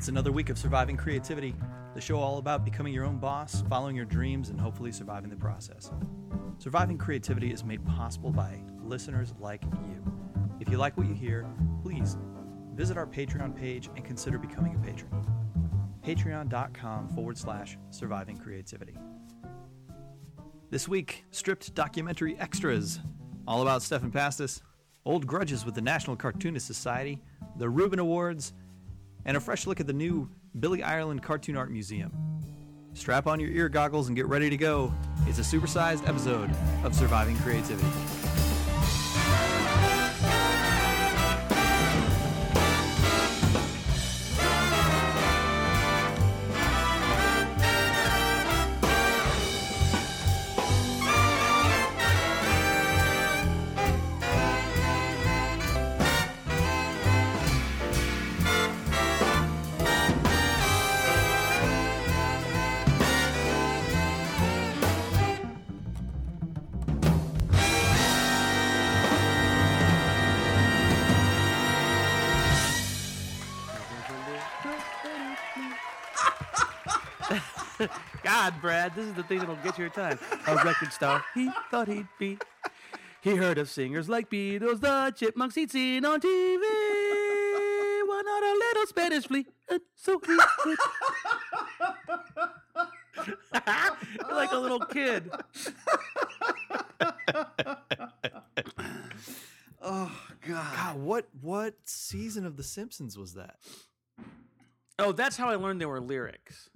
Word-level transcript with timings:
It's 0.00 0.08
another 0.08 0.32
week 0.32 0.48
of 0.48 0.56
Surviving 0.56 0.96
Creativity, 0.96 1.54
the 1.94 2.00
show 2.00 2.18
all 2.18 2.38
about 2.38 2.64
becoming 2.64 2.94
your 2.94 3.04
own 3.04 3.18
boss, 3.18 3.62
following 3.68 3.94
your 3.94 4.06
dreams, 4.06 4.48
and 4.48 4.58
hopefully 4.58 4.92
surviving 4.92 5.28
the 5.28 5.36
process. 5.36 5.90
Surviving 6.56 6.96
Creativity 6.96 7.52
is 7.52 7.64
made 7.64 7.84
possible 7.84 8.30
by 8.30 8.62
listeners 8.82 9.34
like 9.38 9.62
you. 9.62 10.02
If 10.58 10.70
you 10.70 10.78
like 10.78 10.96
what 10.96 11.06
you 11.06 11.12
hear, 11.12 11.46
please 11.82 12.16
visit 12.74 12.96
our 12.96 13.06
Patreon 13.06 13.54
page 13.54 13.90
and 13.94 14.02
consider 14.02 14.38
becoming 14.38 14.74
a 14.74 14.78
patron. 14.78 15.10
Patreon.com 16.02 17.10
forward 17.10 17.36
slash 17.36 17.76
surviving 17.90 18.38
creativity. 18.38 18.96
This 20.70 20.88
week, 20.88 21.26
stripped 21.30 21.74
documentary 21.74 22.38
extras, 22.38 23.00
all 23.46 23.60
about 23.60 23.82
Stephan 23.82 24.12
Pastis, 24.12 24.62
old 25.04 25.26
grudges 25.26 25.66
with 25.66 25.74
the 25.74 25.82
National 25.82 26.16
Cartoonist 26.16 26.66
Society, 26.66 27.20
the 27.58 27.68
Reuben 27.68 27.98
Awards, 27.98 28.54
and 29.24 29.36
a 29.36 29.40
fresh 29.40 29.66
look 29.66 29.80
at 29.80 29.86
the 29.86 29.92
new 29.92 30.28
Billy 30.58 30.82
Ireland 30.82 31.22
Cartoon 31.22 31.56
Art 31.56 31.70
Museum. 31.70 32.12
Strap 32.92 33.26
on 33.26 33.38
your 33.38 33.50
ear 33.50 33.68
goggles 33.68 34.08
and 34.08 34.16
get 34.16 34.26
ready 34.26 34.50
to 34.50 34.56
go. 34.56 34.92
It's 35.26 35.38
a 35.38 35.42
supersized 35.42 36.08
episode 36.08 36.50
of 36.84 36.94
Surviving 36.94 37.36
Creativity. 37.38 37.86
The 79.76 79.88
thing 79.88 79.90
that'll 79.90 80.18
get 80.18 80.48
your 80.48 80.58
time. 80.58 80.62
A 80.62 80.64
record 80.64 80.92
star 80.92 81.24
he 81.34 81.50
thought 81.70 81.88
he'd 81.88 82.06
be. 82.18 82.38
He 83.22 83.36
heard 83.36 83.58
of 83.58 83.68
singers 83.68 84.08
like 84.08 84.30
Beatles, 84.30 84.80
the 84.80 85.12
Chipmunks 85.16 85.54
he'd 85.54 85.70
seen 85.70 86.04
on 86.04 86.20
TV. 86.20 86.62
Why 88.06 88.22
not 88.24 88.42
a 88.42 88.54
little 88.58 88.86
Spanish 88.86 89.26
flea? 89.26 89.46
And 89.70 89.80
so 89.94 90.20
he 90.24 90.36
would. 90.66 90.78
You're 93.26 94.34
like 94.34 94.52
a 94.52 94.58
little 94.58 94.80
kid. 94.80 95.30
Oh 99.82 100.12
God. 100.46 100.76
God, 100.76 100.96
what 100.98 101.28
what 101.40 101.74
season 101.84 102.46
of 102.46 102.56
The 102.56 102.62
Simpsons 102.62 103.18
was 103.18 103.34
that? 103.34 103.56
Oh, 104.98 105.12
that's 105.12 105.36
how 105.36 105.48
I 105.48 105.56
learned 105.56 105.80
there 105.80 105.88
were 105.88 106.00
lyrics. 106.00 106.68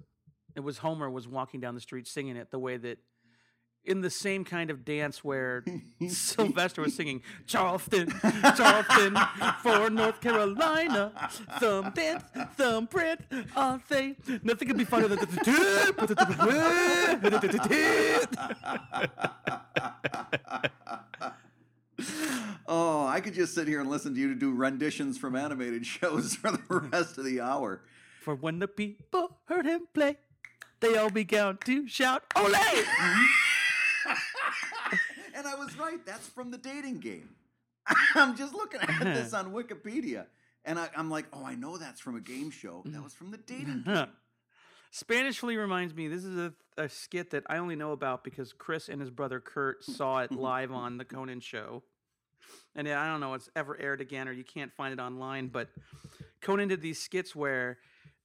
It 0.55 0.61
was 0.61 0.77
Homer 0.79 1.09
was 1.09 1.27
walking 1.27 1.59
down 1.59 1.75
the 1.75 1.81
street 1.81 2.07
singing 2.07 2.37
it 2.37 2.49
the 2.51 2.59
way 2.59 2.77
that 2.77 2.99
in 3.83 4.01
the 4.01 4.09
same 4.09 4.43
kind 4.43 4.71
of 4.71 4.83
dance 4.83 5.23
where 5.23 5.63
Sylvester 6.07 6.81
was 6.81 6.95
singing 6.95 7.21
Charleston, 7.45 8.11
Charleston 8.57 9.15
for 9.61 9.89
North 9.89 10.21
Carolina. 10.21 11.11
Some 11.59 11.91
dance, 11.91 12.23
some 12.57 12.87
print, 12.87 13.21
all 13.55 13.79
say 13.87 14.15
nothing 14.43 14.67
could 14.67 14.77
be 14.77 14.85
funnier 14.85 15.09
than 15.09 15.19
the 15.19 15.27
Oh, 22.67 23.05
I 23.05 23.21
could 23.21 23.33
just 23.35 23.53
sit 23.53 23.67
here 23.67 23.79
and 23.79 23.89
listen 23.89 24.15
to 24.15 24.19
you 24.19 24.29
to 24.29 24.35
do 24.35 24.51
renditions 24.51 25.17
from 25.17 25.35
animated 25.35 25.85
shows 25.85 26.35
for 26.35 26.51
the 26.51 26.61
rest 26.67 27.17
of 27.17 27.25
the 27.25 27.39
hour. 27.41 27.81
For 28.21 28.33
when 28.33 28.57
the 28.57 28.67
people 28.67 29.37
heard 29.45 29.67
him 29.67 29.87
play, 29.93 30.17
they 30.79 30.97
all 30.97 31.09
began 31.09 31.57
to 31.65 31.87
shout, 31.87 32.23
Ole! 32.35 32.53
And 35.35 35.45
I 35.45 35.55
was 35.55 35.77
right. 35.77 36.03
That's 36.05 36.27
from 36.27 36.49
the 36.49 36.57
dating 36.57 36.99
game. 36.99 37.29
I'm 38.15 38.35
just 38.37 38.53
looking 38.53 38.79
at 38.79 38.89
uh-huh. 38.89 39.13
this 39.13 39.33
on 39.33 39.51
Wikipedia. 39.51 40.25
And 40.63 40.79
I, 40.79 40.89
I'm 40.95 41.11
like, 41.11 41.25
oh, 41.33 41.45
I 41.45 41.55
know 41.55 41.77
that's 41.77 41.99
from 41.99 42.15
a 42.15 42.21
game 42.21 42.49
show. 42.49 42.81
That 42.85 43.03
was 43.03 43.13
from 43.13 43.31
the 43.31 43.37
dating 43.37 43.83
uh-huh. 43.85 44.05
game. 44.05 44.13
Spanish 44.91 45.39
Flea 45.39 45.57
reminds 45.57 45.93
me, 45.93 46.07
this 46.07 46.23
is 46.23 46.37
a, 46.37 46.53
a 46.77 46.87
skit 46.87 47.31
that 47.31 47.43
I 47.47 47.57
only 47.57 47.75
know 47.75 47.91
about 47.91 48.23
because 48.23 48.53
Chris 48.53 48.87
and 48.87 49.01
his 49.01 49.09
brother 49.09 49.41
Kurt 49.41 49.83
saw 49.83 50.19
it 50.19 50.31
live 50.31 50.71
on 50.71 50.97
the 50.97 51.03
Conan 51.03 51.41
show. 51.41 51.83
And 52.75 52.87
I 52.87 53.11
don't 53.11 53.19
know, 53.19 53.33
if 53.33 53.41
it's 53.41 53.49
ever 53.57 53.77
aired 53.79 53.99
again 53.99 54.29
or 54.29 54.31
you 54.31 54.45
can't 54.45 54.71
find 54.73 54.93
it 54.93 55.01
online, 55.01 55.47
but 55.47 55.67
Conan 56.41 56.69
did 56.69 56.81
these 56.81 57.01
skits 57.01 57.35
where 57.35 57.77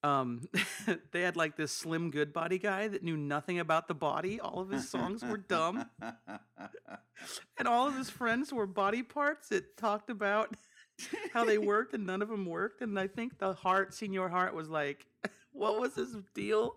um, 0.03 0.49
they 1.13 1.23
had 1.23 1.37
like 1.37 1.57
this 1.57 1.73
Slim 1.73 2.11
Goodbody 2.11 2.59
guy 2.59 2.89
that 2.89 3.03
knew 3.03 3.17
nothing 3.17 3.59
about 3.59 3.89
the 3.89 3.95
body. 3.95 4.41
All 4.41 4.61
of 4.61 4.71
his 4.71 4.89
songs 4.89 5.23
were 5.23 5.37
dumb. 5.37 5.85
And 7.59 7.69
all 7.69 7.87
of 7.87 7.97
his 7.97 8.09
friends 8.09 8.53
were 8.53 8.67
body 8.67 9.03
parts 9.03 9.49
that 9.49 9.77
talked 9.77 10.11
about 10.11 10.57
how 11.33 11.45
they 11.45 11.59
worked 11.59 11.95
and 11.95 12.07
none 12.07 12.23
of 12.23 12.29
them 12.29 12.47
worked. 12.47 12.81
And 12.81 12.99
I 12.99 13.07
think 13.07 13.39
the 13.39 13.53
heart, 13.53 13.95
Senior 13.95 14.29
Heart, 14.29 14.55
was 14.55 14.69
like, 14.69 15.07
what 15.53 15.81
was 15.81 15.95
his 15.95 16.17
deal? 16.35 16.77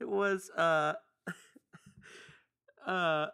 It 0.00 0.08
was 0.08 0.50
uh 0.50 0.94
uh 2.86 3.26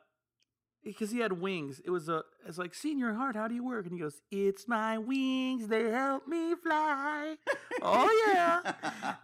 because 0.84 1.10
he 1.10 1.18
had 1.20 1.32
wings. 1.32 1.80
It 1.84 1.90
was 1.90 2.08
a 2.08 2.22
it's 2.46 2.58
like 2.58 2.74
Senior 2.74 3.14
Heart, 3.14 3.36
how 3.36 3.48
do 3.48 3.54
you 3.54 3.64
work? 3.64 3.84
And 3.86 3.94
he 3.94 4.00
goes, 4.00 4.20
It's 4.30 4.66
my 4.66 4.98
wings, 4.98 5.68
they 5.68 5.90
help 5.90 6.26
me 6.26 6.54
fly. 6.54 7.36
oh 7.82 8.26
yeah. 8.28 8.72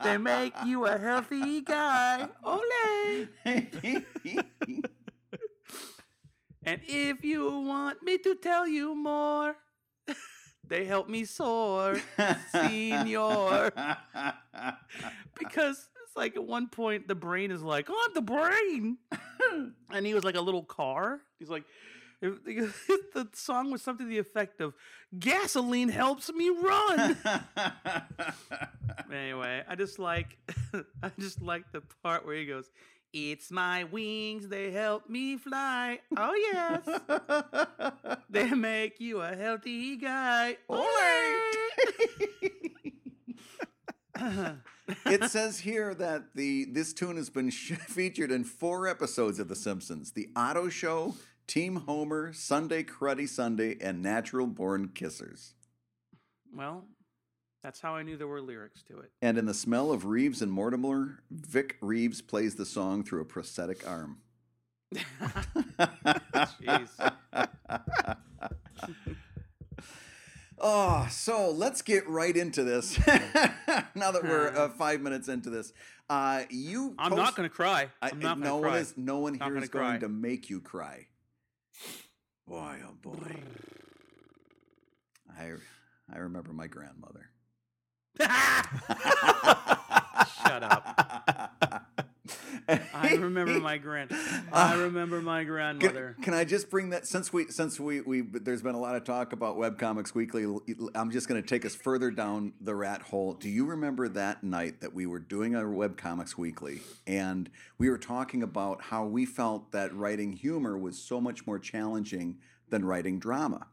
They 0.02 0.18
make 0.18 0.54
you 0.64 0.86
a 0.86 0.98
healthy 0.98 1.60
guy. 1.62 2.28
Ole. 2.44 3.26
And 6.66 6.80
if 6.84 7.24
you 7.24 7.60
want 7.60 8.02
me 8.02 8.18
to 8.18 8.34
tell 8.34 8.66
you 8.66 8.96
more, 8.96 9.54
they 10.66 10.84
help 10.84 11.08
me 11.08 11.24
soar, 11.24 11.96
senior. 12.50 13.70
Because 15.38 15.88
it's 16.04 16.16
like 16.16 16.34
at 16.34 16.44
one 16.44 16.66
point 16.68 17.06
the 17.06 17.14
brain 17.14 17.52
is 17.52 17.62
like, 17.62 17.88
I'm 17.88 18.14
the 18.14 18.20
brain. 18.20 18.98
and 19.92 20.04
he 20.04 20.12
was 20.12 20.24
like 20.24 20.34
a 20.34 20.40
little 20.40 20.64
car. 20.64 21.20
He's 21.38 21.48
like, 21.48 21.64
the 22.20 23.28
song 23.34 23.70
was 23.70 23.82
something 23.82 24.06
to 24.06 24.10
the 24.10 24.18
effect 24.18 24.60
of 24.60 24.74
gasoline 25.18 25.88
helps 25.90 26.32
me 26.32 26.48
run. 26.48 27.16
anyway, 29.12 29.62
I 29.68 29.74
just 29.74 29.98
like 29.98 30.38
I 31.02 31.10
just 31.18 31.42
like 31.42 31.70
the 31.72 31.82
part 32.02 32.24
where 32.24 32.36
he 32.36 32.46
goes, 32.46 32.70
"It's 33.12 33.50
my 33.50 33.84
wings, 33.84 34.48
they 34.48 34.70
help 34.70 35.10
me 35.10 35.36
fly." 35.36 36.00
Oh 36.16 36.34
yes, 36.52 36.88
they 38.30 38.50
make 38.54 38.98
you 38.98 39.20
a 39.20 39.36
healthy 39.36 39.96
guy. 39.96 40.56
Ole! 40.68 40.82
It 45.06 45.24
says 45.30 45.60
here 45.60 45.94
that 45.94 46.34
the 46.34 46.64
this 46.66 46.92
tune 46.92 47.16
has 47.16 47.30
been 47.30 47.50
sh- 47.50 47.72
featured 47.88 48.30
in 48.30 48.44
four 48.44 48.86
episodes 48.86 49.38
of 49.38 49.48
The 49.48 49.56
Simpsons: 49.56 50.12
The 50.12 50.28
Otto 50.36 50.68
Show, 50.68 51.14
Team 51.46 51.76
Homer, 51.86 52.32
Sunday 52.32 52.82
Cruddy 52.82 53.28
Sunday, 53.28 53.76
and 53.80 54.02
Natural 54.02 54.46
Born 54.46 54.88
Kissers. 54.88 55.52
well, 56.54 56.84
that's 57.62 57.80
how 57.80 57.96
I 57.96 58.02
knew 58.02 58.16
there 58.16 58.28
were 58.28 58.40
lyrics 58.40 58.82
to 58.84 59.00
it. 59.00 59.10
And 59.20 59.36
in 59.38 59.46
the 59.46 59.54
smell 59.54 59.90
of 59.90 60.04
Reeves 60.04 60.40
and 60.40 60.52
Mortimer, 60.52 61.18
Vic 61.30 61.76
Reeves 61.80 62.22
plays 62.22 62.54
the 62.54 62.64
song 62.66 63.02
through 63.02 63.22
a 63.22 63.24
prosthetic 63.24 63.86
arm. 63.88 64.18
Jeez. 64.94 66.88
Oh, 70.58 71.06
so 71.10 71.50
let's 71.50 71.82
get 71.82 72.08
right 72.08 72.34
into 72.36 72.64
this. 72.64 72.98
now 73.06 74.10
that 74.10 74.22
we're 74.24 74.48
uh, 74.56 74.70
five 74.70 75.00
minutes 75.02 75.28
into 75.28 75.50
this, 75.50 75.72
uh, 76.08 76.42
you. 76.50 76.94
I'm 76.98 77.10
post- 77.10 77.22
not 77.22 77.36
going 77.36 77.48
to 77.48 77.54
cry. 77.54 77.88
I'm 78.00 78.20
not 78.20 78.38
no 78.38 78.44
going 78.44 78.62
to 78.62 78.62
one 78.62 78.70
cry. 78.70 78.78
is. 78.78 78.94
No 78.96 79.18
one 79.18 79.36
Not 79.36 79.48
here 79.48 79.54
going 79.56 79.68
cry. 79.68 79.98
to 79.98 80.08
make 80.08 80.48
you 80.48 80.60
cry. 80.60 81.08
Boy, 82.48 82.76
oh 82.86 82.94
boy. 83.02 83.36
I 85.38 85.52
I 86.12 86.18
remember 86.18 86.52
my 86.52 86.68
grandmother. 86.68 87.28
Shut 88.18 88.30
up. 90.62 91.05
I 92.94 93.14
remember 93.14 93.60
my 93.60 93.78
grand. 93.78 94.10
I 94.52 94.74
uh, 94.74 94.78
remember 94.78 95.20
my 95.20 95.40
Can, 95.40 95.48
grandmother. 95.48 96.16
can 96.22 96.34
I 96.34 96.44
just 96.44 96.68
bring 96.70 96.90
that 96.90 97.06
since 97.06 97.32
we 97.32 97.46
since 97.48 97.78
we 97.78 98.00
we 98.00 98.22
there's 98.22 98.62
been 98.62 98.74
a 98.74 98.80
lot 98.80 98.96
of 98.96 99.04
talk 99.04 99.32
about 99.32 99.56
Webcomics 99.56 100.14
Weekly. 100.14 100.44
I'm 100.94 101.10
just 101.10 101.28
going 101.28 101.40
to 101.40 101.46
take 101.46 101.64
us 101.64 101.74
further 101.74 102.10
down 102.10 102.54
the 102.60 102.74
rat 102.74 103.02
hole. 103.02 103.34
Do 103.34 103.48
you 103.48 103.66
remember 103.66 104.08
that 104.08 104.42
night 104.42 104.80
that 104.80 104.94
we 104.94 105.06
were 105.06 105.20
doing 105.20 105.54
our 105.54 105.64
Webcomics 105.64 106.36
Weekly 106.36 106.80
and 107.06 107.50
we 107.78 107.88
were 107.88 107.98
talking 107.98 108.42
about 108.42 108.82
how 108.82 109.04
we 109.04 109.26
felt 109.26 109.72
that 109.72 109.94
writing 109.94 110.32
humor 110.32 110.76
was 110.76 110.98
so 110.98 111.20
much 111.20 111.46
more 111.46 111.58
challenging 111.58 112.38
than 112.68 112.84
writing 112.84 113.18
drama? 113.18 113.68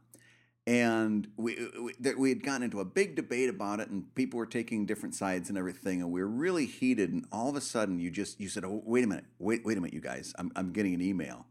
And 0.66 1.28
we, 1.36 1.58
we 1.78 2.14
we 2.14 2.28
had 2.30 2.42
gotten 2.42 2.62
into 2.62 2.80
a 2.80 2.84
big 2.84 3.14
debate 3.14 3.50
about 3.50 3.80
it 3.80 3.90
and 3.90 4.14
people 4.14 4.38
were 4.38 4.46
taking 4.46 4.86
different 4.86 5.14
sides 5.14 5.50
and 5.50 5.58
everything 5.58 6.00
and 6.00 6.10
we 6.10 6.20
were 6.20 6.28
really 6.28 6.64
heated 6.64 7.12
and 7.12 7.26
all 7.30 7.50
of 7.50 7.56
a 7.56 7.60
sudden 7.60 7.98
you 7.98 8.10
just 8.10 8.40
you 8.40 8.48
said 8.48 8.64
oh 8.64 8.82
wait 8.86 9.04
a 9.04 9.06
minute 9.06 9.26
wait 9.38 9.64
wait 9.64 9.76
a 9.76 9.80
minute 9.80 9.92
you 9.92 10.00
guys 10.00 10.32
i'm, 10.38 10.50
I'm 10.56 10.72
getting 10.72 10.94
an 10.94 11.02
email. 11.02 11.46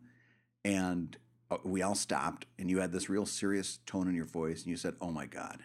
And 0.66 1.18
uh, 1.52 1.58
we 1.66 1.82
all 1.82 1.94
stopped 1.94 2.46
and 2.58 2.70
you 2.70 2.80
had 2.80 2.92
this 2.92 3.10
real 3.10 3.26
serious 3.26 3.80
tone 3.86 4.08
in 4.08 4.16
your 4.16 4.26
voice 4.26 4.62
and 4.64 4.72
you 4.72 4.78
said 4.78 4.96
oh 5.00 5.12
my 5.12 5.26
god 5.26 5.60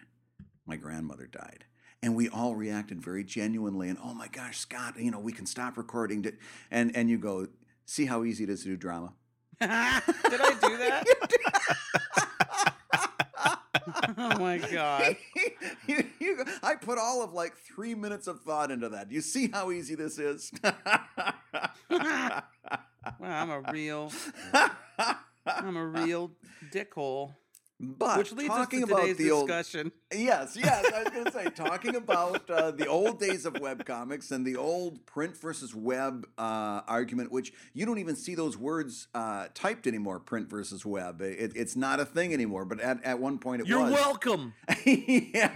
my 0.67 0.77
grandmother 0.77 1.27
died. 1.27 1.65
And 2.03 2.15
we 2.15 2.29
all 2.29 2.55
reacted 2.55 3.01
very 3.01 3.25
genuinely 3.25 3.89
and 3.89 3.99
oh 4.05 4.13
my 4.13 4.29
gosh 4.29 4.59
scott 4.59 4.95
you 4.99 5.11
know 5.11 5.21
we 5.21 5.33
can 5.33 5.47
stop 5.47 5.79
recording. 5.79 6.23
To, 6.25 6.33
and 6.71 6.95
and 6.95 7.09
you 7.09 7.17
go 7.17 7.47
see 7.87 8.05
how 8.05 8.25
easy 8.25 8.45
it 8.45 8.51
is 8.51 8.65
to 8.65 8.69
do 8.69 8.77
drama. 8.77 9.15
Did 9.61 9.71
I 9.71 10.57
do 10.61 10.77
that? 10.77 11.05
oh 14.17 14.39
my 14.39 14.59
god. 14.59 15.17
you, 15.87 16.05
you, 16.19 16.45
I 16.63 16.75
put 16.75 16.99
all 16.99 17.23
of 17.23 17.33
like 17.33 17.57
three 17.57 17.95
minutes 17.95 18.27
of 18.27 18.41
thought 18.43 18.71
into 18.71 18.89
that. 18.91 19.11
You 19.11 19.21
see 19.21 19.49
how 19.53 19.71
easy 19.71 19.95
this 19.95 20.19
is? 20.19 20.53
Wow, 23.19 23.43
I'm 23.43 23.51
a 23.51 23.73
real 23.73 24.13
I'm 25.47 25.77
a 25.77 25.87
real 25.87 26.33
dickhole. 26.73 27.35
But 27.81 28.19
Which 28.19 28.33
leads 28.33 28.51
us 28.51 28.57
talking 28.57 28.85
to 28.85 28.93
about 28.93 29.17
the 29.17 29.31
old 29.31 29.47
discussion. 29.47 29.93
yes, 30.13 30.57
yes, 30.61 30.85
I 30.93 31.03
was 31.05 31.13
going 31.13 31.25
to 31.27 31.31
say 31.31 31.45
talking 31.55 31.95
about 31.95 32.51
uh, 32.51 32.73
the 32.73 32.89
old 32.89 33.21
days 33.21 33.47
of 33.47 33.61
web 33.61 33.85
comics 33.87 34.33
and 34.33 34.45
the 34.45 34.57
old 34.57 35.07
print 35.07 35.37
versus 35.37 35.77
web 35.77 36.27
uh, 36.37 36.81
argument, 36.89 37.31
which 37.31 37.53
you 37.75 37.87
don't 37.87 37.99
even 37.99 38.17
see 38.17 38.35
those 38.35 38.59
words 38.59 39.07
uh, 39.15 39.47
typed 39.55 39.87
anymore. 39.87 40.19
Print 40.19 40.51
versus 40.51 40.85
web, 40.85 41.21
it, 41.23 41.53
it's 41.55 41.77
not 41.77 42.01
a 42.01 42.05
thing 42.05 42.33
anymore. 42.35 42.65
But 42.65 42.81
at, 42.81 43.05
at 43.05 43.21
one 43.21 43.39
point 43.39 43.63
it 43.63 43.69
You're 43.69 43.85
was. 43.85 43.93
welcome. 43.93 44.55
yes. 44.85 45.53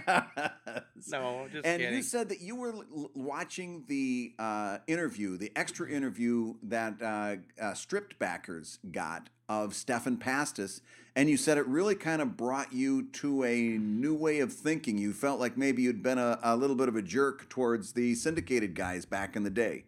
No, 1.09 1.47
just 1.51 1.65
and 1.65 1.81
kidding. 1.81 1.95
you 1.97 2.01
said 2.03 2.29
that 2.29 2.39
you 2.39 2.55
were 2.55 2.71
l- 2.73 2.85
l- 2.95 3.11
watching 3.13 3.83
the 3.87 4.33
uh, 4.39 4.77
interview, 4.87 5.37
the 5.37 5.51
extra 5.57 5.89
interview 5.89 6.53
that 6.63 7.01
uh, 7.01 7.35
uh, 7.61 7.73
stripped 7.73 8.17
backers 8.17 8.79
got 8.91 9.27
of 9.49 9.75
Stephan 9.75 10.15
Pastis, 10.17 10.79
and 11.15 11.29
you 11.29 11.37
said 11.37 11.57
it 11.57 11.67
really 11.67 11.95
kind 11.95 12.21
of 12.21 12.35
brought 12.35 12.73
you 12.73 13.03
to 13.03 13.43
a 13.43 13.77
new 13.77 14.15
way 14.15 14.39
of 14.39 14.51
thinking. 14.51 14.97
You 14.97 15.13
felt 15.13 15.39
like 15.39 15.57
maybe 15.57 15.83
you'd 15.83 16.01
been 16.01 16.17
a, 16.17 16.39
a 16.41 16.55
little 16.55 16.75
bit 16.75 16.87
of 16.87 16.95
a 16.95 17.01
jerk 17.01 17.49
towards 17.49 17.93
the 17.93 18.15
syndicated 18.15 18.73
guys 18.73 19.05
back 19.05 19.35
in 19.35 19.43
the 19.43 19.49
day. 19.49 19.85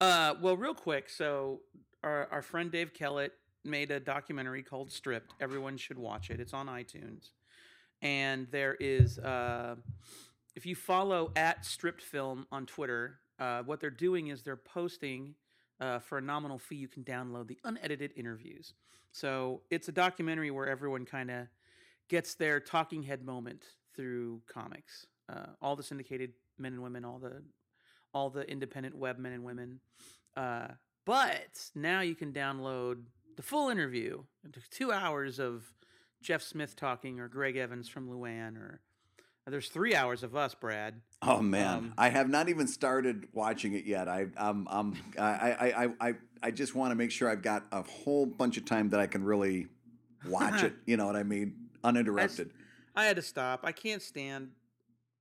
Uh, 0.00 0.34
well, 0.40 0.56
real 0.56 0.74
quick. 0.74 1.08
So, 1.08 1.60
our 2.02 2.28
our 2.30 2.42
friend 2.42 2.70
Dave 2.70 2.92
Kellett 2.92 3.32
made 3.64 3.90
a 3.90 4.00
documentary 4.00 4.62
called 4.62 4.90
Stripped. 4.90 5.32
Everyone 5.40 5.76
should 5.76 5.98
watch 5.98 6.30
it. 6.30 6.40
It's 6.40 6.52
on 6.52 6.66
iTunes, 6.66 7.30
and 8.02 8.48
there 8.50 8.76
is, 8.80 9.18
uh, 9.20 9.76
if 10.56 10.66
you 10.66 10.74
follow 10.74 11.30
at 11.36 11.64
Stripped 11.64 12.02
Film 12.02 12.46
on 12.50 12.66
Twitter, 12.66 13.20
uh, 13.38 13.62
what 13.62 13.80
they're 13.80 13.90
doing 13.90 14.28
is 14.28 14.42
they're 14.42 14.56
posting. 14.56 15.34
Uh, 15.80 15.98
for 15.98 16.18
a 16.18 16.22
nominal 16.22 16.56
fee, 16.56 16.76
you 16.76 16.86
can 16.86 17.02
download 17.02 17.48
the 17.48 17.58
unedited 17.64 18.12
interviews. 18.16 18.74
So 19.14 19.62
it's 19.70 19.86
a 19.86 19.92
documentary 19.92 20.50
where 20.50 20.66
everyone 20.66 21.04
kind 21.04 21.30
of 21.30 21.46
gets 22.08 22.34
their 22.34 22.58
talking 22.58 23.04
head 23.04 23.24
moment 23.24 23.64
through 23.94 24.42
comics. 24.52 25.06
Uh, 25.32 25.46
all 25.62 25.76
the 25.76 25.84
syndicated 25.84 26.32
men 26.58 26.72
and 26.72 26.82
women, 26.82 27.04
all 27.04 27.20
the 27.20 27.42
all 28.12 28.28
the 28.28 28.42
independent 28.50 28.96
web 28.96 29.18
men 29.18 29.32
and 29.32 29.44
women. 29.44 29.78
Uh, 30.36 30.66
but 31.04 31.70
now 31.76 32.00
you 32.00 32.16
can 32.16 32.32
download 32.32 33.04
the 33.36 33.42
full 33.42 33.68
interview, 33.68 34.22
It 34.44 34.52
took 34.52 34.68
two 34.70 34.90
hours 34.92 35.38
of 35.38 35.64
Jeff 36.20 36.42
Smith 36.42 36.74
talking, 36.74 37.20
or 37.20 37.28
Greg 37.28 37.56
Evans 37.56 37.88
from 37.88 38.08
Luann, 38.08 38.56
or 38.56 38.80
there's 39.46 39.68
three 39.68 39.94
hours 39.94 40.22
of 40.22 40.34
us, 40.34 40.54
Brad. 40.54 41.00
Oh 41.22 41.40
man, 41.40 41.76
Um, 41.76 41.94
I 41.98 42.08
have 42.08 42.28
not 42.28 42.48
even 42.48 42.66
started 42.66 43.28
watching 43.32 43.74
it 43.74 43.84
yet. 43.84 44.08
I 44.08 44.26
um 44.36 44.66
um 44.70 44.96
I 45.18 45.22
I 45.22 45.84
I 45.84 45.88
I, 46.00 46.14
I 46.44 46.50
just 46.50 46.74
want 46.74 46.90
to 46.90 46.94
make 46.94 47.10
sure 47.10 47.30
I've 47.30 47.40
got 47.40 47.64
a 47.72 47.80
whole 47.80 48.26
bunch 48.26 48.58
of 48.58 48.66
time 48.66 48.90
that 48.90 49.00
I 49.00 49.06
can 49.06 49.24
really 49.24 49.66
watch 50.28 50.62
it. 50.62 50.74
You 50.86 50.98
know 50.98 51.06
what 51.06 51.16
I 51.16 51.22
mean? 51.22 51.54
Uninterrupted. 51.82 52.50
I 52.94 53.06
had 53.06 53.16
to 53.16 53.22
stop. 53.22 53.60
I 53.64 53.72
can't 53.72 54.02
stand 54.02 54.50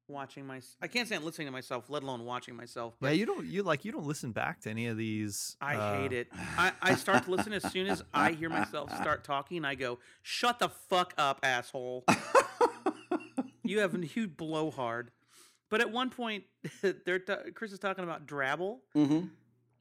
watching 0.10 0.46
my. 0.46 0.60
I 0.81 0.88
can't 0.88 1.08
stand 1.08 1.24
listening 1.24 1.48
to 1.48 1.52
myself, 1.54 1.86
let 1.90 2.04
alone 2.04 2.25
watching 2.25 2.58
myself. 2.58 2.96
Yeah, 3.00 3.08
But 3.10 3.18
you 3.18 3.25
don't 3.25 3.46
you 3.46 3.64
like 3.64 3.86
you 3.86 3.94
don't 3.94 4.06
listen 4.06 4.34
back 4.34 4.60
to 4.62 4.70
any 4.70 4.88
of 4.88 4.98
these. 4.98 5.56
I 5.62 5.75
uh, 5.78 6.02
hate 6.02 6.12
it. 6.12 6.28
I, 6.58 6.74
I 6.81 6.96
start 6.96 7.24
to 7.24 7.31
listen 7.31 7.54
as 7.54 7.64
soon 7.72 7.88
as 7.88 8.04
I 8.14 8.34
hear 8.34 8.50
myself 8.50 8.94
start 8.98 9.24
talking. 9.24 9.64
I 9.64 9.76
go, 9.76 10.00
"Shut 10.24 10.60
the 10.60 10.68
fuck 10.68 11.14
up, 11.18 11.40
asshole! 11.42 12.04
you 13.64 13.80
have 13.80 13.94
you 13.94 14.02
huge 14.02 14.36
blowhard." 14.36 15.12
But 15.69 15.80
at 15.80 15.90
one 15.90 16.10
point, 16.10 16.44
they're 17.06 17.19
ta- 17.19 17.50
Chris 17.56 17.72
is 17.72 17.80
talking 17.80 18.04
about 18.04 18.28
Drabble, 18.28 18.80
Mm-hmm. 18.96 19.28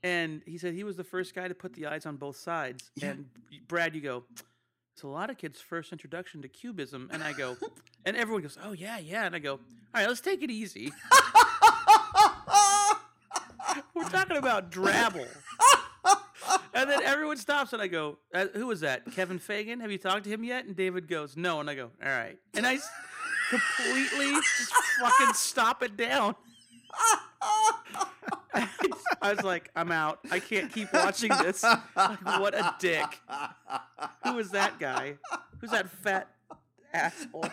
And 0.03 0.43
he 0.47 0.59
said 0.59 0.75
he 0.75 0.85
was 0.85 0.97
the 0.97 1.05
first 1.05 1.35
guy 1.35 1.49
to 1.49 1.55
put 1.55 1.75
the 1.75 1.87
eyes 1.87 2.07
on 2.07 2.17
both 2.17 2.37
sides. 2.37 2.91
Yeah. 2.97 3.11
And 3.11 3.27
Brad, 3.69 3.95
you 3.95 4.01
go, 4.01 4.25
it's 4.95 5.03
a 5.03 5.07
lot 5.07 5.31
of 5.31 5.39
kids' 5.39 5.61
first 5.61 5.93
introduction 5.93 6.43
to 6.43 6.49
cubism. 6.49 7.09
And 7.13 7.23
I 7.23 7.33
go, 7.33 7.57
and 8.05 8.17
everyone 8.17 8.43
goes, 8.43 8.59
oh, 8.63 8.73
yeah, 8.73 8.99
yeah. 8.99 9.25
And 9.25 9.35
I 9.35 9.39
go, 9.39 9.53
all 9.55 9.61
right, 9.95 10.09
let's 10.09 10.21
take 10.21 10.43
it 10.43 10.51
easy. 10.51 10.93
We're 13.95 14.09
talking 14.09 14.37
about 14.37 14.71
Drabble. 14.71 15.29
and 16.75 16.91
then 16.91 17.03
everyone 17.03 17.37
stops, 17.37 17.73
and 17.73 17.81
I 17.81 17.87
go, 17.87 18.19
uh, 18.35 18.47
who 18.55 18.67
was 18.67 18.81
that? 18.81 19.11
Kevin 19.13 19.39
Fagan? 19.39 19.81
Have 19.81 19.91
you 19.93 19.99
talked 19.99 20.25
to 20.25 20.31
him 20.31 20.45
yet? 20.45 20.65
And 20.67 20.75
David 20.77 21.09
goes, 21.09 21.37
no. 21.37 21.61
And 21.61 21.71
I 21.71 21.75
go, 21.75 21.91
all 22.03 22.11
right. 22.11 22.39
And 22.55 22.67
I 22.67 22.79
completely 23.51 24.33
just 24.33 24.73
fucking 25.01 25.35
stop 25.35 25.83
it 25.83 25.97
down. 25.97 26.35
I 29.23 29.35
was 29.35 29.43
like, 29.43 29.71
I'm 29.75 29.93
out. 29.93 30.21
I 30.31 30.41
can't 30.41 30.73
keep 30.73 30.93
watching 30.93 31.31
this. 31.43 31.65
Like, 31.97 32.41
what 32.41 32.55
a 32.55 32.75
dick. 32.79 33.21
Who 34.25 34.39
is 34.39 34.51
that 34.51 34.79
guy? 34.79 35.15
Who's 35.61 35.71
that 35.71 35.91
fat 35.91 36.29
asshole? 36.93 37.47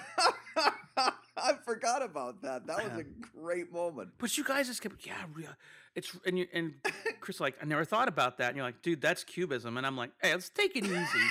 I 0.97 1.53
forgot 1.65 2.03
about 2.03 2.41
that. 2.41 2.67
That 2.67 2.83
was 2.83 2.91
a 2.93 3.01
um, 3.01 3.05
great 3.35 3.71
moment. 3.71 4.09
But 4.17 4.37
you 4.37 4.43
guys 4.43 4.67
just 4.67 4.81
kept, 4.81 5.05
yeah, 5.05 5.13
it's 5.95 6.15
and 6.25 6.39
you 6.39 6.47
and 6.53 6.73
Chris 7.21 7.39
like, 7.39 7.55
I 7.61 7.65
never 7.65 7.85
thought 7.85 8.07
about 8.07 8.39
that. 8.39 8.49
And 8.49 8.57
you're 8.57 8.65
like, 8.65 8.81
dude, 8.81 9.01
that's 9.01 9.23
cubism. 9.23 9.77
And 9.77 9.85
I'm 9.85 9.97
like, 9.97 10.11
hey, 10.21 10.31
let's 10.31 10.49
take 10.49 10.75
it 10.75 10.85
easy. 10.85 10.93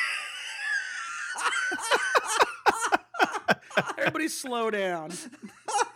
Everybody 3.98 4.28
slow 4.28 4.70
down. 4.70 5.10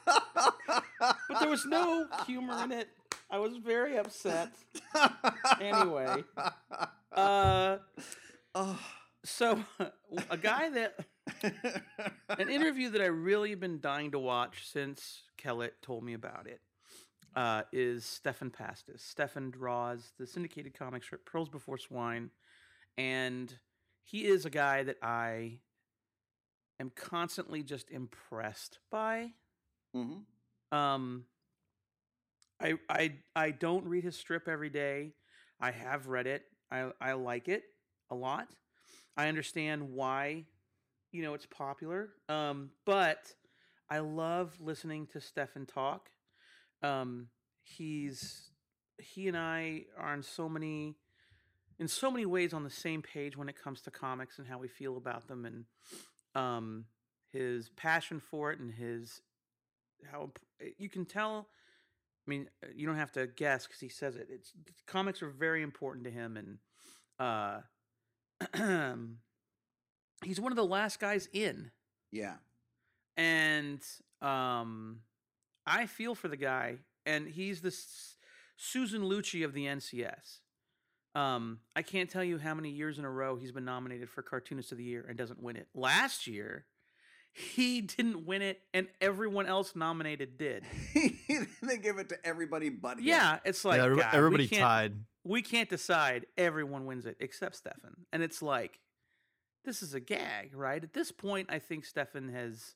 but 0.05 1.41
there 1.41 1.49
was 1.49 1.65
no 1.67 2.07
humor 2.27 2.63
in 2.65 2.73
it. 2.73 2.89
I 3.33 3.39
was 3.39 3.57
very 3.57 3.97
upset. 3.97 4.53
Anyway, 5.61 6.25
uh, 7.13 7.79
Oh. 8.55 8.79
so 9.25 9.65
a 10.31 10.37
guy 10.37 10.69
that 10.71 11.07
an 12.39 12.51
interview 12.51 12.91
that 12.91 13.01
I 13.01 13.07
really 13.07 13.55
been 13.55 13.81
dying 13.81 14.11
to 14.13 14.19
watch 14.19 14.69
since 14.71 15.23
Kellett 15.39 15.81
told 15.81 16.05
me 16.05 16.13
about 16.13 16.47
it 16.47 16.61
uh, 17.35 17.63
is 17.73 18.05
Stephan 18.05 18.51
Pastis. 18.51 19.01
Stephan 19.01 19.51
draws 19.51 20.13
the 20.19 20.27
syndicated 20.27 20.75
comic 20.79 21.03
strip 21.03 21.25
Pearls 21.25 21.49
Before 21.49 21.79
Swine, 21.79 22.31
and 22.99 23.59
he 24.05 24.27
is 24.27 24.45
a 24.45 24.51
guy 24.51 24.83
that 24.83 24.99
I 25.03 25.61
am 26.79 26.91
constantly 26.95 27.63
just 27.63 27.91
impressed 27.91 28.79
by. 28.91 29.31
hmm 29.95 30.19
Um, 30.77 31.25
I 32.63 32.75
I 32.89 33.13
I 33.35 33.51
don't 33.51 33.85
read 33.85 34.05
his 34.05 34.17
strip 34.17 34.49
every 34.49 34.71
day. 34.71 35.13
I 35.61 35.71
have 35.71 36.07
read 36.07 36.27
it. 36.27 36.45
I 36.71 36.91
I 37.01 37.13
like 37.13 37.49
it 37.49 37.65
a 38.11 38.15
lot. 38.15 38.49
I 39.17 39.29
understand 39.29 39.91
why, 39.91 40.45
you 41.11 41.23
know, 41.23 41.35
it's 41.35 41.47
popular. 41.47 42.11
Um, 42.29 42.71
but 42.87 43.35
I 43.91 43.99
love 43.99 44.57
listening 44.61 45.07
to 45.09 45.21
Stephan 45.21 45.67
talk. 45.67 46.09
Um, 46.83 47.29
he's 47.63 48.51
he 48.99 49.29
and 49.29 49.37
I 49.37 49.85
are 49.99 50.15
in 50.15 50.23
so 50.23 50.49
many 50.49 50.97
in 51.79 51.89
so 51.89 52.11
many 52.11 52.27
ways 52.27 52.53
on 52.53 52.63
the 52.63 52.71
same 52.71 53.03
page 53.03 53.37
when 53.37 53.49
it 53.49 53.57
comes 53.61 53.81
to 53.83 53.91
comics 53.91 54.39
and 54.39 54.47
how 54.47 54.59
we 54.59 54.69
feel 54.69 54.97
about 54.97 55.27
them 55.27 55.45
and 55.45 55.65
um 56.35 56.85
his 57.33 57.71
passion 57.71 58.21
for 58.21 58.53
it 58.53 58.61
and 58.61 58.73
his 58.73 59.21
how 60.11 60.31
you 60.79 60.89
can 60.89 61.05
tell 61.05 61.49
I 62.27 62.31
mean, 62.31 62.49
uh, 62.63 62.69
you 62.75 62.87
don't 62.87 62.97
have 62.97 63.13
to 63.13 63.27
guess 63.27 63.67
because 63.67 63.81
he 63.81 63.89
says 63.89 64.17
it. 64.17 64.29
It's 64.31 64.53
comics 64.87 65.23
are 65.23 65.31
very 65.31 65.63
important 65.63 66.05
to 66.05 66.11
him, 66.11 66.37
and 66.37 66.59
uh, 67.19 67.61
he's 70.25 70.41
one 70.41 70.53
of 70.53 70.57
the 70.57 70.65
last 70.65 71.01
guys 71.01 71.29
in. 71.33 71.71
Yeah. 72.11 72.35
and 73.17 73.81
um, 74.21 75.01
I 75.67 75.87
feel 75.87 76.15
for 76.15 76.29
the 76.29 76.37
guy, 76.37 76.77
and 77.07 77.27
he's 77.27 77.61
the 77.63 77.69
S- 77.69 78.17
Susan 78.57 79.03
Lucci 79.03 79.45
of 79.45 79.53
the 79.55 79.65
NCS. 79.67 80.41
Um, 81.15 81.61
I 81.75 81.83
can't 81.83 82.09
tell 82.11 82.23
you 82.25 82.39
how 82.39 82.55
many 82.55 82.71
years 82.71 82.99
in 82.99 83.05
a 83.05 83.11
row 83.11 83.37
he's 83.37 83.53
been 83.53 83.65
nominated 83.65 84.09
for 84.11 84.23
Cartoonist 84.23 84.73
of 84.73 84.79
the 84.79 84.85
Year 84.85 85.05
and 85.09 85.17
doesn't 85.17 85.43
win 85.43 85.57
it. 85.57 85.69
Last 85.75 86.27
year, 86.27 86.67
he 87.33 87.81
didn't 87.81 88.27
win 88.27 88.43
it, 88.43 88.61
and 88.75 88.89
everyone 89.01 89.47
else 89.47 89.75
nominated 89.75 90.37
did. 90.39 90.65
they 91.63 91.79
give 91.79 91.99
it 91.99 92.09
to 92.11 92.17
everybody 92.27 92.69
but 92.69 92.99
him. 92.99 93.05
Yeah, 93.05 93.39
it's 93.45 93.65
like 93.65 93.79
yeah, 93.79 93.87
everyb- 93.87 93.99
God, 94.01 94.15
everybody 94.15 94.49
can't- 94.49 94.63
tied. 94.63 94.93
we 95.25 95.41
can't 95.43 95.69
decide 95.69 96.27
everyone 96.37 96.85
wins 96.87 97.07
it 97.07 97.17
except 97.21 97.57
Stephan. 97.57 98.07
And 98.13 98.23
it's 98.23 98.43
like, 98.43 98.81
this 99.65 99.83
is 99.83 99.95
a 99.95 100.01
gag, 100.01 100.55
right? 100.55 100.83
At 100.83 100.93
this 100.93 101.13
point, 101.13 101.49
I 101.51 101.59
think 101.59 101.85
Stephan 101.85 102.29
has 102.33 102.75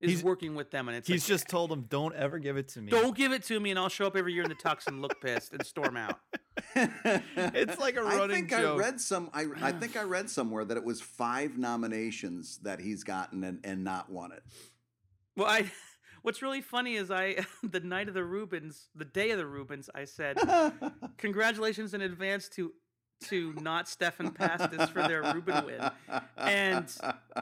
is 0.00 0.10
He's- 0.10 0.22
working 0.22 0.54
with 0.54 0.70
them, 0.70 0.88
and 0.88 0.96
it's 0.96 1.08
He's 1.08 1.22
like, 1.24 1.28
just 1.28 1.48
told 1.48 1.70
them, 1.70 1.86
"Don't 1.88 2.14
ever 2.14 2.38
give 2.38 2.56
it 2.56 2.68
to 2.68 2.80
me." 2.82 2.90
don't 2.90 3.16
give 3.16 3.32
it 3.32 3.42
to 3.44 3.58
me, 3.58 3.70
and 3.70 3.78
I'll 3.78 3.88
show 3.88 4.06
up 4.06 4.16
every 4.16 4.32
year 4.34 4.42
in 4.42 4.48
the 4.48 4.54
tux 4.54 4.86
and 4.86 5.00
look 5.00 5.20
pissed 5.20 5.52
and 5.52 5.64
storm 5.64 5.96
out. 5.96 6.18
It's 6.74 7.78
like 7.78 7.96
a 7.96 8.00
I 8.00 8.16
running 8.16 8.36
think 8.36 8.50
joke. 8.50 8.76
I 8.80 8.84
read 8.84 9.00
some. 9.00 9.30
I, 9.32 9.46
I 9.62 9.72
think 9.72 9.96
I 9.96 10.02
read 10.02 10.28
somewhere 10.30 10.64
that 10.64 10.76
it 10.76 10.84
was 10.84 11.00
five 11.00 11.56
nominations 11.58 12.58
that 12.62 12.80
he's 12.80 13.04
gotten 13.04 13.44
and, 13.44 13.60
and 13.64 13.84
not 13.84 14.10
won 14.10 14.32
it. 14.32 14.42
Well, 15.36 15.46
I. 15.48 15.70
What's 16.22 16.42
really 16.42 16.60
funny 16.60 16.96
is 16.96 17.10
I, 17.12 17.36
the 17.62 17.78
night 17.78 18.08
of 18.08 18.14
the 18.14 18.24
Reubens, 18.24 18.88
the 18.96 19.04
day 19.04 19.30
of 19.30 19.38
the 19.38 19.46
Reubens, 19.46 19.88
I 19.94 20.06
said, 20.06 20.36
congratulations 21.18 21.94
in 21.94 22.00
advance 22.00 22.48
to 22.50 22.72
to 23.24 23.52
not 23.60 23.88
Stephan 23.88 24.30
Pastis 24.30 24.88
for 24.90 25.02
their 25.08 25.22
Reuben 25.22 25.64
win. 25.66 25.90
And 26.36 26.86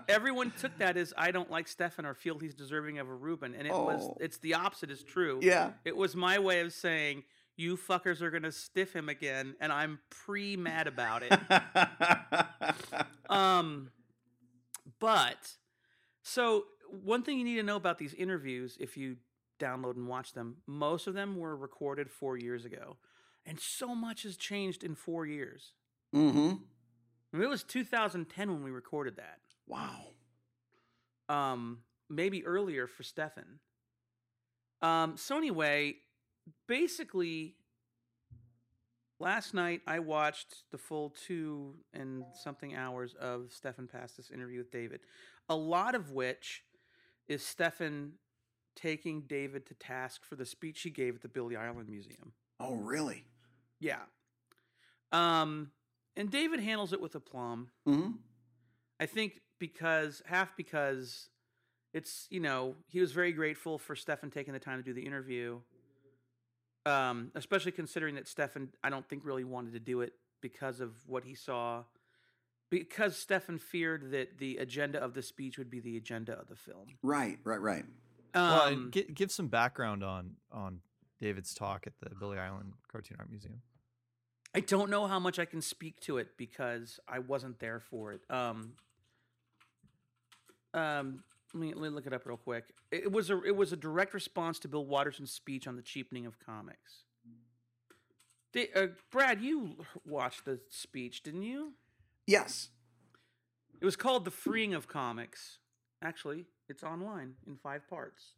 everyone 0.09 0.53
took 0.59 0.77
that 0.79 0.97
as 0.97 1.13
I 1.17 1.31
don't 1.31 1.51
like 1.51 1.69
Stephan 1.69 2.07
or 2.07 2.15
feel 2.15 2.39
he's 2.39 2.55
deserving 2.55 2.99
of 2.99 3.09
a 3.09 3.15
Reuben, 3.15 3.55
and 3.55 3.67
it 3.67 3.73
was 3.73 4.03
Oh. 4.05 4.17
it's 4.21 4.39
the 4.39 4.55
opposite 4.55 4.91
is 4.91 5.03
true. 5.03 5.41
yeah. 5.43 5.73
It 5.85 5.97
was 5.97 6.15
my 6.17 6.39
way 6.39 6.61
of 6.61 6.73
saying 6.73 7.25
you 7.57 7.77
fuckers 7.77 8.21
are 8.21 8.31
gonna 8.31 8.51
stiff 8.53 8.93
him 8.95 9.09
again, 9.09 9.55
and 9.61 9.73
I'm 9.73 9.99
pre 10.11 10.57
mad 10.57 10.87
about 10.87 11.23
it. 11.23 11.33
um, 13.31 13.91
but 14.99 15.57
so 16.23 16.65
one 17.03 17.23
thing 17.23 17.39
you 17.39 17.45
need 17.45 17.57
to 17.57 17.63
know 17.63 17.77
about 17.77 17.99
these 17.99 18.15
interviews, 18.15 18.77
if 18.81 18.97
you 18.97 19.17
download 19.61 19.97
and 19.97 20.09
watch 20.09 20.33
them, 20.33 20.57
most 20.67 21.07
of 21.07 21.15
them 21.15 21.37
were 21.37 21.57
recorded 21.57 22.11
four 22.11 22.37
years 22.37 22.65
ago, 22.65 22.97
and 23.47 23.61
so 23.61 23.95
much 23.95 24.23
has 24.23 24.37
changed 24.37 24.83
in 24.85 24.95
four 24.95 25.27
years. 25.27 25.73
mm-hmm. 26.15 26.55
I 27.33 27.37
mean, 27.37 27.47
it 27.47 27.49
was 27.51 27.65
2010 27.65 28.53
when 28.53 28.63
we 28.63 28.71
recorded 28.71 29.17
that. 29.17 29.39
Wow. 29.67 30.05
um, 31.29 31.79
maybe 32.09 32.45
earlier 32.47 32.87
for 32.87 33.03
Stephan. 33.03 33.59
Um, 34.83 35.17
so 35.17 35.37
anyway, 35.37 35.97
basically, 36.69 37.57
last 39.19 39.55
night 39.55 39.81
I 39.87 39.99
watched 40.01 40.65
the 40.71 40.79
full 40.79 41.11
two 41.27 41.75
and 41.93 42.25
something 42.43 42.75
hours 42.77 43.15
of 43.15 43.51
Stephan 43.51 43.89
Pastis 43.89 44.31
interview 44.31 44.59
with 44.59 44.71
David. 44.71 45.01
A 45.49 45.57
lot 45.57 45.95
of 45.95 46.11
which 46.13 46.63
is 47.27 47.45
Stephan 47.45 48.13
taking 48.77 49.23
David 49.23 49.67
to 49.67 49.75
task 49.75 50.25
for 50.25 50.37
the 50.37 50.47
speech 50.47 50.83
he 50.83 50.91
gave 50.91 51.15
at 51.17 51.23
the 51.23 51.29
Billy 51.29 51.57
Ireland 51.57 51.89
Museum. 51.89 52.33
Oh, 52.61 52.75
really? 52.75 53.25
Yeah. 53.81 54.01
Um, 55.13 55.71
and 56.17 56.31
David 56.31 56.61
handles 56.61 56.93
it 56.93 57.01
with 57.01 57.15
aplomb. 57.15 57.69
Mm-hmm. 57.89 58.13
I 59.01 59.07
think 59.07 59.41
because 59.59 60.23
half 60.27 60.57
because 60.57 61.29
it's 61.93 62.27
you 62.31 62.41
know 62.41 62.75
he 62.89 63.01
was 63.01 63.13
very 63.13 63.33
grateful 63.33 63.79
for 63.79 63.95
Stephan 63.97 64.31
taking 64.31 64.53
the 64.53 64.61
time 64.61 64.79
to 64.79 64.85
do 64.85 64.93
the 64.93 65.05
interview, 65.07 65.61
um, 66.87 67.31
especially 67.35 67.73
considering 67.73 68.15
that 68.17 68.29
Stephan 68.29 68.71
I 68.83 68.91
don't 68.91 69.09
think 69.09 69.25
really 69.25 69.45
wanted 69.45 69.73
to 69.73 69.81
do 69.81 70.01
it 70.01 70.13
because 70.41 70.81
of 70.81 70.93
what 71.07 71.25
he 71.25 71.35
saw, 71.35 71.85
because 72.71 73.17
Stephan 73.17 73.59
feared 73.59 74.11
that 74.11 74.39
the 74.39 74.59
agenda 74.59 75.03
of 75.03 75.15
the 75.15 75.23
speech 75.23 75.59
would 75.59 75.71
be 75.71 75.81
the 75.81 75.97
agenda 75.97 76.33
of 76.39 76.49
the 76.49 76.57
film. 76.57 76.87
Right, 77.03 77.39
right, 77.45 77.61
right. 77.61 77.85
well, 78.35 78.63
Um, 78.63 78.73
and 78.73 78.93
gi- 78.93 79.13
give 79.15 79.31
some 79.33 79.49
background 79.49 80.05
on 80.05 80.37
on 80.53 80.81
David's 81.21 81.55
talk 81.55 81.87
at 81.87 81.93
the 82.01 82.15
Billy 82.15 82.39
Ireland 82.39 82.73
Cartoon 82.91 83.17
Art 83.19 83.31
Museum. 83.31 83.63
I 84.55 84.61
don't 84.61 84.89
know 84.91 85.07
how 85.07 85.19
much 85.19 85.39
I 85.39 85.45
can 85.45 85.61
speak 85.61 86.01
to 86.03 86.19
it 86.19 86.37
because 86.37 87.01
I 87.09 87.19
wasn't 87.19 87.59
there 87.59 87.81
for 87.81 88.13
it. 88.13 88.21
Um, 88.31 88.75
um, 90.73 91.25
let 91.53 91.61
me, 91.61 91.73
let 91.75 91.83
me 91.83 91.89
look 91.89 92.07
it 92.07 92.13
up 92.13 92.27
real 92.27 92.37
quick. 92.37 92.65
It, 92.91 93.05
it 93.05 93.13
was 93.13 93.31
a 93.31 93.43
it 93.43 93.57
was 93.57 93.73
a 93.73 93.77
direct 93.77 94.15
response 94.15 94.59
to 94.61 94.69
Bill 94.69 94.85
Watterson's 94.85 95.33
speech 95.33 95.67
on 95.67 95.77
the 95.77 95.83
cheapening 95.83 96.27
of 96.27 96.39
comics. 96.39 97.05
Da- 98.53 98.71
uh, 98.75 98.87
Brad, 99.11 99.41
you 99.41 99.77
watched 100.07 100.45
the 100.45 100.61
speech, 100.69 101.23
didn't 101.23 101.43
you? 101.43 101.73
Yes. 102.27 102.69
It 103.81 103.85
was 103.85 103.97
called 103.97 104.25
"The 104.25 104.31
Freeing 104.31 104.75
of 104.75 104.89
Comics." 104.89 105.59
Actually, 106.03 106.47
it's 106.69 106.83
online 106.83 107.35
in 107.47 107.57
five 107.57 107.89
parts. 107.89 108.35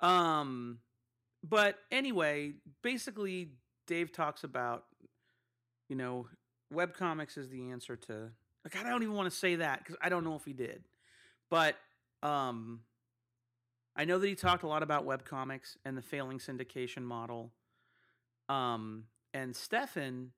Um, 0.00 0.78
but 1.42 1.78
anyway, 1.90 2.52
basically, 2.82 3.50
Dave 3.86 4.12
talks 4.12 4.44
about, 4.44 4.84
you 5.88 5.96
know, 5.96 6.26
webcomics 6.72 7.36
is 7.36 7.48
the 7.48 7.70
answer 7.70 7.96
to. 7.96 8.30
Like, 8.64 8.76
I 8.76 8.88
don't 8.88 9.02
even 9.02 9.14
want 9.14 9.30
to 9.30 9.36
say 9.36 9.56
that 9.56 9.80
because 9.80 9.96
I 10.00 10.08
don't 10.08 10.24
know 10.24 10.36
if 10.36 10.44
he 10.44 10.52
did, 10.52 10.84
but 11.50 11.76
um, 12.22 12.80
I 13.96 14.04
know 14.04 14.18
that 14.18 14.26
he 14.26 14.34
talked 14.34 14.62
a 14.62 14.68
lot 14.68 14.82
about 14.82 15.04
webcomics 15.04 15.76
and 15.84 15.96
the 15.96 16.02
failing 16.02 16.38
syndication 16.38 17.02
model. 17.02 17.50
Um, 18.48 19.04
and 19.34 19.56
Stephan 19.56 20.32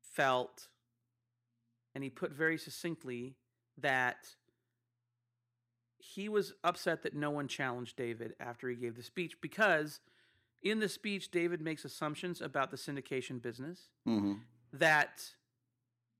felt 0.00 0.68
and 1.94 2.02
he 2.02 2.10
put 2.10 2.32
very 2.32 2.58
succinctly 2.58 3.36
that 3.78 4.16
he 6.02 6.28
was 6.28 6.52
upset 6.64 7.02
that 7.02 7.14
no 7.14 7.30
one 7.30 7.46
challenged 7.46 7.96
David 7.96 8.34
after 8.40 8.68
he 8.68 8.74
gave 8.74 8.96
the 8.96 9.02
speech 9.04 9.40
because 9.40 10.00
in 10.60 10.80
the 10.80 10.88
speech 10.88 11.30
David 11.30 11.60
makes 11.60 11.84
assumptions 11.84 12.40
about 12.40 12.70
the 12.70 12.76
syndication 12.76 13.40
business 13.40 13.88
Mm-hmm. 14.08 14.34
that 14.72 15.22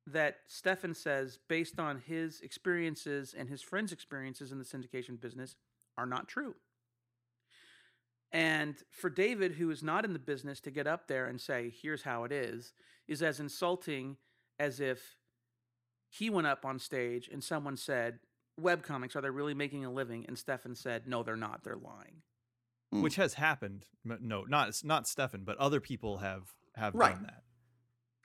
that 0.06 0.36
Stephan 0.46 0.94
says 0.94 1.38
based 1.48 1.78
on 1.80 2.02
his 2.06 2.40
experiences 2.40 3.34
and 3.36 3.48
his 3.48 3.62
friends' 3.62 3.92
experiences 3.92 4.50
in 4.52 4.58
the 4.58 4.64
syndication 4.64 5.20
business 5.20 5.54
are 5.96 6.06
not 6.06 6.28
true. 6.28 6.54
And 8.32 8.76
for 8.90 9.10
David, 9.10 9.52
who 9.52 9.70
is 9.70 9.82
not 9.82 10.04
in 10.04 10.12
the 10.12 10.18
business, 10.18 10.58
to 10.60 10.70
get 10.70 10.86
up 10.86 11.06
there 11.06 11.26
and 11.26 11.40
say, 11.40 11.72
here's 11.82 12.02
how 12.02 12.24
it 12.24 12.32
is, 12.32 12.72
is 13.06 13.22
as 13.22 13.40
insulting 13.40 14.16
as 14.58 14.80
if 14.80 15.16
he 16.08 16.30
went 16.30 16.46
up 16.46 16.64
on 16.64 16.78
stage 16.78 17.28
and 17.32 17.44
someone 17.44 17.76
said, 17.76 18.18
Webcomics, 18.60 19.16
are 19.16 19.20
they 19.20 19.30
really 19.30 19.54
making 19.54 19.84
a 19.84 19.90
living? 19.90 20.24
And 20.28 20.38
Stephan 20.38 20.74
said, 20.74 21.06
No, 21.06 21.22
they're 21.22 21.36
not. 21.36 21.64
They're 21.64 21.76
lying. 21.76 22.22
Mm. 22.94 23.00
which 23.02 23.16
has 23.16 23.32
happened. 23.34 23.86
No, 24.04 24.42
not 24.44 24.74
not 24.84 25.08
Stephan, 25.08 25.44
but 25.44 25.56
other 25.56 25.80
people 25.80 26.18
have 26.18 26.42
have 26.76 26.94
Right. 26.94 27.14
done 27.14 27.22
that. 27.22 27.42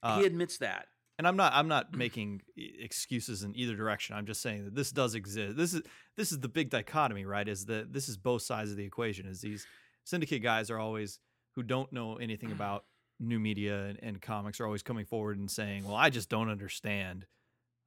Uh, 0.04 0.20
he 0.20 0.26
admits 0.26 0.58
that. 0.58 0.88
and 1.18 1.26
I'm 1.26 1.38
not 1.38 1.54
I'm 1.54 1.70
not 1.70 1.96
making 1.96 2.42
excuses 2.58 3.44
in 3.44 3.56
either 3.56 3.76
direction. 3.78 4.16
I'm 4.16 4.26
just 4.26 4.42
saying 4.42 4.66
that 4.66 4.76
this 4.76 4.92
does 4.92 5.16
exist. 5.16 5.56
This 5.56 5.74
is 5.74 5.84
this 6.18 6.32
is 6.34 6.40
the 6.42 6.50
big 6.50 6.70
dichotomy, 6.70 7.24
right? 7.26 7.48
Is 7.48 7.66
that 7.68 7.94
this 7.94 8.10
is 8.10 8.18
both 8.18 8.42
sides 8.42 8.70
of 8.72 8.76
the 8.78 8.84
equation. 8.84 9.26
Is 9.26 9.40
these 9.40 9.66
syndicate 10.04 10.44
guys 10.44 10.70
are 10.70 10.80
always 10.80 11.20
who 11.56 11.64
don't 11.64 11.92
know 11.94 12.18
anything 12.18 12.52
about 12.58 12.84
new 13.20 13.40
media 13.40 13.86
and, 13.86 14.00
and 14.04 14.22
comics 14.22 14.60
are 14.60 14.66
always 14.66 14.84
coming 14.84 15.06
forward 15.06 15.40
and 15.40 15.50
saying, 15.50 15.86
"Well, 15.86 15.96
I 15.96 16.10
just 16.10 16.28
don't 16.30 16.50
understand. 16.50 17.26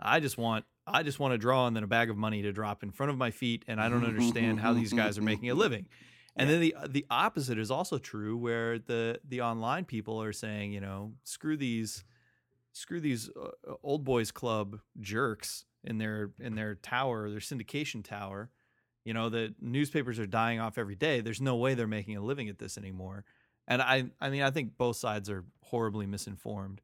I 0.01 0.19
just 0.21 0.39
want 0.39 0.65
I 0.93 1.03
just 1.03 1.19
want 1.19 1.33
to 1.33 1.39
draw 1.39 1.67
and 1.67 1.75
then 1.75 1.83
a 1.83 1.89
bag 1.89 2.11
of 2.11 2.17
money 2.17 2.43
to 2.43 2.53
drop 2.53 2.83
in 2.83 2.91
front 2.91 3.11
of 3.11 3.19
my 3.19 3.31
feet, 3.31 3.65
and 3.67 3.81
I 3.81 3.89
don't 3.89 4.05
understand 4.05 4.61
how 4.61 4.73
these 4.73 4.93
guys 4.93 5.19
are 5.19 5.23
making 5.23 5.51
a 5.51 5.55
living." 5.55 5.87
And 6.37 6.49
then 6.49 6.61
the 6.61 6.75
the 6.89 7.07
opposite 7.11 7.59
is 7.59 7.71
also 7.71 7.99
true, 7.99 8.37
where 8.37 8.79
the 8.79 9.21
the 9.29 9.41
online 9.43 9.85
people 9.85 10.23
are 10.23 10.33
saying, 10.33 10.73
you 10.73 10.81
know, 10.81 11.13
screw 11.25 11.57
these, 11.57 12.05
screw 12.73 13.01
these 13.01 13.29
uh, 13.31 13.75
old 13.83 14.05
boys 14.05 14.31
club 14.31 14.81
jerks 15.01 15.65
in 15.85 15.99
their 15.99 16.31
in 16.39 16.55
their 16.55 16.77
tower, 16.77 17.31
their 17.31 17.41
syndication 17.41 18.05
tower. 18.05 18.51
You 19.05 19.15
know, 19.15 19.29
the 19.29 19.55
newspapers 19.61 20.19
are 20.19 20.27
dying 20.27 20.61
off 20.61 20.79
every 20.79 20.95
day. 20.95 21.21
There's 21.21 21.41
no 21.41 21.57
way 21.57 21.75
they're 21.75 21.87
making 21.87 22.17
a 22.17 22.23
living 22.23 22.49
at 22.49 22.59
this 22.59 22.79
anymore. 22.79 23.25
And 23.67 23.83
I 23.83 24.11
I 24.21 24.31
mean, 24.31 24.43
I 24.43 24.51
think 24.51 24.77
both 24.77 24.97
sides 24.97 25.29
are 25.31 25.45
horribly 25.63 26.07
misinformed. 26.07 26.81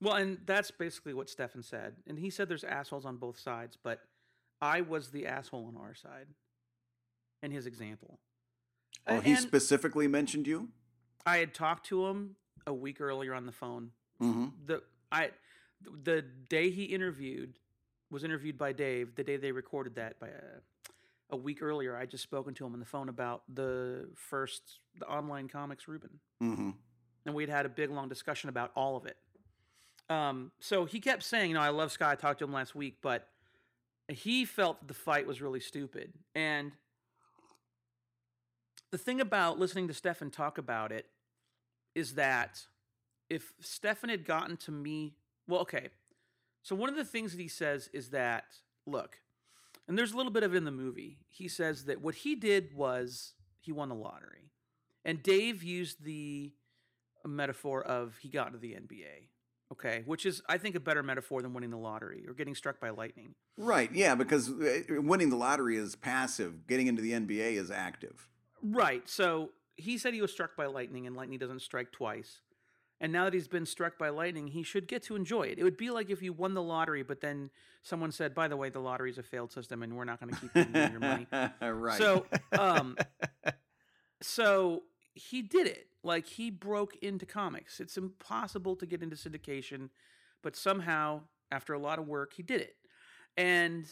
Well, 0.00 0.14
and 0.14 0.38
that's 0.44 0.70
basically 0.70 1.14
what 1.14 1.30
Stephan 1.30 1.62
said. 1.62 1.94
And 2.06 2.18
he 2.18 2.30
said 2.30 2.48
there's 2.48 2.64
assholes 2.64 3.06
on 3.06 3.16
both 3.16 3.38
sides, 3.38 3.78
but 3.82 4.00
I 4.60 4.82
was 4.82 5.10
the 5.10 5.26
asshole 5.26 5.66
on 5.66 5.76
our 5.76 5.94
side 5.94 6.26
in 7.42 7.50
his 7.50 7.66
example. 7.66 8.18
Oh, 9.06 9.20
he 9.20 9.36
specifically 9.36 10.08
mentioned 10.08 10.46
you. 10.46 10.68
I 11.24 11.38
had 11.38 11.54
talked 11.54 11.86
to 11.86 12.06
him 12.06 12.36
a 12.66 12.74
week 12.74 13.00
earlier 13.00 13.34
on 13.34 13.46
the 13.46 13.52
phone. 13.52 13.90
Mm-hmm. 14.20 14.46
The 14.66 14.82
I 15.12 15.30
the 16.04 16.22
day 16.48 16.70
he 16.70 16.84
interviewed 16.84 17.58
was 18.10 18.24
interviewed 18.24 18.58
by 18.58 18.72
Dave. 18.72 19.14
The 19.14 19.24
day 19.24 19.36
they 19.36 19.52
recorded 19.52 19.94
that 19.96 20.18
by 20.18 20.28
a, 20.28 20.94
a 21.30 21.36
week 21.36 21.62
earlier, 21.62 21.96
I 21.96 22.06
just 22.06 22.22
spoken 22.22 22.54
to 22.54 22.66
him 22.66 22.72
on 22.72 22.80
the 22.80 22.86
phone 22.86 23.08
about 23.08 23.42
the 23.52 24.08
first 24.14 24.80
the 24.98 25.06
online 25.06 25.48
comics 25.48 25.86
Reuben, 25.88 26.18
Mm-hmm. 26.42 26.70
and 27.26 27.34
we'd 27.34 27.48
had 27.48 27.66
a 27.66 27.70
big 27.70 27.90
long 27.90 28.08
discussion 28.08 28.48
about 28.48 28.72
all 28.74 28.96
of 28.96 29.06
it. 29.06 29.16
Um, 30.08 30.52
so 30.60 30.84
he 30.84 31.00
kept 31.00 31.22
saying, 31.22 31.50
"You 31.50 31.54
know, 31.54 31.60
I 31.60 31.70
love 31.70 31.92
Sky. 31.92 32.12
I 32.12 32.14
talked 32.14 32.38
to 32.40 32.44
him 32.44 32.52
last 32.52 32.74
week, 32.74 32.98
but 33.02 33.28
he 34.08 34.44
felt 34.44 34.86
the 34.86 34.94
fight 34.94 35.26
was 35.26 35.42
really 35.42 35.60
stupid." 35.60 36.12
And 36.34 36.72
the 38.90 38.98
thing 38.98 39.20
about 39.20 39.58
listening 39.58 39.88
to 39.88 39.94
Stephan 39.94 40.30
talk 40.30 40.58
about 40.58 40.92
it 40.92 41.06
is 41.94 42.14
that 42.14 42.66
if 43.28 43.52
Stephan 43.60 44.10
had 44.10 44.24
gotten 44.24 44.56
to 44.58 44.70
me, 44.70 45.16
well, 45.48 45.60
okay. 45.60 45.88
So 46.62 46.76
one 46.76 46.88
of 46.88 46.96
the 46.96 47.04
things 47.04 47.32
that 47.32 47.40
he 47.40 47.48
says 47.48 47.88
is 47.92 48.10
that, 48.10 48.44
look, 48.86 49.18
and 49.88 49.96
there's 49.96 50.12
a 50.12 50.16
little 50.16 50.32
bit 50.32 50.42
of 50.42 50.54
it 50.54 50.56
in 50.56 50.64
the 50.64 50.70
movie. 50.70 51.18
He 51.28 51.48
says 51.48 51.84
that 51.84 52.00
what 52.00 52.16
he 52.16 52.34
did 52.34 52.74
was 52.74 53.34
he 53.60 53.72
won 53.72 53.88
the 53.88 53.94
lottery. 53.94 54.50
And 55.04 55.22
Dave 55.22 55.62
used 55.62 56.04
the 56.04 56.52
metaphor 57.24 57.82
of 57.82 58.16
he 58.20 58.28
got 58.28 58.52
to 58.52 58.58
the 58.58 58.72
NBA. 58.72 59.28
Okay, 59.72 60.04
which 60.06 60.26
is 60.26 60.42
I 60.48 60.58
think 60.58 60.76
a 60.76 60.80
better 60.80 61.02
metaphor 61.02 61.42
than 61.42 61.52
winning 61.52 61.70
the 61.70 61.76
lottery 61.76 62.24
or 62.28 62.34
getting 62.34 62.54
struck 62.54 62.80
by 62.80 62.90
lightning. 62.90 63.34
Right. 63.56 63.90
Yeah, 63.92 64.14
because 64.14 64.48
uh, 64.48 64.82
winning 64.88 65.28
the 65.30 65.36
lottery 65.36 65.76
is 65.76 65.96
passive. 65.96 66.68
Getting 66.68 66.86
into 66.86 67.02
the 67.02 67.12
NBA 67.12 67.54
is 67.54 67.70
active. 67.72 68.28
Right. 68.62 69.08
So 69.08 69.50
he 69.74 69.98
said 69.98 70.14
he 70.14 70.22
was 70.22 70.30
struck 70.30 70.56
by 70.56 70.66
lightning, 70.66 71.06
and 71.06 71.16
lightning 71.16 71.38
doesn't 71.38 71.62
strike 71.62 71.90
twice. 71.90 72.40
And 73.00 73.12
now 73.12 73.24
that 73.24 73.34
he's 73.34 73.48
been 73.48 73.66
struck 73.66 73.98
by 73.98 74.08
lightning, 74.08 74.46
he 74.46 74.62
should 74.62 74.88
get 74.88 75.02
to 75.04 75.16
enjoy 75.16 75.42
it. 75.42 75.58
It 75.58 75.64
would 75.64 75.76
be 75.76 75.90
like 75.90 76.08
if 76.08 76.22
you 76.22 76.32
won 76.32 76.54
the 76.54 76.62
lottery, 76.62 77.02
but 77.02 77.20
then 77.20 77.50
someone 77.82 78.10
said, 78.10 78.34
"By 78.34 78.48
the 78.48 78.56
way, 78.56 78.70
the 78.70 78.78
lottery 78.78 79.10
is 79.10 79.18
a 79.18 79.22
failed 79.22 79.52
system, 79.52 79.82
and 79.82 79.96
we're 79.96 80.04
not 80.04 80.20
going 80.20 80.32
to 80.32 80.40
keep 80.40 80.54
you 80.54 80.80
your 80.80 81.00
money." 81.00 81.26
right. 81.60 81.98
So, 81.98 82.24
um, 82.58 82.96
so 84.22 84.84
he 85.16 85.42
did 85.42 85.66
it. 85.66 85.88
Like 86.04 86.26
he 86.26 86.50
broke 86.50 86.94
into 86.96 87.26
comics. 87.26 87.80
It's 87.80 87.96
impossible 87.96 88.76
to 88.76 88.86
get 88.86 89.02
into 89.02 89.16
syndication, 89.16 89.88
but 90.42 90.54
somehow, 90.54 91.22
after 91.50 91.72
a 91.72 91.78
lot 91.78 91.98
of 91.98 92.06
work, 92.06 92.34
he 92.34 92.42
did 92.42 92.60
it. 92.60 92.76
And 93.36 93.88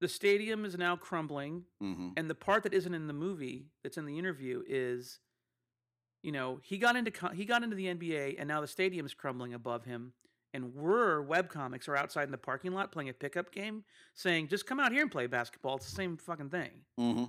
the 0.00 0.08
stadium 0.08 0.64
is 0.64 0.76
now 0.76 0.96
crumbling. 0.96 1.64
hmm 1.80 2.08
And 2.16 2.28
the 2.28 2.34
part 2.34 2.62
that 2.64 2.74
isn't 2.74 2.94
in 2.94 3.06
the 3.06 3.12
movie, 3.12 3.66
that's 3.82 3.98
in 3.98 4.06
the 4.06 4.18
interview, 4.18 4.62
is, 4.66 5.20
you 6.22 6.32
know, 6.32 6.60
he 6.62 6.78
got 6.78 6.96
into 6.96 7.12
he 7.34 7.44
got 7.44 7.62
into 7.62 7.76
the 7.76 7.86
NBA, 7.86 8.36
and 8.38 8.48
now 8.48 8.60
the 8.60 8.66
stadium's 8.66 9.14
crumbling 9.14 9.54
above 9.54 9.84
him. 9.84 10.12
And 10.54 10.74
we're 10.74 11.22
webcomics 11.22 11.86
are 11.88 11.96
outside 11.96 12.24
in 12.24 12.30
the 12.30 12.38
parking 12.38 12.72
lot 12.72 12.90
playing 12.90 13.10
a 13.10 13.12
pickup 13.12 13.52
game, 13.52 13.84
saying, 14.14 14.48
"Just 14.48 14.64
come 14.64 14.80
out 14.80 14.90
here 14.90 15.02
and 15.02 15.10
play 15.10 15.26
basketball. 15.26 15.76
It's 15.76 15.88
the 15.90 15.94
same 15.94 16.16
fucking 16.16 16.48
thing." 16.48 16.70
hmm 16.96 17.24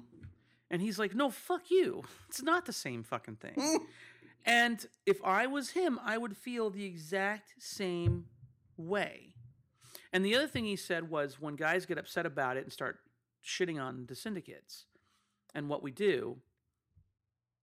And 0.69 0.81
he's 0.81 0.99
like, 0.99 1.15
"No, 1.15 1.29
fuck 1.29 1.71
you. 1.71 2.03
It's 2.27 2.41
not 2.41 2.65
the 2.65 2.73
same 2.73 3.03
fucking 3.03 3.37
thing." 3.37 3.85
And 4.47 4.85
if 5.05 5.21
I 5.25 5.45
was 5.45 5.71
him, 5.71 5.99
I 6.05 6.17
would 6.17 6.37
feel 6.37 6.69
the 6.69 6.85
exact 6.85 7.55
same 7.59 8.27
way. 8.77 9.33
And 10.13 10.23
the 10.23 10.35
other 10.35 10.47
thing 10.47 10.63
he 10.63 10.77
said 10.77 11.09
was 11.09 11.41
when 11.41 11.57
guys 11.57 11.85
get 11.85 11.97
upset 11.97 12.25
about 12.25 12.55
it 12.55 12.63
and 12.63 12.71
start 12.71 12.99
shitting 13.45 13.81
on 13.81 14.05
the 14.07 14.15
syndicates 14.15 14.85
and 15.53 15.67
what 15.67 15.83
we 15.83 15.91
do, 15.91 16.37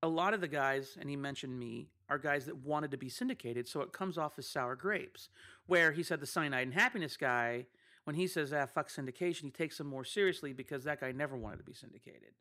a 0.02 0.08
lot 0.08 0.34
of 0.34 0.42
the 0.42 0.48
guys, 0.48 0.98
and 1.00 1.08
he 1.08 1.16
mentioned 1.16 1.58
me, 1.58 1.88
are 2.10 2.18
guys 2.18 2.44
that 2.44 2.58
wanted 2.58 2.90
to 2.90 2.98
be 2.98 3.08
syndicated, 3.08 3.66
so 3.66 3.80
it 3.80 3.94
comes 3.94 4.18
off 4.18 4.38
as 4.38 4.46
sour 4.46 4.76
grapes. 4.76 5.30
Where 5.66 5.92
he 5.92 6.02
said 6.02 6.20
the 6.20 6.26
cyanide 6.26 6.64
and 6.64 6.74
happiness 6.74 7.16
guy, 7.16 7.64
when 8.04 8.14
he 8.14 8.26
says, 8.26 8.52
ah, 8.52 8.66
fuck 8.66 8.90
syndication, 8.90 9.44
he 9.44 9.50
takes 9.50 9.78
them 9.78 9.86
more 9.86 10.04
seriously 10.04 10.52
because 10.52 10.84
that 10.84 11.00
guy 11.00 11.12
never 11.12 11.34
wanted 11.34 11.56
to 11.56 11.64
be 11.64 11.72
syndicated. 11.72 12.34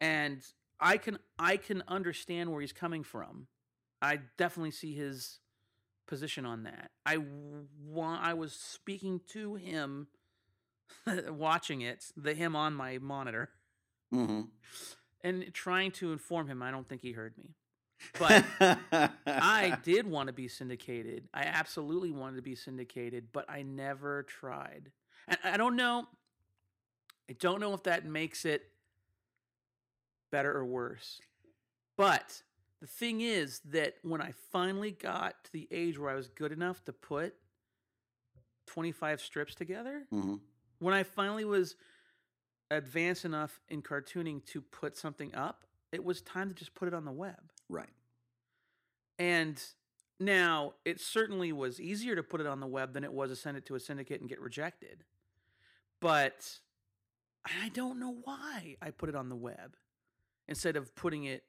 And 0.00 0.42
I 0.80 0.98
can 0.98 1.18
I 1.38 1.56
can 1.56 1.82
understand 1.88 2.50
where 2.50 2.60
he's 2.60 2.72
coming 2.72 3.02
from. 3.02 3.46
I 4.02 4.20
definitely 4.36 4.72
see 4.72 4.94
his 4.94 5.40
position 6.06 6.44
on 6.46 6.64
that. 6.64 6.90
I 7.04 7.18
want 7.84 8.22
I 8.22 8.34
was 8.34 8.52
speaking 8.52 9.20
to 9.32 9.54
him 9.54 10.08
watching 11.28 11.80
it, 11.80 12.04
the 12.16 12.34
him 12.34 12.54
on 12.56 12.74
my 12.74 12.98
monitor 12.98 13.50
hmm 14.10 14.42
and 15.22 15.52
trying 15.52 15.90
to 15.92 16.12
inform 16.12 16.46
him. 16.46 16.62
I 16.62 16.70
don't 16.70 16.88
think 16.88 17.00
he 17.02 17.12
heard 17.12 17.36
me. 17.36 17.54
But 18.18 18.44
I 19.26 19.78
did 19.82 20.06
want 20.06 20.28
to 20.28 20.32
be 20.32 20.46
syndicated. 20.46 21.28
I 21.34 21.42
absolutely 21.44 22.12
wanted 22.12 22.36
to 22.36 22.42
be 22.42 22.54
syndicated, 22.54 23.28
but 23.32 23.48
I 23.48 23.62
never 23.62 24.22
tried. 24.24 24.92
And 25.26 25.38
I 25.42 25.56
don't 25.56 25.74
know 25.74 26.06
I 27.28 27.32
don't 27.34 27.60
know 27.60 27.74
if 27.74 27.82
that 27.84 28.04
makes 28.06 28.44
it 28.44 28.62
better 30.36 30.54
or 30.54 30.66
worse. 30.66 31.22
But 31.96 32.42
the 32.82 32.86
thing 32.86 33.22
is 33.22 33.60
that 33.70 33.94
when 34.02 34.20
I 34.20 34.34
finally 34.52 34.90
got 34.90 35.42
to 35.44 35.52
the 35.52 35.66
age 35.70 35.98
where 35.98 36.10
I 36.10 36.14
was 36.14 36.28
good 36.28 36.52
enough 36.52 36.84
to 36.84 36.92
put 36.92 37.34
25 38.66 39.22
strips 39.22 39.54
together, 39.54 40.06
hmm 40.10 40.34
when 40.78 40.92
I 40.92 41.04
finally 41.04 41.46
was 41.46 41.74
advanced 42.70 43.24
enough 43.24 43.60
in 43.70 43.80
cartooning 43.80 44.44
to 44.44 44.60
put 44.60 44.94
something 44.94 45.34
up, 45.34 45.64
it 45.90 46.04
was 46.04 46.20
time 46.20 46.50
to 46.50 46.54
just 46.54 46.74
put 46.74 46.86
it 46.86 46.92
on 46.92 47.06
the 47.06 47.12
web. 47.12 47.50
Right. 47.70 47.88
And 49.18 49.58
now 50.20 50.74
it 50.84 51.00
certainly 51.00 51.50
was 51.50 51.80
easier 51.80 52.14
to 52.14 52.22
put 52.22 52.42
it 52.42 52.46
on 52.46 52.60
the 52.60 52.66
web 52.66 52.92
than 52.92 53.04
it 53.04 53.12
was 53.14 53.30
to 53.30 53.36
send 53.36 53.56
it 53.56 53.64
to 53.64 53.74
a 53.74 53.80
syndicate 53.80 54.20
and 54.20 54.28
get 54.28 54.38
rejected. 54.38 55.04
But 55.98 56.58
I 57.46 57.70
don't 57.70 57.98
know 57.98 58.16
why 58.24 58.76
I 58.82 58.90
put 58.90 59.08
it 59.08 59.14
on 59.14 59.28
the 59.28 59.36
web 59.36 59.76
instead 60.48 60.76
of 60.76 60.94
putting 60.94 61.24
it. 61.24 61.44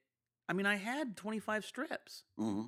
I 0.49 0.53
mean, 0.53 0.65
I 0.65 0.75
had 0.75 1.17
25 1.17 1.65
strips. 1.65 2.23
hmm 2.37 2.67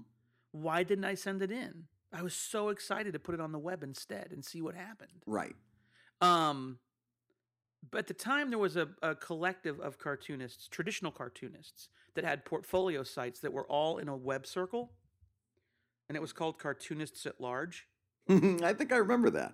Why 0.52 0.84
didn't 0.84 1.06
I 1.06 1.16
send 1.16 1.42
it 1.42 1.52
in? 1.52 1.86
I 2.12 2.24
was 2.24 2.34
so 2.34 2.70
excited 2.70 3.14
to 3.14 3.20
put 3.20 3.36
it 3.36 3.42
on 3.42 3.52
the 3.52 3.60
web 3.60 3.84
instead 3.84 4.30
and 4.32 4.44
see 4.44 4.62
what 4.62 4.76
happened. 4.76 5.24
Right. 5.26 5.56
Um, 6.22 6.80
but 7.92 8.00
at 8.00 8.08
the 8.08 8.14
time, 8.14 8.50
there 8.50 8.60
was 8.60 8.76
a, 8.76 8.90
a 9.02 9.16
collective 9.16 9.80
of 9.80 9.98
cartoonists, 10.00 10.68
traditional 10.68 11.12
cartoonists, 11.12 11.90
that 12.16 12.26
had 12.26 12.44
portfolio 12.44 13.04
sites 13.04 13.40
that 13.40 13.54
were 13.54 13.66
all 13.68 14.00
in 14.00 14.10
a 14.10 14.16
web 14.16 14.46
circle, 14.46 14.92
and 16.08 16.16
it 16.16 16.20
was 16.20 16.34
called 16.34 16.58
Cartoonists 16.60 17.26
at 17.26 17.40
Large. 17.40 17.88
I 18.30 18.74
think 18.74 18.92
I 18.92 18.98
remember 18.98 19.30
that. 19.32 19.54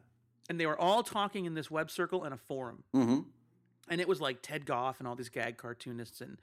And 0.49 0.59
they 0.59 0.65
were 0.65 0.79
all 0.79 1.03
talking 1.03 1.45
in 1.45 1.53
this 1.53 1.69
web 1.69 1.91
circle 1.91 2.23
in 2.23 2.33
a 2.33 2.38
forum, 2.38 2.83
hmm 2.93 3.19
and 3.89 4.01
it 4.01 4.07
was 4.07 4.21
like 4.21 4.41
Ted 4.41 4.65
Goff 4.65 4.99
and 4.99 5.07
all 5.07 5.15
these 5.15 5.29
gag 5.29 5.57
cartoonists 5.57 6.21
and 6.21 6.37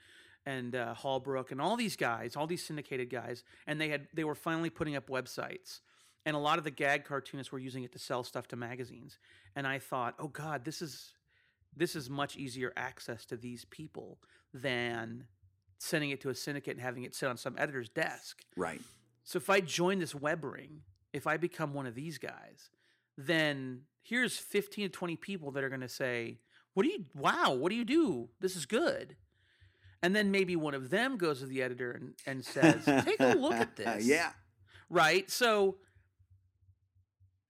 and 0.44 0.74
uh, 0.74 0.94
Holbrook 0.94 1.52
and 1.52 1.60
all 1.60 1.76
these 1.76 1.94
guys, 1.94 2.34
all 2.34 2.48
these 2.48 2.64
syndicated 2.64 3.10
guys, 3.10 3.44
and 3.66 3.80
they 3.80 3.88
had 3.88 4.08
they 4.12 4.24
were 4.24 4.34
finally 4.34 4.70
putting 4.70 4.96
up 4.96 5.08
websites, 5.08 5.80
and 6.26 6.34
a 6.34 6.38
lot 6.38 6.58
of 6.58 6.64
the 6.64 6.70
gag 6.70 7.04
cartoonists 7.04 7.52
were 7.52 7.58
using 7.58 7.84
it 7.84 7.92
to 7.92 7.98
sell 7.98 8.24
stuff 8.24 8.48
to 8.48 8.56
magazines. 8.56 9.18
And 9.54 9.66
I 9.66 9.78
thought, 9.78 10.14
oh 10.18 10.28
God, 10.28 10.64
this 10.64 10.82
is 10.82 11.12
this 11.76 11.96
is 11.96 12.10
much 12.10 12.36
easier 12.36 12.72
access 12.76 13.24
to 13.26 13.36
these 13.36 13.64
people 13.64 14.18
than 14.52 15.24
sending 15.78 16.10
it 16.10 16.20
to 16.20 16.28
a 16.28 16.34
syndicate 16.34 16.74
and 16.76 16.80
having 16.80 17.02
it 17.04 17.14
sit 17.14 17.28
on 17.28 17.36
some 17.36 17.56
editor's 17.58 17.88
desk. 17.88 18.42
Right. 18.56 18.80
So 19.24 19.36
if 19.36 19.48
I 19.50 19.60
join 19.60 19.98
this 19.98 20.14
web 20.14 20.44
ring, 20.44 20.82
if 21.12 21.26
I 21.26 21.36
become 21.36 21.74
one 21.74 21.86
of 21.86 21.94
these 21.94 22.18
guys, 22.18 22.70
then 23.16 23.82
here's 24.02 24.36
15 24.36 24.86
to 24.86 24.88
20 24.90 25.16
people 25.16 25.50
that 25.52 25.64
are 25.64 25.68
going 25.68 25.80
to 25.80 25.88
say, 25.88 26.38
"What 26.74 26.84
do 26.84 26.90
you 26.90 27.06
wow, 27.14 27.52
what 27.52 27.70
do 27.70 27.76
you 27.76 27.84
do? 27.84 28.28
This 28.40 28.56
is 28.56 28.66
good." 28.66 29.16
And 30.04 30.16
then 30.16 30.32
maybe 30.32 30.56
one 30.56 30.74
of 30.74 30.90
them 30.90 31.16
goes 31.16 31.38
to 31.40 31.46
the 31.46 31.62
editor 31.62 31.92
and, 31.92 32.14
and 32.26 32.44
says, 32.44 32.84
"Take 33.04 33.20
a 33.20 33.34
look 33.34 33.54
at 33.54 33.76
this." 33.76 34.04
yeah. 34.04 34.32
Right? 34.90 35.30
So 35.30 35.76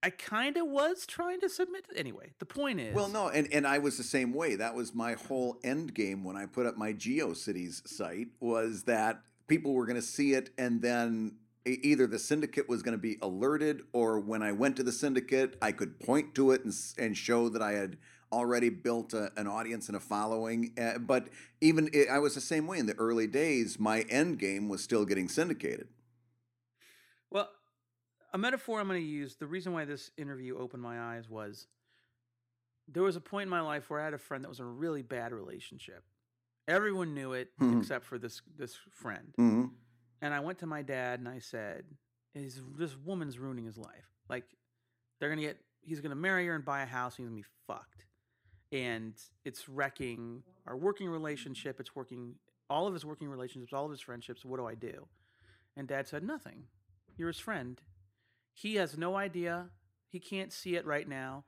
I 0.02 0.10
kind 0.10 0.56
of 0.56 0.66
was 0.66 1.06
trying 1.06 1.40
to 1.40 1.48
submit 1.48 1.86
anyway. 1.94 2.32
The 2.40 2.46
point 2.46 2.80
is 2.80 2.94
Well, 2.94 3.08
no, 3.08 3.28
and, 3.28 3.48
and 3.52 3.66
I 3.66 3.78
was 3.78 3.96
the 3.96 4.02
same 4.02 4.32
way. 4.34 4.56
That 4.56 4.74
was 4.74 4.94
my 4.94 5.14
whole 5.14 5.58
end 5.62 5.94
game 5.94 6.24
when 6.24 6.36
I 6.36 6.46
put 6.46 6.66
up 6.66 6.76
my 6.76 6.92
GeoCities 6.92 7.86
site 7.86 8.28
was 8.40 8.82
that 8.84 9.22
people 9.46 9.74
were 9.74 9.86
going 9.86 10.00
to 10.00 10.06
see 10.06 10.32
it 10.32 10.50
and 10.58 10.82
then 10.82 11.36
either 11.64 12.08
the 12.08 12.18
syndicate 12.18 12.68
was 12.68 12.82
going 12.82 12.96
to 12.96 13.00
be 13.00 13.18
alerted 13.22 13.82
or 13.92 14.18
when 14.18 14.42
I 14.42 14.50
went 14.50 14.74
to 14.76 14.82
the 14.82 14.90
syndicate, 14.90 15.56
I 15.62 15.70
could 15.70 16.00
point 16.00 16.34
to 16.34 16.50
it 16.50 16.64
and, 16.64 16.74
and 16.98 17.16
show 17.16 17.48
that 17.50 17.62
I 17.62 17.72
had 17.72 17.96
already 18.32 18.70
built 18.70 19.12
a, 19.12 19.30
an 19.36 19.46
audience 19.46 19.88
and 19.88 19.96
a 19.96 20.00
following. 20.00 20.72
Uh, 20.80 20.98
but 20.98 21.28
even 21.60 21.88
i 21.94 22.06
I 22.16 22.18
was 22.18 22.34
the 22.34 22.40
same 22.40 22.66
way 22.66 22.78
in 22.78 22.86
the 22.86 22.94
early 22.94 23.26
days. 23.26 23.78
My 23.78 24.00
end 24.02 24.38
game 24.38 24.68
was 24.68 24.82
still 24.82 25.04
getting 25.04 25.28
syndicated. 25.28 25.88
Well, 27.30 27.48
a 28.32 28.38
metaphor 28.38 28.80
I'm 28.80 28.88
going 28.88 29.00
to 29.00 29.06
use, 29.06 29.36
the 29.36 29.46
reason 29.46 29.72
why 29.72 29.84
this 29.84 30.10
interview 30.16 30.58
opened 30.58 30.82
my 30.82 30.98
eyes 31.00 31.28
was 31.28 31.66
there 32.88 33.02
was 33.02 33.16
a 33.16 33.20
point 33.20 33.44
in 33.44 33.48
my 33.50 33.60
life 33.60 33.88
where 33.90 34.00
I 34.00 34.04
had 34.04 34.14
a 34.14 34.18
friend 34.18 34.42
that 34.44 34.48
was 34.48 34.58
in 34.58 34.64
a 34.64 34.68
really 34.68 35.02
bad 35.02 35.32
relationship. 35.32 36.02
Everyone 36.68 37.14
knew 37.14 37.32
it 37.32 37.50
Mhm. 37.60 37.80
except 37.80 38.04
for 38.04 38.18
this 38.18 38.40
this 38.56 38.76
friend. 38.90 39.32
hmm 39.36 39.66
And 40.20 40.32
I 40.32 40.40
went 40.40 40.58
to 40.60 40.66
my 40.66 40.82
dad 40.82 41.18
and 41.18 41.28
I 41.28 41.40
said, 41.40 41.84
"Is 42.34 42.60
this 42.78 42.96
woman's 42.96 43.38
ruining 43.38 43.64
his 43.64 43.76
life? 43.76 44.06
Like, 44.28 44.44
they're 45.18 45.28
gonna 45.28 45.42
get. 45.42 45.58
He's 45.80 46.00
gonna 46.00 46.14
marry 46.14 46.46
her 46.46 46.54
and 46.54 46.64
buy 46.64 46.82
a 46.82 46.86
house. 46.86 47.18
And 47.18 47.24
he's 47.26 47.30
gonna 47.30 47.42
be 47.42 47.48
fucked, 47.66 48.06
and 48.72 49.14
it's 49.44 49.68
wrecking 49.68 50.42
our 50.66 50.76
working 50.76 51.08
relationship. 51.08 51.78
It's 51.78 51.94
working 51.94 52.34
all 52.68 52.86
of 52.86 52.94
his 52.94 53.04
working 53.04 53.28
relationships, 53.28 53.72
all 53.72 53.84
of 53.84 53.90
his 53.90 54.00
friendships. 54.00 54.44
What 54.44 54.56
do 54.56 54.66
I 54.66 54.74
do?" 54.74 55.06
And 55.76 55.86
Dad 55.86 56.08
said, 56.08 56.24
"Nothing. 56.24 56.64
You're 57.16 57.28
his 57.28 57.38
friend. 57.38 57.80
He 58.54 58.76
has 58.76 58.96
no 58.98 59.16
idea. 59.16 59.70
He 60.08 60.18
can't 60.18 60.52
see 60.52 60.74
it 60.76 60.84
right 60.84 61.08
now, 61.08 61.44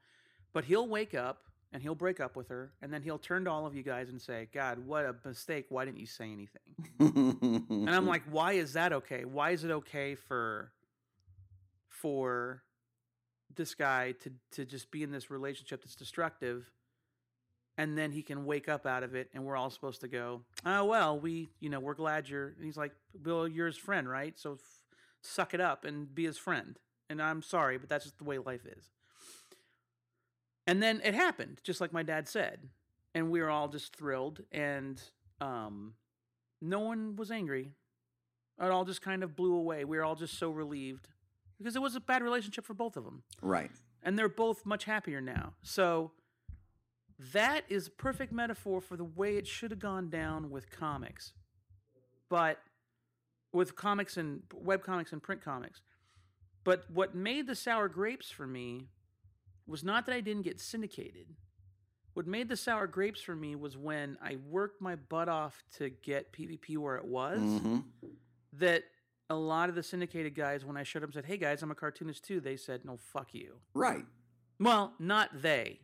but 0.53 0.65
he'll 0.65 0.89
wake 0.89 1.15
up." 1.15 1.45
And 1.73 1.83
he'll 1.83 1.97
break 1.97 2.21
up 2.21 2.37
with 2.37 2.47
her, 2.51 2.73
and 2.81 2.93
then 2.93 3.03
he'll 3.03 3.19
turn 3.19 3.47
to 3.47 3.51
all 3.51 3.67
of 3.67 3.75
you 3.75 3.83
guys 3.83 4.09
and 4.09 4.23
say, 4.23 4.49
"God, 4.53 4.79
what 4.79 5.05
a 5.05 5.17
mistake! 5.25 5.67
Why 5.71 5.85
didn't 5.85 5.99
you 5.99 6.07
say 6.07 6.31
anything?" 6.31 6.63
and 7.01 7.91
I'm 7.91 8.07
like, 8.07 8.23
why 8.31 8.53
is 8.53 8.75
that 8.75 8.93
okay? 8.93 9.25
Why 9.25 9.51
is 9.51 9.65
it 9.65 9.73
okay 9.73 10.15
for 10.15 10.73
for 11.89 12.63
this 13.57 13.75
guy 13.75 14.13
to 14.13 14.31
to 14.53 14.65
just 14.65 14.93
be 14.93 15.03
in 15.03 15.11
this 15.11 15.31
relationship 15.31 15.83
that's 15.83 15.97
destructive, 15.97 16.71
and 17.77 17.99
then 17.99 18.13
he 18.13 18.23
can 18.23 18.45
wake 18.45 18.69
up 18.69 18.87
out 18.87 19.03
of 19.03 19.15
it, 19.15 19.31
and 19.35 19.45
we're 19.45 19.57
all 19.57 19.71
supposed 19.71 20.01
to 20.03 20.09
go, 20.09 20.43
oh 20.65 20.85
well, 20.85 21.19
we 21.19 21.49
you 21.61 21.69
know 21.69 21.81
we're 21.81 21.95
glad 21.95 22.29
you're. 22.29 22.49
And 22.49 22.65
he's 22.65 22.77
like, 22.77 22.93
Bill, 23.21 23.49
you're 23.49 23.67
his 23.67 23.77
friend, 23.77 24.09
right? 24.09 24.39
So 24.39 24.53
f- 24.53 24.61
suck 25.23 25.55
it 25.55 25.61
up 25.61 25.85
and 25.85 26.15
be 26.15 26.25
his 26.25 26.39
friend. 26.39 26.79
And 27.11 27.21
I'm 27.21 27.43
sorry, 27.43 27.79
but 27.79 27.89
that's 27.89 28.05
just 28.05 28.19
the 28.19 28.25
way 28.25 28.39
life 28.39 28.65
is. 28.67 28.91
And 30.67 30.83
then 30.83 31.03
it 31.05 31.15
happened, 31.15 31.61
just 31.63 31.81
like 31.81 31.93
my 31.93 32.03
dad 32.03 32.27
said, 32.27 32.61
and 33.15 33.31
we 33.31 33.41
were 33.41 33.51
all 33.51 33.69
just 33.69 33.95
thrilled, 33.95 34.41
and 34.51 35.03
um, 35.41 35.95
no 36.63 36.81
one 36.81 37.17
was 37.17 37.31
angry. 37.31 37.73
It 38.61 38.71
all 38.71 38.85
just 38.85 39.03
kind 39.03 39.23
of 39.23 39.37
blew 39.37 39.55
away. 39.57 39.85
We 39.85 39.97
were 39.97 40.05
all 40.05 40.15
just 40.15 40.39
so 40.39 40.51
relieved 40.51 41.09
because 41.59 41.77
it 41.77 41.83
was 41.83 41.97
a 41.97 42.01
bad 42.01 42.23
relationship 42.23 42.65
for 42.65 42.75
both 42.75 42.97
of 42.97 43.05
them, 43.05 43.25
right. 43.43 43.71
and 44.03 44.19
they're 44.19 44.29
both 44.29 44.65
much 44.65 44.85
happier 44.85 45.21
now. 45.21 45.55
So 45.63 46.13
that 47.33 47.65
is 47.69 47.87
a 47.87 47.91
perfect 47.91 48.33
metaphor 48.33 48.81
for 48.81 48.97
the 48.97 49.05
way 49.05 49.37
it 49.37 49.47
should 49.47 49.71
have 49.71 49.81
gone 49.81 50.11
down 50.11 50.51
with 50.51 50.71
comics, 50.71 51.33
but 52.29 52.59
with 53.53 53.77
comics 53.77 54.17
and 54.17 54.43
web 54.53 54.83
comics 54.83 55.13
and 55.13 55.23
print 55.23 55.43
comics. 55.43 55.81
But 56.65 56.91
what 56.91 57.15
made 57.15 57.47
the 57.47 57.55
sour 57.55 57.89
grapes 57.89 58.31
for 58.31 58.47
me 58.47 58.89
was 59.67 59.85
not 59.85 60.07
that 60.07 60.15
I 60.15 60.21
didn't 60.21 60.43
get 60.43 60.61
syndicated. 60.61 61.35
What 62.15 62.27
made 62.27 62.49
the 62.49 62.57
sour 62.57 62.87
grapes 62.87 63.21
for 63.23 63.35
me 63.35 63.55
was 63.57 63.77
when 63.77 64.17
I 64.23 64.37
worked 64.49 64.81
my 64.81 64.95
butt 64.97 65.29
off 65.29 65.63
to 65.79 65.91
get 65.91 66.33
PvP 66.33 66.77
where 66.79 66.97
it 66.97 67.05
was. 67.05 67.41
hmm 67.41 67.79
That 68.55 68.85
a 69.31 69.35
lot 69.35 69.69
of 69.69 69.75
the 69.75 69.83
syndicated 69.83 70.35
guys, 70.35 70.65
when 70.65 70.77
I 70.77 70.83
showed 70.85 71.03
up 71.03 71.09
and 71.09 71.15
said, 71.15 71.25
"Hey 71.25 71.37
guys, 71.39 71.63
I'm 71.63 71.71
a 71.71 71.75
cartoonist 71.75 72.25
too," 72.25 72.41
they 72.41 72.57
said, 72.57 72.85
"No, 72.85 72.97
fuck 72.97 73.35
you." 73.35 73.61
Right. 73.75 74.05
Well, 74.61 74.95
not 74.99 75.43
they. 75.43 75.81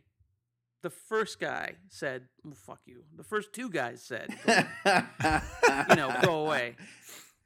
The 0.81 0.89
first 0.89 1.39
guy 1.39 1.75
said, 1.89 2.23
"Fuck 2.55 2.79
you." 2.85 3.03
The 3.15 3.23
first 3.23 3.53
two 3.53 3.69
guys 3.69 4.01
said, 4.01 4.29
"You 5.89 5.95
know, 5.95 6.15
go 6.23 6.41
away." 6.45 6.75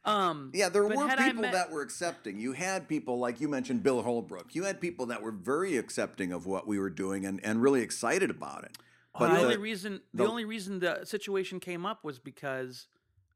Um, 0.05 0.51
Yeah, 0.53 0.69
there 0.69 0.83
were 0.83 0.89
people 0.91 1.41
met- 1.41 1.51
that 1.53 1.71
were 1.71 1.81
accepting. 1.81 2.39
You 2.39 2.51
had 2.53 2.87
people 2.87 3.17
like 3.17 3.41
you 3.41 3.49
mentioned, 3.49 3.81
Bill 3.83 4.01
Holbrook. 4.03 4.53
You 4.53 4.63
had 4.63 4.79
people 4.79 5.07
that 5.07 5.21
were 5.21 5.31
very 5.31 5.77
accepting 5.77 6.31
of 6.31 6.45
what 6.45 6.67
we 6.67 6.77
were 6.77 6.91
doing 6.91 7.25
and, 7.25 7.43
and 7.43 7.61
really 7.61 7.81
excited 7.81 8.29
about 8.29 8.63
it. 8.65 8.77
But 9.17 9.29
the 9.29 9.33
the- 9.35 9.41
only 9.43 9.57
reason 9.57 10.01
the, 10.13 10.23
the- 10.23 10.29
only 10.29 10.45
reason 10.45 10.79
the 10.79 11.03
situation 11.05 11.59
came 11.59 11.85
up 11.85 12.03
was 12.03 12.19
because 12.19 12.87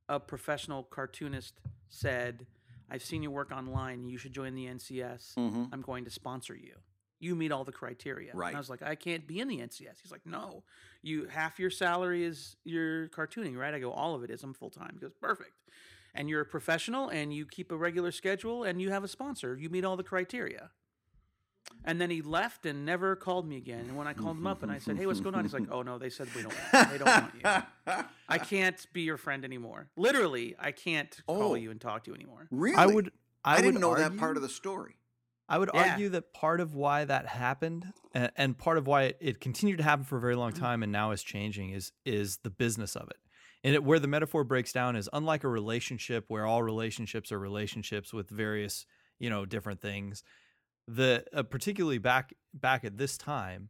a 0.07 0.19
professional 0.19 0.83
cartoonist 0.83 1.59
said, 1.89 2.45
"I've 2.89 3.03
seen 3.03 3.23
you 3.23 3.31
work 3.31 3.51
online. 3.51 4.07
You 4.07 4.17
should 4.17 4.33
join 4.33 4.53
the 4.55 4.65
NCS. 4.67 5.33
Mhm. 5.35 5.69
I'm 5.73 5.81
going 5.81 6.05
to 6.05 6.11
sponsor 6.11 6.55
you. 6.55 6.75
You 7.19 7.35
meet 7.35 7.51
all 7.51 7.63
the 7.63 7.71
criteria." 7.71 8.31
Right. 8.33 8.47
And 8.49 8.55
I 8.57 8.59
was 8.59 8.69
like, 8.69 8.81
"I 8.81 8.95
can't 8.95 9.27
be 9.27 9.39
in 9.39 9.47
the 9.47 9.59
NCS." 9.59 9.99
He's 10.01 10.11
like, 10.11 10.25
"No, 10.25 10.63
you 11.01 11.25
half 11.27 11.59
your 11.59 11.69
salary 11.69 12.23
is 12.23 12.55
your 12.63 13.09
cartooning, 13.09 13.57
right?" 13.57 13.73
I 13.73 13.79
go, 13.79 13.91
"All 13.91 14.15
of 14.15 14.23
it 14.23 14.29
is. 14.29 14.43
I'm 14.43 14.53
full 14.53 14.69
time." 14.69 14.91
He 14.93 14.99
goes, 14.99 15.13
"Perfect." 15.19 15.51
And 16.15 16.27
you're 16.29 16.41
a 16.41 16.45
professional, 16.45 17.09
and 17.09 17.31
you 17.33 17.45
keep 17.45 17.71
a 17.71 17.77
regular 17.77 18.11
schedule, 18.11 18.63
and 18.63 18.81
you 18.81 18.89
have 18.89 19.03
a 19.03 19.07
sponsor. 19.07 19.55
You 19.55 19.69
meet 19.69 19.85
all 19.85 19.95
the 19.95 20.03
criteria. 20.03 20.71
And 21.85 22.01
then 22.01 22.09
he 22.09 22.21
left 22.21 22.65
and 22.65 22.83
never 22.85 23.15
called 23.15 23.47
me 23.47 23.57
again. 23.57 23.81
And 23.81 23.95
when 23.95 24.07
I 24.07 24.13
called 24.13 24.37
him 24.37 24.47
up 24.47 24.63
and 24.63 24.71
I 24.71 24.79
said, 24.79 24.97
"Hey, 24.97 25.05
what's 25.05 25.19
going 25.21 25.35
on?" 25.35 25.43
He's 25.43 25.53
like, 25.53 25.69
"Oh 25.71 25.81
no, 25.81 25.97
they 25.97 26.09
said 26.09 26.27
we 26.35 26.41
don't. 26.41 26.53
They 26.71 26.97
don't 26.97 27.05
want 27.07 27.33
you. 27.35 27.93
I 28.27 28.37
can't 28.37 28.85
be 28.91 29.01
your 29.01 29.17
friend 29.17 29.45
anymore. 29.45 29.89
Literally, 29.95 30.55
I 30.59 30.71
can't 30.71 31.15
Oh. 31.27 31.37
call 31.37 31.57
you 31.57 31.71
and 31.71 31.79
talk 31.79 32.03
to 32.05 32.11
you 32.11 32.15
anymore." 32.15 32.47
really? 32.51 32.75
I 32.75 32.85
would. 32.87 33.11
I, 33.43 33.53
I, 33.53 33.61
didn't 33.61 33.75
would 33.75 33.81
know 33.81 33.95
that 33.95 34.17
part 34.17 34.35
of 34.35 34.43
the 34.43 34.49
story. 34.49 34.95
I 35.49 35.57
would 35.57 35.69
Yeah. 35.73 35.91
argue 35.91 36.09
that 36.09 36.31
part 36.33 36.61
of 36.61 36.75
why 36.75 37.03
that 37.05 37.25
happened, 37.27 37.91
and, 38.13 38.31
and 38.35 38.57
part 38.57 38.77
of 38.77 38.87
why 38.87 39.03
it, 39.03 39.17
it 39.19 39.41
continued 39.41 39.77
to 39.77 39.83
happen 39.83 40.05
for 40.05 40.17
a 40.17 40.21
very 40.21 40.35
long 40.35 40.51
Mm-hmm. 40.51 40.63
time, 40.63 40.83
and 40.83 40.91
now 40.91 41.11
is 41.11 41.23
changing, 41.23 41.71
is 41.71 41.91
is 42.05 42.37
the 42.37 42.49
business 42.51 42.95
of 42.95 43.09
it. 43.09 43.17
And 43.63 43.73
it, 43.75 43.83
where 43.83 43.99
the 43.99 44.07
metaphor 44.07 44.43
breaks 44.45 44.71
down 44.71 44.95
is 44.95 45.09
unlike 45.11 45.43
a 45.43 45.49
relationship 45.49 46.25
where 46.29 46.45
all 46.45 46.63
relationships 46.63 47.31
are 47.31 47.39
relationships 47.39 48.13
with 48.13 48.29
various, 48.29 48.85
you 49.19 49.29
know, 49.29 49.45
different 49.45 49.81
things. 49.81 50.23
The 50.87 51.25
uh, 51.33 51.43
particularly 51.43 51.97
back 51.97 52.33
back 52.53 52.85
at 52.85 52.97
this 52.97 53.17
time, 53.17 53.69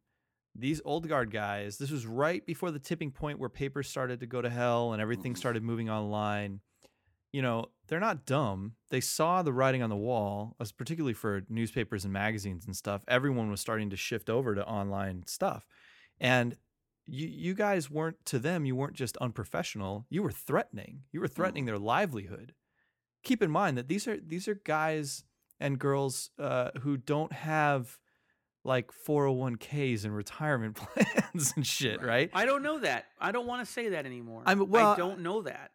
these 0.56 0.82
old 0.86 1.08
guard 1.08 1.32
guys. 1.32 1.78
This 1.78 1.92
was 1.92 2.06
right 2.06 2.46
before 2.46 2.72
the 2.72 2.80
tipping 2.80 3.12
point 3.12 3.40
where 3.40 3.50
papers 3.50 3.90
started 3.90 4.20
to 4.20 4.26
go 4.28 4.42
to 4.42 4.50
hell 4.50 4.94
and 4.94 5.02
everything 5.02 5.34
Mhm. 5.34 5.38
started 5.38 5.64
moving 5.64 5.90
online 5.90 6.60
you 7.32 7.42
know, 7.42 7.68
they're 7.88 8.00
not 8.00 8.26
dumb. 8.26 8.74
They 8.90 9.02
saw 9.02 9.42
the 9.44 9.54
writing 9.54 9.82
on 9.84 9.90
the 9.90 9.96
wall, 9.96 10.56
as 10.60 10.72
particularly 10.72 11.14
for 11.14 11.44
newspapers 11.50 12.04
and 12.04 12.14
magazines 12.14 12.66
and 12.66 12.76
stuff. 12.76 13.02
Everyone 13.08 13.50
was 13.52 13.62
starting 13.62 13.90
to 13.92 13.96
shift 13.96 14.30
over 14.30 14.56
to 14.56 14.66
online 14.66 15.24
stuff. 15.28 15.66
And 16.20 16.56
you 17.06 17.28
you 17.28 17.54
guys 17.54 17.90
weren't 17.90 18.24
to 18.26 18.40
them, 18.40 18.66
you 18.66 18.76
weren't 18.76 18.94
just 18.96 19.18
unprofessional. 19.18 20.06
You 20.10 20.22
were 20.24 20.32
threatening. 20.32 21.02
You 21.12 21.22
were 21.22 21.28
threatening 21.28 21.66
their 21.66 21.80
livelihood. 21.80 22.54
Keep 23.24 23.42
in 23.44 23.52
mind 23.52 23.78
that 23.78 23.88
these 23.88 24.08
are 24.08 24.18
these 24.20 24.48
are 24.48 24.56
guys 24.64 25.24
and 25.60 25.78
girls 25.80 26.30
uh, 26.40 26.70
who 26.82 26.98
don't 26.98 27.34
have 27.34 27.98
like 28.64 28.92
401ks 29.08 30.04
and 30.06 30.16
retirement 30.16 30.76
plans 30.96 31.54
and 31.56 31.66
shit, 31.66 32.02
right? 32.04 32.30
I 32.34 32.46
don't 32.46 32.62
know 32.64 32.80
that. 32.80 33.06
I 33.20 33.32
don't 33.32 33.48
want 33.48 33.66
to 33.66 33.72
say 33.72 33.90
that 33.90 34.06
anymore. 34.06 34.44
I'm- 34.46 34.70
well, 34.70 34.92
I 34.94 34.98
don't 34.98 35.22
know 35.22 35.42
that. 35.44 35.72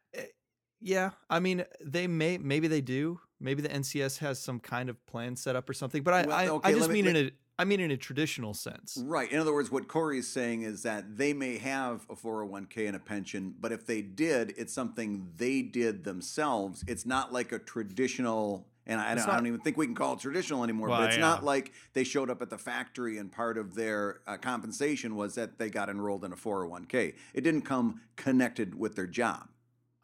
Yeah, 0.80 1.10
I 1.30 1.40
mean, 1.40 1.64
they 1.80 2.06
may, 2.06 2.38
maybe 2.38 2.68
they 2.68 2.80
do. 2.80 3.20
Maybe 3.40 3.62
the 3.62 3.68
NCS 3.68 4.18
has 4.18 4.38
some 4.38 4.60
kind 4.60 4.88
of 4.88 5.04
plan 5.06 5.36
set 5.36 5.56
up 5.56 5.68
or 5.68 5.72
something. 5.74 6.02
But 6.02 6.14
I, 6.14 6.26
Well, 6.26 6.36
I, 6.36 6.48
okay, 6.48 6.68
I 6.68 6.72
let 6.72 6.78
just 6.78 6.90
me- 6.90 7.02
mean 7.02 7.04
let- 7.14 7.16
in 7.16 7.26
a, 7.28 7.30
I 7.56 7.64
mean 7.64 7.78
in 7.80 7.90
a 7.92 7.96
traditional 7.96 8.52
sense. 8.52 8.98
Right. 9.00 9.30
In 9.30 9.38
other 9.38 9.52
words, 9.54 9.70
what 9.70 9.86
Corey 9.86 10.18
is 10.18 10.26
saying 10.28 10.62
is 10.62 10.82
that 10.82 11.16
they 11.16 11.32
may 11.32 11.56
have 11.58 12.04
a 12.10 12.16
401k 12.16 12.86
and 12.88 12.96
a 12.96 12.98
pension, 12.98 13.54
but 13.60 13.70
if 13.70 13.86
they 13.86 14.02
did, 14.02 14.54
it's 14.56 14.72
something 14.72 15.28
they 15.36 15.62
did 15.62 16.02
themselves. 16.04 16.84
It's 16.88 17.06
not 17.06 17.32
like 17.32 17.52
a 17.52 17.60
traditional, 17.60 18.66
and 18.88 19.00
I, 19.00 19.14
don't, 19.14 19.28
I 19.28 19.36
don't 19.36 19.46
even 19.46 19.60
think 19.60 19.76
we 19.76 19.86
can 19.86 19.94
call 19.94 20.14
it 20.14 20.18
traditional 20.20 20.64
anymore, 20.64 20.88
Well, 20.88 20.98
but 20.98 21.08
it's 21.10 21.16
yeah. 21.16 21.20
not 21.22 21.44
like 21.44 21.72
they 21.92 22.02
showed 22.02 22.28
up 22.28 22.42
at 22.42 22.50
the 22.50 22.58
factory 22.58 23.18
and 23.18 23.30
part 23.30 23.56
of 23.56 23.74
their 23.76 24.20
uh, 24.26 24.36
compensation 24.36 25.14
was 25.14 25.36
that 25.36 25.56
they 25.58 25.70
got 25.70 25.88
enrolled 25.88 26.24
in 26.24 26.32
a 26.32 26.36
401k. 26.36 27.14
It 27.34 27.42
didn't 27.42 27.62
come 27.62 28.00
connected 28.16 28.74
with 28.74 28.96
their 28.96 29.06
job. 29.06 29.48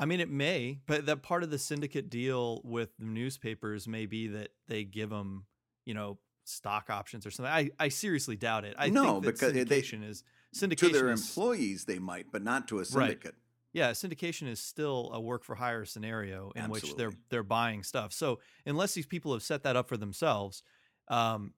I 0.00 0.06
mean, 0.06 0.18
it 0.20 0.30
may, 0.30 0.78
but 0.86 1.04
that 1.06 1.22
part 1.22 1.42
of 1.42 1.50
the 1.50 1.58
syndicate 1.58 2.08
deal 2.08 2.62
with 2.64 2.96
the 2.98 3.04
newspapers 3.04 3.86
may 3.86 4.06
be 4.06 4.28
that 4.28 4.48
they 4.66 4.82
give 4.82 5.10
them, 5.10 5.44
you 5.84 5.92
know, 5.92 6.18
stock 6.44 6.88
options 6.88 7.26
or 7.26 7.30
something. 7.30 7.52
I, 7.52 7.70
I 7.78 7.90
seriously 7.90 8.34
doubt 8.36 8.64
it. 8.64 8.74
I 8.78 8.88
No, 8.88 9.20
because 9.20 9.52
they- 9.52 9.64
syndication 9.64 10.02
is 10.08 10.24
syndication 10.56 10.78
To 10.78 10.88
their 10.88 11.10
is, 11.10 11.20
employees, 11.28 11.84
they 11.84 11.98
might, 11.98 12.32
but 12.32 12.42
not 12.42 12.66
to 12.68 12.80
a 12.80 12.84
syndicate. 12.86 13.34
yeah, 13.74 13.90
syndication 13.90 14.48
is 14.48 14.58
still 14.58 15.10
a 15.12 15.20
work 15.20 15.44
for 15.44 15.54
hire 15.54 15.84
scenario 15.84 16.50
in 16.56 16.70
which 16.70 16.96
they're 16.96 17.12
they're 17.28 17.42
buying 17.44 17.82
stuff. 17.82 18.12
So 18.14 18.40
unless 18.64 18.94
these 18.94 19.06
people 19.06 19.34
have 19.34 19.42
set 19.42 19.62
that 19.64 19.76
up 19.76 19.86
for 19.86 19.98
themselves, 19.98 20.62
um, 21.08 21.52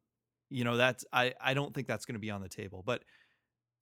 you 0.50 0.64
know, 0.64 0.76
that's 0.76 1.05
I 1.12 1.33
I 1.40 1.55
don't 1.55 1.72
think 1.72 1.87
that's 1.87 2.05
going 2.07 2.14
to 2.16 2.20
be 2.20 2.31
on 2.31 2.42
the 2.42 2.48
table. 2.48 2.83
But 2.85 3.05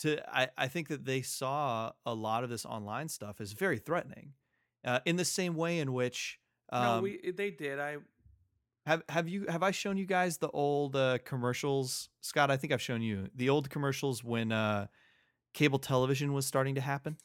to 0.00 0.20
I 0.32 0.48
I 0.56 0.68
think 0.68 0.88
that 0.88 1.06
they 1.06 1.22
saw 1.22 1.92
a 2.06 2.14
lot 2.14 2.44
of 2.44 2.50
this 2.50 2.64
online 2.66 3.08
stuff 3.08 3.40
as 3.40 3.52
very 3.52 3.78
threatening, 3.78 4.34
uh, 4.84 5.00
in 5.04 5.16
the 5.16 5.24
same 5.24 5.54
way 5.54 5.78
in 5.78 5.92
which. 5.92 6.38
Um, 6.72 6.82
no, 6.82 7.02
we 7.02 7.32
they 7.32 7.50
did. 7.50 7.78
I 7.80 7.98
have 8.86 9.02
have 9.08 9.28
you 9.28 9.46
have 9.48 9.62
I 9.62 9.70
shown 9.70 9.96
you 9.96 10.06
guys 10.06 10.38
the 10.38 10.50
old 10.50 10.96
uh, 10.96 11.18
commercials, 11.24 12.08
Scott? 12.20 12.50
I 12.50 12.56
think 12.56 12.72
I've 12.72 12.82
shown 12.82 13.02
you 13.02 13.28
the 13.34 13.48
old 13.48 13.70
commercials 13.70 14.24
when 14.24 14.52
uh, 14.52 14.86
cable 15.52 15.78
television 15.78 16.32
was 16.32 16.46
starting 16.46 16.76
to 16.76 16.80
happen. 16.80 17.16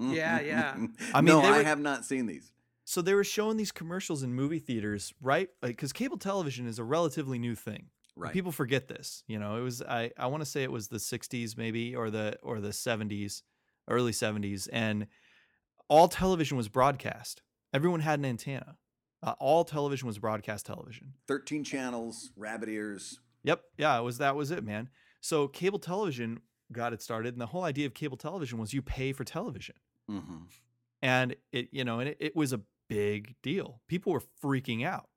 Yeah, 0.00 0.40
yeah. 0.40 0.76
I 1.14 1.20
mean, 1.20 1.34
no, 1.34 1.42
they 1.42 1.48
I 1.48 1.62
have 1.62 1.80
not 1.80 2.04
seen 2.04 2.26
these. 2.26 2.52
So 2.84 3.00
they 3.00 3.14
were 3.14 3.24
showing 3.24 3.56
these 3.56 3.72
commercials 3.72 4.22
in 4.22 4.34
movie 4.34 4.58
theaters, 4.58 5.14
right? 5.22 5.48
Because 5.62 5.92
cable 5.92 6.18
television 6.18 6.66
is 6.66 6.78
a 6.78 6.84
relatively 6.84 7.38
new 7.38 7.54
thing. 7.54 7.86
Right. 8.16 8.32
People 8.32 8.52
forget 8.52 8.88
this. 8.88 9.22
You 9.26 9.38
know, 9.38 9.56
it 9.56 9.62
was 9.62 9.80
I 9.82 10.10
I 10.18 10.26
want 10.26 10.42
to 10.42 10.50
say 10.50 10.62
it 10.62 10.72
was 10.72 10.88
the 10.88 10.98
'60s 10.98 11.56
maybe 11.56 11.94
or 11.94 12.10
the 12.10 12.36
or 12.42 12.60
the 12.60 12.68
'70s, 12.70 13.42
early 13.88 14.12
'70s, 14.12 14.68
and 14.72 15.06
all 15.92 16.08
television 16.08 16.56
was 16.56 16.68
broadcast. 16.68 17.42
Everyone 17.74 18.00
had 18.00 18.18
an 18.18 18.24
antenna. 18.24 18.76
Uh, 19.22 19.34
all 19.38 19.62
television 19.64 20.06
was 20.06 20.18
broadcast 20.18 20.64
television. 20.64 21.12
13 21.28 21.64
channels, 21.64 22.30
rabbit 22.34 22.68
ears. 22.70 23.20
Yep. 23.44 23.62
Yeah, 23.76 23.98
it 23.98 24.02
was 24.02 24.16
that 24.18 24.34
was 24.34 24.50
it, 24.50 24.64
man. 24.64 24.88
So 25.20 25.48
cable 25.48 25.78
television 25.78 26.40
got 26.72 26.92
it 26.94 27.02
started, 27.02 27.34
and 27.34 27.40
the 27.40 27.46
whole 27.46 27.64
idea 27.64 27.86
of 27.86 27.92
cable 27.94 28.16
television 28.16 28.58
was 28.58 28.72
you 28.72 28.80
pay 28.82 29.12
for 29.12 29.24
television, 29.24 29.74
Mm-hmm. 30.10 30.38
and 31.02 31.36
it 31.52 31.68
you 31.72 31.84
know, 31.84 32.00
and 32.00 32.08
it, 32.08 32.16
it 32.20 32.34
was 32.34 32.52
a 32.54 32.60
big 32.88 33.34
deal. 33.42 33.80
People 33.86 34.12
were 34.12 34.22
freaking 34.42 34.84
out. 34.84 35.08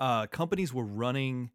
Uh, 0.00 0.26
companies 0.26 0.72
were 0.72 0.84
running, 0.86 1.50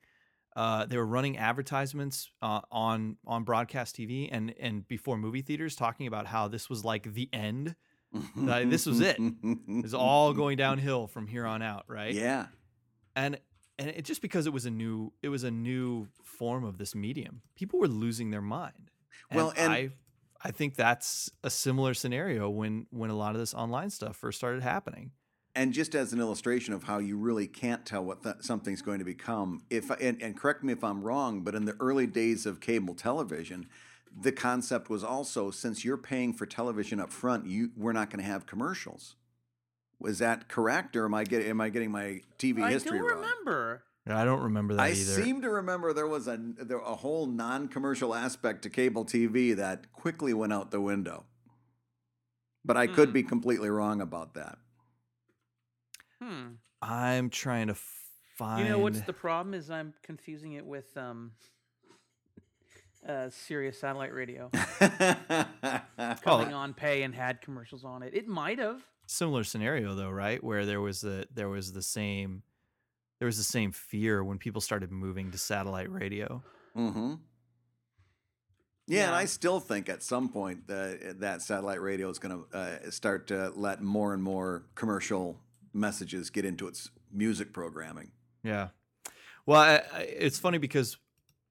uh, 0.55 0.85
they 0.85 0.97
were 0.97 1.05
running 1.07 1.37
advertisements 1.37 2.29
uh, 2.41 2.61
on 2.71 3.17
on 3.25 3.43
broadcast 3.43 3.95
TV 3.95 4.27
and 4.31 4.53
and 4.59 4.87
before 4.87 5.17
movie 5.17 5.41
theaters, 5.41 5.75
talking 5.75 6.05
about 6.07 6.27
how 6.27 6.47
this 6.47 6.69
was 6.69 6.83
like 6.83 7.13
the 7.13 7.29
end. 7.33 7.75
Like, 8.35 8.69
this 8.69 8.85
was 8.85 8.99
it. 9.01 9.17
It's 9.67 9.93
all 9.93 10.33
going 10.33 10.57
downhill 10.57 11.07
from 11.07 11.27
here 11.27 11.45
on 11.45 11.61
out, 11.61 11.85
right? 11.87 12.13
Yeah. 12.13 12.47
and 13.15 13.39
and 13.79 13.89
it 13.89 14.05
just 14.05 14.21
because 14.21 14.47
it 14.47 14.53
was 14.53 14.65
a 14.65 14.71
new 14.71 15.13
it 15.21 15.29
was 15.29 15.43
a 15.43 15.51
new 15.51 16.07
form 16.23 16.63
of 16.63 16.77
this 16.77 16.93
medium 16.95 17.41
people 17.55 17.79
were 17.79 17.87
losing 17.87 18.31
their 18.31 18.41
mind 18.41 18.91
Well, 19.33 19.53
and- 19.57 19.71
i 19.73 19.89
i 20.43 20.51
think 20.51 20.75
that's 20.75 21.29
a 21.43 21.49
similar 21.49 21.93
scenario 21.93 22.49
when 22.49 22.85
when 22.91 23.09
a 23.09 23.15
lot 23.15 23.33
of 23.35 23.39
this 23.39 23.53
online 23.53 23.89
stuff 23.91 24.15
first 24.15 24.37
started 24.37 24.61
happening 24.63 25.11
And 25.55 25.73
just 25.73 25.95
as 25.95 26.13
an 26.13 26.19
illustration 26.19 26.73
of 26.75 26.83
how 26.83 26.97
you 26.99 27.17
really 27.17 27.47
can't 27.47 27.85
tell 27.85 28.03
what 28.03 28.21
th- 28.23 28.35
something's 28.41 28.83
going 28.83 28.99
to 28.99 29.05
become, 29.05 29.63
if 29.71 29.89
and, 29.89 30.21
and 30.21 30.37
correct 30.37 30.63
me 30.63 30.71
if 30.73 30.83
I'm 30.83 31.01
wrong, 31.03 31.41
but 31.43 31.55
in 31.55 31.65
the 31.65 31.75
early 31.79 32.05
days 32.05 32.45
of 32.45 32.59
cable 32.59 32.93
television, 32.93 33.65
the 34.19 34.31
concept 34.31 34.89
was 34.89 35.03
also 35.03 35.51
since 35.51 35.85
you're 35.85 35.97
paying 35.97 36.33
for 36.33 36.45
television 36.45 36.99
up 36.99 37.11
front, 37.11 37.45
you 37.45 37.71
we're 37.75 37.93
not 37.93 38.09
going 38.09 38.23
to 38.23 38.29
have 38.29 38.45
commercials. 38.45 39.15
Was 39.99 40.19
that 40.19 40.47
correct, 40.47 40.95
or 40.95 41.05
am 41.05 41.13
I 41.13 41.23
getting 41.23 41.49
am 41.49 41.61
I 41.61 41.69
getting 41.69 41.91
my 41.91 42.21
TV 42.39 42.61
I 42.63 42.71
history 42.71 42.97
I 42.97 43.01
don't 43.01 43.07
wrong? 43.07 43.21
remember. 43.21 43.83
i 44.09 44.23
don't 44.23 44.41
remember 44.41 44.73
that 44.75 44.81
I 44.81 44.89
either 44.91 45.21
seem 45.23 45.41
to 45.41 45.49
remember 45.49 45.91
there 45.93 46.07
was 46.07 46.27
a 46.27 46.37
there, 46.39 46.77
a 46.79 46.95
whole 46.95 47.25
non-commercial 47.27 48.15
aspect 48.15 48.61
to 48.63 48.69
cable 48.69 49.05
TV 49.05 49.55
that 49.55 49.91
quickly 49.93 50.33
went 50.33 50.53
out 50.53 50.71
the 50.71 50.81
window. 50.81 51.25
But 52.63 52.77
I 52.77 52.87
could 52.87 53.09
Hmm. 53.09 53.13
be 53.13 53.23
completely 53.23 53.69
wrong 53.69 54.01
about 54.01 54.33
that. 54.35 54.57
Hmm. 56.21 56.55
i'm 56.81 57.29
trying 57.29 57.67
to 57.67 57.75
find 58.37 58.63
You 58.65 58.71
know 58.71 58.79
what's 58.79 59.01
the 59.01 59.13
problem 59.13 59.53
is 59.53 59.69
I'm 59.69 59.93
confusing 60.03 60.53
it 60.53 60.65
with 60.65 60.95
um 60.97 61.31
uh 63.07 63.29
Sirius 63.29 63.79
satellite 63.79 64.13
radio 64.13 64.49
coming 66.21 66.53
on 66.53 66.73
pay 66.73 67.03
and 67.03 67.13
had 67.15 67.41
commercials 67.41 67.83
on 67.85 68.03
it. 68.03 68.13
It 68.13 68.27
might 68.27 68.59
have. 68.59 68.81
similar 69.05 69.43
scenario 69.43 69.95
though 69.95 70.09
right 70.09 70.43
where 70.43 70.65
there 70.65 70.81
was 70.81 71.01
the 71.01 71.27
there 71.33 71.49
was 71.49 71.71
the 71.71 71.81
same 71.81 72.43
there 73.19 73.25
was 73.25 73.37
the 73.37 73.43
same 73.43 73.71
fear 73.71 74.23
when 74.23 74.37
people 74.37 74.61
started 74.61 74.91
moving 74.91 75.31
to 75.31 75.37
satellite 75.37 75.91
radio 75.91 76.43
Mm-hmm. 76.77 77.15
Yeah, 78.89 79.07
and 79.07 79.15
I 79.15 79.25
still 79.25 79.59
think 79.59 79.89
at 79.89 80.01
some 80.01 80.29
point 80.29 80.67
that 80.67 81.19
that 81.19 81.41
satellite 81.41 81.81
radio 81.81 82.09
is 82.09 82.19
going 82.19 82.43
to 82.51 82.57
uh, 82.57 82.89
start 82.91 83.27
to 83.27 83.51
let 83.55 83.81
more 83.81 84.13
and 84.13 84.23
more 84.23 84.63
commercial 84.75 85.39
messages 85.73 86.29
get 86.29 86.45
into 86.45 86.67
its 86.67 86.89
music 87.11 87.51
programming. 87.51 88.11
Yeah. 88.43 88.69
Well, 89.45 89.59
I, 89.59 89.81
I, 89.93 89.99
it's 90.03 90.39
funny 90.39 90.57
because 90.57 90.97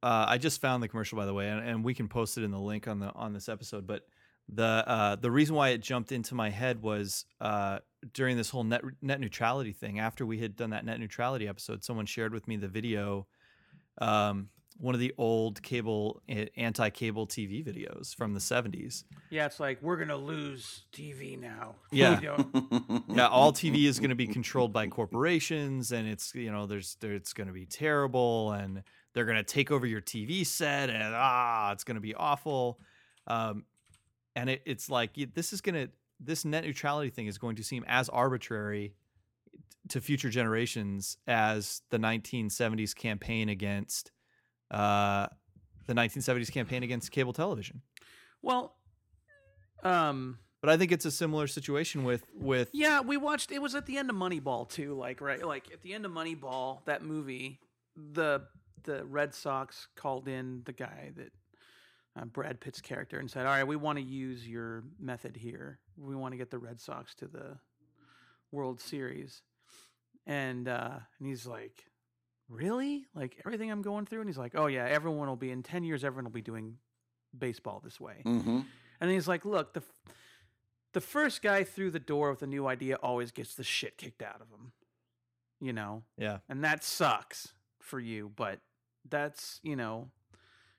uh, 0.03 0.27
I 0.29 0.39
just 0.39 0.61
found 0.61 0.83
the 0.83 0.89
commercial, 0.89 1.17
by 1.17 1.27
the 1.27 1.35
way, 1.35 1.49
and, 1.49 1.67
and 1.67 1.85
we 1.85 1.95
can 1.95 2.09
post 2.09 2.39
it 2.39 2.45
in 2.45 2.51
the 2.51 2.61
link 2.61 2.87
on 2.87 2.99
the 2.99 3.13
on 3.13 3.33
this 3.33 3.49
episode. 3.49 3.87
But 3.87 4.03
the 4.49 4.85
uh, 4.87 5.17
the 5.17 5.31
reason 5.31 5.55
why 5.57 5.71
it 5.71 5.81
jumped 5.81 6.13
into 6.13 6.35
my 6.35 6.51
head 6.51 6.83
was 6.83 7.25
uh, 7.41 7.79
during 8.13 8.37
this 8.37 8.51
whole 8.51 8.65
net 8.65 8.83
net 9.03 9.21
neutrality 9.21 9.73
thing. 9.73 9.99
After 9.99 10.25
we 10.25 10.39
had 10.39 10.57
done 10.57 10.71
that 10.71 10.85
net 10.85 11.01
neutrality 11.01 11.49
episode, 11.49 11.83
someone 11.83 12.07
shared 12.07 12.33
with 12.33 12.47
me 12.47 12.57
the 12.57 12.69
video, 12.69 13.27
um, 13.99 14.51
one 14.79 14.95
of 14.95 15.01
the 15.01 15.15
old 15.19 15.63
cable 15.63 16.23
anti 16.57 16.91
cable 16.91 17.27
TV 17.27 17.67
videos 17.67 18.15
from 18.15 18.35
the 18.35 18.41
seventies. 18.41 19.05
Yeah, 19.31 19.47
it's 19.47 19.59
like 19.59 19.83
we're 19.83 19.97
gonna 19.97 20.17
lose 20.17 20.85
TV 20.93 21.41
now. 21.41 21.77
Yeah. 21.91 22.21
Yeah, 23.09 23.29
all 23.29 23.53
TV 23.53 23.87
is 23.87 23.99
going 23.99 24.11
to 24.11 24.17
be 24.17 24.27
controlled 24.27 24.73
by 24.73 24.87
corporations, 24.89 25.91
and 25.91 26.07
it's 26.07 26.35
you 26.35 26.53
know 26.53 26.67
there's 26.67 26.97
there, 27.01 27.15
it's 27.15 27.33
going 27.33 27.47
to 27.47 27.53
be 27.55 27.65
terrible, 27.65 28.53
and 28.53 28.83
they're 29.17 29.25
going 29.25 29.39
to 29.39 29.43
take 29.43 29.71
over 29.71 29.87
your 29.87 30.03
TV 30.03 30.45
set, 30.45 30.91
and 30.91 31.15
ah, 31.17 31.73
it's 31.73 31.85
going 31.85 31.95
to 31.95 32.03
be 32.03 32.15
awful. 32.15 32.79
Um, 33.27 33.65
and 34.37 34.51
it, 34.51 34.63
it's 34.67 34.91
like 34.91 35.13
this 35.35 35.55
is 35.55 35.63
going 35.63 35.75
to 35.75 35.89
this 36.21 36.45
net 36.45 36.65
neutrality 36.65 37.09
thing 37.09 37.27
is 37.27 37.39
going 37.39 37.57
to 37.57 37.65
seem 37.65 37.83
as 37.89 38.11
arbitrary 38.11 38.95
to 39.89 40.03
future 40.03 40.29
generations 40.29 41.17
as 41.27 41.81
the 41.89 41.99
1970s 41.99 42.95
campaign 42.95 43.49
against 43.49 44.13
uh, 44.71 45.29
the 45.87 45.95
1970s 45.95 46.53
campaign 46.53 46.83
against 46.83 47.11
cable 47.11 47.33
television. 47.33 47.81
well, 48.43 48.77
um, 49.83 50.41
But 50.61 50.69
I 50.69 50.77
think 50.77 50.93
it's 50.93 51.07
a 51.07 51.11
similar 51.11 51.47
situation 51.47 52.05
with 52.05 52.27
with 52.35 52.69
yeah, 52.75 53.01
we 53.01 53.17
watched. 53.17 53.51
It 53.51 53.63
was 53.63 53.75
at 53.75 53.87
the 53.87 53.97
end 53.97 54.11
of 54.11 54.17
Moneyball 54.17 54.69
too. 54.69 54.93
Like 54.93 55.23
right, 55.23 55.43
like 55.43 55.73
at 55.73 55.81
the 55.81 55.95
end 55.95 56.05
of 56.05 56.13
Moneyball, 56.13 56.85
that 56.85 57.03
movie, 57.03 57.61
the 57.97 58.43
the 58.87 59.05
Red 59.05 59.35
Sox 59.35 59.89
called 59.97 60.29
in 60.29 60.63
the 60.65 60.73
guy 60.73 61.13
that 61.17 61.33
uh, 62.19 62.25
Brad 62.25 62.61
Pitt's 62.61 62.81
character 62.81 63.19
and 63.19 63.31
said, 63.31 63.47
"All 63.47 63.53
right, 63.53 63.67
we 63.67 63.77
want 63.77 63.99
to 63.99 64.05
use 64.05 64.49
your 64.49 64.85
method 64.99 65.37
here. 65.37 65.79
We 65.99 66.17
want 66.17 66.33
to 66.33 66.39
get 66.39 66.51
the 66.51 66.59
Red 66.59 66.81
Sox 66.81 67.15
to 67.17 67.27
the 67.27 67.59
World 68.51 68.81
Series." 68.81 69.43
And 70.27 70.69
uh, 70.69 70.99
and 71.19 71.29
he's 71.29 71.47
like, 71.47 71.85
"Really? 72.49 73.05
Like 73.15 73.43
everything 73.45 73.71
I'm 73.71 73.83
going 73.83 74.07
through?" 74.07 74.21
And 74.21 74.29
he's 74.29 74.39
like, 74.39 74.53
"Oh 74.55 74.67
yeah, 74.67 74.87
everyone 74.87 75.29
will 75.29 75.37
be 75.37 75.51
in 75.51 75.63
ten 75.63 75.85
years. 75.85 76.05
Everyone 76.05 76.25
will 76.25 76.33
be 76.33 76.43
doing 76.43 76.79
baseball 77.37 77.81
this 77.85 78.01
way." 78.01 78.23
mm-hmm. 78.25 78.61
And 79.01 79.11
he's 79.11 79.29
like, 79.29 79.45
"Look, 79.45 79.75
the 79.75 79.81
f- 79.81 80.15
the 80.97 81.01
first 81.03 81.43
guy 81.43 81.63
through 81.63 81.91
the 81.91 82.01
door 82.01 82.31
with 82.31 82.41
a 82.41 82.47
new 82.47 82.67
idea 82.67 82.97
always 83.03 83.31
gets 83.31 83.55
the 83.55 83.63
shit 83.63 83.99
kicked 83.99 84.23
out 84.23 84.41
of 84.41 84.49
him, 84.49 84.73
you 85.61 85.75
know, 85.75 86.05
yeah 86.17 86.39
and 86.49 86.65
that 86.65 86.83
sucks 86.83 87.53
for 87.83 88.01
you. 88.01 88.33
But 88.35 88.61
that's 89.11 89.61
you 89.63 89.77
know, 89.77 90.09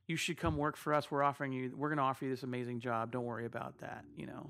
you 0.07 0.15
should 0.15 0.37
come 0.37 0.57
work 0.57 0.77
for 0.77 0.93
us. 0.93 1.11
We're 1.11 1.23
offering 1.23 1.51
you, 1.51 1.73
we're 1.75 1.89
going 1.89 1.97
to 1.97 2.03
offer 2.03 2.25
you 2.25 2.31
this 2.31 2.43
amazing 2.43 2.79
job. 2.79 3.11
Don't 3.11 3.25
worry 3.25 3.45
about 3.45 3.79
that. 3.79 4.05
You 4.15 4.27
know, 4.27 4.49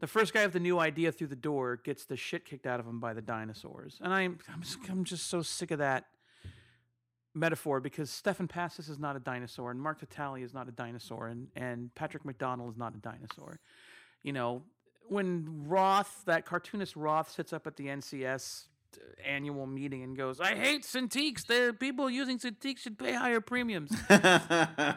the 0.00 0.06
first 0.06 0.32
guy 0.32 0.44
with 0.44 0.52
the 0.52 0.60
new 0.60 0.78
idea 0.78 1.12
through 1.12 1.28
the 1.28 1.36
door 1.36 1.76
gets 1.76 2.04
the 2.04 2.16
shit 2.16 2.44
kicked 2.44 2.66
out 2.66 2.80
of 2.80 2.86
him 2.86 3.00
by 3.00 3.14
the 3.14 3.22
dinosaurs, 3.22 3.98
and 4.00 4.12
I'm 4.12 4.38
I'm 4.52 4.62
just, 4.62 4.78
I'm 4.90 5.04
just 5.04 5.26
so 5.28 5.42
sick 5.42 5.70
of 5.70 5.78
that." 5.78 6.06
metaphor 7.34 7.80
because 7.80 8.10
Stephan 8.10 8.46
Pastis 8.46 8.90
is 8.90 8.98
not 8.98 9.16
a 9.16 9.18
dinosaur 9.18 9.70
and 9.70 9.80
Mark 9.80 10.06
Tatulli 10.06 10.44
is 10.44 10.52
not 10.52 10.68
a 10.68 10.70
dinosaur 10.70 11.28
and, 11.28 11.48
and 11.56 11.94
Patrick 11.94 12.24
McDonnell 12.24 12.70
is 12.70 12.76
not 12.76 12.94
a 12.94 12.98
dinosaur. 12.98 13.58
You 14.22 14.32
know, 14.32 14.62
when 15.08 15.64
Roth, 15.66 16.22
that 16.26 16.46
cartoonist 16.46 16.96
Roth, 16.96 17.30
sits 17.30 17.52
up 17.52 17.66
at 17.66 17.76
the 17.76 17.86
NCS 17.86 18.66
annual 19.24 19.66
meeting 19.66 20.02
and 20.02 20.16
goes, 20.16 20.40
I 20.40 20.54
hate 20.54 20.82
Cintiqs. 20.84 21.46
The 21.46 21.74
people 21.78 22.08
using 22.10 22.38
Cintiqs 22.38 22.78
should 22.78 22.98
pay 22.98 23.12
higher 23.12 23.40
premiums. 23.40 23.90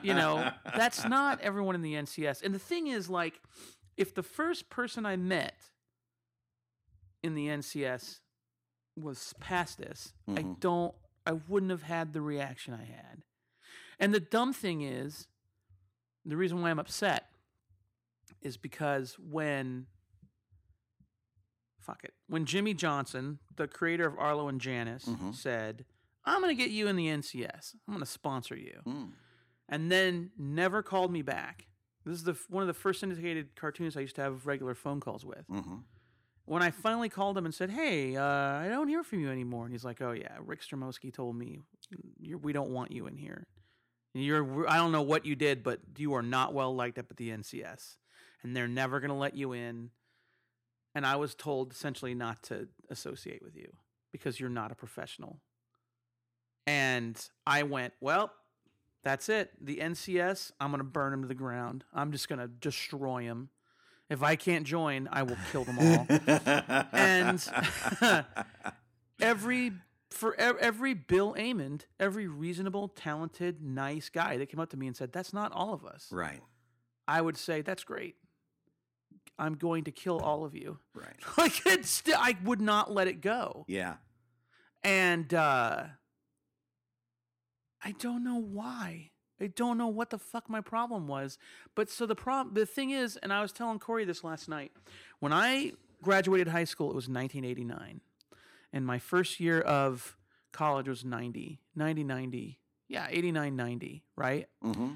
you 0.01 0.13
know, 0.13 0.51
that's 0.75 1.05
not 1.05 1.41
everyone 1.41 1.75
in 1.75 1.81
the 1.81 1.93
NCS. 1.93 2.43
And 2.43 2.53
the 2.53 2.59
thing 2.59 2.87
is, 2.87 3.09
like, 3.09 3.39
if 3.97 4.13
the 4.13 4.23
first 4.23 4.69
person 4.69 5.05
I 5.05 5.15
met 5.15 5.55
in 7.23 7.33
the 7.35 7.47
NCS 7.47 8.19
was 8.97 9.33
Pastis, 9.41 10.13
I 10.27 10.31
Mhm. 10.43 10.59
don't, 10.59 10.95
I 11.25 11.33
wouldn't 11.33 11.71
have 11.71 11.83
had 11.83 12.13
the 12.13 12.21
reaction 12.21 12.73
I 12.73 12.83
had. 12.85 13.23
And 13.99 14.13
the 14.13 14.19
dumb 14.19 14.53
thing 14.53 14.81
is, 14.81 15.27
the 16.25 16.37
reason 16.37 16.61
why 16.61 16.69
I'm 16.69 16.79
upset 16.79 17.29
is 18.41 18.57
because 18.57 19.17
when, 19.19 19.87
fuck 21.85 22.03
it, 22.03 22.13
when 22.27 22.45
Jimmy 22.45 22.73
Johnson, 22.73 23.39
the 23.55 23.67
creator 23.67 24.07
of 24.07 24.17
Arlo 24.17 24.47
and 24.47 24.59
Janis, 24.59 25.05
Mhm. 25.05 25.33
said, 25.35 25.85
I'm 26.25 26.41
going 26.41 26.55
to 26.55 26.61
get 26.61 26.71
you 26.71 26.87
in 26.87 26.95
the 26.95 27.07
NCS, 27.07 27.75
I'm 27.87 27.93
going 27.93 27.99
to 28.03 28.05
sponsor 28.11 28.55
you 28.55 28.81
Mm. 28.85 29.11
and 29.69 29.91
then 29.91 30.31
never 30.37 30.81
called 30.81 31.11
me 31.11 31.21
back. 31.21 31.67
This 32.03 32.15
is 32.15 32.23
the 32.23 32.33
one 32.49 32.61
of 32.63 32.67
the 32.67 32.73
first 32.73 32.99
syndicated 32.99 33.55
cartoonists 33.55 33.97
I 33.97 34.01
used 34.01 34.15
to 34.17 34.21
have 34.21 34.45
regular 34.45 34.75
phone 34.75 34.99
calls 34.99 35.25
with. 35.25 35.47
Mhm. 35.47 35.83
When 36.45 36.61
I 36.61 36.69
finally 36.69 37.09
called 37.09 37.35
him 37.37 37.45
and 37.45 37.53
said, 37.55 37.71
"Hey, 37.71 38.15
uh, 38.15 38.23
I 38.23 38.67
don't 38.67 38.87
hear 38.87 39.03
from 39.03 39.19
you 39.21 39.29
anymore," 39.31 39.65
and 39.65 39.73
he's 39.73 39.83
like, 39.85 40.01
"Oh 40.01 40.11
yeah, 40.11 40.37
Rick 40.39 40.61
Stromoski 40.61 41.11
told 41.11 41.35
me 41.35 41.61
you're, 42.19 42.37
we 42.37 42.53
don't 42.53 42.69
want 42.69 42.91
you 42.91 43.07
in 43.07 43.17
here. 43.17 43.47
You're 44.13 44.69
I 44.69 44.77
don't 44.77 44.91
know 44.91 45.01
what 45.01 45.25
you 45.25 45.35
did, 45.35 45.63
but 45.63 45.81
you 45.97 46.13
are 46.13 46.21
not 46.21 46.53
well 46.53 46.75
liked 46.75 46.99
up 46.99 47.09
at 47.09 47.17
the 47.17 47.31
NCS, 47.31 47.97
and 48.43 48.55
they're 48.55 48.67
never 48.67 48.99
going 48.99 49.09
to 49.09 49.15
let 49.15 49.35
you 49.35 49.53
in." 49.53 49.89
And 50.95 51.05
I 51.05 51.17
was 51.17 51.35
told 51.35 51.73
essentially 51.73 52.15
not 52.15 52.41
to 52.43 52.67
associate 52.89 53.43
with 53.43 53.55
you 53.55 53.67
because 54.11 54.39
you're 54.39 54.49
not 54.49 54.71
a 54.71 54.75
professional. 54.75 55.41
And 56.65 57.21
I 57.45 57.63
went, 57.63 57.93
well, 57.99 58.31
that's 59.03 59.29
it. 59.29 59.51
The 59.61 59.77
NCS, 59.77 60.51
I'm 60.59 60.71
going 60.71 60.79
to 60.79 60.85
burn 60.85 61.11
them 61.11 61.21
to 61.21 61.27
the 61.27 61.35
ground. 61.35 61.83
I'm 61.93 62.11
just 62.11 62.27
going 62.27 62.39
to 62.39 62.47
destroy 62.47 63.25
them. 63.25 63.49
If 64.09 64.23
I 64.23 64.35
can't 64.35 64.65
join, 64.65 65.09
I 65.11 65.23
will 65.23 65.37
kill 65.51 65.63
them 65.63 65.79
all. 65.79 66.07
and 66.91 67.43
every 69.19 69.73
for 70.11 70.33
every 70.39 70.93
Bill 70.93 71.35
Amend, 71.37 71.85
every 71.99 72.27
reasonable, 72.27 72.87
talented, 72.87 73.61
nice 73.61 74.09
guy 74.09 74.37
that 74.37 74.47
came 74.47 74.59
up 74.59 74.69
to 74.69 74.77
me 74.77 74.87
and 74.87 74.95
said, 74.95 75.11
"That's 75.11 75.33
not 75.33 75.51
all 75.51 75.73
of 75.73 75.83
us," 75.85 76.07
right, 76.11 76.41
I 77.07 77.19
would 77.19 77.35
say, 77.35 77.61
"That's 77.61 77.83
great. 77.83 78.15
I'm 79.37 79.55
going 79.55 79.83
to 79.85 79.91
kill 79.91 80.19
all 80.19 80.43
of 80.45 80.55
you." 80.55 80.79
right, 80.93 81.15
Like 81.37 81.65
it's 81.65 81.89
still, 81.89 82.17
I 82.19 82.37
would 82.43 82.61
not 82.61 82.91
let 82.91 83.07
it 83.07 83.21
go. 83.21 83.65
yeah, 83.67 83.95
And 84.83 85.33
uh 85.33 85.83
I 87.83 87.91
don't 87.91 88.23
know 88.23 88.37
why. 88.41 89.11
I 89.39 89.47
don't 89.47 89.77
know 89.77 89.87
what 89.87 90.09
the 90.09 90.17
fuck 90.17 90.49
my 90.49 90.61
problem 90.61 91.07
was. 91.07 91.37
But 91.75 91.89
so 91.89 92.05
the 92.05 92.15
problem 92.15 92.55
the 92.55 92.65
thing 92.65 92.91
is, 92.91 93.17
and 93.17 93.31
I 93.33 93.41
was 93.41 93.51
telling 93.51 93.79
Corey 93.79 94.05
this 94.05 94.23
last 94.23 94.47
night, 94.49 94.71
when 95.19 95.33
I 95.33 95.73
graduated 96.01 96.47
high 96.47 96.63
school, 96.63 96.89
it 96.89 96.95
was 96.95 97.09
1989. 97.09 98.01
And 98.73 98.85
my 98.85 98.99
first 98.99 99.39
year 99.39 99.61
of 99.61 100.17
college 100.51 100.87
was 100.87 101.03
90, 101.05 101.59
90, 101.75 102.03
90. 102.03 102.59
Yeah, 102.87 103.07
89, 103.09 103.55
90, 103.55 104.03
right? 104.15 104.47
hmm 104.61 104.93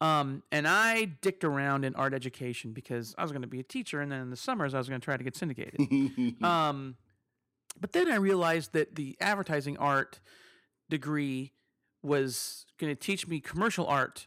Um, 0.00 0.42
and 0.50 0.66
I 0.66 1.04
dicked 1.04 1.44
around 1.44 1.84
in 1.84 1.94
art 1.94 2.14
education 2.14 2.72
because 2.72 3.14
I 3.18 3.22
was 3.22 3.32
going 3.32 3.42
to 3.42 3.48
be 3.48 3.60
a 3.60 3.64
teacher, 3.64 4.00
and 4.00 4.10
then 4.10 4.20
in 4.22 4.30
the 4.30 4.36
summers 4.36 4.74
I 4.74 4.78
was 4.78 4.88
going 4.88 5.00
to 5.00 5.04
try 5.04 5.16
to 5.16 5.24
get 5.24 5.36
syndicated. 5.36 5.80
Um, 6.42 6.96
but 7.80 7.92
then 7.92 8.10
I 8.10 8.16
realized 8.16 8.72
that 8.72 8.96
the 8.96 9.16
advertising 9.20 9.76
art 9.78 10.20
degree 10.88 11.52
was 12.02 12.66
going 12.78 12.94
to 12.94 12.98
teach 12.98 13.28
me 13.28 13.40
commercial 13.40 13.86
art 13.86 14.26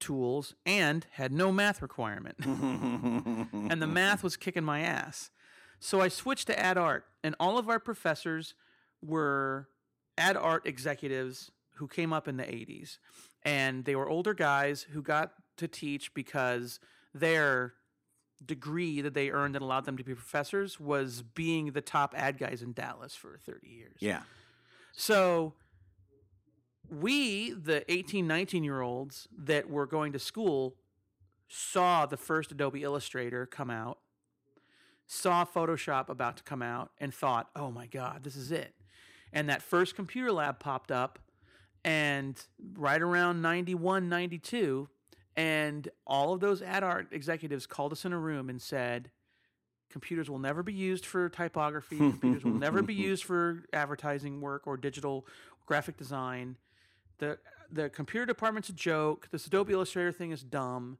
tools 0.00 0.54
and 0.66 1.06
had 1.12 1.32
no 1.32 1.52
math 1.52 1.80
requirement. 1.80 2.36
and 2.44 3.80
the 3.80 3.86
math 3.86 4.22
was 4.22 4.36
kicking 4.36 4.64
my 4.64 4.80
ass. 4.80 5.30
So 5.78 6.00
I 6.00 6.08
switched 6.08 6.48
to 6.48 6.58
ad 6.58 6.76
art, 6.76 7.06
and 7.22 7.34
all 7.38 7.58
of 7.58 7.68
our 7.68 7.78
professors 7.78 8.54
were 9.02 9.68
ad 10.18 10.36
art 10.36 10.66
executives 10.66 11.50
who 11.76 11.88
came 11.88 12.12
up 12.12 12.28
in 12.28 12.36
the 12.36 12.44
80s. 12.44 12.98
And 13.44 13.84
they 13.84 13.96
were 13.96 14.08
older 14.08 14.34
guys 14.34 14.82
who 14.82 15.02
got 15.02 15.32
to 15.56 15.68
teach 15.68 16.14
because 16.14 16.78
their 17.14 17.74
degree 18.44 19.00
that 19.00 19.14
they 19.14 19.30
earned 19.30 19.56
and 19.56 19.62
allowed 19.62 19.84
them 19.84 19.96
to 19.96 20.04
be 20.04 20.14
professors 20.14 20.80
was 20.80 21.22
being 21.22 21.72
the 21.72 21.80
top 21.80 22.14
ad 22.16 22.38
guys 22.38 22.62
in 22.62 22.72
Dallas 22.72 23.14
for 23.14 23.38
30 23.44 23.68
years. 23.68 23.96
yeah, 24.00 24.22
So 24.92 25.54
we, 26.90 27.52
the 27.52 27.90
18, 27.90 28.26
19 28.26 28.64
year 28.64 28.80
olds 28.80 29.28
that 29.36 29.70
were 29.70 29.86
going 29.86 30.12
to 30.12 30.18
school, 30.18 30.74
saw 31.48 32.06
the 32.06 32.16
first 32.16 32.50
Adobe 32.52 32.82
Illustrator 32.82 33.46
come 33.46 33.70
out, 33.70 33.98
saw 35.06 35.44
Photoshop 35.44 36.08
about 36.08 36.38
to 36.38 36.42
come 36.42 36.62
out, 36.62 36.90
and 36.98 37.12
thought, 37.14 37.48
oh 37.54 37.70
my 37.70 37.86
God, 37.86 38.24
this 38.24 38.36
is 38.36 38.50
it. 38.50 38.74
And 39.32 39.48
that 39.48 39.62
first 39.62 39.94
computer 39.94 40.32
lab 40.32 40.58
popped 40.58 40.90
up, 40.90 41.18
and 41.84 42.40
right 42.74 43.00
around 43.00 43.42
91, 43.42 44.08
92, 44.08 44.88
and 45.36 45.88
all 46.06 46.32
of 46.32 46.40
those 46.40 46.62
ad 46.62 46.84
art 46.84 47.08
executives 47.12 47.66
called 47.66 47.92
us 47.92 48.04
in 48.04 48.12
a 48.12 48.18
room 48.18 48.48
and 48.48 48.60
said, 48.60 49.10
computers 49.90 50.28
will 50.28 50.38
never 50.38 50.62
be 50.62 50.72
used 50.72 51.06
for 51.06 51.28
typography, 51.28 51.96
hmm. 51.96 52.10
computers 52.10 52.44
will 52.44 52.52
never 52.52 52.82
be 52.82 52.94
used 53.10 53.24
for 53.24 53.64
advertising 53.72 54.40
work 54.40 54.66
or 54.66 54.76
digital 54.76 55.26
graphic 55.66 55.96
design. 55.96 56.56
The 57.18 57.38
the 57.70 57.88
computer 57.88 58.26
department's 58.26 58.68
a 58.68 58.74
joke. 58.74 59.28
This 59.30 59.46
Adobe 59.46 59.72
Illustrator 59.72 60.12
thing 60.12 60.30
is 60.30 60.42
dumb. 60.42 60.98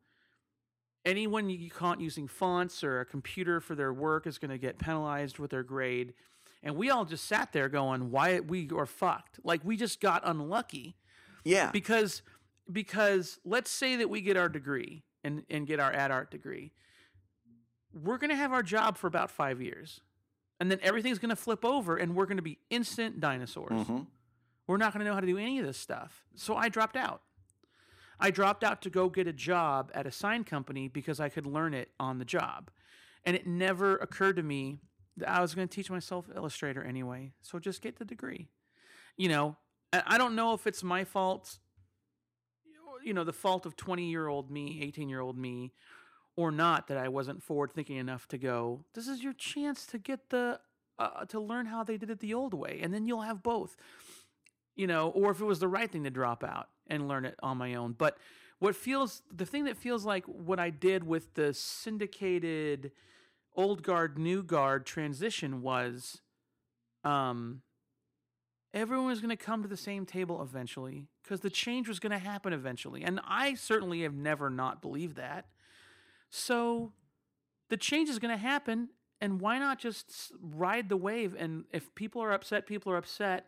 Anyone 1.05 1.51
you 1.51 1.69
caught 1.69 2.01
using 2.01 2.29
fonts 2.29 2.83
or 2.83 3.01
a 3.01 3.05
computer 3.05 3.61
for 3.61 3.75
their 3.75 3.93
work 3.93 4.27
is 4.27 4.39
going 4.39 4.53
to 4.53 4.59
get 4.59 4.79
penalized 4.79 5.39
with 5.39 5.51
their 5.51 5.65
grade. 5.65 6.15
And 6.63 6.77
we 6.77 6.91
all 6.91 7.05
just 7.05 7.25
sat 7.25 7.53
there 7.53 7.69
going, 7.69 8.11
"Why 8.11 8.41
we 8.41 8.69
are 8.71 8.87
fucked? 8.87 9.41
Like 9.43 9.63
we 9.65 9.77
just 9.77 10.01
got 10.01 10.23
unlucky." 10.25 10.97
yeah, 11.45 11.71
because 11.73 12.23
because 12.71 13.41
let's 13.45 13.71
say 13.71 13.97
that 13.97 14.09
we 14.09 14.21
get 14.21 14.37
our 14.37 14.49
degree 14.49 15.03
and 15.25 15.45
and 15.51 15.67
get 15.67 15.81
our 15.81 15.93
ad 15.93 16.11
art 16.11 16.31
degree. 16.31 16.73
We're 17.93 18.19
going 18.19 18.31
to 18.31 18.37
have 18.37 18.53
our 18.53 18.63
job 18.63 18.97
for 18.97 19.07
about 19.07 19.31
5 19.31 19.61
years. 19.61 20.01
And 20.59 20.71
then 20.71 20.79
everything's 20.83 21.19
going 21.19 21.29
to 21.29 21.37
flip 21.37 21.63
over 21.65 21.97
and 21.97 22.15
we're 22.15 22.25
going 22.25 22.39
to 22.39 22.43
be 22.43 22.59
instant 22.71 23.21
dinosaurs. 23.21 23.87
Mhm. 23.87 24.07
we're 24.67 24.77
not 24.79 24.93
going 24.95 25.01
to 25.01 25.05
know 25.05 25.13
how 25.13 25.21
to 25.21 25.27
do 25.27 25.37
any 25.37 25.59
of 25.59 25.67
this 25.67 25.77
stuff. 25.77 26.25
So 26.35 26.57
i 26.57 26.69
dropped 26.71 26.97
out. 26.97 27.21
I 28.19 28.31
dropped 28.31 28.63
out 28.65 28.81
to 28.83 28.91
go 28.91 29.09
get 29.11 29.27
a 29.27 29.33
job 29.33 29.91
at 29.93 30.07
a 30.07 30.11
sign 30.13 30.45
company 30.45 30.89
because 30.89 31.19
i 31.21 31.29
could 31.29 31.47
learn 31.47 31.75
it 31.75 31.91
on 31.99 32.19
the 32.19 32.25
job. 32.25 32.71
And 33.25 33.37
it 33.37 33.47
never 33.47 33.97
occurred 33.97 34.37
to 34.37 34.43
me 34.43 34.79
i 35.27 35.41
was 35.41 35.55
going 35.55 35.67
to 35.67 35.75
teach 35.75 35.91
myself 35.91 36.27
illustrator 36.35 36.83
anyway 36.83 37.33
so 37.43 37.59
just 37.59 37.83
get 37.83 37.99
the 37.99 38.05
degree. 38.05 38.49
You 39.17 39.29
know 39.29 39.57
I 39.93 40.17
don't 40.17 40.35
know 40.35 40.55
if 40.55 40.67
it's 40.67 40.83
my 40.83 41.05
fault 41.05 41.59
you 43.05 43.13
know 43.13 43.25
the 43.25 43.33
fault 43.33 43.67
of 43.67 43.77
20 43.77 44.09
year 44.09 44.29
old 44.29 44.51
me 44.51 44.81
18 44.83 45.09
year 45.09 45.21
old 45.21 45.37
me 45.37 45.73
or 46.37 46.51
not 46.51 46.89
that 46.89 46.97
i 46.97 47.09
wasn't 47.09 47.43
forward 47.43 47.73
thinking 47.73 47.97
enough 47.97 48.27
to 48.29 48.39
go. 48.39 48.85
This 48.95 49.07
is 49.07 49.23
your 49.23 49.35
chance 49.35 49.87
to 49.87 49.99
get 49.99 50.31
the 50.31 50.61
uh, 50.99 51.25
to 51.27 51.41
learn 51.41 51.67
how 51.67 51.83
they 51.83 51.97
did 51.97 52.11
it 52.11 52.21
the 52.21 52.35
old 52.35 52.55
way 52.55 52.81
and 52.83 52.93
then 52.95 53.07
you'll 53.07 53.23
have 53.23 53.43
both. 53.43 53.77
You 54.75 54.87
know 54.87 55.11
or 55.11 55.31
if 55.31 55.41
it 55.41 55.45
was 55.45 55.59
the 55.59 55.69
right 55.69 55.91
thing 55.91 56.05
to 56.05 56.11
drop 56.11 56.43
out 56.43 56.69
and 56.87 57.07
learn 57.07 57.27
it 57.27 57.37
on 57.43 57.59
my 57.59 57.75
own. 57.75 57.93
But 57.93 58.17
what 58.63 58.77
feels 58.77 59.23
the 59.31 59.45
thing 59.45 59.65
that 59.65 59.77
feels 59.77 60.05
like 60.05 60.25
what 60.27 60.61
i 60.61 60.71
did 60.71 61.05
with 61.05 61.35
the 61.35 61.53
syndicated 61.53 62.93
old 63.55 63.83
guard 63.83 64.19
new 64.19 64.43
guard 64.43 64.87
transition 64.87 65.61
was 65.63 66.21
um 67.05 67.63
everyone 68.75 69.07
was 69.07 69.21
going 69.21 69.29
to 69.31 69.37
come 69.37 69.63
to 69.63 69.69
the 69.69 69.77
same 69.77 70.07
table 70.07 70.41
eventually 70.43 71.07
because 71.23 71.41
the 71.41 71.51
change 71.51 71.89
was 71.89 71.99
going 71.99 72.13
to 72.13 72.19
happen 72.19 72.53
eventually. 72.53 73.03
And 73.03 73.21
I 73.27 73.55
certainly 73.55 74.03
have 74.03 74.15
never 74.15 74.49
not 74.49 74.81
believed 74.81 75.17
that. 75.17 75.47
So 76.31 76.93
the 77.69 77.77
change 77.77 78.09
is 78.09 78.19
going 78.19 78.31
to 78.31 78.43
happen. 78.43 78.89
And 79.21 79.41
why 79.41 79.59
not 79.59 79.79
just 79.79 80.33
ride 80.41 80.89
the 80.89 80.97
wave? 80.97 81.37
And 81.39 81.65
if 81.71 81.95
people 81.95 82.23
are 82.23 82.33
upset, 82.33 82.67
people 82.67 82.91
are 82.93 82.97
upset. 82.97 83.47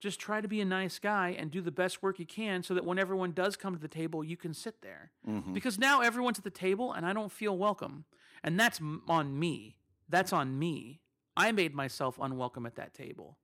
Just 0.00 0.18
try 0.18 0.40
to 0.40 0.48
be 0.48 0.60
a 0.60 0.64
nice 0.64 0.98
guy 0.98 1.36
and 1.38 1.50
do 1.50 1.60
the 1.62 1.70
best 1.70 2.02
work 2.02 2.18
you 2.18 2.26
can 2.26 2.62
so 2.64 2.74
that 2.74 2.84
when 2.84 2.98
everyone 2.98 3.30
does 3.32 3.56
come 3.56 3.72
to 3.74 3.80
the 3.80 3.86
table, 3.88 4.24
you 4.24 4.36
can 4.36 4.52
sit 4.52 4.82
there. 4.82 5.12
Mhm. 5.26 5.54
Because 5.54 5.78
now 5.78 6.00
everyone's 6.00 6.38
at 6.38 6.44
the 6.44 6.50
table 6.50 6.92
and 6.92 7.06
I 7.06 7.12
don't 7.12 7.30
feel 7.30 7.56
welcome. 7.56 8.04
And 8.44 8.58
that's 8.58 8.80
on 9.08 9.38
me. 9.38 9.76
That's 10.08 10.32
on 10.32 10.58
me. 10.58 11.00
I 11.36 11.52
made 11.52 11.74
myself 11.74 12.18
unwelcome 12.20 12.66
at 12.66 12.76
that 12.76 12.94
table. 12.94 13.38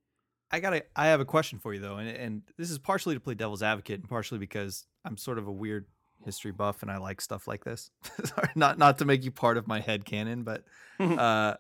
I 0.51 0.61
gotta. 0.61 0.85
I 0.97 1.09
have 1.09 1.21
a 1.21 1.25
question 1.25 1.59
for 1.59 1.75
you 1.75 1.81
though, 1.81 1.97
and 1.97 2.09
and 2.09 2.43
this 2.57 2.71
is 2.71 2.79
partially 2.79 3.15
to 3.15 3.21
play 3.21 3.35
devil's 3.35 3.63
advocate, 3.63 4.01
and 4.01 4.09
partially 4.09 4.39
because 4.39 4.87
I'm 5.05 5.17
sort 5.17 5.39
of 5.39 5.47
a 5.47 5.53
weird 5.53 5.87
history 6.25 6.53
buff 6.53 6.83
and 6.83 6.91
I 6.91 6.99
like 6.99 7.21
stuff 7.21 7.47
like 7.47 7.65
this. 7.65 7.91
Sorry, 8.25 8.49
not 8.55 8.79
not 8.79 8.99
to 8.99 9.05
make 9.05 9.25
you 9.25 9.31
part 9.31 9.57
of 9.57 9.67
my 9.67 9.81
head 9.81 10.05
canon, 10.05 10.43
but 10.43 10.65
uh, 11.01 11.55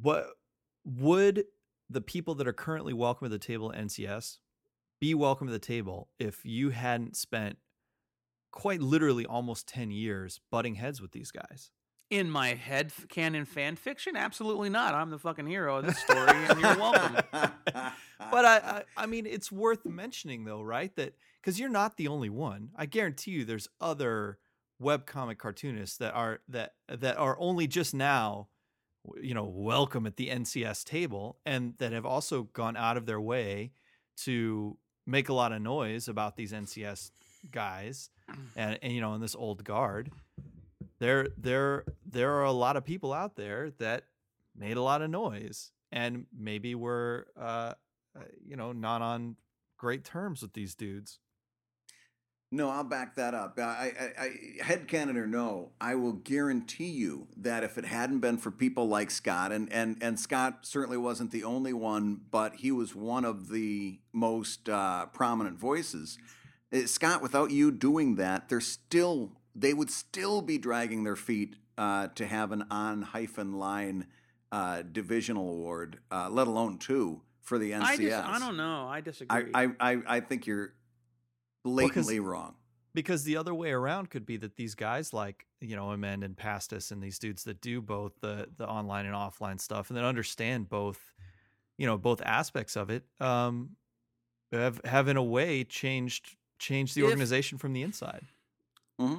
what 0.00 0.26
would 0.84 1.44
the 1.90 2.00
people 2.00 2.34
that 2.36 2.48
are 2.48 2.52
currently 2.52 2.92
welcome 2.92 3.26
at 3.26 3.30
the 3.30 3.38
table 3.38 3.72
at 3.72 3.80
NCS 3.80 4.38
be 5.00 5.14
welcome 5.14 5.48
to 5.48 5.52
the 5.52 5.58
table 5.58 6.08
if 6.18 6.44
you 6.44 6.70
hadn't 6.70 7.16
spent 7.16 7.58
quite 8.52 8.80
literally 8.80 9.26
almost 9.26 9.66
ten 9.66 9.90
years 9.90 10.40
butting 10.50 10.76
heads 10.76 11.00
with 11.00 11.12
these 11.12 11.30
guys? 11.30 11.70
In 12.14 12.30
my 12.30 12.54
head 12.54 12.92
canon 13.08 13.44
fan 13.44 13.74
fiction? 13.74 14.16
Absolutely 14.16 14.70
not. 14.70 14.94
I'm 14.94 15.10
the 15.10 15.18
fucking 15.18 15.46
hero 15.46 15.78
of 15.78 15.86
this 15.86 15.98
story 15.98 16.30
and 16.30 16.60
you're 16.60 16.76
welcome. 16.76 17.16
But 18.30 18.44
I, 18.46 18.56
I 18.56 18.82
i 18.96 19.06
mean 19.06 19.26
it's 19.26 19.52
worth 19.52 19.84
mentioning 19.84 20.44
though 20.44 20.62
right 20.62 20.94
that 20.96 21.14
because 21.40 21.60
you're 21.60 21.68
not 21.68 21.96
the 21.96 22.08
only 22.08 22.30
one. 22.30 22.70
I 22.74 22.86
guarantee 22.86 23.32
you 23.32 23.44
there's 23.44 23.68
other 23.80 24.38
webcomic 24.80 25.38
cartoonists 25.38 25.98
that 25.98 26.14
are 26.14 26.40
that 26.48 26.74
that 26.88 27.16
are 27.16 27.36
only 27.38 27.66
just 27.66 27.92
now 27.92 28.48
you 29.20 29.34
know 29.34 29.44
welcome 29.44 30.06
at 30.06 30.16
the 30.16 30.28
ncs 30.28 30.84
table 30.84 31.38
and 31.44 31.74
that 31.78 31.92
have 31.92 32.06
also 32.06 32.44
gone 32.44 32.76
out 32.76 32.96
of 32.96 33.06
their 33.06 33.20
way 33.20 33.70
to 34.16 34.76
make 35.06 35.28
a 35.28 35.34
lot 35.34 35.52
of 35.52 35.60
noise 35.60 36.08
about 36.08 36.36
these 36.36 36.52
ncs 36.52 37.10
guys 37.50 38.10
and, 38.56 38.78
and 38.82 38.92
you 38.92 39.00
know 39.00 39.14
in 39.14 39.20
this 39.20 39.34
old 39.34 39.64
guard 39.64 40.10
there 41.04 41.28
there 41.36 41.84
there 42.06 42.32
are 42.36 42.44
a 42.44 42.52
lot 42.52 42.78
of 42.78 42.84
people 42.84 43.12
out 43.12 43.36
there 43.36 43.70
that 43.78 44.04
made 44.56 44.78
a 44.78 44.82
lot 44.82 45.02
of 45.02 45.10
noise 45.10 45.70
and 45.92 46.24
maybe 46.34 46.74
were 46.74 47.26
uh, 47.38 47.74
uh 48.16 48.20
you 48.42 48.56
know 48.56 48.72
not 48.72 49.02
on 49.02 49.36
great 49.76 50.02
terms 50.02 50.40
with 50.40 50.54
these 50.54 50.74
dudes 50.74 51.18
No, 52.50 52.70
I'll 52.70 52.84
back 52.84 53.16
that 53.16 53.34
up. 53.34 53.58
I, 53.58 53.92
I, 53.98 54.22
I 54.24 54.28
headcanon 54.62 55.16
or 55.16 55.26
no, 55.26 55.72
I 55.80 55.96
will 55.96 56.12
guarantee 56.12 56.90
you 56.90 57.26
that 57.36 57.64
if 57.64 57.76
it 57.76 57.84
hadn't 57.84 58.20
been 58.20 58.38
for 58.38 58.52
people 58.52 58.86
like 58.86 59.10
Scott, 59.10 59.50
and, 59.50 59.72
and, 59.72 59.96
and 60.00 60.20
Scott 60.20 60.58
certainly 60.62 60.96
wasn't 60.96 61.32
the 61.32 61.42
only 61.42 61.72
one, 61.72 62.20
but 62.30 62.56
he 62.56 62.70
was 62.70 62.94
one 62.94 63.24
of 63.24 63.48
the 63.48 63.98
most 64.12 64.68
uh, 64.68 65.06
prominent 65.06 65.58
voices. 65.58 66.16
Uh, 66.72 66.86
Scott, 66.86 67.22
without 67.22 67.50
you 67.50 67.72
doing 67.72 68.14
that, 68.16 68.48
they're 68.48 68.60
still 68.60 69.32
they 69.54 69.72
would 69.74 69.90
still 69.90 70.42
be 70.42 70.58
dragging 70.58 71.04
their 71.04 71.16
feet 71.16 71.56
uh, 71.78 72.08
to 72.14 72.26
have 72.26 72.52
an 72.52 72.64
on 72.70 73.02
hyphen 73.02 73.54
line 73.58 74.06
uh, 74.52 74.82
divisional 74.82 75.48
award, 75.50 75.98
uh, 76.10 76.28
let 76.30 76.46
alone 76.46 76.78
two 76.78 77.20
for 77.40 77.58
the 77.58 77.72
NCS. 77.72 77.82
I, 77.82 77.96
dis- 77.96 78.14
I 78.14 78.38
don't 78.38 78.56
know. 78.56 78.86
I 78.88 79.00
disagree. 79.00 79.50
I, 79.54 79.64
I, 79.64 79.92
I, 79.92 80.02
I 80.06 80.20
think 80.20 80.46
you're 80.46 80.74
blatantly 81.64 82.20
wrong. 82.20 82.54
because 82.94 83.24
the 83.24 83.36
other 83.36 83.54
way 83.54 83.72
around 83.72 84.10
could 84.10 84.26
be 84.26 84.36
that 84.38 84.56
these 84.56 84.74
guys 84.74 85.12
like 85.12 85.46
you 85.60 85.74
know 85.76 85.90
Amend 85.90 86.22
and 86.24 86.36
Pastis 86.36 86.92
and 86.92 87.02
these 87.02 87.18
dudes 87.18 87.44
that 87.44 87.60
do 87.60 87.80
both 87.80 88.12
the 88.20 88.48
the 88.56 88.68
online 88.68 89.06
and 89.06 89.14
offline 89.14 89.60
stuff 89.60 89.90
and 89.90 89.96
that 89.96 90.04
understand 90.04 90.68
both 90.68 91.00
you 91.78 91.86
know 91.86 91.96
both 91.98 92.20
aspects 92.22 92.76
of 92.76 92.90
it 92.90 93.04
um 93.20 93.70
have 94.52 94.80
have 94.84 95.08
in 95.08 95.16
a 95.16 95.22
way 95.22 95.64
changed 95.64 96.36
changed 96.58 96.94
the 96.94 97.00
If- 97.00 97.08
organization 97.08 97.58
from 97.58 97.72
the 97.72 97.82
inside 97.82 98.26
hmm 99.00 99.16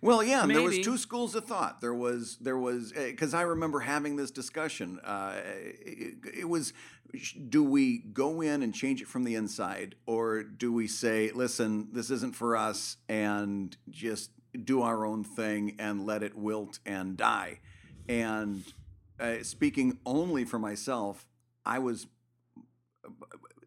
Well, 0.00 0.22
yeah, 0.22 0.42
and 0.42 0.50
there 0.50 0.62
was 0.62 0.78
two 0.78 0.96
schools 0.96 1.34
of 1.34 1.44
thought. 1.44 1.80
There 1.80 1.94
was 1.94 2.36
there 2.40 2.58
was 2.58 2.92
because 2.92 3.34
I 3.34 3.42
remember 3.42 3.80
having 3.80 4.16
this 4.16 4.30
discussion. 4.30 5.00
Uh, 5.00 5.40
it, 5.44 6.14
it 6.38 6.48
was, 6.48 6.72
do 7.48 7.64
we 7.64 7.98
go 7.98 8.40
in 8.40 8.62
and 8.62 8.72
change 8.72 9.02
it 9.02 9.08
from 9.08 9.24
the 9.24 9.34
inside, 9.34 9.96
or 10.06 10.44
do 10.44 10.72
we 10.72 10.86
say, 10.86 11.32
listen, 11.32 11.88
this 11.92 12.10
isn't 12.10 12.36
for 12.36 12.56
us, 12.56 12.96
and 13.08 13.76
just 13.90 14.30
do 14.64 14.82
our 14.82 15.04
own 15.04 15.24
thing 15.24 15.74
and 15.80 16.06
let 16.06 16.22
it 16.22 16.36
wilt 16.36 16.78
and 16.86 17.16
die? 17.16 17.58
And 18.08 18.62
uh, 19.18 19.42
speaking 19.42 19.98
only 20.06 20.44
for 20.44 20.60
myself, 20.60 21.26
I 21.66 21.80
was 21.80 22.06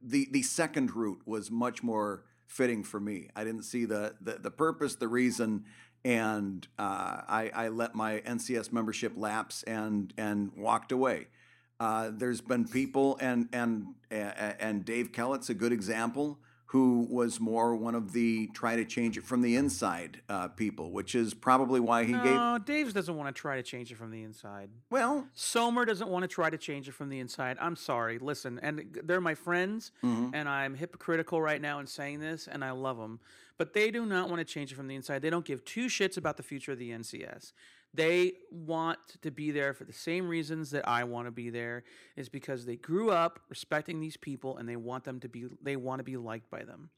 the 0.01 0.29
the 0.31 0.43
second 0.43 0.95
route 0.95 1.21
was 1.25 1.51
much 1.51 1.83
more 1.83 2.23
fitting 2.47 2.83
for 2.83 2.99
me. 2.99 3.29
I 3.35 3.43
didn't 3.43 3.63
see 3.63 3.83
the 3.85 4.15
the, 4.21 4.33
the 4.33 4.51
purpose, 4.51 4.95
the 4.95 5.07
reason, 5.07 5.65
and 6.05 6.67
uh, 6.77 7.21
I, 7.27 7.51
I 7.53 7.67
let 7.69 7.95
my 7.95 8.19
NCS 8.19 8.71
membership 8.71 9.13
lapse 9.17 9.63
and 9.63 10.13
and 10.17 10.51
walked 10.55 10.91
away. 10.91 11.27
Uh, 11.79 12.11
there's 12.13 12.39
been 12.39 12.67
people 12.67 13.17
and 13.19 13.49
and 13.51 13.87
and 14.11 14.85
Dave 14.85 15.11
Kellett's 15.11 15.49
a 15.49 15.55
good 15.55 15.73
example 15.73 16.39
who 16.67 17.07
was 17.09 17.39
more 17.39 17.75
one 17.75 17.95
of 17.95 18.11
the 18.11 18.47
try 18.47 18.75
to 18.75 18.83
change 18.85 19.17
it 19.17 19.23
from 19.23 19.41
the 19.41 19.55
inside 19.55 20.21
uh, 20.29 20.47
people, 20.49 20.91
which 20.91 21.15
is 21.15 21.33
probably 21.33 21.79
why 21.79 22.03
he 22.03 22.11
gave. 22.11 22.23
no, 22.35 22.57
Dave 22.63 22.93
doesn't 22.93 23.15
want 23.15 23.33
to 23.33 23.39
try 23.39 23.55
to 23.55 23.63
change 23.63 23.91
it 23.91 23.97
from 23.97 24.11
the 24.11 24.23
inside. 24.23 24.69
Well, 24.89 25.27
Sohmer 25.35 25.85
doesn't 25.85 26.09
want 26.09 26.23
to 26.23 26.27
try 26.27 26.49
to 26.49 26.57
change 26.57 26.87
it 26.89 26.93
from 26.93 27.09
the 27.09 27.19
inside. 27.19 27.57
I'm 27.61 27.75
sorry. 27.75 28.19
Listen, 28.19 28.59
and 28.61 28.99
they're 29.03 29.21
my 29.21 29.35
friends, 29.35 29.91
mhm. 30.03 30.31
and 30.33 30.49
I'm 30.49 30.75
hypocritical 30.75 31.41
right 31.41 31.61
now 31.61 31.79
in 31.79 31.87
saying 31.87 32.19
this, 32.19 32.47
and 32.47 32.63
I 32.63 32.71
love 32.71 32.97
them. 32.97 33.19
But 33.57 33.73
they 33.73 33.89
do 33.89 34.05
not 34.05 34.29
want 34.29 34.39
to 34.39 34.45
change 34.45 34.71
it 34.71 34.75
from 34.75 34.87
the 34.87 34.95
inside. 34.95 35.21
They 35.21 35.29
don't 35.29 35.45
give 35.45 35.63
two 35.63 35.85
shits 35.85 36.17
about 36.17 36.37
the 36.37 36.43
future 36.43 36.73
of 36.73 36.79
the 36.79 36.91
NCS. 36.91 37.53
They 37.93 38.33
want 38.51 38.99
to 39.21 39.31
be 39.31 39.51
there 39.51 39.73
for 39.73 39.85
the 39.85 39.93
same 39.93 40.27
reasons 40.27 40.71
that 40.71 40.87
I 40.87 41.05
want 41.05 41.27
to 41.27 41.31
be 41.31 41.49
there 41.49 41.83
is 42.17 42.27
because 42.27 42.65
they 42.65 42.75
grew 42.75 43.09
up 43.09 43.39
respecting 43.47 44.01
these 44.01 44.17
people 44.17 44.57
and 44.57 44.67
they 44.67 44.75
want 44.75 45.05
them 45.05 45.21
to 45.21 45.29
be 45.29 45.45
they 45.61 45.77
want 45.77 45.99
to 45.99 46.03
be 46.03 46.17
liked 46.17 46.51
by 46.51 46.63
them. 46.63 46.89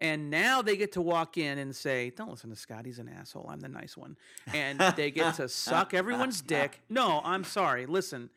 And 0.00 0.30
now 0.30 0.62
they 0.62 0.76
get 0.76 0.92
to 0.92 1.02
walk 1.02 1.36
in 1.36 1.58
and 1.58 1.76
say, 1.76 2.10
"Don't 2.10 2.30
listen 2.30 2.50
to 2.50 2.56
Scott. 2.56 2.86
He's 2.86 2.98
an 2.98 3.08
asshole. 3.08 3.46
I'm 3.48 3.60
the 3.60 3.68
nice 3.68 3.96
one." 3.96 4.16
And 4.52 4.80
they 4.96 5.10
get 5.10 5.34
to 5.34 5.48
suck 5.48 5.92
everyone's 5.94 6.40
dick. 6.42 6.80
No, 6.88 7.20
I'm 7.22 7.44
sorry. 7.44 7.86
Listen, 7.86 8.30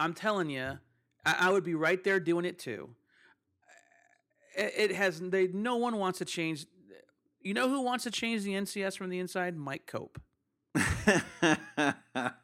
I'm 0.00 0.12
telling 0.14 0.50
you, 0.50 0.78
I, 1.24 1.36
I 1.40 1.50
would 1.50 1.64
be 1.64 1.74
right 1.74 2.02
there 2.02 2.18
doing 2.18 2.44
it 2.44 2.58
too. 2.58 2.90
It, 4.56 4.74
it 4.76 4.92
has. 4.96 5.20
They. 5.20 5.46
No 5.46 5.76
one 5.76 5.96
wants 5.96 6.18
to 6.18 6.24
change. 6.24 6.66
You 7.46 7.54
know 7.54 7.68
who 7.68 7.80
wants 7.82 8.02
to 8.02 8.10
change 8.10 8.42
the 8.42 8.54
NCS 8.54 8.98
from 8.98 9.08
the 9.08 9.20
inside? 9.20 9.56
Mike 9.56 9.86
Cope. 9.86 10.20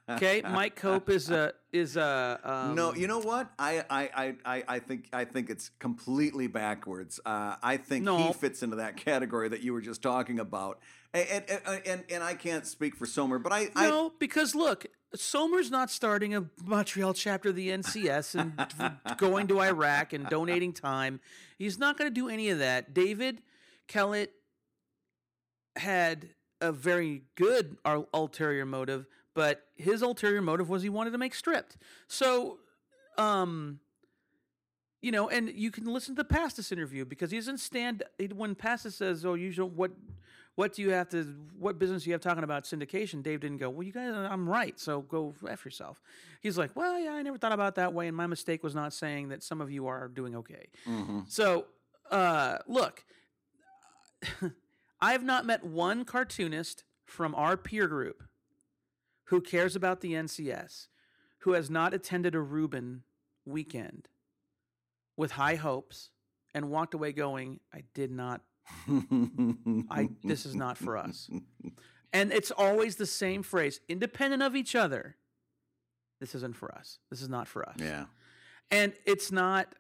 Okay, 0.09 0.43
Mike 0.49 0.77
Cope 0.77 1.11
is 1.11 1.29
a 1.29 1.55
is 1.73 1.97
a. 1.97 2.39
Um, 2.45 2.77
no, 2.77 2.95
you 2.95 3.09
know 3.09 3.19
what? 3.19 3.51
I, 3.59 3.85
I, 3.91 4.11
I, 4.15 4.35
I, 4.45 4.65
I 4.69 4.79
think 4.79 5.09
I 5.13 5.25
think 5.25 5.51
it's 5.51 5.71
completely 5.81 6.47
backwards. 6.47 7.19
Uh, 7.27 7.57
I 7.61 7.79
think 7.79 8.09
he 8.09 8.33
fits 8.33 8.63
into 8.63 8.77
that 8.77 8.97
category 8.97 9.49
that 9.49 9.63
you 9.63 9.73
were 9.73 9.81
just 9.81 10.03
talking 10.03 10.39
about. 10.39 10.79
And 11.13 11.45
and 11.49 11.83
and, 11.85 12.05
and 12.09 12.23
I 12.23 12.35
can't 12.35 12.65
speak 12.65 12.95
for 12.95 13.07
Sohmer, 13.07 13.43
but 13.43 13.53
I, 13.53 13.71
I 13.75 13.89
No, 13.89 14.13
because 14.21 14.55
look, 14.55 14.87
Sohmer's 15.17 15.71
not 15.71 15.91
starting 15.91 16.37
a 16.37 16.45
Montreal 16.65 17.15
chapter 17.15 17.49
of 17.49 17.57
the 17.57 17.71
NCS 17.71 18.39
and 18.39 18.97
going 19.19 19.49
to 19.49 19.63
Iraq 19.63 20.13
and 20.13 20.29
donating 20.29 20.73
time. 20.73 21.19
He's 21.59 21.77
not 21.77 21.99
going 21.99 22.09
to 22.09 22.15
do 22.15 22.29
any 22.29 22.51
of 22.51 22.61
that. 22.61 22.95
David 22.95 23.43
Kellett 23.89 24.33
had 25.77 26.29
a 26.61 26.73
very 26.73 27.23
good 27.35 27.77
ul- 27.85 28.09
ulterior 28.15 28.65
motive, 28.67 29.07
but 29.35 29.67
his 29.77 30.03
ulterior 30.03 30.43
motive 30.43 30.69
was 30.69 30.83
he 30.83 30.89
wanted 30.89 31.11
to 31.13 31.19
make 31.19 31.35
stripped. 31.35 31.77
So, 32.07 32.59
um, 33.19 33.81
you 35.01 35.11
know, 35.11 35.29
and 35.29 35.49
you 35.51 35.71
can 35.71 35.87
listen 35.87 36.15
to 36.15 36.23
the 36.23 36.29
Pastis 36.29 36.71
interview 36.71 37.05
because 37.05 37.31
he 37.33 37.39
doesn't 37.39 37.59
stand 37.59 38.05
when 38.35 38.55
Pastis 38.55 38.93
says, 38.93 39.25
"Oh, 39.25 39.35
you 39.35 39.53
don't 39.53 39.73
what." 39.75 39.93
What 40.55 40.75
do 40.75 40.83
you 40.83 40.91
have 40.91 41.09
to? 41.09 41.23
What 41.59 41.79
business 41.79 42.03
do 42.05 42.11
you 42.11 42.13
have 42.13 42.21
talking 42.21 42.45
about 42.45 42.65
syndication? 42.65 43.23
Dave 43.23 43.41
didn't 43.41 43.57
go. 43.57 43.71
Well, 43.71 43.85
you 43.85 43.93
guys, 43.93 44.13
I'm 44.15 44.47
right. 44.47 44.79
So 44.79 45.01
go 45.01 45.35
f 45.49 45.65
yourself. 45.65 46.03
He's 46.43 46.59
like, 46.59 46.77
well, 46.77 47.01
yeah, 47.01 47.13
I 47.13 47.23
never 47.23 47.39
thought 47.39 47.53
about 47.53 47.77
that 47.77 47.95
way, 47.95 48.07
and 48.07 48.15
my 48.15 48.27
mistake 48.27 48.63
was 48.63 48.75
not 48.75 48.93
saying 48.93 49.31
that 49.31 49.43
some 49.43 49.63
of 49.63 49.71
you 49.71 49.87
are 49.87 50.09
doing 50.09 50.37
okay. 50.37 50.67
Mhm. 50.87 51.27
So, 51.27 51.69
uh, 52.11 52.59
look, 52.67 53.03
I 55.03 55.13
have 55.13 55.25
not 55.25 55.45
met 55.45 55.65
one 55.65 56.05
cartoonist 56.05 56.85
from 57.05 57.35
our 57.35 57.57
peer 57.57 57.89
group 57.89 58.23
who 59.25 59.41
cares 59.41 59.75
about 59.75 60.01
the 60.01 60.13
NCS 60.13 60.87
who 61.41 61.53
has 61.55 61.69
not 61.69 61.93
attended 61.93 62.37
a 62.37 62.41
Reuben 62.41 63.03
weekend 63.45 64.09
with 65.17 65.33
high 65.33 65.57
hopes 65.57 66.11
and 66.55 66.71
walked 66.71 66.95
away 66.95 67.13
going, 67.13 67.59
I 67.75 67.83
did 67.95 68.13
not, 68.13 68.43
I, 69.91 70.09
this 70.23 70.47
is 70.47 70.55
not 70.55 70.79
for 70.79 70.97
us. 70.97 71.29
And 72.13 72.33
it's 72.33 72.53
always 72.53 72.97
the 72.97 73.07
same 73.07 73.43
phrase, 73.43 73.81
independent 73.89 74.43
of 74.43 74.55
each 74.55 74.77
other. 74.77 75.17
This 76.21 76.37
isn't 76.37 76.57
for 76.57 76.73
us. 76.73 77.01
This 77.11 77.21
is 77.21 77.29
not 77.29 77.49
for 77.49 77.69
us 77.69 77.75
yeah. 77.79 78.05
and 78.71 78.93
it's 79.05 79.33
not 79.33 79.75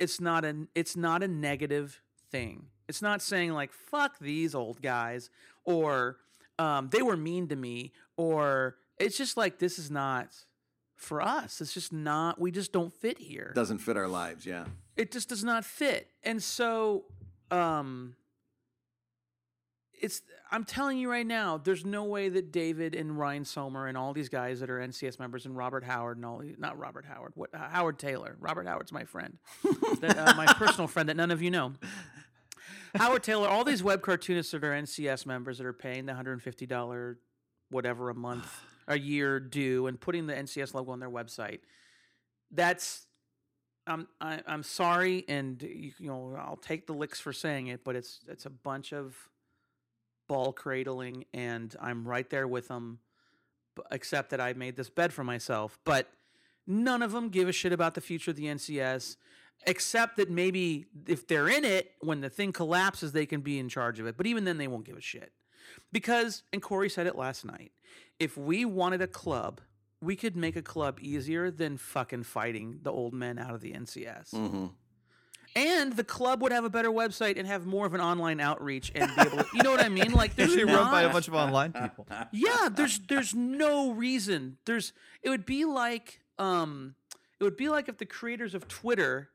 it's 0.00 0.20
not 0.20 0.44
an 0.44 0.66
it's 0.74 0.96
not 0.96 1.22
a 1.22 1.28
negative 1.28 2.02
thing 2.32 2.66
it's 2.88 3.02
not 3.02 3.20
saying 3.22 3.52
like 3.52 3.72
fuck 3.72 4.18
these 4.18 4.54
old 4.54 4.80
guys 4.82 5.30
or 5.64 6.16
um, 6.58 6.88
they 6.90 7.02
were 7.02 7.16
mean 7.16 7.46
to 7.48 7.56
me 7.56 7.92
or 8.16 8.76
it's 8.98 9.16
just 9.16 9.36
like 9.36 9.58
this 9.58 9.78
is 9.78 9.90
not 9.90 10.28
for 10.96 11.20
us 11.22 11.60
it's 11.60 11.72
just 11.74 11.92
not 11.92 12.40
we 12.40 12.50
just 12.50 12.72
don't 12.72 12.92
fit 12.92 13.18
here 13.18 13.52
Doesn't 13.54 13.78
fit 13.78 13.96
our 13.96 14.08
lives. 14.08 14.44
Yeah. 14.44 14.64
it 14.96 15.12
just 15.12 15.28
does 15.28 15.44
not 15.44 15.64
fit 15.64 16.08
and 16.24 16.42
so 16.42 17.04
um 17.50 18.16
it's 20.00 20.22
i'm 20.52 20.64
telling 20.64 20.98
you 20.98 21.10
right 21.10 21.26
now 21.26 21.56
there's 21.58 21.84
no 21.84 22.04
way 22.04 22.28
that 22.28 22.52
david 22.52 22.94
and 22.94 23.18
ryan 23.18 23.42
sohmer 23.44 23.88
and 23.88 23.96
all 23.98 24.12
these 24.12 24.28
guys 24.28 24.60
that 24.60 24.70
are 24.70 24.78
ncs 24.80 25.18
members 25.18 25.44
and 25.46 25.56
robert 25.56 25.82
howard 25.84 26.16
and 26.16 26.26
all 26.26 26.42
not 26.58 26.78
robert 26.78 27.04
howard 27.04 27.32
what 27.34 27.52
uh, 27.54 27.58
howard 27.68 27.98
taylor 27.98 28.36
robert 28.40 28.66
howard's 28.66 28.92
my 28.92 29.04
friend 29.04 29.38
that, 30.00 30.16
uh, 30.18 30.34
my 30.36 30.46
personal 30.56 30.86
friend 30.86 31.08
that 31.08 31.16
none 31.16 31.30
of 31.30 31.42
you 31.42 31.50
know 31.50 31.72
howard 32.96 33.22
taylor 33.22 33.48
all 33.48 33.64
these 33.64 33.82
web 33.82 34.02
cartoonists 34.02 34.52
that 34.52 34.64
are 34.64 34.72
ncs 34.72 35.26
members 35.26 35.58
that 35.58 35.66
are 35.66 35.72
paying 35.72 36.06
the 36.06 36.12
$150 36.12 37.16
whatever 37.70 38.10
a 38.10 38.14
month 38.14 38.64
a 38.86 38.98
year 38.98 39.38
due 39.38 39.86
and 39.86 40.00
putting 40.00 40.26
the 40.26 40.34
ncs 40.34 40.74
logo 40.74 40.92
on 40.92 41.00
their 41.00 41.10
website 41.10 41.60
that's 42.50 43.08
I'm 43.88 44.06
I, 44.20 44.40
I'm 44.46 44.62
sorry, 44.62 45.24
and 45.28 45.60
you, 45.62 45.92
you 45.98 46.08
know 46.08 46.36
I'll 46.38 46.56
take 46.56 46.86
the 46.86 46.92
licks 46.92 47.18
for 47.18 47.32
saying 47.32 47.68
it, 47.68 47.84
but 47.84 47.96
it's 47.96 48.20
it's 48.28 48.46
a 48.46 48.50
bunch 48.50 48.92
of 48.92 49.16
ball 50.28 50.52
cradling, 50.52 51.24
and 51.32 51.74
I'm 51.80 52.06
right 52.06 52.28
there 52.28 52.46
with 52.46 52.68
them. 52.68 53.00
Except 53.92 54.30
that 54.30 54.40
I 54.40 54.54
made 54.54 54.74
this 54.74 54.90
bed 54.90 55.12
for 55.12 55.22
myself, 55.22 55.78
but 55.84 56.08
none 56.66 57.00
of 57.00 57.12
them 57.12 57.28
give 57.28 57.48
a 57.48 57.52
shit 57.52 57.72
about 57.72 57.94
the 57.94 58.00
future 58.00 58.32
of 58.32 58.36
the 58.36 58.46
NCS. 58.46 59.16
Except 59.66 60.16
that 60.16 60.30
maybe 60.30 60.86
if 61.06 61.26
they're 61.26 61.48
in 61.48 61.64
it, 61.64 61.92
when 62.00 62.20
the 62.20 62.30
thing 62.30 62.52
collapses, 62.52 63.12
they 63.12 63.26
can 63.26 63.40
be 63.40 63.58
in 63.58 63.68
charge 63.68 64.00
of 64.00 64.06
it. 64.06 64.16
But 64.16 64.26
even 64.26 64.44
then, 64.44 64.56
they 64.56 64.68
won't 64.68 64.84
give 64.84 64.96
a 64.96 65.00
shit. 65.00 65.32
Because, 65.92 66.42
and 66.52 66.62
Corey 66.62 66.88
said 66.88 67.06
it 67.06 67.16
last 67.16 67.44
night, 67.44 67.72
if 68.18 68.36
we 68.36 68.64
wanted 68.64 69.02
a 69.02 69.06
club, 69.06 69.60
we 70.00 70.16
could 70.16 70.36
make 70.36 70.56
a 70.56 70.62
club 70.62 70.98
easier 71.00 71.50
than 71.50 71.76
fucking 71.76 72.22
fighting 72.22 72.78
the 72.82 72.92
old 72.92 73.12
men 73.12 73.38
out 73.38 73.54
of 73.54 73.60
the 73.60 73.72
NCS. 73.72 74.30
hmm 74.30 74.66
And 75.56 75.94
the 75.94 76.04
club 76.04 76.40
would 76.42 76.52
have 76.52 76.64
a 76.64 76.70
better 76.70 76.90
website 76.90 77.36
and 77.38 77.46
have 77.46 77.66
more 77.66 77.84
of 77.86 77.94
an 77.94 78.00
online 78.00 78.40
outreach 78.40 78.92
and 78.94 79.10
be 79.16 79.22
able 79.22 79.38
to, 79.38 79.46
you 79.54 79.62
know 79.62 79.70
what 79.72 79.84
I 79.84 79.88
mean? 79.88 80.12
Like 80.12 80.36
there's 80.36 80.54
Usually 80.54 80.72
run 80.72 80.90
by 80.90 81.02
a 81.02 81.12
bunch 81.12 81.28
of 81.28 81.34
online 81.34 81.72
people. 81.72 82.06
yeah, 82.32 82.68
there's 82.70 83.00
there's 83.08 83.34
no 83.34 83.90
reason. 83.92 84.58
There's 84.66 84.92
it 85.22 85.30
would 85.30 85.44
be 85.44 85.64
like 85.64 86.20
um 86.38 86.94
it 87.40 87.44
would 87.44 87.56
be 87.56 87.68
like 87.68 87.88
if 87.88 87.98
the 87.98 88.06
creators 88.06 88.54
of 88.54 88.68
Twitter 88.68 89.30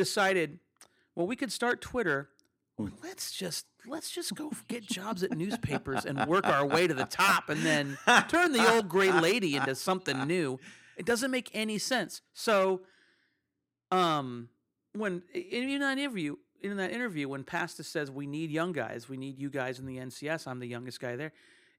decided, 0.00 0.58
well, 1.14 1.26
we 1.26 1.36
could 1.36 1.52
start 1.52 1.80
Twitter 1.80 2.30
let's 3.02 3.32
just 3.32 3.66
let's 3.86 4.10
just 4.10 4.34
go 4.34 4.50
get 4.68 4.86
jobs 4.86 5.22
at 5.22 5.32
newspapers 5.32 6.04
and 6.04 6.26
work 6.26 6.46
our 6.46 6.66
way 6.66 6.86
to 6.86 6.94
the 6.94 7.04
top 7.04 7.48
and 7.48 7.62
then 7.62 7.98
turn 8.28 8.52
the 8.52 8.74
old 8.74 8.88
gray 8.88 9.12
lady 9.12 9.56
into 9.56 9.74
something 9.74 10.26
new. 10.26 10.58
It 10.96 11.06
doesn't 11.06 11.30
make 11.30 11.50
any 11.54 11.78
sense. 11.78 12.22
So 12.32 12.82
um 13.90 14.48
when 14.92 15.22
in 15.34 15.80
that 15.80 15.98
interview 15.98 16.36
in 16.62 16.76
that 16.76 16.90
interview 16.90 17.28
when 17.28 17.44
Pastis 17.44 17.86
says 17.86 18.10
we 18.10 18.26
need 18.26 18.50
young 18.50 18.72
guys, 18.72 19.08
we 19.08 19.16
need 19.16 19.38
you 19.38 19.50
guys 19.50 19.78
in 19.78 19.86
the 19.86 19.96
NCS, 19.98 20.46
I'm 20.46 20.60
the 20.60 20.68
youngest 20.68 21.00
guy 21.00 21.16
there. 21.16 21.32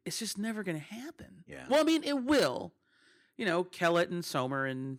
It's 0.06 0.18
just 0.18 0.40
never 0.40 0.64
going 0.64 0.80
to 0.80 0.84
happen. 0.84 1.44
Yeah. 1.46 1.66
Well, 1.70 1.80
I 1.80 1.84
mean, 1.84 2.04
it 2.04 2.24
will. 2.24 2.74
You 3.38 3.46
know, 3.46 3.64
Kellett 3.64 4.10
and 4.10 4.24
Sohmer 4.24 4.70
and 4.70 4.98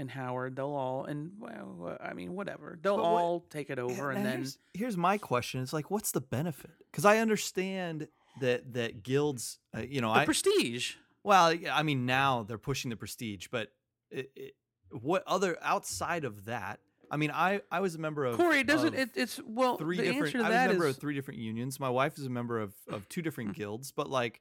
and 0.00 0.10
Howard, 0.10 0.56
they'll 0.56 0.66
all 0.66 1.04
and 1.04 1.32
well, 1.38 1.96
I 2.02 2.14
mean, 2.14 2.34
whatever. 2.34 2.78
They'll 2.82 2.96
what- 2.96 3.04
all 3.04 3.40
take 3.50 3.70
it 3.70 3.78
over, 3.78 4.10
Yeah, 4.10 4.16
and 4.18 4.26
then 4.26 4.36
here's, 4.38 4.58
here's 4.74 4.96
my 4.96 5.18
question: 5.18 5.62
It's 5.62 5.72
like, 5.72 5.90
what's 5.90 6.10
the 6.10 6.20
benefit? 6.20 6.70
Because 6.90 7.04
I 7.04 7.18
understand 7.18 8.08
that 8.40 8.72
that 8.74 9.02
guilds, 9.02 9.58
uh, 9.76 9.80
you 9.80 10.00
know, 10.00 10.12
the 10.12 10.20
I 10.20 10.24
prestige. 10.24 10.94
well, 11.22 11.54
I 11.70 11.82
mean, 11.82 12.06
now 12.06 12.42
they're 12.42 12.58
pushing 12.58 12.88
the 12.90 12.96
prestige, 12.96 13.48
but 13.50 13.68
it, 14.10 14.30
it, 14.34 14.54
what 14.90 15.22
other 15.26 15.56
outside 15.62 16.24
of 16.24 16.46
that? 16.46 16.80
I 17.10 17.16
mean, 17.16 17.30
I 17.32 17.60
I 17.70 17.80
was 17.80 17.94
a 17.94 17.98
member 17.98 18.24
of 18.24 18.36
Corey, 18.36 18.60
it 18.60 18.66
doesn't 18.66 18.94
of 18.94 19.00
it, 19.00 19.10
it's 19.14 19.40
well. 19.44 19.76
three 19.76 19.96
different. 19.96 20.34
I 20.36 20.48
was 20.48 20.56
a 20.56 20.68
member 20.68 20.86
is 20.86 20.96
of 20.96 21.00
three 21.00 21.14
different 21.14 21.40
unions. 21.40 21.78
My 21.80 21.90
wife 21.90 22.18
is 22.18 22.26
a 22.26 22.30
member 22.30 22.60
of 22.60 22.72
of 22.88 23.08
two 23.08 23.20
different 23.22 23.54
guilds, 23.56 23.92
but 23.92 24.08
like 24.08 24.40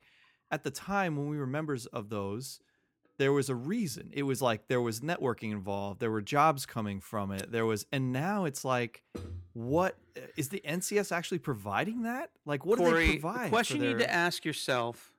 at 0.51 0.63
the 0.63 0.71
time 0.71 1.15
when 1.15 1.29
we 1.29 1.37
were 1.37 1.47
members 1.47 1.85
of 1.87 2.09
those, 2.09 2.59
there 3.19 3.33
was 3.33 3.49
a 3.49 3.55
reason. 3.55 4.09
It 4.13 4.23
was 4.23 4.41
like 4.41 4.67
there 4.67 4.81
was 4.81 5.01
networking 5.01 5.51
involved. 5.51 5.99
There 5.99 6.09
were 6.09 6.21
jobs 6.21 6.65
coming 6.65 7.01
from 7.01 7.31
it. 7.31 7.51
There 7.51 7.65
was, 7.65 7.85
and 7.91 8.11
now 8.13 8.45
it's 8.45 8.63
like, 8.65 9.03
what 9.53 9.97
is 10.37 10.49
the 10.49 10.63
NCS 10.65 11.11
actually 11.11 11.39
providing 11.39 12.03
that? 12.03 12.31
Like, 12.45 12.65
what 12.65 12.79
do 12.79 12.85
Corey. 12.85 13.07
they 13.07 13.11
provide? 13.17 13.39
the 13.41 13.43
for 13.45 13.49
question 13.49 13.83
you 13.83 13.89
need 13.89 13.99
to 13.99 14.11
ask 14.11 14.45
yourself 14.45 15.11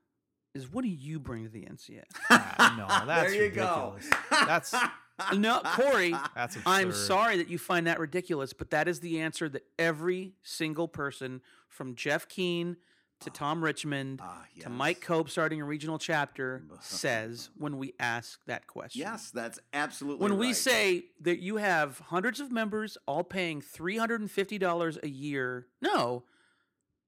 is, 0.55 0.72
what 0.72 0.82
do 0.82 0.88
you 0.88 1.20
bring 1.20 1.44
to 1.44 1.51
the 1.51 1.61
NCS? 1.66 2.05
Ah, 2.30 2.74
no, 2.76 3.07
that's 3.07 3.30
there 3.32 3.44
you 3.44 3.51
go. 3.51 3.94
ridiculous. 3.96 4.11
That's 4.30 4.74
no, 5.36 5.61
Corey. 5.64 6.14
that's 6.34 6.57
absurd. 6.57 6.70
I'm 6.70 6.92
sorry 6.92 7.36
that 7.36 7.48
you 7.51 7.59
find 7.59 7.86
that 7.86 8.01
ridiculous, 8.01 8.55
but 8.55 8.70
that 8.70 8.88
is 8.88 9.01
the 9.01 9.20
answer 9.20 9.48
that 9.51 9.64
every 9.78 10.32
single 10.42 10.88
person 10.88 11.42
from 11.68 11.94
Jeff 11.94 12.28
Keane 12.28 12.78
to 13.21 13.31
Tom 13.31 13.62
Richmond 13.62 14.21
Ah, 14.23 14.45
to 14.61 14.71
Mike 14.71 14.99
yes. 15.01 15.07
Cope 15.07 15.31
starting 15.31 15.61
a 15.61 15.64
regional 15.64 15.99
chapter 15.99 16.62
says 16.81 17.51
when 17.57 17.79
we 17.79 17.95
ask 18.01 18.41
that 18.47 18.66
question. 18.66 19.01
Yes, 19.01 19.31
that's 19.31 19.59
absolutely 19.73 20.23
When 20.25 20.39
we 20.39 20.53
say 20.53 21.05
that 21.21 21.41
you 21.41 21.57
have 21.57 21.99
hundreds 21.99 22.41
of 22.41 22.51
members 22.51 22.97
all 23.07 23.25
paying 23.25 23.61
$350 23.61 25.03
a 25.03 25.09
year, 25.09 25.66
no, 25.81 26.25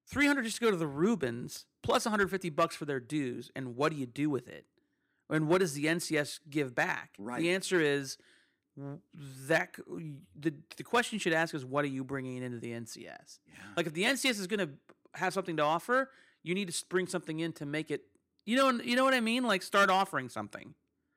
300 0.09 0.43
just 0.43 0.57
to 0.59 0.65
go 0.65 0.71
to 0.71 0.77
the 0.77 0.87
Reubens 0.87 1.65
plus 1.83 2.05
150 2.05 2.51
bucks 2.51 2.77
for 2.77 2.85
their 2.85 3.01
dues, 3.01 3.51
and 3.57 3.75
what 3.77 3.93
do 3.93 3.99
you 3.99 4.07
do 4.07 4.31
with 4.31 4.49
it? 4.49 4.67
And 5.31 5.49
what 5.49 5.61
does 5.61 5.73
the 5.73 5.87
NCS 5.87 6.41
give 6.51 6.75
back? 6.75 7.11
Right. 7.19 7.41
The 7.41 7.53
answer 7.53 7.81
is 7.81 8.19
that 9.49 9.77
the 10.39 10.55
the 10.77 10.83
question 10.83 11.17
you 11.17 11.21
should 11.21 11.33
ask 11.33 11.55
is 11.55 11.65
what 11.65 11.85
are 11.85 11.89
you 11.89 12.05
bringing 12.05 12.43
into 12.43 12.59
the 12.59 12.73
NCS? 12.73 13.39
Yeah. 13.47 13.55
Like 13.77 13.87
if 13.87 13.93
the 13.95 14.05
NCS 14.05 14.41
is 14.41 14.47
going 14.47 14.61
to 14.61 14.71
have 15.15 15.33
something 15.33 15.57
to 15.57 15.63
offer, 15.63 16.11
you 16.43 16.55
need 16.55 16.69
to 16.71 16.85
bring 16.89 17.07
something 17.07 17.41
in 17.41 17.53
to 17.55 17.67
make 17.67 17.91
it. 17.91 18.03
You 18.45 18.57
know, 18.57 18.71
you 18.83 18.97
know 18.97 19.05
what 19.05 19.15
I 19.15 19.21
mean? 19.21 19.45
Like 19.45 19.63
start 19.63 19.91
offering 19.91 20.29
something. 20.29 20.75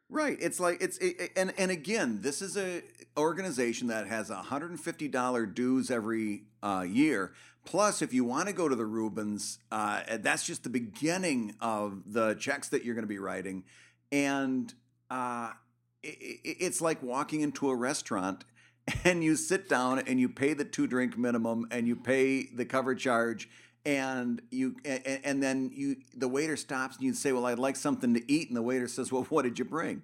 Right. 0.10 0.38
It's 0.39 0.60
like 0.60 0.82
it's 0.82 0.98
it, 1.00 1.20
it- 1.20 1.32
and 1.36 1.54
and 1.58 1.72
again, 1.72 2.20
this 2.22 2.41
is 2.41 2.58
a 2.58 2.84
organization 3.18 3.88
that 3.88 4.08
has 4.08 4.30
a 4.30 4.36
hundred 4.36 4.70
and 4.72 4.80
fifty 4.80 5.08
dollar 5.08 5.46
dues 5.46 5.89
every 5.89 6.43
uh, 6.62 6.86
year. 6.88 7.34
Plus, 7.64 8.04
if 8.04 8.14
you 8.14 8.24
want 8.24 8.48
to 8.48 8.54
go 8.54 8.70
to 8.70 8.76
the 8.76 8.86
Reubens, 8.86 9.58
uh, 9.72 10.04
that's 10.20 10.46
just 10.46 10.62
the 10.64 10.70
beginning 10.70 11.56
of 11.60 12.04
the 12.14 12.36
checks 12.36 12.70
that 12.70 12.86
you're 12.86 12.93
going 12.93 13.04
to 13.04 13.08
be 13.08 13.18
writing, 13.18 13.64
and 14.12 14.72
uh, 15.10 15.50
i 15.50 15.56
i 16.04 16.39
it's 16.43 16.82
like 16.82 17.02
walking 17.02 17.41
into 17.41 17.70
a 17.72 17.76
restaurant 17.76 18.46
and 19.04 19.24
you 19.24 19.36
sit 19.36 19.68
down 19.68 19.98
and 20.00 20.20
you 20.20 20.30
pay 20.30 20.54
the 20.54 20.64
two 20.66 20.86
drink 20.86 21.18
minimum 21.18 21.66
and 21.72 21.88
you 21.88 21.96
pay 21.96 22.43
the 22.54 22.66
cover 22.66 22.93
charge 22.93 23.50
and 23.86 24.42
you 24.52 24.76
and, 24.84 25.20
and 25.24 25.44
then 25.44 25.70
you 25.74 25.98
the 26.16 26.28
waiter 26.28 26.56
stops 26.58 26.96
and 26.96 27.06
you 27.06 27.14
say 27.14 27.32
well 27.32 27.46
i'd 27.46 27.60
like 27.60 27.76
something 27.76 28.14
to 28.16 28.32
eat 28.32 28.48
and 28.48 28.58
the 28.58 28.62
waiter 28.62 28.88
says 28.88 29.12
well 29.12 29.24
what 29.26 29.44
did 29.44 29.60
you 29.60 29.66
bring 29.66 30.02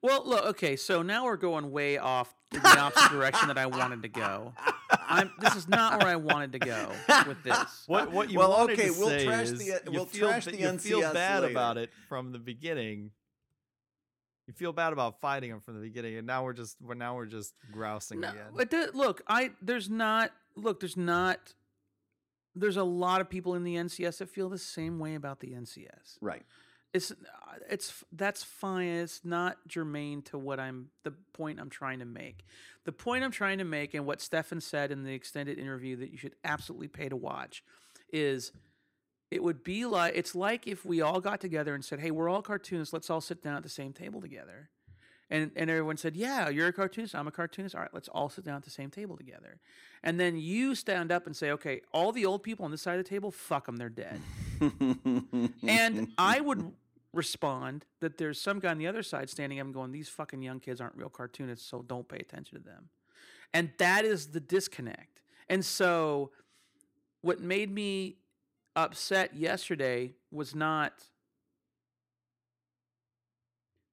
Well, 0.00 0.22
look, 0.24 0.44
okay, 0.46 0.76
so 0.76 1.02
now 1.02 1.24
we're 1.24 1.36
going 1.36 1.72
way 1.72 1.98
off 1.98 2.32
in 2.54 2.62
the 2.62 2.78
opposite 2.78 3.10
direction 3.10 3.48
that 3.48 3.58
I 3.58 3.66
wanted 3.66 4.02
to 4.02 4.08
go. 4.08 4.54
I'm, 5.08 5.32
this 5.40 5.56
is 5.56 5.66
not 5.68 5.98
where 6.00 6.12
I 6.12 6.14
wanted 6.14 6.52
to 6.52 6.60
go 6.60 6.92
with 7.26 7.42
this. 7.42 7.58
What 7.88 8.12
what 8.12 8.30
you 8.30 8.38
Well, 8.38 8.50
wanted 8.50 8.78
okay, 8.78 8.90
to 8.92 8.94
we'll 8.96 9.08
say 9.08 9.24
trash 9.26 9.48
is 9.48 9.58
the- 9.58 9.72
uh, 9.72 9.78
you 9.86 9.90
we'll 9.92 10.06
feel, 10.06 10.28
trash 10.28 10.44
the 10.44 10.56
you 10.56 10.78
feel 10.78 11.00
bad 11.12 11.42
later. 11.42 11.50
about 11.52 11.78
it 11.78 11.90
from 12.08 12.30
the 12.30 12.38
beginning. 12.38 13.10
You 14.46 14.54
feel 14.54 14.72
bad 14.72 14.92
about 14.92 15.20
fighting 15.20 15.50
him 15.50 15.60
from 15.60 15.74
the 15.74 15.80
beginning, 15.80 16.16
and 16.16 16.26
now 16.28 16.44
we're 16.44 16.52
just 16.52 16.76
we're 16.80 16.94
now 16.94 17.16
we're 17.16 17.26
just 17.26 17.52
grousing 17.72 18.20
No, 18.20 18.28
again. 18.28 18.46
it 18.60 18.70
does, 18.70 18.94
look, 18.94 19.20
I 19.26 19.50
there's 19.60 19.90
not 19.90 20.30
look, 20.54 20.78
there's 20.78 20.96
not 20.96 21.54
there's 22.58 22.76
a 22.76 22.84
lot 22.84 23.20
of 23.20 23.28
people 23.28 23.54
in 23.54 23.64
the 23.64 23.76
NCS 23.76 24.18
that 24.18 24.28
feel 24.28 24.48
the 24.48 24.58
same 24.58 24.98
way 24.98 25.14
about 25.14 25.40
the 25.40 25.48
NCS. 25.48 26.18
right 26.20 26.42
It's 26.92 27.10
uh, 27.10 27.14
it's 27.70 28.04
that's 28.12 28.42
fine. 28.42 28.88
It's 28.88 29.24
not 29.24 29.58
germane 29.66 30.22
to 30.22 30.38
what 30.38 30.58
I'm 30.58 30.88
the 31.04 31.12
point 31.32 31.60
I'm 31.60 31.70
trying 31.70 31.98
to 32.00 32.04
make. 32.04 32.44
The 32.84 32.92
point 32.92 33.24
I'm 33.24 33.30
trying 33.30 33.58
to 33.58 33.64
make 33.64 33.94
and 33.94 34.06
what 34.06 34.20
Stephan 34.20 34.60
said 34.60 34.90
in 34.90 35.04
the 35.04 35.12
extended 35.12 35.58
interview 35.58 35.96
that 35.96 36.10
you 36.10 36.18
should 36.18 36.36
absolutely 36.44 36.88
pay 36.88 37.08
to 37.08 37.16
watch 37.16 37.62
is 38.12 38.52
it 39.30 39.42
would 39.42 39.62
be 39.62 39.84
like 39.84 40.14
it's 40.16 40.34
like 40.34 40.66
if 40.66 40.84
we 40.84 41.00
all 41.02 41.20
got 41.20 41.40
together 41.40 41.74
and 41.74 41.84
said, 41.84 42.00
"Hey, 42.00 42.10
we're 42.10 42.28
all 42.28 42.42
cartoonists. 42.42 42.92
Let's 42.92 43.10
all 43.10 43.20
sit 43.20 43.42
down 43.42 43.56
at 43.56 43.62
the 43.62 43.68
same 43.68 43.92
table 43.92 44.20
together." 44.20 44.70
And 45.30 45.50
and 45.56 45.68
everyone 45.68 45.96
said, 45.96 46.16
"Yeah, 46.16 46.48
you're 46.48 46.68
a 46.68 46.72
cartoonist. 46.72 47.14
I'm 47.14 47.28
a 47.28 47.30
cartoonist. 47.30 47.74
All 47.74 47.82
right, 47.82 47.92
let's 47.92 48.08
all 48.08 48.30
sit 48.30 48.44
down 48.44 48.56
at 48.56 48.62
the 48.62 48.70
same 48.70 48.90
table 48.90 49.16
together." 49.16 49.60
And 50.02 50.18
then 50.18 50.38
you 50.38 50.74
stand 50.74 51.12
up 51.12 51.26
and 51.26 51.36
say, 51.36 51.50
"Okay, 51.50 51.82
all 51.92 52.12
the 52.12 52.24
old 52.24 52.42
people 52.42 52.64
on 52.64 52.70
this 52.70 52.82
side 52.82 52.98
of 52.98 53.04
the 53.04 53.08
table, 53.08 53.30
fuck 53.30 53.66
them. 53.66 53.76
They're 53.76 53.90
dead." 53.90 54.20
and 55.62 56.12
I 56.16 56.40
would 56.40 56.72
respond 57.12 57.84
that 58.00 58.16
there's 58.16 58.40
some 58.40 58.58
guy 58.58 58.70
on 58.70 58.78
the 58.78 58.86
other 58.86 59.02
side 59.02 59.28
standing 59.28 59.60
up 59.60 59.66
and 59.66 59.74
going, 59.74 59.92
"These 59.92 60.08
fucking 60.08 60.40
young 60.40 60.60
kids 60.60 60.80
aren't 60.80 60.96
real 60.96 61.10
cartoonists, 61.10 61.68
so 61.68 61.82
don't 61.82 62.08
pay 62.08 62.18
attention 62.18 62.58
to 62.58 62.64
them." 62.64 62.88
And 63.52 63.72
that 63.78 64.04
is 64.04 64.28
the 64.28 64.40
disconnect. 64.40 65.20
And 65.48 65.64
so, 65.64 66.30
what 67.20 67.40
made 67.40 67.70
me 67.70 68.16
upset 68.76 69.36
yesterday 69.36 70.14
was 70.30 70.54
not. 70.54 71.04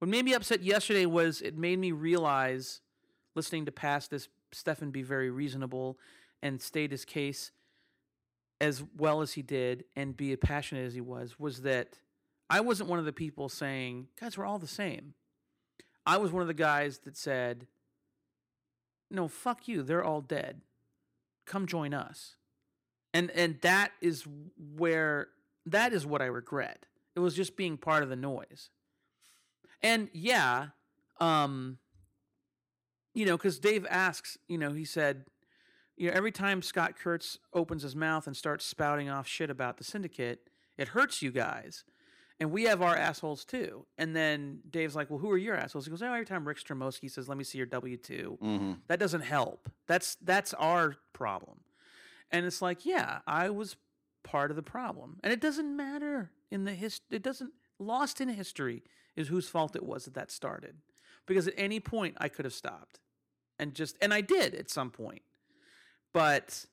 What 0.06 0.12
made 0.12 0.26
me 0.26 0.36
upset 0.36 0.62
yesterday 0.62 1.08
was 1.08 1.42
it 1.42 1.58
made 1.58 1.80
me 1.80 1.92
realize, 1.92 2.82
listening 3.34 3.66
to 3.66 3.72
past 3.72 4.12
this 4.12 4.30
Stefan 4.52 4.92
be 4.92 5.02
very 5.02 5.32
reasonable 5.32 5.98
and 6.44 6.62
state 6.62 6.92
his 6.92 7.06
case 7.06 7.50
as 8.62 8.84
well 8.96 9.24
as 9.24 9.34
he 9.34 9.42
did 9.42 9.84
and 9.96 10.16
be 10.16 10.32
as 10.32 10.38
passionate 10.40 10.86
as 10.86 10.94
he 10.94 11.02
was, 11.02 11.40
was 11.40 11.64
that 11.64 11.98
I 12.52 12.60
wasn't 12.60 12.88
one 12.88 13.00
of 13.00 13.06
the 13.06 13.14
people 13.14 13.50
saying, 13.50 14.10
guys, 14.22 14.38
we're 14.38 14.46
all 14.46 14.60
the 14.60 14.68
same. 14.68 15.16
I 16.06 16.18
was 16.18 16.32
one 16.32 16.44
of 16.44 16.48
the 16.48 16.54
guys 16.54 17.00
that 17.00 17.18
said, 17.18 17.66
no, 19.10 19.28
fuck 19.28 19.68
you. 19.68 19.82
They're 19.82 20.04
all 20.04 20.22
dead. 20.22 20.62
Come 21.48 21.66
join 21.66 21.96
us. 21.96 22.36
And 23.12 23.32
and 23.32 23.60
that 23.62 23.92
is 24.02 24.28
where 24.78 25.30
that 25.66 25.94
is 25.94 26.06
what 26.06 26.22
I 26.22 26.26
regret. 26.26 26.86
It 27.16 27.22
was 27.22 27.34
just 27.34 27.58
being 27.58 27.76
part 27.76 28.04
of 28.04 28.10
the 28.10 28.16
noise. 28.16 28.70
And 29.82 30.10
yeah, 30.14 30.68
um 31.20 31.78
you 33.14 33.26
know, 33.26 33.38
cuz 33.38 33.60
Dave 33.60 33.86
asks, 33.90 34.38
you 34.48 34.58
know, 34.58 34.74
he 34.74 34.86
said, 34.86 35.26
you 35.96 36.10
know, 36.10 36.16
every 36.16 36.32
time 36.32 36.62
Scott 36.62 36.96
Kurtz 36.98 37.40
opens 37.54 37.84
his 37.84 37.96
mouth 37.96 38.28
and 38.28 38.36
starts 38.36 38.66
spouting 38.66 39.10
off 39.10 39.28
shit 39.28 39.50
about 39.50 39.78
the 39.78 39.84
syndicate, 39.84 40.50
it 40.78 40.90
hurts 40.90 41.22
you 41.22 41.32
guys. 41.32 41.86
And 42.38 42.52
we 42.52 42.64
have 42.64 42.82
our 42.82 42.98
assholes 42.98 43.46
too. 43.46 43.86
And 43.98 44.14
then 44.14 44.60
Dave's 44.70 44.94
like, 44.96 45.10
well, 45.10 45.20
who 45.20 45.32
are 45.32 45.38
your 45.38 45.56
assholes? 45.56 45.86
He 45.86 45.90
goes, 45.92 46.02
oh, 46.02 46.08
every 46.08 46.26
time 46.26 46.46
Rick 46.46 46.60
Stromoski 46.60 47.10
says, 47.10 47.30
let 47.30 47.38
me 47.38 47.46
see 47.46 47.58
your 47.58 47.68
W 47.68 47.96
2, 47.96 48.38
hmm 48.42 48.74
that 48.88 49.00
doesn't 49.00 49.22
help. 49.22 49.70
That's 49.88 50.16
that's 50.16 50.54
our 50.56 50.98
problem. 51.14 51.62
And 52.32 52.46
it's 52.46 52.62
like, 52.62 52.86
yeah, 52.86 53.20
I 53.26 53.50
was 53.50 53.78
part 54.24 54.50
of 54.52 54.58
the 54.58 54.64
problem. 54.64 55.20
And 55.24 55.32
it 55.32 55.40
doesn't 55.40 55.78
matter 55.78 56.32
in 56.52 56.66
the 56.66 56.74
history, 56.74 57.16
it 57.16 57.24
doesn't 57.24 57.54
lost 57.80 58.20
in 58.20 58.28
history 58.28 58.84
is 59.16 59.28
whose 59.28 59.48
fault 59.48 59.76
it 59.76 59.84
was 59.84 60.06
that 60.06 60.14
that 60.14 60.32
started. 60.32 60.76
Because 61.26 61.48
at 61.48 61.54
any 61.58 61.80
point 61.80 62.16
I 62.20 62.30
could 62.30 62.46
have 62.46 62.54
stopped. 62.54 63.00
And 63.58 63.74
just 63.74 63.98
and 64.02 64.14
I 64.14 64.22
did 64.22 64.54
at 64.54 64.70
some 64.70 64.92
point. 64.92 65.22
But 66.14 66.66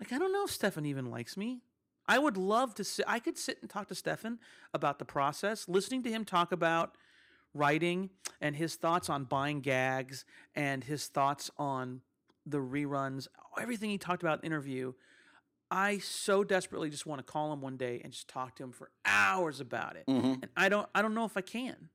like 0.00 0.12
I 0.12 0.18
don't 0.18 0.32
know 0.32 0.44
if 0.44 0.50
Stephan 0.50 0.86
even 0.86 1.10
likes 1.10 1.36
me. 1.36 1.60
I 2.08 2.18
would 2.18 2.36
love 2.36 2.74
to 2.76 2.84
sit 2.84 3.04
I 3.08 3.18
could 3.18 3.36
sit 3.36 3.58
and 3.60 3.68
talk 3.68 3.88
to 3.88 3.94
Stephan 3.94 4.38
about 4.72 4.98
the 4.98 5.04
process, 5.04 5.68
listening 5.68 6.02
to 6.04 6.10
him 6.10 6.24
talk 6.24 6.52
about 6.52 6.96
writing 7.52 8.10
and 8.40 8.54
his 8.54 8.76
thoughts 8.76 9.08
on 9.08 9.24
buying 9.24 9.60
gags 9.60 10.24
and 10.54 10.84
his 10.84 11.08
thoughts 11.08 11.50
on 11.58 12.02
the 12.44 12.58
reruns, 12.58 13.26
everything 13.60 13.90
he 13.90 13.98
talked 13.98 14.22
about 14.22 14.40
in 14.40 14.46
interview. 14.46 14.92
I 15.70 15.98
so 15.98 16.44
desperately 16.44 16.90
just 16.90 17.06
want 17.06 17.18
to 17.18 17.24
call 17.32 17.52
him 17.52 17.60
one 17.60 17.76
day 17.76 18.00
and 18.04 18.12
just 18.12 18.28
talk 18.28 18.56
to 18.56 18.62
him 18.62 18.72
for 18.72 18.90
hours 19.04 19.60
about 19.60 19.96
it. 19.96 20.06
Mhm. 20.08 20.34
And 20.42 20.48
I 20.56 20.68
don't 20.68 20.88
I 20.94 21.02
don't 21.02 21.14
know 21.14 21.24
if 21.24 21.36
I 21.36 21.40
can. 21.40 21.88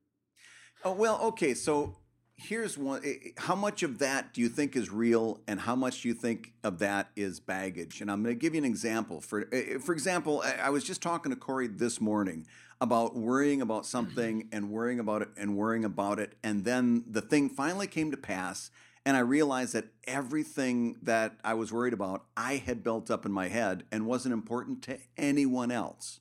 Oh, 0.84 0.92
well, 0.92 1.20
okay. 1.22 1.54
So 1.54 1.96
here's 2.34 2.76
one. 2.76 3.02
eh, 3.04 3.14
eh, 3.24 3.28
How 3.38 3.54
much 3.54 3.82
of 3.82 3.98
that 4.00 4.34
do 4.34 4.40
you 4.40 4.48
think 4.48 4.74
is 4.74 4.90
real, 4.90 5.40
and 5.46 5.60
how 5.60 5.76
much 5.76 6.02
do 6.02 6.08
you 6.08 6.14
think 6.14 6.52
of 6.64 6.80
that 6.80 7.10
is 7.14 7.38
baggage? 7.40 8.00
And 8.00 8.10
I'm 8.10 8.22
going 8.22 8.34
to 8.34 8.38
give 8.38 8.54
you 8.54 8.58
an 8.58 8.64
example. 8.64 9.20
For 9.20 9.48
eh, 9.52 9.78
for 9.78 9.92
example, 9.92 10.42
I 10.44 10.54
I 10.54 10.70
was 10.70 10.84
just 10.84 11.00
talking 11.00 11.30
to 11.30 11.36
Corey 11.36 11.68
this 11.68 12.00
morning 12.00 12.46
about 12.80 13.14
worrying 13.14 13.62
about 13.62 13.86
something 13.86 14.48
and 14.50 14.70
worrying 14.70 14.98
about 14.98 15.22
it 15.22 15.28
and 15.36 15.56
worrying 15.56 15.84
about 15.84 16.18
it, 16.18 16.36
and 16.42 16.64
then 16.64 17.04
the 17.06 17.20
thing 17.22 17.48
finally 17.48 17.86
came 17.86 18.10
to 18.10 18.16
pass. 18.16 18.70
And 19.04 19.16
I 19.16 19.20
realized 19.20 19.72
that 19.74 19.86
everything 20.04 20.96
that 21.02 21.34
I 21.44 21.54
was 21.54 21.72
worried 21.72 21.92
about, 21.92 22.24
I 22.36 22.56
had 22.56 22.84
built 22.84 23.10
up 23.10 23.26
in 23.26 23.32
my 23.32 23.48
head 23.48 23.84
and 23.90 24.06
wasn't 24.06 24.32
important 24.32 24.82
to 24.84 24.98
anyone 25.16 25.72
else 25.72 26.20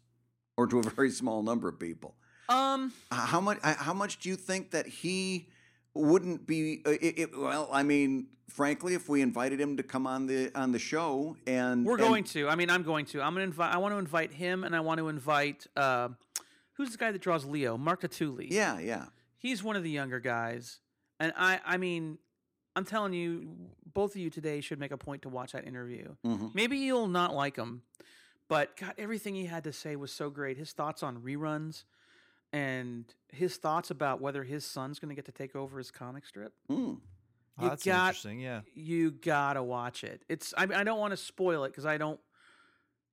or 0.57 0.65
to 0.67 0.79
a 0.79 0.83
very 0.95 1.11
small 1.11 1.43
number 1.43 1.67
of 1.69 1.79
people. 1.79 2.15
Um 2.49 2.91
How 3.11 3.39
much? 3.39 3.59
How 3.61 3.93
much 3.93 4.19
do 4.19 4.29
you 4.29 4.35
think 4.35 4.71
that 4.71 4.87
he 4.87 5.47
wouldn't 5.93 6.47
be? 6.47 6.81
Uh, 6.85 6.91
it, 6.91 7.19
it, 7.19 7.37
well, 7.37 7.69
I 7.71 7.83
mean, 7.83 8.27
frankly, 8.49 8.93
if 8.93 9.07
we 9.07 9.21
invited 9.21 9.59
him 9.61 9.77
to 9.77 9.83
come 9.83 10.05
on 10.07 10.25
the 10.25 10.51
on 10.55 10.71
the 10.71 10.79
show, 10.79 11.37
and 11.47 11.85
We're 11.85 11.93
and- 11.93 12.01
going 12.07 12.23
to. 12.25 12.49
I 12.49 12.55
mean, 12.55 12.69
I'm 12.69 12.83
going 12.83 13.05
to. 13.07 13.21
I'm 13.21 13.33
going 13.35 13.45
to 13.45 13.51
invite. 13.51 13.73
I 13.73 13.77
want 13.77 13.93
to 13.93 13.99
invite 13.99 14.33
him, 14.33 14.63
and 14.63 14.75
I 14.75 14.79
want 14.81 14.97
to 14.97 15.07
invite. 15.07 15.67
Uh, 15.77 16.09
who's 16.73 16.91
the 16.91 16.97
guy 16.97 17.11
that 17.11 17.21
draws 17.21 17.45
Lio? 17.45 17.77
Mark 17.77 18.01
Tatulli. 18.01 18.47
Yeah, 18.49 18.79
yeah. 18.79 19.05
he's 19.37 19.63
one 19.63 19.75
of 19.75 19.83
the 19.83 19.91
younger 19.91 20.19
guys, 20.19 20.79
and 21.21 21.31
I. 21.37 21.59
I 21.65 21.77
mean, 21.77 22.17
I'm 22.75 22.85
telling 22.85 23.13
you, 23.13 23.49
both 23.93 24.11
of 24.15 24.17
you 24.21 24.29
today 24.29 24.61
should 24.61 24.79
make 24.79 24.91
a 24.91 24.97
point 24.97 25.23
to 25.23 25.29
watch 25.29 25.51
that 25.51 25.65
interview. 25.67 26.15
hmm 26.23 26.47
Maybe 26.53 26.77
you'll 26.77 27.07
not 27.07 27.33
like 27.35 27.55
him, 27.57 27.81
but 28.47 28.77
God, 28.77 28.93
everything 28.97 29.35
he 29.35 29.45
had 29.45 29.63
to 29.65 29.73
say 29.73 29.95
was 29.95 30.11
so 30.11 30.29
great. 30.29 30.57
His 30.57 30.71
thoughts 30.71 31.03
on 31.03 31.17
reruns, 31.19 31.83
and 32.53 33.05
his 33.31 33.57
thoughts 33.57 33.91
about 33.91 34.21
whether 34.21 34.43
his 34.43 34.65
son's 34.65 34.99
going 34.99 35.09
to 35.09 35.15
get 35.15 35.25
to 35.25 35.31
take 35.31 35.55
over 35.55 35.77
his 35.77 35.91
comic 35.91 36.25
strip. 36.25 36.53
Mm. 36.69 36.99
Oh, 37.59 37.67
that's 37.69 37.83
got- 37.83 38.07
interesting. 38.09 38.39
Yeah. 38.39 38.61
you 38.73 39.11
gotta 39.11 39.61
watch 39.61 40.03
it. 40.03 40.23
It's 40.29 40.53
I, 40.57 40.63
I 40.63 40.83
don't 40.83 40.99
want 40.99 41.11
to 41.11 41.17
spoil 41.17 41.63
it 41.65 41.69
because 41.69 41.85
I 41.85 41.97
don't. 41.97 42.19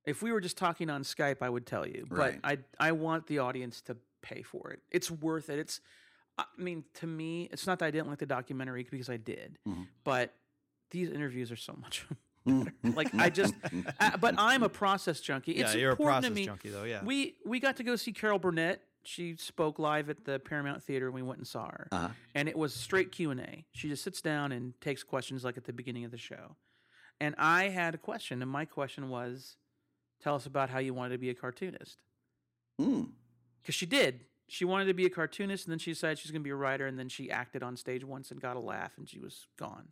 If 0.06 0.22
we 0.22 0.32
were 0.32 0.40
just 0.40 0.56
talking 0.56 0.88
on 0.88 1.02
Skype, 1.02 1.38
I 1.42 1.48
would 1.50 1.66
tell 1.66 1.86
you, 1.86 2.06
Right. 2.08 2.40
but 2.40 2.48
I 2.80 2.88
I 2.88 2.92
want 2.92 3.26
the 3.26 3.40
audience 3.40 3.80
to 3.82 3.96
pay 4.22 4.42
for 4.42 4.70
it. 4.70 4.80
It's 4.90 5.10
worth 5.10 5.50
it. 5.50 5.58
It's 5.58 5.80
I 6.38 6.44
mean 6.56 6.84
to 6.94 7.06
me, 7.06 7.48
it's 7.52 7.66
not 7.66 7.78
that 7.80 7.86
I 7.86 7.90
didn't 7.90 8.08
like 8.08 8.18
the 8.18 8.26
documentary 8.26 8.86
because 8.90 9.10
I 9.10 9.16
did, 9.16 9.58
Mhm. 9.66 9.86
but 10.04 10.34
these 10.90 11.10
interviews 11.10 11.50
are 11.50 11.56
so 11.56 11.74
much 11.80 12.06
better. 12.46 12.72
like 12.84 13.14
I 13.14 13.28
just, 13.30 13.54
I, 14.00 14.16
but 14.16 14.36
I'm 14.38 14.62
a 14.62 14.68
process 14.68 15.20
junkie. 15.20 15.52
It's 15.52 15.74
yeah, 15.74 15.80
you're 15.80 15.90
a 15.90 15.92
important 15.92 16.22
process 16.22 16.28
to 16.30 16.34
me. 16.34 16.44
junkie, 16.46 16.68
though. 16.70 16.84
Yeah. 16.84 17.04
We 17.04 17.36
we 17.44 17.60
got 17.60 17.76
to 17.76 17.82
go 17.82 17.96
see 17.96 18.12
Carol 18.12 18.38
Burnett. 18.38 18.82
She 19.04 19.36
spoke 19.36 19.78
live 19.78 20.10
at 20.10 20.24
the 20.24 20.38
Paramount 20.38 20.82
Theater, 20.82 21.06
and 21.06 21.14
we 21.14 21.22
went 21.22 21.38
and 21.38 21.46
saw 21.46 21.66
her 21.70 21.88
Uh-huh. 21.92 22.08
and 22.34 22.48
it 22.48 22.56
was 22.56 22.74
straight 22.74 23.10
q&a 23.12 23.64
she 23.72 23.88
just 23.88 24.02
sits 24.04 24.20
down 24.20 24.52
and 24.52 24.78
takes 24.80 25.02
questions 25.02 25.44
like 25.44 25.56
at 25.56 25.64
the 25.64 25.72
beginning 25.72 26.04
of 26.04 26.10
the 26.10 26.18
show 26.18 26.56
and 27.20 27.34
i 27.38 27.68
had 27.68 27.94
a 27.94 27.98
question 27.98 28.42
and 28.42 28.50
my 28.50 28.64
question 28.66 29.08
was 29.08 29.56
tell 30.20 30.34
us 30.34 30.44
about 30.46 30.68
how 30.68 30.78
you 30.78 30.92
wanted 30.92 31.10
to 31.14 31.18
be 31.18 31.30
a 31.30 31.34
cartoonist 31.34 32.02
Mm. 32.80 33.10
because 33.62 33.74
she 33.74 33.86
did 33.86 34.26
she 34.48 34.64
wanted 34.64 34.86
to 34.86 34.94
be 34.94 35.06
a 35.06 35.10
cartoonist 35.10 35.66
and 35.66 35.72
then 35.72 35.78
she 35.78 35.92
decided 35.92 36.18
she's 36.18 36.30
going 36.30 36.42
to 36.42 36.44
be 36.44 36.50
a 36.50 36.56
writer 36.56 36.86
and 36.86 36.98
then 36.98 37.08
she 37.08 37.30
acted 37.30 37.62
on 37.62 37.76
stage 37.76 38.04
once 38.04 38.30
and 38.30 38.40
got 38.40 38.56
a 38.56 38.60
laugh 38.60 38.92
and 38.96 39.08
she 39.08 39.18
was 39.20 39.46
gone 39.56 39.88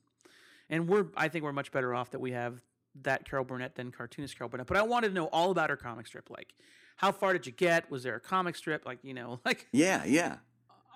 and 0.68 0.88
we're 0.88 1.07
i 1.16 1.28
think 1.28 1.44
we're 1.44 1.52
much 1.52 1.70
better 1.70 1.94
off 1.94 2.11
that 2.11 2.20
we 2.20 2.32
have 2.32 2.61
that 3.02 3.28
carol 3.28 3.44
burnett 3.44 3.74
than 3.76 3.92
cartoonist 3.92 4.36
carol 4.36 4.48
burnett 4.48 4.66
but 4.66 4.76
i 4.76 4.82
wanted 4.82 5.09
to 5.09 5.14
know 5.14 5.26
all 5.26 5.50
about 5.50 5.68
her 5.70 5.76
comic 5.76 6.07
strip 6.07 6.30
like 6.30 6.54
how 6.96 7.12
far 7.12 7.32
did 7.32 7.46
you 7.46 7.52
get 7.52 7.90
was 7.90 8.02
there 8.02 8.14
a 8.16 8.20
comic 8.20 8.57
strip 8.57 8.84
like 8.86 8.98
you 9.02 9.14
know 9.14 9.40
like 9.44 9.66
Yeah, 9.72 10.04
yeah. 10.04 10.36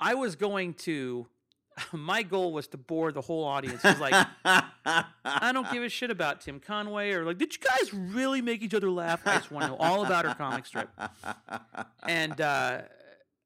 I 0.00 0.14
was 0.14 0.34
going 0.34 0.74
to. 0.74 1.26
My 1.92 2.22
goal 2.22 2.52
was 2.52 2.66
to 2.68 2.78
bore 2.78 3.12
the 3.12 3.20
whole 3.20 3.44
audience. 3.44 3.84
It 3.84 3.98
was 3.98 4.00
like, 4.00 4.26
I 4.44 5.52
don't 5.52 5.70
give 5.70 5.82
a 5.82 5.88
shit 5.88 6.10
about 6.10 6.40
Tim 6.40 6.58
Conway 6.58 7.12
or 7.12 7.24
like, 7.24 7.38
did 7.38 7.54
you 7.54 7.60
guys 7.60 7.94
really 7.94 8.42
make 8.42 8.62
each 8.62 8.74
other 8.74 8.90
laugh? 8.90 9.20
I 9.26 9.36
just 9.36 9.50
want 9.50 9.64
to 9.64 9.70
know 9.70 9.76
all 9.76 10.04
about 10.04 10.24
her 10.24 10.34
comic 10.34 10.66
strip. 10.66 10.88
And 12.06 12.40
uh, 12.40 12.82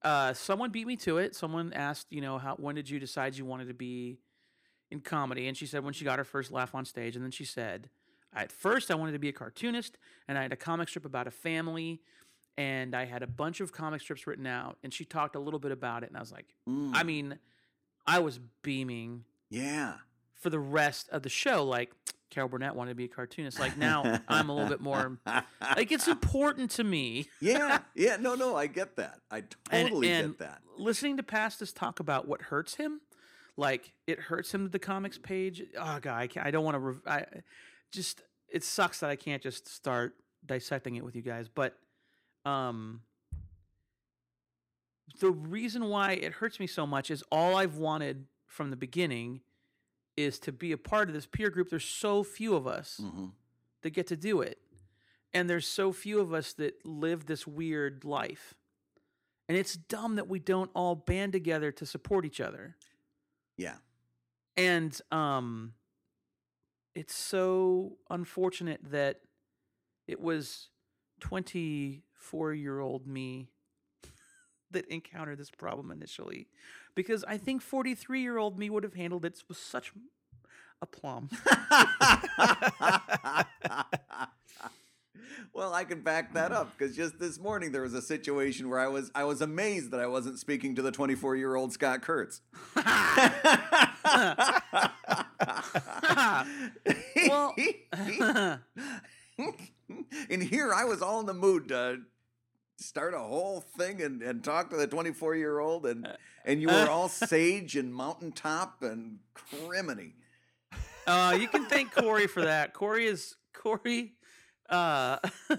uh, 0.04 0.34
someone 0.34 0.70
beat 0.70 0.86
me 0.86 0.96
to 0.96 1.18
it. 1.18 1.34
Someone 1.34 1.72
asked, 1.72 2.06
you 2.10 2.20
know, 2.20 2.38
how 2.38 2.54
when 2.56 2.74
did 2.74 2.88
you 2.88 3.00
decide 3.00 3.36
you 3.36 3.44
wanted 3.44 3.68
to 3.68 3.74
be 3.74 4.18
in 4.90 5.00
comedy? 5.00 5.48
And 5.48 5.56
she 5.56 5.66
said 5.66 5.82
when 5.82 5.94
she 5.94 6.04
got 6.04 6.18
her 6.18 6.24
first 6.24 6.52
laugh 6.52 6.74
on 6.74 6.84
stage. 6.84 7.16
And 7.16 7.24
then 7.24 7.32
she 7.32 7.44
said, 7.44 7.88
at 8.34 8.52
first 8.52 8.90
I 8.90 8.94
wanted 8.94 9.12
to 9.12 9.18
be 9.18 9.28
a 9.28 9.32
cartoonist, 9.32 9.96
and 10.28 10.36
I 10.36 10.42
had 10.42 10.52
a 10.52 10.56
comic 10.56 10.88
strip 10.88 11.04
about 11.04 11.26
a 11.26 11.30
family. 11.30 12.00
And 12.56 12.94
I 12.94 13.04
had 13.04 13.24
a 13.24 13.26
bunch 13.26 13.60
of 13.60 13.72
comic 13.72 14.00
strips 14.00 14.28
written 14.28 14.46
out, 14.46 14.78
and 14.84 14.94
she 14.94 15.04
talked 15.04 15.34
a 15.34 15.40
little 15.40 15.58
bit 15.58 15.72
about 15.72 16.04
it, 16.04 16.10
and 16.10 16.16
I 16.16 16.20
was 16.20 16.30
like, 16.30 16.46
Mm. 16.68 16.92
I 16.94 17.02
mean, 17.02 17.38
I 18.06 18.20
was 18.20 18.38
beaming 18.62 19.24
yeah. 19.50 19.94
for 20.34 20.50
the 20.50 20.60
rest 20.60 21.08
of 21.08 21.22
the 21.22 21.28
show. 21.28 21.64
Like 21.64 21.92
Carol 22.30 22.48
Burnett 22.48 22.74
wanted 22.74 22.90
to 22.90 22.94
be 22.96 23.04
a 23.04 23.08
cartoonist. 23.08 23.60
Like 23.60 23.76
now, 23.76 24.20
I'm 24.28 24.48
a 24.48 24.54
little 24.54 24.68
bit 24.68 24.80
more 24.80 25.18
like 25.76 25.92
it's 25.92 26.08
important 26.16 26.70
to 26.72 26.84
me. 26.84 27.28
yeah, 27.40 27.78
yeah. 27.94 28.16
No, 28.16 28.34
no, 28.34 28.56
I 28.56 28.66
get 28.66 28.96
that. 28.96 29.20
I 29.30 29.44
And- 29.70 29.88
totally 29.88 30.10
and 30.10 30.30
get 30.30 30.38
that. 30.40 30.60
Listening 30.76 31.16
to 31.18 31.22
Pastis 31.22 31.72
talk 31.72 32.00
about 32.00 32.26
what 32.26 32.42
hurts 32.42 32.74
him, 32.74 33.00
like 33.56 33.92
it 34.08 34.18
hurts 34.18 34.52
him 34.52 34.64
that 34.64 34.72
the 34.72 34.78
comics 34.80 35.18
page. 35.18 35.62
Oh 35.78 35.98
god, 36.00 36.18
I, 36.18 36.26
can't, 36.26 36.44
I 36.46 36.50
don't 36.50 36.64
want 36.64 36.74
to. 36.74 36.78
Rev- 36.80 37.02
I 37.06 37.24
just 37.92 38.22
it 38.52 38.64
sucks 38.64 39.00
that 39.00 39.10
I 39.10 39.16
can't 39.16 39.42
just 39.42 39.68
start 39.68 40.14
dissecting 40.44 40.96
it 40.96 41.04
with 41.04 41.14
you 41.14 41.22
guys. 41.22 41.48
But 41.48 41.76
um, 42.44 43.02
the 45.20 45.30
reason 45.30 45.84
why 45.88 46.12
it 46.12 46.32
hurts 46.32 46.58
me 46.58 46.66
so 46.66 46.86
much 46.86 47.10
is 47.10 47.22
all 47.30 47.56
I've 47.56 47.76
wanted 47.76 48.26
from 48.48 48.70
the 48.70 48.76
beginning 48.76 49.40
is 50.16 50.38
to 50.40 50.52
be 50.52 50.72
a 50.72 50.78
part 50.78 51.08
of 51.08 51.14
this 51.14 51.26
peer 51.26 51.50
group. 51.50 51.70
There's 51.70 51.84
so 51.84 52.22
few 52.22 52.54
of 52.54 52.66
us 52.66 53.00
hmm 53.02 53.26
that 53.82 53.90
get 53.90 54.06
to 54.06 54.16
do 54.16 54.40
it. 54.40 54.58
And 55.34 55.48
there's 55.48 55.66
so 55.66 55.92
few 55.92 56.18
of 56.18 56.32
us 56.32 56.54
that 56.54 56.86
live 56.86 57.26
this 57.26 57.46
weird 57.46 58.02
life. 58.02 58.54
And 59.46 59.58
it's 59.58 59.76
dumb 59.76 60.16
that 60.16 60.26
we 60.26 60.38
don't 60.38 60.70
all 60.74 60.94
band 60.94 61.32
together 61.32 61.70
to 61.72 61.84
support 61.84 62.24
each 62.24 62.40
other. 62.40 62.76
Yeah. 63.58 63.74
And 64.56 64.98
um 65.12 65.74
it's 66.94 67.14
so 67.14 67.98
unfortunate 68.08 68.80
that 68.90 69.20
it 70.06 70.20
was 70.20 70.68
24-year-old 71.20 73.06
me 73.06 73.48
that 74.70 74.86
encountered 74.88 75.38
this 75.38 75.50
problem 75.50 75.90
initially 75.90 76.46
because 76.94 77.24
I 77.24 77.36
think 77.36 77.62
43-year-old 77.62 78.58
me 78.58 78.70
would 78.70 78.84
have 78.84 78.94
handled 78.94 79.24
it 79.24 79.42
with 79.48 79.58
such 79.58 79.92
aplomb. 80.80 81.30
well, 85.54 85.72
I 85.72 85.84
can 85.84 86.02
back 86.02 86.34
that 86.34 86.52
up 86.52 86.76
because 86.76 86.96
just 86.96 87.18
this 87.18 87.38
morning 87.38 87.72
there 87.72 87.82
was 87.82 87.94
a 87.94 88.02
situation 88.02 88.68
where 88.68 88.80
I 88.80 88.88
was 88.88 89.10
I 89.14 89.24
was 89.24 89.40
amazed 89.40 89.90
that 89.92 90.00
I 90.00 90.06
wasn't 90.06 90.38
speaking 90.38 90.74
to 90.76 90.82
the 90.82 90.92
24 90.92 91.36
year 91.36 91.54
old 91.54 91.72
Scott 91.72 92.02
Kurtz. 92.02 92.42
well, 97.28 97.54
and 100.30 100.42
here 100.42 100.72
I 100.72 100.84
was 100.84 101.02
all 101.02 101.20
in 101.20 101.26
the 101.26 101.34
mood 101.34 101.68
to 101.68 101.98
start 102.76 103.14
a 103.14 103.18
whole 103.18 103.60
thing 103.60 104.02
and, 104.02 104.22
and 104.22 104.42
talk 104.42 104.70
to 104.70 104.76
the 104.76 104.86
24 104.86 105.36
year 105.36 105.58
old 105.58 105.86
and 105.86 106.08
and 106.44 106.60
you 106.60 106.68
were 106.68 106.88
all 106.88 107.08
sage 107.08 107.76
and 107.76 107.94
mountaintop 107.94 108.82
and 108.82 109.18
criminy. 109.34 110.12
Uh, 111.06 111.36
you 111.38 111.48
can 111.48 111.66
thank 111.66 111.94
Corey 111.94 112.26
for 112.26 112.42
that. 112.42 112.72
Corey 112.72 113.06
is 113.06 113.36
Corey. 113.52 114.12
Uh, 114.68 115.18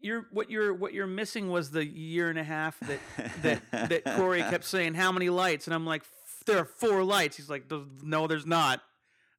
you're 0.00 0.26
what 0.30 0.50
you're 0.50 0.74
what 0.74 0.92
you're 0.92 1.06
missing 1.06 1.48
was 1.50 1.70
the 1.70 1.84
year 1.84 2.30
and 2.30 2.38
a 2.38 2.44
half 2.44 2.78
that 2.80 3.00
that 3.42 3.90
that 3.90 4.16
Corey 4.16 4.40
kept 4.40 4.64
saying 4.76 4.94
how 4.94 5.12
many 5.12 5.28
lights, 5.28 5.66
and 5.66 5.74
I'm 5.74 5.86
like, 5.86 6.02
there 6.46 6.58
are 6.58 6.64
four 6.64 7.02
lights. 7.04 7.36
He's 7.36 7.50
like, 7.50 7.70
no, 8.02 8.26
there's 8.26 8.46
not. 8.46 8.82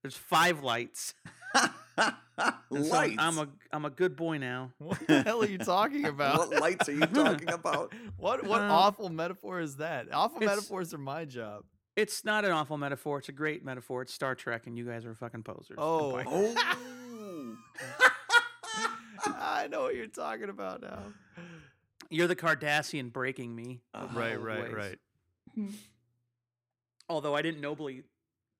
There's 0.01 0.17
five 0.17 0.63
lights. 0.63 1.13
And 2.69 2.85
so 2.85 2.91
lights. 2.93 3.15
I'm 3.17 3.39
a 3.39 3.47
I'm 3.71 3.85
a 3.85 3.89
good 3.89 4.15
boy 4.15 4.37
now. 4.37 4.71
What 4.77 4.99
the 5.07 5.23
hell 5.23 5.41
are 5.41 5.47
you 5.47 5.57
talking 5.57 6.05
about? 6.13 6.37
what 6.37 6.61
lights 6.61 6.87
are 6.87 6.91
you 6.93 6.99
talking 7.07 7.49
about? 7.49 7.93
What 8.17 8.45
what 8.45 8.61
Uh, 8.61 8.65
awful 8.71 9.09
metaphor 9.09 9.59
is 9.59 9.77
that? 9.77 10.07
Awful 10.13 10.41
metaphors 10.41 10.93
are 10.93 10.99
my 10.99 11.25
job. 11.25 11.63
It's 11.95 12.23
not 12.23 12.45
an 12.45 12.51
awful 12.51 12.77
metaphor. 12.77 13.17
It's 13.17 13.29
a 13.29 13.31
great 13.31 13.65
metaphor. 13.65 14.03
It's 14.03 14.13
Star 14.13 14.35
Trek, 14.35 14.67
and 14.67 14.77
you 14.77 14.85
guys 14.85 15.03
are 15.03 15.15
fucking 15.15 15.41
posers. 15.41 15.77
Oh. 15.79 16.21
Oh. 16.27 17.57
I 19.25 19.67
know 19.69 19.81
what 19.83 19.95
you're 19.95 20.05
talking 20.07 20.49
about 20.49 20.81
now. 20.81 20.99
you're 22.09 22.27
the 22.27 22.35
Cardassian 22.35 23.11
breaking 23.11 23.55
me. 23.55 23.81
Uh, 23.93 24.07
Right, 24.13 24.39
right, 24.39 24.71
ways. 24.73 24.97
right. 25.57 25.69
Although 27.09 27.35
I 27.35 27.41
didn't 27.41 27.61
nobly 27.61 28.03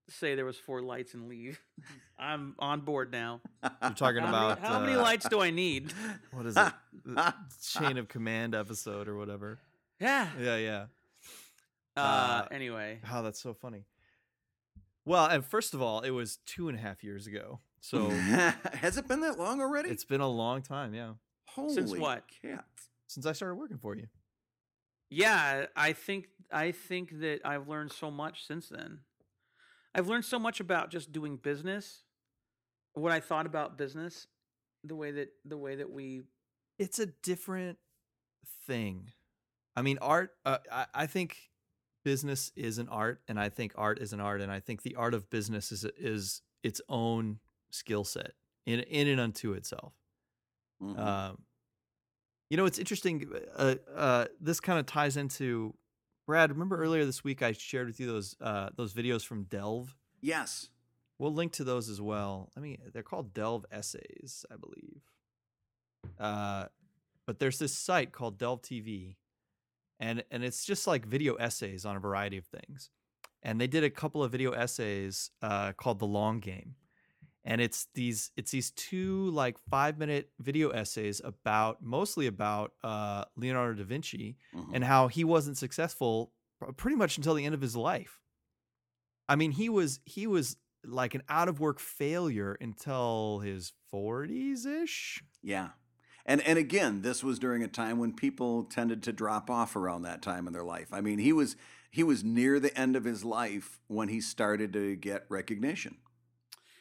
say 0.09 0.35
there 0.35 0.45
was 0.45 0.57
four 0.57 0.81
lights 0.81 1.13
and 1.13 1.27
leave. 1.27 1.59
I'm 2.17 2.55
on 2.59 2.81
board 2.81 3.11
now. 3.11 3.41
You're 3.81 3.91
talking 3.91 4.21
How 4.21 4.29
about 4.29 4.61
many, 4.61 4.73
how 4.73 4.79
many 4.79 4.93
uh, 4.95 5.01
lights 5.01 5.27
do 5.29 5.39
I 5.41 5.49
need? 5.51 5.93
What 6.31 6.45
is 6.45 6.57
it? 6.57 6.73
Chain 7.61 7.97
of 7.97 8.07
command 8.07 8.55
episode 8.55 9.07
or 9.07 9.17
whatever. 9.17 9.59
Yeah. 9.99 10.27
Yeah, 10.39 10.57
yeah. 10.57 10.85
Uh, 11.95 11.99
Uh, 11.99 12.47
anyway, 12.51 12.99
How 13.03 13.21
that's 13.21 13.39
so 13.39 13.53
funny. 13.53 13.85
Well, 15.05 15.25
and 15.25 15.43
first 15.43 15.73
of 15.73 15.81
all, 15.81 16.01
it 16.01 16.09
was 16.11 16.37
two 16.45 16.67
and 16.69 16.77
a 16.77 16.81
half 16.81 17.03
years 17.03 17.27
ago, 17.27 17.59
so 17.79 18.09
has 18.73 18.97
it 18.97 19.07
been 19.07 19.21
that 19.21 19.39
long 19.39 19.61
already? 19.61 19.89
it's 19.89 20.03
been 20.05 20.21
a 20.21 20.27
long 20.27 20.61
time. 20.61 20.93
Yeah, 20.93 21.13
Holy 21.47 21.73
Since 21.73 21.95
what? 21.95 22.23
cats. 22.41 22.89
since 23.07 23.25
I 23.25 23.31
started 23.31 23.55
working 23.55 23.77
for 23.77 23.95
you. 23.95 24.07
yeah, 25.09 25.67
I 25.75 25.93
think 25.93 26.27
I 26.51 26.71
think 26.71 27.19
that 27.21 27.39
I've 27.45 27.67
learned 27.69 27.91
so 27.93 28.11
much 28.11 28.45
since 28.45 28.67
then. 28.69 28.99
I've 29.95 30.07
learned 30.07 30.25
so 30.25 30.39
much 30.39 30.59
about 30.59 30.89
just 30.91 31.11
doing 31.11 31.37
business, 31.37 32.03
what 32.93 33.11
I 33.11 33.19
thought 33.19 33.45
about 33.45 33.77
business, 33.77 34.27
the 34.83 34.95
way 34.95 35.11
that 35.11 35.29
the 35.45 35.57
way 35.57 35.75
that 35.75 35.91
we 35.91 36.23
It's 36.77 36.99
a 36.99 37.07
different 37.07 37.77
thing. 38.65 39.11
I 39.75 39.81
mean, 39.81 39.97
art. 40.01 40.31
Uh, 40.45 40.57
I, 40.71 40.85
I 40.93 41.05
think 41.07 41.37
business 42.03 42.51
is 42.55 42.77
an 42.77 42.87
art, 42.89 43.21
and 43.27 43.39
I 43.39 43.49
think 43.49 43.73
art 43.75 43.99
is 43.99 44.13
an 44.13 44.19
art, 44.19 44.41
and 44.41 44.51
I 44.51 44.59
think 44.59 44.81
the 44.83 44.95
art 44.95 45.13
of 45.13 45.29
business 45.29 45.71
is 45.71 45.85
is 45.97 46.41
its 46.63 46.81
own 46.89 47.39
skill 47.71 48.03
set 48.03 48.33
in 48.65 48.79
in 48.81 49.07
and 49.07 49.19
unto 49.19 49.53
itself. 49.53 49.93
Mhm. 50.81 50.97
Um, 50.97 51.45
you 52.49 52.57
know, 52.57 52.65
it's 52.65 52.79
interesting. 52.79 53.29
Uh, 53.55 53.75
uh, 53.93 54.25
this 54.39 54.59
kind 54.59 54.79
of 54.79 54.85
ties 54.85 55.17
into 55.17 55.73
Brad. 56.27 56.51
Remember 56.51 56.77
earlier 56.77 57.05
this 57.05 57.23
week 57.23 57.41
I 57.41 57.53
shared 57.53 57.87
with 57.87 57.99
you 57.99 58.05
those 58.05 58.35
uh, 58.39 58.69
those 58.75 58.93
videos 58.93 59.25
from 59.25 59.45
Delve. 59.45 59.95
yes. 60.21 60.69
We'll 61.19 61.33
link 61.33 61.51
to 61.53 61.63
those 61.63 61.89
as 61.89 61.99
well. 61.99 62.51
I 62.55 62.59
mean, 62.59 62.77
they're 62.93 63.01
called 63.01 63.33
Delve 63.33 63.65
essays, 63.71 64.45
I 64.51 64.55
believe. 64.55 65.01
Uh, 66.19 66.65
but 67.25 67.39
there's 67.39 67.57
this 67.57 67.73
site 67.73 68.11
called 68.11 68.37
Delve 68.37 68.61
TV, 68.61 69.15
and 69.99 70.23
and 70.29 70.43
it's 70.43 70.63
just 70.63 70.85
like 70.85 71.07
video 71.07 71.33
essays 71.35 71.85
on 71.85 71.95
a 71.95 71.99
variety 71.99 72.37
of 72.37 72.45
things. 72.45 72.91
And 73.41 73.59
they 73.59 73.65
did 73.65 73.83
a 73.83 73.89
couple 73.89 74.23
of 74.23 74.31
video 74.31 74.51
essays 74.51 75.31
uh, 75.41 75.71
called 75.73 75.97
The 75.97 76.05
Long 76.05 76.39
Game, 76.39 76.75
and 77.47 77.61
it's 77.61 77.87
these 77.95 78.31
it's 78.37 78.51
these 78.51 78.69
two 78.71 79.29
like 79.31 79.57
five 79.57 79.97
minute 79.97 80.29
video 80.39 80.69
essays 80.69 81.21
about 81.23 81.81
mostly 81.81 82.27
about 82.27 82.73
uh, 82.83 83.23
Leonardo 83.35 83.73
da 83.81 83.85
Vinci 83.85 84.37
Mhm. 84.53 84.71
and 84.73 84.83
how 84.83 85.07
he 85.07 85.23
wasn't 85.23 85.57
successful 85.57 86.33
pretty 86.75 86.97
much 86.97 87.17
until 87.17 87.33
the 87.33 87.45
end 87.45 87.55
of 87.55 87.61
his 87.61 87.75
life. 87.75 88.19
I 89.29 89.35
mean, 89.35 89.51
he 89.51 89.69
was 89.69 89.99
he 90.05 90.27
was 90.27 90.57
like 90.85 91.15
an 91.15 91.23
out 91.29 91.47
of 91.49 91.59
work 91.59 91.79
failure 91.79 92.57
until 92.61 93.39
his 93.39 93.73
40s 93.93 94.65
ish. 94.65 95.23
Yeah. 95.41 95.69
And 96.25 96.41
and 96.41 96.57
again, 96.59 97.01
this 97.01 97.23
was 97.23 97.39
during 97.39 97.63
a 97.63 97.67
time 97.67 97.97
when 97.99 98.13
people 98.13 98.63
tended 98.65 99.01
to 99.03 99.13
drop 99.13 99.49
off 99.49 99.75
around 99.75 100.01
that 100.03 100.21
time 100.21 100.47
in 100.47 100.53
their 100.53 100.63
life. 100.63 100.89
I 100.91 101.01
mean, 101.01 101.19
he 101.19 101.31
was 101.33 101.55
he 101.91 102.03
was 102.03 102.23
near 102.23 102.59
the 102.59 102.77
end 102.77 102.95
of 102.95 103.05
his 103.05 103.23
life 103.23 103.79
when 103.87 104.09
he 104.09 104.19
started 104.21 104.73
to 104.73 104.95
get 104.97 105.25
recognition. 105.29 105.97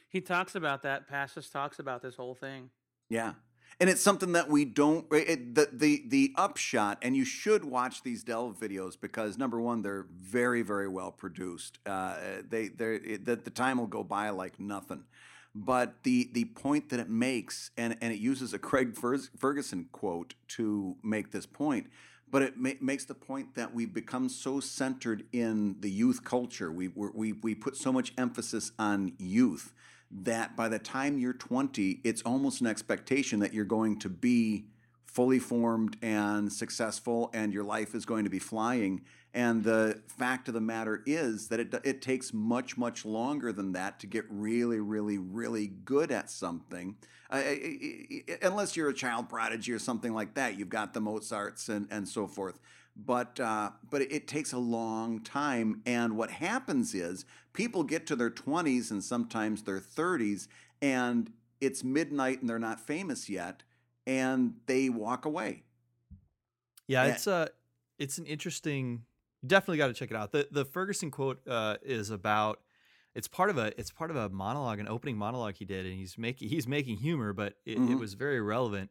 He 0.08 0.20
talks 0.20 0.54
about 0.54 0.82
that. 0.82 1.08
Pastis 1.10 1.50
talks 1.50 1.78
about 1.78 2.02
this 2.02 2.16
whole 2.16 2.34
thing. 2.34 2.70
Yeah. 3.08 3.34
And 3.78 3.90
it's 3.90 4.00
something 4.00 4.32
that 4.32 4.48
we 4.48 4.64
don't 4.64 5.06
it, 5.12 5.54
the 5.54 5.68
the 5.70 6.04
the 6.08 6.32
upshot 6.36 6.98
and 7.02 7.14
you 7.14 7.26
should 7.26 7.64
watch 7.64 8.02
these 8.02 8.24
delve 8.24 8.58
videos 8.58 8.98
because 8.98 9.36
number 9.36 9.60
one 9.60 9.82
they're 9.82 10.06
very 10.18 10.62
very 10.62 10.88
well 10.88 11.10
produced. 11.10 11.78
Uh, 11.84 12.16
they 12.48 12.68
they 12.68 13.18
the, 13.22 13.36
the 13.36 13.50
time 13.50 13.78
will 13.78 13.86
go 13.86 14.02
by 14.02 14.30
like 14.30 14.58
nothing. 14.58 15.04
But 15.54 16.04
the 16.04 16.30
the 16.32 16.46
point 16.46 16.88
that 16.88 17.00
it 17.00 17.10
makes 17.10 17.70
and 17.76 17.98
and 18.00 18.14
it 18.14 18.18
uses 18.18 18.54
a 18.54 18.58
Craig 18.58 18.96
Ferguson 18.96 19.88
quote 19.92 20.34
to 20.48 20.96
make 21.02 21.32
this 21.32 21.44
point 21.44 21.88
but 22.28 22.42
it 22.42 22.56
ma- 22.56 22.70
makes 22.80 23.04
the 23.04 23.14
point 23.14 23.54
that 23.54 23.72
we've 23.72 23.94
become 23.94 24.28
so 24.28 24.58
centered 24.58 25.24
in 25.32 25.76
the 25.78 25.90
youth 25.90 26.24
culture. 26.24 26.72
We, 26.72 26.88
we, 26.88 27.32
we 27.32 27.54
put 27.54 27.76
so 27.76 27.92
much 27.92 28.12
emphasis 28.18 28.72
on 28.78 29.12
youth 29.18 29.72
that 30.22 30.56
by 30.56 30.68
the 30.68 30.78
time 30.78 31.18
you're 31.18 31.32
20, 31.32 32.00
it's 32.04 32.22
almost 32.22 32.60
an 32.60 32.66
expectation 32.66 33.40
that 33.40 33.52
you're 33.52 33.64
going 33.64 33.98
to 34.00 34.08
be 34.08 34.66
fully 35.04 35.38
formed 35.38 35.96
and 36.02 36.52
successful 36.52 37.30
and 37.32 37.52
your 37.54 37.64
life 37.64 37.94
is 37.94 38.04
going 38.04 38.24
to 38.24 38.30
be 38.30 38.38
flying. 38.38 39.02
And 39.32 39.64
the 39.64 40.02
fact 40.08 40.48
of 40.48 40.54
the 40.54 40.60
matter 40.60 41.02
is 41.06 41.48
that 41.48 41.60
it, 41.60 41.74
it 41.84 42.02
takes 42.02 42.32
much, 42.32 42.76
much 42.76 43.04
longer 43.04 43.52
than 43.52 43.72
that 43.72 43.98
to 44.00 44.06
get 44.06 44.24
really, 44.28 44.80
really, 44.80 45.18
really 45.18 45.68
good 45.68 46.10
at 46.10 46.30
something. 46.30 46.96
Uh, 47.30 47.42
unless 48.42 48.76
you're 48.76 48.88
a 48.88 48.94
child 48.94 49.28
prodigy 49.28 49.72
or 49.72 49.78
something 49.78 50.14
like 50.14 50.34
that, 50.34 50.58
you've 50.58 50.68
got 50.68 50.94
the 50.94 51.00
Mozarts 51.00 51.68
and, 51.68 51.88
and 51.90 52.08
so 52.08 52.26
forth. 52.26 52.58
But 52.98 53.38
uh, 53.38 53.72
but 53.90 54.00
it, 54.02 54.12
it 54.12 54.28
takes 54.28 54.52
a 54.52 54.58
long 54.58 55.20
time, 55.20 55.82
and 55.84 56.16
what 56.16 56.30
happens 56.30 56.94
is 56.94 57.26
people 57.52 57.84
get 57.84 58.06
to 58.06 58.16
their 58.16 58.30
20s 58.30 58.90
and 58.90 59.04
sometimes 59.04 59.62
their 59.64 59.80
30s, 59.80 60.48
and 60.80 61.30
it's 61.60 61.84
midnight 61.84 62.40
and 62.40 62.48
they're 62.48 62.58
not 62.58 62.80
famous 62.80 63.28
yet, 63.28 63.62
and 64.06 64.54
they 64.66 64.88
walk 64.88 65.24
away. 65.26 65.64
Yeah, 66.86 67.04
Yeah. 67.04 67.12
it's 67.12 67.26
a 67.26 67.50
it's 67.98 68.18
an 68.18 68.26
interesting. 68.26 69.04
You 69.42 69.48
definitely 69.48 69.78
got 69.78 69.88
to 69.88 69.94
check 69.94 70.10
it 70.10 70.16
out. 70.16 70.32
the 70.32 70.48
The 70.50 70.64
Ferguson 70.64 71.10
quote 71.10 71.46
uh, 71.46 71.76
is 71.82 72.10
about. 72.10 72.60
It's 73.14 73.28
part 73.28 73.48
of 73.48 73.56
a 73.56 73.78
it's 73.80 73.90
part 73.90 74.10
of 74.10 74.16
a 74.16 74.28
monologue, 74.28 74.78
an 74.78 74.88
opening 74.88 75.16
monologue 75.16 75.54
he 75.56 75.64
did, 75.64 75.86
and 75.86 75.94
he's 75.94 76.18
making 76.18 76.48
he's 76.48 76.66
making 76.66 76.98
humor, 76.98 77.32
but 77.32 77.54
it, 77.64 77.78
it 77.78 77.80
Mhm. 77.80 77.98
was 77.98 78.14
very 78.14 78.40
relevant. 78.40 78.90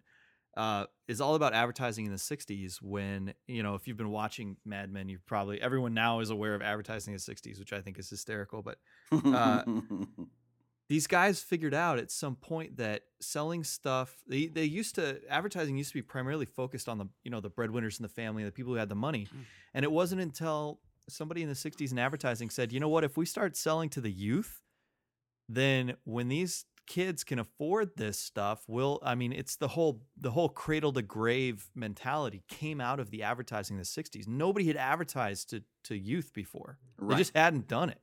Uh, 0.57 0.85
is 1.07 1.19
all 1.19 1.35
about 1.35 1.53
advertising 1.53 2.05
in 2.05 2.11
the 2.11 2.17
'60s. 2.17 2.81
When 2.81 3.33
you 3.47 3.61
know, 3.61 3.75
if 3.75 3.87
you've 3.87 3.97
been 3.97 4.09
watching 4.11 4.55
Mad 4.65 4.91
Men, 4.91 5.09
you've 5.09 5.25
probably 5.25 5.61
everyone 5.61 5.93
now 5.93 6.19
is 6.21 6.29
aware 6.29 6.55
of 6.55 6.61
advertising 6.61 7.13
in 7.13 7.19
the 7.23 7.33
'60s, 7.33 7.59
which 7.59 7.73
I 7.73 7.81
think 7.81 7.99
is 7.99 8.09
hysterical. 8.09 8.61
But 8.61 8.77
Uh, 9.11 9.63
these 10.87 11.07
guys 11.07 11.41
figured 11.41 11.73
out 11.73 11.97
at 11.97 12.11
some 12.11 12.35
point 12.35 12.77
that 12.77 13.01
selling 13.19 13.63
stuff 13.63 14.15
they, 14.27 14.45
they 14.47 14.63
used 14.65 14.95
to 14.95 15.19
advertising 15.29 15.75
used 15.77 15.89
to 15.89 15.95
be 15.97 16.01
primarily 16.03 16.45
focused 16.45 16.87
on 16.87 16.99
the 16.99 17.07
you 17.23 17.31
know 17.31 17.39
the 17.41 17.49
breadwinners 17.49 17.99
in 17.99 18.03
the 18.03 18.09
family 18.09 18.43
the 18.43 18.51
people 18.51 18.71
who 18.71 18.77
had 18.79 18.89
the 18.89 18.95
money 18.95 19.27
Mm. 19.33 19.45
and 19.73 19.83
it 19.83 19.91
wasn't 19.91 20.21
until 20.21 20.79
somebody 21.09 21.41
in 21.41 21.47
the 21.49 21.55
60s 21.55 21.91
in 21.91 21.97
advertising 21.97 22.49
said 22.51 22.71
you 22.71 22.79
know 22.79 22.87
what 22.89 23.03
if 23.03 23.17
we 23.17 23.25
start 23.25 23.57
selling 23.57 23.89
to 23.89 23.99
the 24.01 24.11
youth 24.11 24.61
then 25.49 25.95
when 26.03 26.27
these 26.27 26.65
kids 26.87 27.23
can 27.23 27.39
afford 27.39 27.97
this 27.97 28.19
stuff 28.19 28.63
will 28.67 28.99
i 29.03 29.15
mean 29.15 29.33
it's 29.33 29.55
the 29.55 29.69
whole 29.69 30.03
the 30.17 30.31
whole 30.31 30.49
cradle 30.49 30.93
to 30.93 31.01
grave 31.01 31.69
mentality 31.73 32.43
came 32.47 32.79
out 32.79 32.99
of 32.99 33.09
the 33.09 33.23
advertising 33.23 33.75
in 33.75 33.79
the 33.79 33.85
60s 33.85 34.27
nobody 34.27 34.67
had 34.67 34.77
advertised 34.77 35.49
to 35.49 35.63
to 35.85 35.95
youth 35.97 36.33
before. 36.33 36.77
They 36.99 37.15
just 37.15 37.35
hadn't 37.35 37.67
done 37.67 37.89
it. 37.89 38.01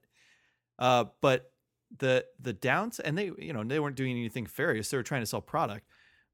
Uh, 0.79 1.05
but 1.21 1.53
the 1.99 2.25
the 2.41 2.55
downs 2.55 2.99
and 3.01 3.19
they 3.19 3.31
you 3.39 3.53
know 3.53 3.63
they 3.63 3.79
weren't 3.79 3.97
doing 3.97 4.13
anything 4.13 4.45
nefarious. 4.45 4.89
They 4.89 4.97
were 4.97 5.03
trying 5.03 5.21
to 5.23 5.27
sell 5.27 5.43
product. 5.43 5.87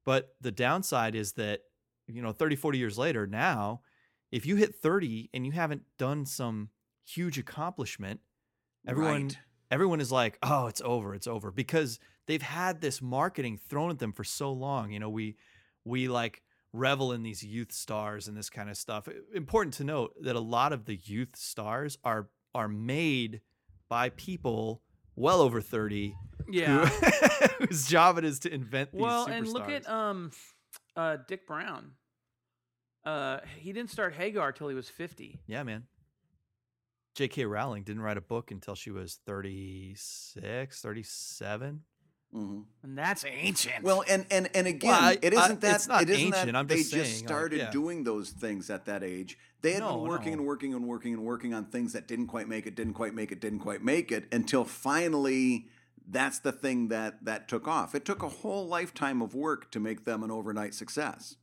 But 0.04 0.34
the 0.40 0.52
downside 0.52 1.14
is 1.14 1.32
that 1.32 1.62
you 2.06 2.22
know 2.22 2.32
30 2.32 2.56
40 2.56 2.78
years 2.78 2.96
later 2.96 3.26
now 3.26 3.82
if 4.30 4.46
you 4.46 4.56
hit 4.56 4.74
30 4.76 5.30
and 5.34 5.44
you 5.44 5.52
haven't 5.52 5.82
done 5.98 6.24
some 6.24 6.70
huge 7.04 7.38
accomplishment 7.38 8.20
everyone 8.86 9.24
Right. 9.24 9.38
Everyone 9.70 10.00
is 10.00 10.10
like 10.12 10.38
oh 10.42 10.66
it's 10.66 10.80
over 10.84 11.14
it's 11.14 11.26
over 11.26 11.50
because 11.50 11.98
they've 12.26 12.42
had 12.42 12.80
this 12.80 13.02
marketing 13.02 13.58
thrown 13.68 13.90
at 13.90 13.98
them 13.98 14.12
for 14.12 14.24
so 14.24 14.50
long 14.52 14.90
you 14.90 14.98
know 15.00 15.10
we 15.10 15.36
we 15.84 16.08
like 16.08 16.42
revel 16.72 17.12
in 17.12 17.22
these 17.22 17.42
youth 17.42 17.72
stars 17.72 18.28
and 18.28 18.36
this 18.36 18.50
kind 18.50 18.68
of 18.70 18.76
stuff 18.76 19.08
important 19.34 19.74
to 19.74 19.84
note 19.84 20.14
that 20.22 20.36
a 20.36 20.40
lot 20.40 20.72
of 20.72 20.84
the 20.86 20.96
youth 21.04 21.34
stars 21.36 21.98
are 22.04 22.28
are 22.54 22.68
made 22.68 23.40
by 23.88 24.08
people 24.10 24.82
well 25.16 25.40
over 25.40 25.60
30 25.60 26.14
who- 26.46 26.52
Yeah. 26.52 26.86
whose 27.58 27.86
job 27.86 28.16
it 28.18 28.24
is 28.24 28.38
to 28.40 28.52
invent 28.52 28.92
these 28.92 29.00
well, 29.02 29.26
and 29.26 29.46
look 29.48 29.68
at 29.68 29.88
um, 29.88 30.30
uh, 30.96 31.16
Dik 31.26 31.46
Browne. 31.46 31.92
Uh, 33.04 33.40
he 33.58 33.72
didn't 33.72 33.90
start 33.90 34.14
Hagar 34.14 34.52
till 34.52 34.68
he 34.68 34.74
was 34.74 34.88
fifty. 34.88 35.40
yeah 35.46 35.62
man 35.62 35.84
j.k 37.18 37.44
rowling 37.44 37.82
didn't 37.82 38.02
write 38.02 38.16
a 38.16 38.20
book 38.20 38.50
until 38.52 38.74
she 38.76 38.90
was 38.90 39.18
36 39.26 40.80
37 40.80 41.82
Mhm. 42.34 42.66
And 42.82 42.98
that's 42.98 43.24
ancient. 43.24 43.82
Well, 43.82 44.04
and 44.06 44.26
and 44.30 44.50
and 44.54 44.66
again, 44.66 44.90
Well, 44.90 45.02
I- 45.02 45.18
it 45.22 45.32
I- 45.34 45.44
isn't 45.46 45.62
that 45.62 45.76
it's 45.76 45.88
not 45.88 46.02
it 46.02 46.10
isn't 46.10 46.26
ancient, 46.26 46.44
that 46.46 46.56
I'm 46.56 46.66
they 46.66 46.76
just 46.76 46.92
just 46.92 47.10
saying, 47.10 47.20
like, 47.22 47.28
started 47.28 47.56
yeah. 47.58 47.70
doing 47.70 48.04
those 48.04 48.28
things 48.32 48.68
at 48.68 48.84
that 48.84 49.02
age. 49.02 49.38
They 49.62 49.72
had 49.72 49.80
No, 49.80 49.94
been 49.96 50.08
working 50.08 50.32
no. 50.32 50.38
and 50.40 50.46
working 50.46 50.74
and 50.74 50.84
working 50.86 51.14
and 51.14 51.14
working 51.14 51.14
and 51.14 51.24
working 51.24 51.54
on 51.54 51.64
things 51.70 51.94
that 51.94 52.06
didn't 52.06 52.26
quite 52.26 52.46
make 52.46 52.66
it, 52.66 52.74
didn't 52.74 52.92
quite 52.92 53.14
make 53.14 53.32
it, 53.32 53.40
didn't 53.40 53.60
quite 53.60 53.82
make 53.82 54.12
it 54.12 54.28
until 54.30 54.64
finally 54.66 55.68
that's 56.06 56.38
the 56.38 56.52
thing 56.52 56.88
that 56.88 57.24
that 57.24 57.48
took 57.48 57.66
off. 57.66 57.94
It 57.94 58.04
took 58.04 58.22
a 58.22 58.28
whole 58.28 58.66
lifetime 58.68 59.22
of 59.22 59.34
work 59.34 59.70
to 59.70 59.80
make 59.80 60.04
them 60.04 60.22
an 60.22 60.30
overnight 60.30 60.74
success. 60.74 61.36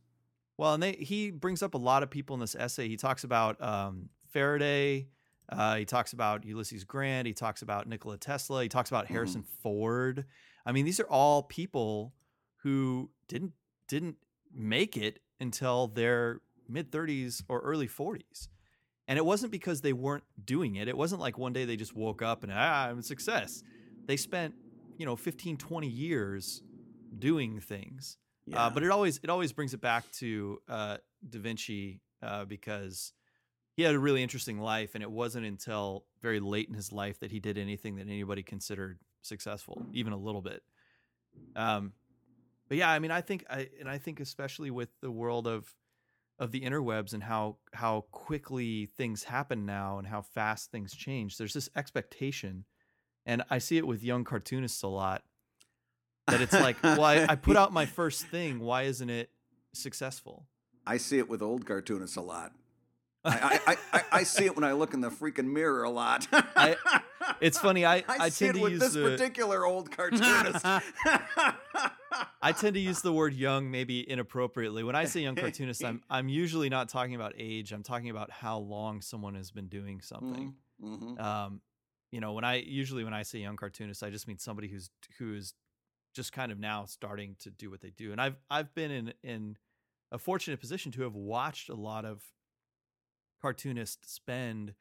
Well, 0.56 0.74
and 0.74 0.82
they, 0.84 0.92
he 0.92 1.32
brings 1.32 1.64
up 1.64 1.74
a 1.74 1.78
lot 1.78 2.04
of 2.04 2.10
people 2.10 2.34
in 2.34 2.40
this 2.40 2.54
essay. 2.54 2.86
He 2.86 2.96
talks 2.96 3.24
about 3.24 3.60
um, 3.60 4.10
Faraday, 4.30 5.08
Uh, 5.48 5.76
he 5.76 5.84
talks 5.84 6.12
about 6.12 6.44
Ulysses 6.44 6.84
Grant. 6.84 7.26
He 7.26 7.32
talks 7.32 7.62
about 7.62 7.86
Nikola 7.88 8.18
Tesla. 8.18 8.62
He 8.62 8.68
talks 8.68 8.90
about 8.90 9.04
Mhm. 9.06 9.10
Harrison 9.10 9.42
Ford. 9.42 10.24
I 10.64 10.72
mean, 10.72 10.84
these 10.84 10.98
are 11.00 11.08
all 11.08 11.42
people 11.44 12.14
who 12.62 13.10
didn't 13.28 13.52
didn't 13.88 14.16
make 14.52 14.96
it 14.96 15.20
until 15.38 15.86
their 15.86 16.40
mid 16.68 16.90
30s 16.90 17.44
or 17.48 17.60
early 17.60 17.86
40s. 17.86 18.48
And 19.06 19.16
it 19.16 19.24
wasn't 19.24 19.52
because 19.52 19.82
they 19.82 19.92
weren't 19.92 20.24
doing 20.44 20.74
it. 20.74 20.88
It 20.88 20.96
wasn't 20.96 21.20
like 21.20 21.38
one 21.38 21.52
day 21.52 21.64
they 21.64 21.76
just 21.76 21.94
woke 21.94 22.20
up 22.22 22.42
and 22.42 22.50
ah, 22.52 22.86
I'm 22.88 22.98
a 22.98 23.02
success. 23.04 23.62
They 24.06 24.16
spent, 24.16 24.56
you 24.98 25.06
know, 25.06 25.14
15, 25.14 25.56
20 25.56 25.86
years 25.88 26.62
doing 27.16 27.60
things. 27.60 28.18
Uh, 28.52 28.70
but 28.70 28.82
it 28.82 28.90
always 28.90 29.18
it 29.22 29.30
always 29.30 29.52
brings 29.52 29.72
it 29.74 29.80
back 29.80 30.10
to 30.12 30.60
uh, 30.68 30.96
Da 31.28 31.38
Vinci 31.38 32.00
uh, 32.22 32.44
because 32.44 33.12
he 33.76 33.82
had 33.82 33.94
a 33.94 33.98
really 33.98 34.22
interesting 34.22 34.58
life, 34.58 34.94
and 34.94 35.02
it 35.02 35.10
wasn't 35.10 35.44
until 35.44 36.04
very 36.22 36.40
late 36.40 36.66
in 36.68 36.74
his 36.74 36.92
life 36.92 37.20
that 37.20 37.30
he 37.30 37.40
did 37.40 37.58
anything 37.58 37.96
that 37.96 38.08
anybody 38.08 38.42
considered 38.42 38.98
successful, 39.20 39.84
even 39.92 40.14
a 40.14 40.16
little 40.16 40.40
bit. 40.40 40.62
Um, 41.54 41.92
but 42.68 42.78
yeah, 42.78 42.90
I 42.90 42.98
mean, 42.98 43.10
I 43.10 43.20
think 43.20 43.44
I 43.50 43.68
and 43.78 43.88
I 43.88 43.98
think 43.98 44.18
especially 44.18 44.70
with 44.70 44.88
the 45.02 45.10
world 45.10 45.46
of 45.46 45.74
of 46.38 46.52
the 46.52 46.62
interwebs 46.62 47.12
and 47.12 47.22
how 47.22 47.58
how 47.74 48.06
quickly 48.12 48.86
things 48.96 49.24
happen 49.24 49.66
now 49.66 49.98
and 49.98 50.06
how 50.06 50.22
fast 50.22 50.70
things 50.70 50.94
change. 50.94 51.36
There's 51.36 51.52
this 51.52 51.68
expectation, 51.76 52.64
and 53.26 53.42
I 53.50 53.58
see 53.58 53.76
it 53.76 53.86
with 53.86 54.02
young 54.02 54.24
cartoonists 54.24 54.82
a 54.82 54.88
lot 54.88 55.22
that 56.28 56.40
it's 56.40 56.54
like, 56.54 56.76
well, 56.82 57.04
I, 57.04 57.26
I 57.28 57.36
put 57.36 57.58
out 57.58 57.74
my 57.74 57.84
first 57.84 58.26
thing. 58.26 58.58
Why 58.58 58.84
isn't 58.84 59.10
it 59.10 59.28
successful? 59.74 60.46
I 60.86 60.96
see 60.96 61.18
it 61.18 61.28
with 61.28 61.42
old 61.42 61.66
cartoonists 61.66 62.16
a 62.16 62.22
lot. 62.22 62.52
I, 63.26 63.60
I, 63.66 63.76
I, 63.92 64.02
I 64.12 64.22
see 64.22 64.44
it 64.44 64.54
when 64.54 64.64
I 64.64 64.72
look 64.72 64.94
in 64.94 65.00
the 65.00 65.10
freaking 65.10 65.46
mirror 65.52 65.82
a 65.82 65.90
lot. 65.90 66.26
I- 66.32 66.76
It's 67.40 67.58
funny. 67.58 67.84
I, 67.84 67.96
I, 68.08 68.16
I, 68.20 68.28
see 68.28 68.46
tend 68.46 68.56
it 68.56 68.60
to 68.60 68.62
with 68.64 68.72
use 68.74 68.80
this 68.80 68.92
the 68.94 69.02
particular 69.02 69.66
old 69.66 69.90
cartoonist. 69.90 70.64
I 72.42 72.52
tend 72.52 72.74
to 72.74 72.80
use 72.80 73.02
the 73.02 73.12
word 73.12 73.34
young 73.34 73.70
maybe 73.70 74.08
inappropriately. 74.08 74.82
When 74.84 74.94
I 74.94 75.04
say 75.04 75.20
young 75.20 75.34
cartoonist, 75.34 75.84
I'm 75.84 76.02
I'm 76.08 76.28
usually 76.28 76.68
not 76.68 76.88
talking 76.88 77.14
about 77.14 77.34
age. 77.36 77.72
I'm 77.72 77.82
talking 77.82 78.10
about 78.10 78.30
how 78.30 78.58
long 78.58 79.00
someone 79.00 79.34
has 79.34 79.50
been 79.50 79.68
doing 79.68 80.00
something. 80.00 80.54
Mhm. 80.82 81.20
Um, 81.20 81.60
you 82.12 82.20
know, 82.20 82.32
when 82.32 82.44
I 82.44 82.56
usually 82.56 83.04
when 83.04 83.12
I 83.14 83.22
say 83.22 83.40
young 83.40 83.56
cartoonist, 83.56 84.02
I 84.02 84.10
just 84.10 84.28
mean 84.28 84.38
somebody 84.38 84.68
who's 84.68 84.90
who's 85.18 85.54
just 86.14 86.32
kind 86.32 86.50
of 86.52 86.58
now 86.58 86.84
starting 86.86 87.36
to 87.40 87.50
do 87.50 87.70
what 87.70 87.80
they 87.80 87.90
do. 87.90 88.12
And 88.12 88.20
I've 88.20 88.36
I've 88.50 88.74
been 88.74 88.90
in 88.90 89.12
in 89.22 89.56
a 90.12 90.18
fortunate 90.18 90.60
position 90.60 90.92
to 90.92 91.02
have 91.02 91.14
watched 91.14 91.68
a 91.68 91.74
lot 91.74 92.04
of 92.04 92.22
cartoonists 93.46 94.12
spend 94.12 94.74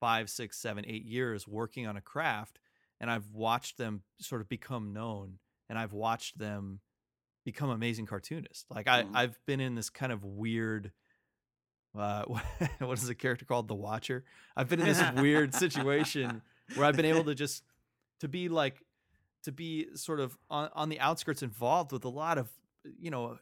five, 0.00 0.28
six, 0.28 0.58
seven, 0.58 0.84
eight 0.88 1.04
years 1.04 1.46
working 1.46 1.86
on 1.86 1.96
a 1.96 2.00
craft, 2.00 2.58
and 3.00 3.08
I've 3.08 3.32
watched 3.32 3.78
them 3.78 4.02
sort 4.20 4.40
of 4.40 4.48
become 4.48 4.92
known, 4.92 5.38
and 5.68 5.78
I've 5.78 5.92
watched 5.92 6.36
them 6.36 6.80
become 7.44 7.70
amazing 7.70 8.06
cartoonists. 8.06 8.64
Like 8.70 8.88
I 8.88 9.04
Mhm. 9.04 9.10
I've 9.14 9.38
been 9.46 9.60
in 9.60 9.76
this 9.76 9.88
kind 9.88 10.10
of 10.10 10.24
weird. 10.24 10.90
Uh, 11.96 12.24
what 12.80 12.98
is 12.98 13.06
the 13.06 13.14
character 13.14 13.44
called? 13.44 13.68
The 13.68 13.76
Watcher. 13.76 14.24
I've 14.56 14.68
been 14.68 14.80
in 14.80 14.86
this 14.86 15.02
weird 15.12 15.54
situation 15.54 16.42
where 16.74 16.86
I've 16.86 16.96
been 16.96 17.04
able 17.04 17.22
to 17.24 17.36
just 17.36 17.62
to 18.18 18.26
be 18.26 18.48
like 18.48 18.82
to 19.44 19.52
be 19.52 19.94
sort 19.94 20.18
of 20.18 20.36
on, 20.50 20.70
on 20.74 20.88
the 20.88 20.98
outskirts 20.98 21.44
involved 21.44 21.92
with 21.92 22.04
a 22.04 22.08
lot 22.08 22.36
of 22.36 22.48
you 22.98 23.10
know 23.12 23.38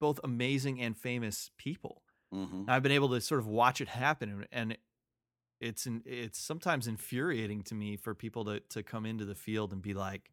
both 0.00 0.20
amazing 0.22 0.80
and 0.80 0.96
famous 0.96 1.50
people 1.58 2.02
Mhm. 2.32 2.68
I've 2.68 2.82
been 2.82 2.92
able 2.92 3.08
to 3.10 3.20
sort 3.20 3.40
of 3.40 3.46
watch 3.46 3.80
it 3.80 3.88
happen, 3.88 4.30
and- 4.30 4.48
and 4.52 4.78
it's 5.60 5.86
in, 5.86 6.02
it's 6.04 6.38
sometimes 6.38 6.86
infuriating 6.86 7.62
to 7.64 7.74
me 7.74 7.96
for 7.96 8.14
people 8.14 8.44
to 8.44 8.60
to 8.60 8.82
come 8.82 9.04
into 9.06 9.24
the 9.24 9.34
field 9.34 9.72
and 9.72 9.82
be 9.82 9.94
like, 9.94 10.30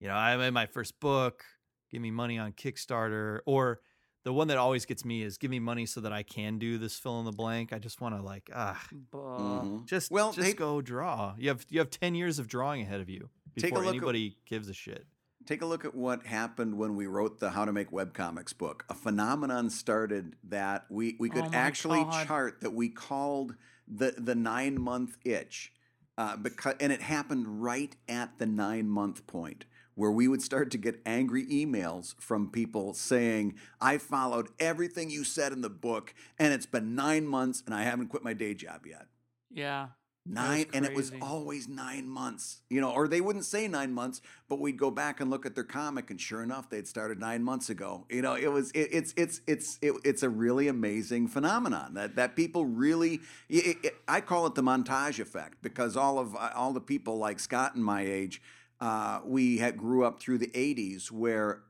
you 0.00 0.08
know, 0.08 0.14
I 0.14 0.36
made 0.36 0.50
my 0.52 0.66
first 0.66 0.98
book, 1.00 1.44
give 1.90 2.00
me 2.00 2.10
money 2.10 2.38
on 2.38 2.52
Kickstarter, 2.52 3.40
or 3.46 3.80
the 4.22 4.32
one 4.32 4.48
that 4.48 4.56
always 4.56 4.86
gets 4.86 5.04
me 5.04 5.22
is 5.22 5.36
give 5.36 5.50
me 5.50 5.58
money 5.60 5.84
so 5.84 6.00
that 6.00 6.12
I 6.12 6.22
can 6.22 6.58
do 6.58 6.78
this 6.78 6.98
fill 6.98 7.18
in 7.18 7.26
the 7.26 7.32
blank. 7.32 7.74
I 7.74 7.78
just 7.78 8.00
want 8.00 8.14
to 8.16 8.22
like, 8.22 8.48
ah, 8.54 8.82
Buh. 8.90 9.18
Mhm. 9.64 9.86
just 9.86 10.10
Well, 10.10 10.32
just 10.32 10.46
they- 10.48 10.54
go 10.54 10.80
draw. 10.80 11.34
You 11.36 11.48
have 11.50 11.66
you 11.68 11.78
have 11.80 11.90
ten 11.90 12.14
years 12.14 12.38
of 12.38 12.48
drawing 12.48 12.80
ahead 12.80 13.00
of 13.02 13.10
you 13.10 13.28
Take 13.56 13.64
a 13.64 13.66
before 13.66 13.78
look 13.80 13.86
at- 13.88 13.96
anybody 13.96 14.38
gives 14.46 14.68
a 14.70 14.74
shit. 14.74 15.06
Take 15.46 15.60
a 15.60 15.66
look 15.66 15.84
at 15.84 15.94
what 15.94 16.24
happened 16.24 16.78
when 16.78 16.96
we 16.96 17.06
wrote 17.06 17.38
the 17.38 17.50
How 17.50 17.66
to 17.66 17.72
Make 17.72 17.90
Webcomics 17.90 18.56
book. 18.56 18.84
A 18.88 18.94
phenomenon 18.94 19.68
started 19.68 20.36
that 20.44 20.86
we, 20.88 21.16
we 21.18 21.28
could 21.28 21.44
Oh 21.44 21.50
actually 21.52 22.02
God. 22.02 22.26
chart 22.26 22.60
that 22.62 22.72
we 22.72 22.88
called 22.88 23.54
the, 23.86 24.14
the 24.16 24.34
nine 24.34 24.80
month 24.80 25.18
itch. 25.24 25.72
Uh, 26.16 26.36
because, 26.36 26.76
and 26.80 26.92
it 26.92 27.02
happened 27.02 27.62
right 27.62 27.94
at 28.08 28.38
the 28.38 28.46
nine 28.46 28.88
month 28.88 29.26
point 29.26 29.66
where 29.96 30.10
we 30.10 30.26
would 30.28 30.42
start 30.42 30.70
to 30.70 30.78
get 30.78 31.00
angry 31.04 31.46
emails 31.46 32.14
from 32.18 32.50
people 32.50 32.94
saying, 32.94 33.54
I 33.80 33.98
followed 33.98 34.48
everything 34.58 35.10
you 35.10 35.24
said 35.24 35.52
in 35.52 35.60
the 35.60 35.70
book, 35.70 36.14
and 36.38 36.52
it's 36.52 36.66
been 36.66 36.94
nine 36.94 37.26
months 37.26 37.62
and 37.64 37.74
I 37.74 37.82
haven't 37.82 38.08
quit 38.08 38.24
my 38.24 38.32
day 38.32 38.54
job 38.54 38.86
yet. 38.86 39.06
Yeah. 39.50 39.88
Nine, 40.26 40.66
and 40.72 40.86
it 40.86 40.94
was 40.94 41.12
always 41.20 41.68
nine 41.68 42.08
months, 42.08 42.62
you 42.70 42.80
know, 42.80 42.90
or 42.90 43.08
they 43.08 43.20
wouldn't 43.20 43.44
say 43.44 43.68
nine 43.68 43.92
months, 43.92 44.22
but 44.48 44.58
we'd 44.58 44.78
go 44.78 44.90
back 44.90 45.20
and 45.20 45.30
look 45.30 45.44
at 45.44 45.54
their 45.54 45.64
comic, 45.64 46.08
and 46.08 46.18
sure 46.18 46.42
enough, 46.42 46.70
they'd 46.70 46.88
started 46.88 47.20
nine 47.20 47.44
months 47.44 47.68
ago. 47.68 48.06
You 48.08 48.22
know, 48.22 48.34
it 48.34 48.50
was 48.50 48.70
it, 48.70 48.88
it's 48.90 49.12
it's 49.18 49.42
it's 49.46 49.78
it, 49.82 49.92
it's 50.02 50.22
a 50.22 50.30
really 50.30 50.66
amazing 50.66 51.28
phenomenon 51.28 51.92
that 51.94 52.16
that 52.16 52.36
people 52.36 52.64
really. 52.64 53.20
It, 53.50 53.96
I 54.08 54.22
call 54.22 54.46
it 54.46 54.54
the 54.54 54.62
montage 54.62 55.18
effect 55.18 55.58
because 55.60 55.94
all 55.94 56.18
of 56.18 56.34
uh, 56.34 56.52
all 56.54 56.72
the 56.72 56.80
people 56.80 57.18
like 57.18 57.38
Scott 57.38 57.74
and 57.74 57.84
my 57.84 58.00
age, 58.00 58.40
uh, 58.80 59.20
we 59.26 59.58
had 59.58 59.76
grew 59.76 60.06
up 60.06 60.20
through 60.20 60.38
the 60.38 60.48
'80s 60.54 61.10
where 61.10 61.64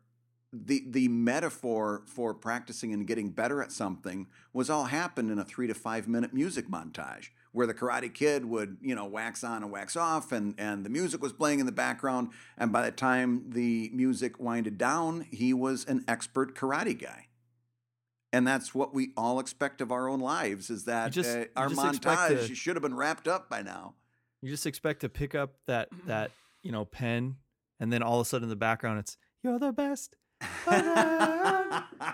the 0.53 0.85
the 0.87 1.09
metaphor 1.09 2.03
for 2.07 2.33
practicing 2.33 2.93
and 2.93 3.05
getting 3.09 3.31
better 3.31 3.61
at 3.61 3.73
something 3.73 4.29
was 4.53 4.71
all 4.71 4.85
happened 4.85 5.33
in 5.33 5.41
a 5.41 5.45
three 5.45 5.67
to 5.67 5.75
five 5.75 6.07
minute 6.07 6.33
music 6.33 6.69
montage 6.69 7.31
where 7.55 7.67
the 7.67 7.73
karate 7.73 8.13
kid 8.13 8.45
would 8.45 8.77
you 8.83 8.95
know 8.95 9.07
wax 9.07 9.43
on 9.45 9.63
and 9.63 9.71
wax 9.73 9.97
off 9.97 10.33
and 10.33 10.55
and 10.59 10.85
the 10.85 10.91
music 10.91 11.23
was 11.23 11.33
playing 11.33 11.61
in 11.61 11.67
the 11.67 11.73
background. 11.73 12.31
And 12.59 12.71
by 12.73 12.83
the 12.85 12.91
time 12.91 13.51
the 13.51 13.91
music 13.95 14.39
winded 14.39 14.77
down 14.77 15.27
he 15.31 15.55
was 15.55 15.85
an 15.87 16.05
expert 16.09 16.55
karate 16.55 17.01
guy. 17.01 17.29
And 18.33 18.45
that's 18.47 18.75
what 18.75 18.93
we 18.93 19.13
all 19.17 19.39
expect 19.39 19.81
of 19.81 19.93
our 19.93 20.09
own 20.09 20.19
lives 20.19 20.69
is 20.69 20.85
that 20.87 21.13
just- 21.13 21.37
uh, 21.37 21.45
our 21.57 21.69
montage 22.03 22.47
to- 22.49 22.55
should 22.57 22.75
have 22.77 22.83
been 22.83 22.97
wrapped 22.97 23.29
up 23.29 23.49
by 23.49 23.63
now. 23.63 23.95
You 24.43 24.51
just 24.51 24.67
expect 24.67 25.01
to 25.03 25.09
pick 25.09 25.35
up 25.35 25.55
that 25.67 25.89
that 26.07 26.33
you 26.63 26.73
know 26.73 26.85
pen, 26.85 27.37
and 27.79 27.93
then 27.93 28.03
all 28.03 28.21
of 28.21 28.27
a 28.27 28.29
sudden 28.29 28.45
in 28.45 28.51
the 28.51 28.57
background 28.57 28.99
it's 28.99 29.17
you're 29.43 29.59
the 29.61 29.73
best. 29.73 30.17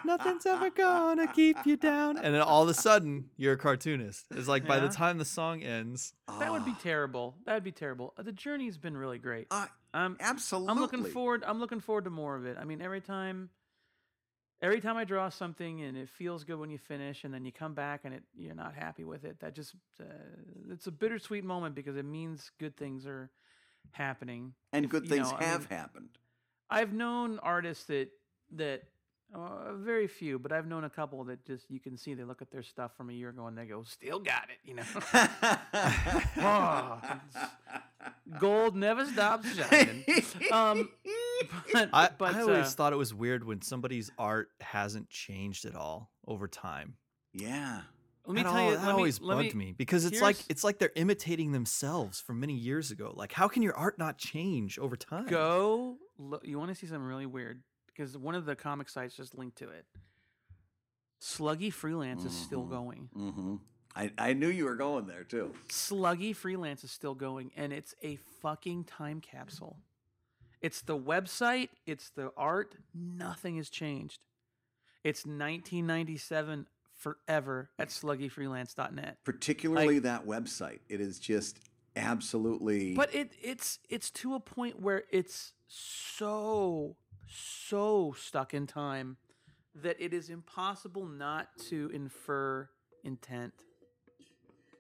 Nothing's 0.05 0.47
ever 0.47 0.71
gonna 0.71 1.27
keep 1.33 1.57
you 1.65 1.77
down. 1.77 2.17
And 2.19 2.35
then 2.35 2.43
all 2.43 2.63
of 2.63 2.69
a 2.69 2.75
sudden, 2.75 3.31
you're 3.37 3.55
a 3.55 3.59
cartoonist. 3.59 4.27
It's 4.31 4.49
like 4.49 4.67
by 4.67 4.81
the 4.81 4.89
time 4.89 5.19
the 5.19 5.25
song 5.25 5.63
ends, 5.63 6.13
That 6.39 6.51
would 6.53 6.65
be 6.65 6.73
Ah, 6.75 6.81
terrible. 6.83 7.37
That 7.47 7.55
would 7.55 7.65
be 7.65 7.73
terrible. 7.73 8.15
Uh, 8.17 8.23
The 8.23 8.33
journey's 8.33 8.79
been 8.79 8.97
really 8.97 9.19
great. 9.19 9.47
uh, 9.51 9.67
Um, 9.93 10.17
absolutely 10.21 10.71
I'm 10.73 10.79
looking 10.81 11.05
forward. 11.05 11.45
I'm 11.47 11.59
looking 11.61 11.81
forward 11.81 12.05
to 12.05 12.11
more 12.11 12.37
of 12.37 12.47
it. 12.47 12.57
I 12.59 12.65
mean, 12.65 12.81
every 12.81 13.01
time, 13.01 13.51
every 14.63 14.81
time 14.81 14.97
I 14.97 15.05
draw 15.05 15.29
something 15.29 15.81
and 15.83 15.97
it 15.97 16.09
feels 16.09 16.45
good 16.45 16.59
when 16.59 16.71
you 16.71 16.79
finish, 16.79 17.25
and 17.25 17.33
then 17.35 17.45
you 17.45 17.53
come 17.53 17.75
back 17.75 18.03
and 18.05 18.15
it 18.15 18.23
you're 18.35 18.55
not 18.55 18.75
happy 18.75 19.05
with 19.05 19.25
it. 19.25 19.41
That 19.41 19.55
just 19.55 19.75
uh, 20.01 20.05
it's 20.71 20.87
a 20.87 20.93
bittersweet 20.93 21.45
moment 21.45 21.75
because 21.75 21.97
it 21.97 22.05
means 22.05 22.51
good 22.59 22.77
things 22.77 23.07
are 23.07 23.31
happening. 23.93 24.55
and 24.73 24.85
if- 24.85 24.91
good 24.91 25.09
things 25.09 25.31
know, 25.31 25.39
I 25.39 25.45
have 25.45 25.61
mean, 25.71 25.79
happened 25.79 26.19
I've 26.73 26.93
known 26.93 27.41
artists 27.41 27.85
that 27.87 28.11
that 28.57 28.83
uh, 29.35 29.75
very 29.75 30.09
few, 30.09 30.39
but 30.39 30.53
I've 30.53 30.67
known 30.67 30.85
a 30.85 30.91
couple 30.91 31.23
that 31.25 31.45
just 31.47 31.71
you 31.71 31.81
can 31.81 31.97
see 31.97 32.15
they 32.15 32.25
look 32.25 32.43
at 32.43 32.51
their 32.51 32.63
stuff 32.63 32.97
from 32.97 33.11
a 33.11 33.13
year 33.13 33.29
ago 33.31 33.47
and 33.47 33.57
they 33.57 33.67
go, 33.67 33.83
"Still 33.83 34.19
got 34.19 34.49
it," 34.51 34.59
you 34.65 34.75
know. 34.75 34.83
Oh, 36.43 37.01
Gold 38.39 38.77
never 38.77 39.05
stops 39.07 39.55
shining. 39.55 40.05
Um, 40.53 40.89
but, 41.73 41.91
I, 41.93 42.11
but 42.17 42.35
I 42.35 42.41
always 42.43 42.67
uh, 42.67 42.71
thought 42.71 42.93
it 42.93 42.97
was 42.97 43.15
weird 43.15 43.45
when 43.45 43.63
somebody's 43.63 44.11
art 44.19 44.49
hasn't 44.61 45.11
changed 45.11 45.65
at 45.65 45.75
all 45.77 46.11
over 46.27 46.49
time. 46.49 46.95
yeah 47.33 47.83
let 48.27 48.35
me 48.37 48.43
that 48.43 48.49
tell 48.51 48.59
al- 48.59 48.65
you. 48.71 48.77
that 48.77 48.79
let 48.81 48.87
me, 48.87 48.93
always 48.93 49.21
let 49.21 49.35
bugged 49.37 49.55
me, 49.55 49.67
me, 49.67 49.73
because 49.73 50.05
it's 50.05 50.21
like 50.21 50.37
it's 50.49 50.63
like 50.63 50.79
they're 50.79 50.93
imitating 50.95 51.53
themselves 51.53 52.21
from 52.21 52.39
many 52.39 52.55
years 52.55 52.91
ago. 52.91 53.13
Like, 53.17 53.33
how 53.33 53.49
can 53.49 53.63
your 53.63 53.75
art 53.77 53.99
not 53.99 54.19
change 54.19 54.79
over 54.79 54.97
time? 54.97 55.27
Go. 55.27 55.97
Look, 56.19 56.47
you 56.47 56.59
want 56.59 56.71
to 56.71 56.75
see 56.75 56.87
something 56.87 57.03
really 57.05 57.27
weird? 57.27 57.63
Because 58.01 58.17
one 58.17 58.35
of 58.35 58.47
the 58.47 58.57
comic 58.57 58.89
sites 58.89 59.15
just 59.15 59.37
linked 59.37 59.59
to 59.59 59.69
it. 59.69 59.85
Sluggy 61.21 61.71
Freelance 61.71 62.25
is 62.25 62.35
still 62.35 62.65
Mhm. 62.65 62.71
going. 62.71 63.11
hmm 63.13 63.57
I, 63.95 64.11
I 64.17 64.33
knew 64.33 64.49
you 64.49 64.65
were 64.65 64.77
going 64.77 65.07
there 65.07 65.23
too. 65.23 65.53
Sluggy 65.69 66.35
Freelance 66.35 66.83
is 66.83 66.91
still 66.91 67.15
going, 67.15 67.53
and 67.57 67.75
it's 67.75 67.95
a 68.03 68.17
fucking 68.17 68.85
time 68.85 69.21
capsule. 69.21 69.81
It's 70.63 70.81
the 70.81 70.97
website, 70.97 71.69
it's 71.85 72.09
the 72.09 72.33
art, 72.39 72.77
nothing 72.95 73.59
has 73.59 73.69
changed. 73.69 74.17
It's 75.05 75.27
1997 75.27 76.69
forever 76.95 77.69
at 77.79 77.89
sluggyfreelance.net. 77.89 79.19
Particularly 79.25 79.99
that 79.99 80.25
website. 80.25 80.79
It 80.89 81.03
is 81.03 81.19
just 81.19 81.61
absolutely. 81.97 82.95
But 82.95 83.15
it 83.15 83.33
it's 83.43 83.79
it's 83.91 84.11
to 84.13 84.35
a 84.35 84.41
point 84.41 84.81
where 84.81 85.05
it's 85.11 85.53
so 85.67 86.97
so 87.31 88.15
stuck 88.19 88.53
in 88.55 88.67
time 88.67 89.17
that 89.75 89.97
it 90.01 90.13
is 90.13 90.29
impossible 90.31 91.07
not 91.07 91.49
to 91.69 91.91
infer 91.95 92.69
intent. 93.05 93.53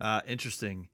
Uh, 0.00 0.20
interesting. 0.26 0.88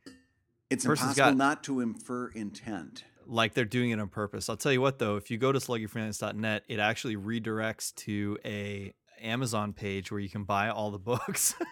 it's 0.70 0.84
person's 0.84 1.16
impossible 1.16 1.30
got- 1.32 1.36
not 1.36 1.64
to 1.64 1.80
infer 1.80 2.28
intent. 2.28 3.04
Like 3.28 3.54
they're 3.54 3.64
doing 3.64 3.90
it 3.90 3.98
on 3.98 4.08
purpose. 4.08 4.48
I'll 4.48 4.56
tell 4.56 4.72
you 4.72 4.80
what, 4.80 4.98
though, 5.00 5.16
if 5.16 5.30
you 5.32 5.38
go 5.38 5.50
to 5.50 5.58
sluggyfreelance.net, 5.58 6.62
it 6.68 6.78
actually 6.78 7.16
redirects 7.16 7.92
to 7.96 8.38
a 8.44 8.92
Amazon 9.20 9.72
page 9.72 10.12
where 10.12 10.20
you 10.20 10.28
can 10.28 10.44
buy 10.44 10.68
all 10.68 10.90
the 10.90 10.98
books. 10.98 11.54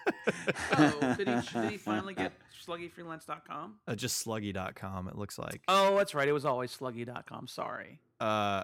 Oh, 0.77 1.13
did 1.17 1.27
he, 1.29 1.35
did 1.61 1.71
he 1.71 1.77
finally 1.77 2.15
get 2.15 2.33
sluggyfreelance.com? 2.67 3.75
uh, 3.87 3.95
just 3.95 4.25
sluggy.com, 4.25 5.07
it 5.07 5.15
looks 5.15 5.37
like. 5.37 5.61
Oh, 5.67 5.95
that's 5.97 6.15
right. 6.15 6.27
It 6.27 6.31
was 6.31 6.45
always 6.45 6.75
sluggy.com. 6.75 7.47
Sorry. 7.47 7.99
Uh, 8.19 8.63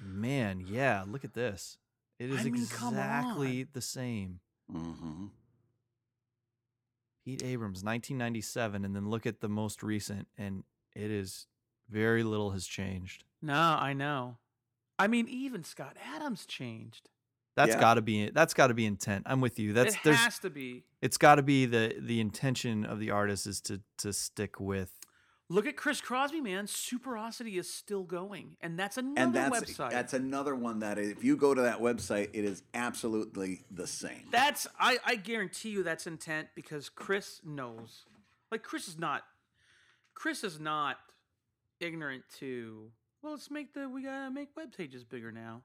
man, 0.00 0.60
yeah, 0.60 1.04
look 1.06 1.24
at 1.24 1.34
this. 1.34 1.78
It 2.18 2.30
is 2.30 2.40
I 2.40 2.44
mean, 2.44 2.54
exactly 2.54 3.64
the 3.64 3.80
same. 3.82 4.40
hmm 4.70 5.26
Pete 7.24 7.42
Abrams, 7.42 7.82
1997, 7.82 8.84
and 8.84 8.94
then 8.94 9.10
look 9.10 9.26
at 9.26 9.40
the 9.40 9.48
most 9.48 9.82
recent, 9.82 10.28
and 10.38 10.62
it 10.94 11.10
is 11.10 11.48
very 11.90 12.22
little 12.22 12.50
has 12.50 12.66
changed. 12.66 13.24
No, 13.42 13.52
I 13.52 13.94
know. 13.94 14.38
I 14.98 15.08
mean, 15.08 15.26
even 15.28 15.64
Scott 15.64 15.96
Adams 16.14 16.46
changed. 16.46 17.10
That's 17.56 17.70
Yeah. 17.70 17.80
got 17.80 17.94
to 17.94 18.02
be 18.02 18.30
that's 18.30 18.54
got 18.54 18.68
to 18.68 18.74
be 18.74 18.86
intent. 18.86 19.24
I'm 19.26 19.40
with 19.40 19.58
you. 19.58 19.72
That's 19.72 19.94
it 19.94 20.00
there's 20.04 20.18
has 20.18 20.38
to 20.40 20.50
be. 20.50 20.84
it's 21.02 21.16
got 21.18 21.36
to 21.36 21.42
be 21.42 21.66
the 21.66 21.96
the 21.98 22.20
intention 22.20 22.84
of 22.84 23.00
the 23.00 23.10
artist 23.10 23.46
is 23.46 23.60
to 23.62 23.80
to 23.98 24.12
stick 24.12 24.60
with 24.60 24.92
Look 25.48 25.66
at 25.66 25.76
Chris 25.76 26.00
Crosby, 26.00 26.40
man. 26.40 26.66
Superosity 26.66 27.56
is 27.56 27.72
still 27.72 28.02
going, 28.02 28.56
and 28.60 28.76
that's 28.76 28.96
another 28.98 29.20
And 29.20 29.32
that's 29.34 29.60
website. 29.72 29.90
that's 29.90 30.12
another 30.12 30.56
one 30.56 30.80
that 30.80 30.98
if 30.98 31.22
you 31.22 31.36
go 31.36 31.54
to 31.54 31.62
that 31.62 31.78
website, 31.80 32.30
it 32.32 32.44
is 32.44 32.64
absolutely 32.74 33.64
the 33.70 33.86
same. 33.86 34.24
That's 34.32 34.66
I, 34.78 34.98
I 35.04 35.14
guarantee 35.14 35.70
you 35.70 35.84
that's 35.84 36.06
intent 36.08 36.48
because 36.56 36.88
Chris 36.88 37.40
knows. 37.44 38.06
Like 38.50 38.64
Chris 38.64 38.88
is 38.88 38.98
not 38.98 39.22
Chris 40.14 40.42
is 40.42 40.58
not 40.58 40.96
ignorant 41.78 42.24
to 42.38 42.90
well 43.22 43.32
let's 43.34 43.50
make 43.50 43.72
the 43.74 43.88
we 43.88 44.02
gotta 44.02 44.30
make 44.30 44.48
web 44.56 44.76
pages 44.76 45.04
bigger 45.04 45.30
now. 45.30 45.62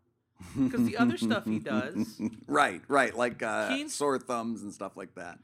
Because 0.58 0.86
the 0.86 0.98
other 0.98 1.18
stuff 1.18 1.46
he 1.46 1.60
does, 1.60 2.20
right, 2.48 2.82
right, 2.88 3.16
like 3.16 3.44
uh, 3.44 3.70
Keen- 3.70 3.90
sore 3.90 4.18
thumbs 4.18 4.64
and 4.64 4.74
stuff 4.74 4.98
like 4.98 5.14
that. 5.14 5.38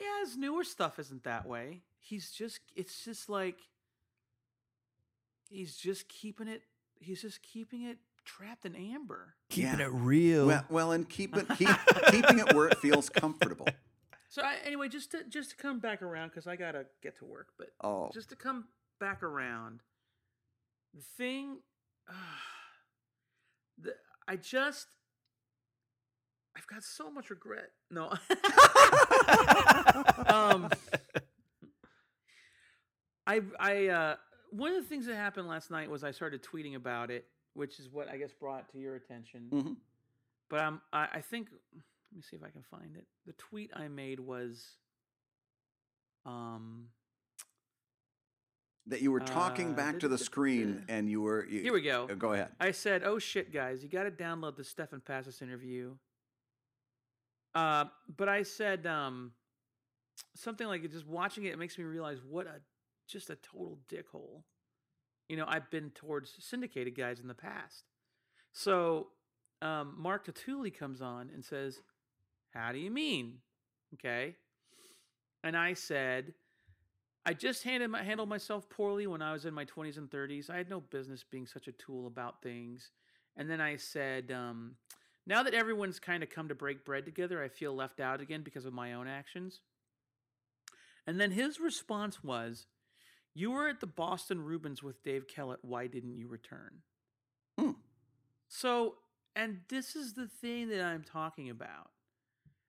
yeah, 0.00 0.20
his 0.24 0.36
newer 0.36 0.62
stuff 0.62 0.98
isn't 1.00 1.24
that 1.24 1.44
way. 1.46 1.82
He's 2.00 2.30
just 2.30 2.60
it's 2.76 3.04
just 3.04 3.28
like 3.28 3.56
he's 5.48 5.76
just 5.76 6.08
keeping 6.08 6.48
it 6.48 6.62
he's 7.00 7.22
just 7.22 7.42
keeping 7.42 7.82
it 7.82 7.98
trapped 8.24 8.64
in 8.64 8.74
amber. 8.74 9.34
keeping 9.50 9.78
Yeah. 9.80 9.86
it 9.86 9.92
real. 9.92 10.46
Well, 10.46 10.64
well, 10.70 10.92
and 10.92 11.06
keep 11.08 11.36
it 11.36 11.46
keep 11.58 11.68
keeping 12.10 12.38
it 12.38 12.54
where 12.54 12.68
it 12.68 12.78
feels 12.78 13.08
comfortable. 13.08 13.66
So 14.30 14.42
I, 14.42 14.56
anyway, 14.64 14.88
just 14.88 15.12
to 15.12 15.22
just 15.28 15.50
to 15.50 15.56
come 15.56 15.78
back 15.78 16.02
around 16.02 16.30
because 16.30 16.48
I 16.48 16.56
gotta 16.56 16.86
get 17.04 17.16
to 17.18 17.24
work, 17.24 17.48
but 17.56 17.68
Oh, 17.80 18.10
just 18.12 18.30
to 18.30 18.36
come 18.36 18.64
back 18.98 19.22
around, 19.22 19.78
the 20.92 21.02
thing, 21.16 21.58
the, 23.80 23.94
I 24.26 24.34
just, 24.34 24.88
I've 26.56 26.66
got 26.66 26.82
so 26.82 27.12
much 27.12 27.30
regret. 27.30 27.70
No, 27.92 28.06
um, 30.26 30.68
I, 33.26 33.40
I, 33.60 33.86
uh, 33.86 34.16
one 34.56 34.72
of 34.72 34.82
the 34.82 34.88
things 34.88 35.06
that 35.06 35.16
happened 35.16 35.48
last 35.48 35.70
night 35.70 35.90
was 35.90 36.04
I 36.04 36.10
started 36.12 36.42
tweeting 36.42 36.74
about 36.76 37.10
it, 37.10 37.26
which 37.54 37.78
is 37.80 37.88
what 37.90 38.08
I 38.08 38.16
guess 38.16 38.32
brought 38.32 38.68
to 38.72 38.78
your 38.78 38.94
attention. 38.96 39.48
Mhm. 39.50 39.76
But 40.48 40.60
I'm, 40.60 40.80
I, 40.92 41.08
I 41.14 41.20
think, 41.20 41.48
let 41.52 42.16
me 42.16 42.22
see 42.22 42.36
if 42.36 42.42
I 42.44 42.50
can 42.50 42.62
find 42.62 42.96
it. 42.96 43.06
The 43.26 43.32
tweet 43.32 43.70
I 43.74 43.88
made 43.88 44.20
was, 44.20 44.76
um, 46.26 46.88
that 48.86 49.00
you 49.00 49.10
were 49.10 49.20
talking 49.20 49.70
Uh, 49.72 49.76
back 49.76 49.98
to 50.00 50.08
the 50.08 50.18
screen 50.18 50.84
and 50.88 51.08
you 51.08 51.22
were. 51.22 51.46
You, 51.46 51.62
here 51.62 51.72
we 51.72 51.80
go. 51.80 52.04
uh, 52.04 52.14
Go 52.14 52.34
ahead. 52.34 52.54
I 52.60 52.70
said, 52.70 53.02
"Oh 53.02 53.18
shit, 53.18 53.50
guys, 53.52 53.82
you 53.82 53.88
got 53.88 54.02
to 54.04 54.10
download 54.10 54.56
the 54.56 54.64
Stephan 54.64 55.00
Pastis 55.00 55.40
interview." 55.40 55.96
Uh, 57.54 57.86
but 58.14 58.28
I 58.28 58.42
said 58.42 58.86
um, 58.86 59.32
something 60.34 60.66
like, 60.66 60.82
"Just 60.90 61.06
watching 61.06 61.44
it, 61.44 61.52
it 61.54 61.58
makes 61.58 61.78
me 61.78 61.84
realize 61.84 62.18
what 62.22 62.46
a 62.46 62.60
just 63.14 63.30
a 63.30 63.36
total 63.36 63.78
dickhole." 63.88 64.42
You 65.28 65.38
know, 65.38 65.46
I've 65.48 65.70
been 65.70 65.90
towards 65.90 66.34
syndicated 66.38 66.94
guys 66.94 67.20
in 67.20 67.28
the 67.28 67.34
past. 67.34 67.84
So 68.52 69.08
um, 69.62 69.94
Mark 69.96 70.26
Tatulli 70.26 70.76
comes 70.76 71.00
on 71.00 71.30
and 71.32 71.42
says, 71.42 71.80
"How 72.52 72.72
do 72.72 72.78
you 72.78 72.90
mean?" 72.90 73.38
Okay, 73.94 74.36
and 75.42 75.56
I 75.56 75.72
said. 75.74 76.34
I 77.26 77.32
just 77.32 77.62
handed 77.62 77.88
my, 77.88 78.02
handled 78.02 78.28
myself 78.28 78.68
poorly 78.68 79.06
when 79.06 79.22
I 79.22 79.32
was 79.32 79.46
in 79.46 79.54
my 79.54 79.64
20s 79.64 79.96
and 79.96 80.10
30s. 80.10 80.50
I 80.50 80.58
had 80.58 80.68
no 80.68 80.80
business 80.80 81.24
being 81.24 81.46
such 81.46 81.68
a 81.68 81.72
tool 81.72 82.06
about 82.06 82.42
things. 82.42 82.90
And 83.34 83.48
then 83.50 83.62
I 83.62 83.76
said, 83.76 84.30
um, 84.30 84.76
now 85.26 85.42
that 85.42 85.54
everyone's 85.54 85.98
kind 85.98 86.22
of 86.22 86.30
come 86.30 86.48
to 86.48 86.54
break 86.54 86.84
bread 86.84 87.04
together, 87.04 87.42
I 87.42 87.48
feel 87.48 87.74
left 87.74 87.98
out 87.98 88.20
again 88.20 88.42
because 88.42 88.66
of 88.66 88.72
my 88.72 88.92
own 88.92 89.08
actions. 89.08 89.60
And 91.06 91.20
then 91.20 91.30
his 91.30 91.60
response 91.60 92.22
was, 92.22 92.66
You 93.34 93.50
were 93.50 93.68
at 93.68 93.80
the 93.80 93.86
Boston 93.86 94.42
Reubens 94.44 94.82
with 94.82 95.02
Dave 95.02 95.26
Kellett. 95.26 95.58
Why 95.62 95.86
didn't 95.88 96.16
you 96.16 96.28
return? 96.28 96.82
Hmm. 97.58 97.72
So, 98.48 98.94
and 99.34 99.60
this 99.68 99.96
is 99.96 100.14
the 100.14 100.28
thing 100.28 100.68
that 100.68 100.84
I'm 100.84 101.02
talking 101.02 101.50
about. 101.50 101.90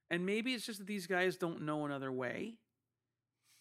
And 0.10 0.26
maybe 0.26 0.54
it's 0.54 0.66
just 0.66 0.80
that 0.80 0.88
these 0.88 1.08
guys 1.08 1.36
don't 1.36 1.62
know 1.64 1.86
another 1.86 2.12
way 2.12 2.58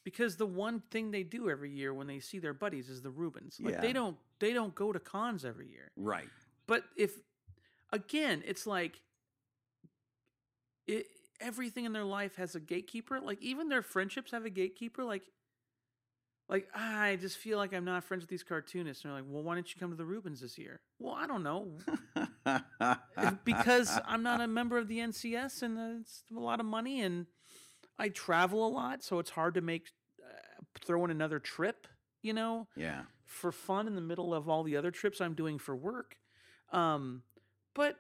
because 0.05 0.37
the 0.37 0.47
one 0.47 0.83
thing 0.91 1.11
they 1.11 1.23
do 1.23 1.49
every 1.51 1.71
year 1.71 1.93
when 1.93 2.07
they 2.07 2.21
see 2.21 2.39
their 2.39 2.53
buddies 2.55 2.89
is 2.89 3.03
the 3.03 3.11
Reubens. 3.11 3.59
Like 3.61 3.75
Yeah. 3.75 3.81
they 3.81 3.93
don't 3.93 4.17
they 4.41 4.53
don't 4.53 4.75
go 4.75 4.93
to 4.93 5.01
cons 5.01 5.45
every 5.45 5.69
year. 5.69 5.91
Right. 5.97 6.29
But 6.67 6.85
if 6.97 7.13
again, 7.93 8.43
it's 8.47 8.67
like 8.67 9.01
it 10.87 11.07
everything 11.41 11.85
in 11.85 11.93
their 11.93 12.05
life 12.05 12.37
has 12.37 12.55
a 12.55 12.61
gatekeeper. 12.61 13.21
Like 13.21 13.43
even 13.43 13.69
their 13.69 13.83
friendships 13.83 14.31
have 14.33 14.45
a 14.45 14.51
gatekeeper. 14.51 15.05
Like 15.05 15.23
like 16.49 16.69
"Ah, 16.75 17.03
I 17.03 17.17
just 17.17 17.39
feel 17.39 17.59
like 17.59 17.73
I'm 17.73 17.85
not 17.85 18.05
friends 18.05 18.23
with 18.23 18.31
these 18.31 18.43
cartoonists. 18.43 19.05
And 19.05 19.11
they're 19.11 19.21
like, 19.21 19.31
well, 19.31 19.43
why 19.43 19.55
don't 19.55 19.69
you 19.73 19.81
come 19.81 19.91
to 19.91 19.97
the 19.97 20.05
Reubens 20.05 20.41
this 20.41 20.59
year? 20.59 20.81
Well, 20.99 21.15
I 21.15 21.27
don't 21.27 21.43
know. 21.43 21.79
because 23.45 23.99
I'm 24.07 24.23
not 24.23 24.41
a 24.41 24.47
member 24.47 24.79
of 24.79 24.89
the 24.89 24.99
NCS 24.99 25.63
and 25.63 26.01
it's 26.01 26.23
a 26.35 26.39
lot 26.41 26.61
of 26.61 26.67
money 26.67 27.01
and 27.01 27.27
I 27.99 28.09
travel 28.09 28.67
a 28.67 28.69
lot, 28.69 29.03
so 29.05 29.19
it's 29.19 29.31
hard 29.31 29.55
to 29.55 29.61
make 29.61 29.89
uh, 30.23 30.63
throw 30.85 31.05
in 31.05 31.11
another 31.11 31.39
trip, 31.39 31.87
you 32.23 32.33
know, 32.33 32.67
yeah. 32.77 33.03
for 33.25 33.53
fun 33.53 33.87
in 33.87 33.95
the 33.95 34.01
middle 34.01 34.35
of 34.35 34.49
all 34.49 34.65
the 34.65 34.77
other 34.77 34.91
trips 34.91 35.21
I'm 35.21 35.35
doing 35.35 35.59
for 35.59 35.77
work. 35.77 36.17
Um, 36.73 37.23
but 37.75 37.97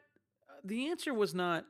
the 0.64 0.88
answer 0.88 1.14
was 1.14 1.34
not, 1.34 1.64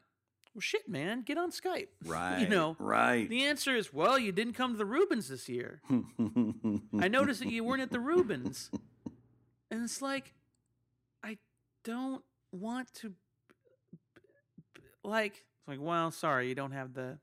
well, 0.54 0.60
shit, 0.60 0.88
man, 0.88 1.22
get 1.22 1.36
on 1.38 1.50
Skype. 1.50 1.88
Right. 2.06 2.40
You 2.40 2.48
know, 2.48 2.76
Right. 2.78 3.28
The 3.28 3.44
answer 3.44 3.74
is, 3.74 3.92
well, 3.92 4.18
you 4.18 4.30
didn't 4.32 4.54
come 4.54 4.72
to 4.72 4.78
the 4.78 4.84
Reubens 4.84 5.28
this 5.28 5.48
year. 5.48 5.80
I 5.90 7.08
noticed 7.08 7.40
that 7.40 7.50
you 7.50 7.64
weren't 7.64 7.82
at 7.82 7.90
the 7.90 8.00
Reubens. 8.00 8.70
And 9.70 9.82
it's 9.82 10.00
like, 10.00 10.32
I 11.24 11.38
don't 11.82 12.22
want 12.52 12.92
to, 12.94 13.14
like, 15.02 15.32
it's 15.32 15.68
like, 15.68 15.78
well, 15.80 16.10
sorry, 16.10 16.48
you 16.48 16.54
don't 16.54 16.72
have 16.72 16.94
the. 16.94 17.18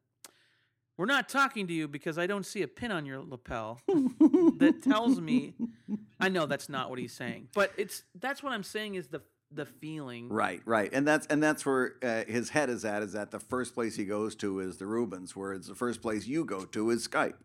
We're 0.98 1.06
not 1.06 1.30
talking 1.30 1.68
to 1.68 1.74
you 1.74 1.88
because 1.88 2.18
I 2.18 2.28
don't 2.28 2.46
see 2.46 2.62
a 2.62 2.68
pin 2.68 2.92
on 2.92 3.06
your 3.06 3.22
lapel 3.22 3.80
that 3.88 4.82
tells 4.84 5.20
me. 5.22 5.54
I 6.20 6.30
know 6.30 6.46
that's 6.46 6.70
not 6.70 6.90
what 6.92 7.00
he's 7.00 7.14
saying, 7.14 7.48
but 7.56 7.72
it's 7.78 8.04
that's 8.20 8.44
what 8.44 8.54
I'm 8.54 8.62
saying 8.64 8.96
is 8.96 9.08
the 9.08 9.22
the 9.52 9.66
feeling. 9.66 10.30
Right, 10.30 10.62
right, 10.66 10.90
and 10.94 11.08
that's 11.08 11.28
and 11.28 11.42
that's 11.42 11.66
where 11.66 11.96
uh, 12.02 12.24
his 12.26 12.50
head 12.50 12.70
is 12.70 12.86
at. 12.86 13.04
Is 13.04 13.14
that 13.14 13.32
the 13.32 13.40
first 13.40 13.74
place 13.74 13.96
he 13.96 14.06
goes 14.06 14.36
to 14.36 14.60
is 14.60 14.78
the 14.78 14.86
Reubens, 14.86 15.36
where 15.36 15.54
it's 15.54 15.68
the 15.68 15.76
first 15.76 16.02
place 16.02 16.28
you 16.28 16.46
go 16.46 16.66
to 16.66 16.90
is 16.90 17.08
Skype. 17.08 17.36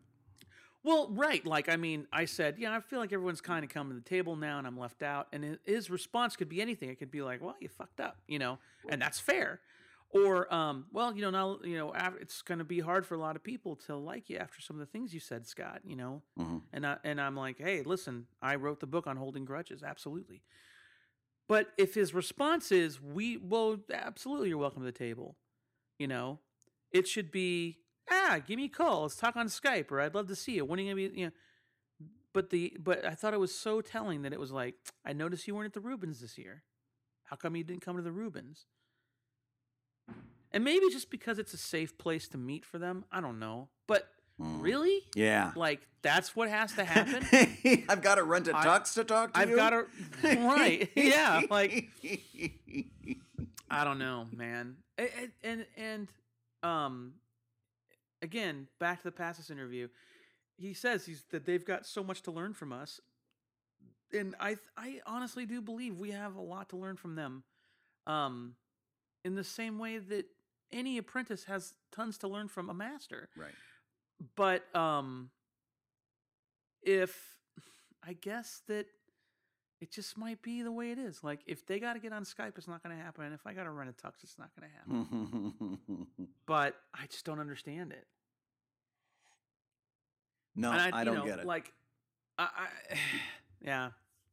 Well, 0.86 1.08
right. 1.10 1.44
Like, 1.44 1.68
I 1.68 1.74
mean, 1.74 2.06
I 2.12 2.26
said, 2.26 2.58
yeah, 2.58 2.72
I 2.72 2.78
feel 2.78 3.00
like 3.00 3.12
everyone's 3.12 3.40
kind 3.40 3.64
of 3.64 3.70
coming 3.70 3.96
to 3.96 4.04
the 4.04 4.08
table 4.08 4.36
now 4.36 4.58
and 4.58 4.68
I'm 4.68 4.78
left 4.78 5.02
out. 5.02 5.26
And 5.32 5.58
his 5.64 5.90
response 5.90 6.36
could 6.36 6.48
be 6.48 6.62
anything. 6.62 6.90
It 6.90 7.00
could 7.00 7.10
be 7.10 7.22
like, 7.22 7.42
well, 7.42 7.56
you 7.58 7.68
fucked 7.68 7.98
up, 7.98 8.18
you 8.28 8.38
know, 8.38 8.60
and 8.88 9.02
that's 9.02 9.18
fair. 9.18 9.60
Or, 10.10 10.52
um, 10.54 10.86
well, 10.92 11.12
you 11.12 11.22
know, 11.22 11.30
now, 11.30 11.58
you 11.64 11.76
know, 11.76 11.92
it's 12.20 12.40
going 12.40 12.58
to 12.58 12.64
be 12.64 12.78
hard 12.78 13.04
for 13.04 13.16
a 13.16 13.18
lot 13.18 13.34
of 13.34 13.42
people 13.42 13.74
to 13.86 13.96
like 13.96 14.30
you 14.30 14.36
after 14.36 14.60
some 14.60 14.76
of 14.76 14.80
the 14.80 14.86
things 14.86 15.12
you 15.12 15.18
said, 15.18 15.44
Scott, 15.48 15.80
you 15.84 15.96
know? 15.96 16.22
Mhm. 16.38 16.62
And, 16.72 16.86
I, 16.86 16.98
and 17.02 17.20
I'm 17.20 17.36
like, 17.36 17.58
hey, 17.58 17.82
listen, 17.82 18.28
I 18.40 18.54
wrote 18.54 18.78
the 18.78 18.86
book 18.86 19.08
on 19.08 19.16
holding 19.16 19.44
grudges. 19.44 19.82
Absolutely. 19.82 20.42
But 21.48 21.68
if 21.78 21.94
his 21.94 22.12
response 22.12 22.72
is, 22.72 23.00
we, 23.00 23.36
well, 23.36 23.78
absolutely, 23.92 24.48
you're 24.48 24.58
welcome 24.58 24.82
to 24.82 24.86
the 24.86 24.92
table, 24.92 25.36
you 25.98 26.08
know? 26.08 26.40
it 26.92 27.06
should 27.06 27.30
be 27.30 27.78
ah, 28.10 28.38
give 28.46 28.56
me 28.56 28.66
a 28.66 28.68
call. 28.68 29.02
Let's 29.02 29.16
talk 29.16 29.36
on 29.36 29.46
Skype, 29.48 29.90
or 29.90 30.00
I'd 30.00 30.14
love 30.14 30.28
to 30.28 30.36
see 30.36 30.52
you. 30.52 30.64
When 30.64 30.78
are 30.78 30.82
you 30.82 30.90
gonna 30.90 31.08
be? 31.08 31.20
You 31.20 31.26
know, 31.26 31.32
but 32.32 32.50
the 32.50 32.76
but 32.80 33.04
I 33.04 33.10
thought 33.14 33.34
it 33.34 33.40
was 33.40 33.54
so 33.54 33.80
telling 33.80 34.22
that 34.22 34.32
it 34.32 34.40
was 34.40 34.52
like 34.52 34.74
I 35.04 35.12
noticed 35.12 35.46
you 35.46 35.54
weren't 35.54 35.66
at 35.66 35.72
the 35.74 35.80
Reubens 35.80 36.20
this 36.20 36.38
year. 36.38 36.62
How 37.24 37.36
come 37.36 37.56
you 37.56 37.64
didn't 37.64 37.82
come 37.82 37.96
to 37.96 38.02
the 38.02 38.12
Reubens? 38.12 38.66
And 40.52 40.62
maybe 40.64 40.88
just 40.90 41.10
because 41.10 41.38
it's 41.38 41.52
a 41.52 41.58
safe 41.58 41.98
place 41.98 42.28
to 42.28 42.38
meet 42.38 42.64
for 42.64 42.78
them. 42.78 43.04
I 43.10 43.20
don't 43.20 43.40
know. 43.40 43.68
But 43.88 44.08
Mm. 44.40 44.60
really, 44.62 45.00
Yeah. 45.14 45.52
like 45.56 45.80
that's 46.02 46.36
what 46.36 46.48
has 46.50 46.72
to 46.74 46.84
happen. 46.84 47.26
I've 47.88 48.02
got 48.02 48.16
to 48.16 48.22
run 48.24 48.44
to 48.44 48.52
Tux 48.52 48.94
to 48.94 49.04
talk 49.04 49.32
to 49.32 49.40
I've 49.40 49.50
you. 49.50 49.56
got 49.56 49.70
to 49.70 49.86
right. 50.22 50.90
Yeah, 50.96 51.42
like 51.50 51.88
I 53.70 53.84
don't 53.84 53.98
know, 53.98 54.26
man. 54.32 54.76
And 54.98 55.32
and, 55.42 55.66
and 55.76 56.08
um, 56.62 57.14
again, 58.22 58.68
back 58.78 59.02
to 59.02 59.10
the 59.10 59.16
Pastis 59.16 59.50
interview. 59.50 59.88
He 60.58 60.74
says 60.74 61.04
he's 61.06 61.24
that 61.30 61.44
they've 61.44 61.64
got 61.64 61.86
so 61.86 62.02
much 62.04 62.22
to 62.22 62.30
learn 62.30 62.54
from 62.54 62.72
us, 62.72 63.00
and 64.12 64.34
I 64.40 64.56
I 64.76 65.00
honestly 65.06 65.44
do 65.46 65.60
believe 65.60 65.98
we 65.98 66.12
have 66.12 66.36
a 66.36 66.40
lot 66.40 66.68
to 66.70 66.76
learn 66.76 66.96
from 66.96 67.14
them. 67.14 67.42
Um, 68.06 68.54
in 69.24 69.34
the 69.34 69.44
same 69.44 69.78
way 69.78 69.98
that 69.98 70.26
any 70.70 70.98
apprentice 70.98 71.44
has 71.44 71.74
tons 71.90 72.16
to 72.18 72.28
learn 72.28 72.46
from 72.48 72.70
a 72.70 72.74
master 72.74 73.28
right. 73.36 73.50
But 74.36 74.64
um 74.74 75.30
if 76.82 77.36
i 78.02 78.12
guess 78.12 78.62
that 78.68 78.86
it 79.80 79.90
just 79.92 80.16
might 80.16 80.40
be 80.40 80.62
the 80.62 80.72
way 80.72 80.90
it 80.90 80.98
is 80.98 81.22
like 81.22 81.40
if 81.46 81.66
they 81.66 81.78
got 81.78 81.92
to 81.94 81.98
get 81.98 82.12
on 82.12 82.24
skype 82.24 82.56
it's 82.56 82.66
not 82.68 82.82
going 82.82 82.96
to 82.96 83.02
happen 83.02 83.24
and 83.24 83.34
if 83.34 83.46
i 83.46 83.52
got 83.52 83.64
to 83.64 83.70
run 83.70 83.88
a 83.88 83.92
tux 83.92 84.12
it's 84.22 84.38
not 84.38 84.50
going 84.58 84.70
to 84.70 84.76
happen. 84.76 86.06
But 86.46 86.76
i 86.94 87.06
just 87.06 87.24
don't 87.24 87.40
understand 87.40 87.92
it. 87.92 88.06
No, 90.54 90.70
And 90.70 90.94
I, 90.94 91.04
don't 91.04 91.16
know, 91.16 91.24
get 91.26 91.40
it. 91.40 91.44
like 91.44 91.72
I, 92.38 92.44
I 92.44 92.96
yeah. 93.60 93.90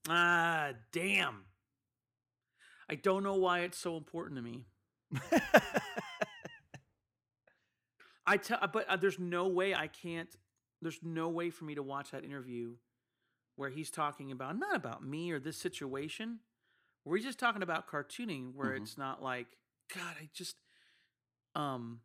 Ah 0.07 0.69
damn. 0.91 1.43
I 2.89 2.95
don't 2.95 3.23
know 3.23 3.35
why 3.35 3.59
it's 3.61 3.77
so 3.77 3.97
important 3.97 4.37
to 4.37 4.41
me 4.43 4.65
I 8.25 8.37
tell, 8.37 8.59
but 8.71 8.87
uh, 8.87 8.95
there's 8.95 9.19
no 9.19 9.47
way 9.47 9.73
I 9.75 9.87
can't. 9.87 10.29
There's 10.81 10.99
no 11.03 11.29
way 11.29 11.49
for 11.49 11.65
me 11.65 11.75
to 11.75 11.83
watch 11.83 12.11
that 12.11 12.23
interview 12.23 12.75
where 13.55 13.69
he's 13.69 13.91
talking 13.91 14.31
about 14.31 14.57
not 14.57 14.75
about 14.75 15.03
me 15.05 15.31
or 15.31 15.39
this 15.39 15.57
situation, 15.57 16.39
where 17.03 17.17
he's 17.17 17.25
just 17.25 17.39
talking 17.39 17.61
about 17.61 17.87
cartooning, 17.87 18.53
where 18.55 18.71
Mhm. 18.71 18.77
it's 18.81 18.97
not 18.97 19.21
like 19.21 19.57
God, 19.93 20.15
I 20.19 20.29
just, 20.33 20.55
um, 21.55 22.01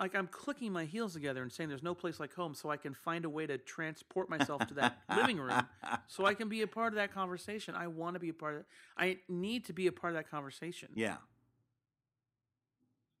like 0.00 0.14
I'm 0.14 0.26
clicking 0.28 0.72
my 0.72 0.84
heels 0.86 1.12
together 1.12 1.42
and 1.42 1.52
saying 1.52 1.68
there's 1.68 1.82
no 1.82 1.94
place 1.94 2.18
like 2.18 2.32
home, 2.34 2.54
so 2.54 2.70
I 2.70 2.76
can 2.76 2.94
find 2.94 3.24
a 3.24 3.28
way 3.30 3.46
to 3.46 3.58
transport 3.58 4.28
myself 4.30 4.66
to 4.68 4.74
that 4.74 4.98
living 5.14 5.38
room, 5.38 5.68
so 6.06 6.24
I 6.24 6.34
can 6.34 6.48
be 6.48 6.62
a 6.62 6.66
part 6.66 6.92
of 6.92 6.96
that 6.96 7.12
conversation. 7.12 7.74
I 7.74 7.86
want 7.88 8.14
to 8.14 8.20
be 8.20 8.28
a 8.30 8.34
part 8.34 8.54
of 8.54 8.60
it. 8.60 8.66
I 8.96 9.18
need 9.28 9.64
to 9.66 9.72
be 9.72 9.86
a 9.86 9.92
part 9.92 10.12
of 10.12 10.16
that 10.16 10.28
conversation. 10.30 10.90
yeah. 10.94 11.16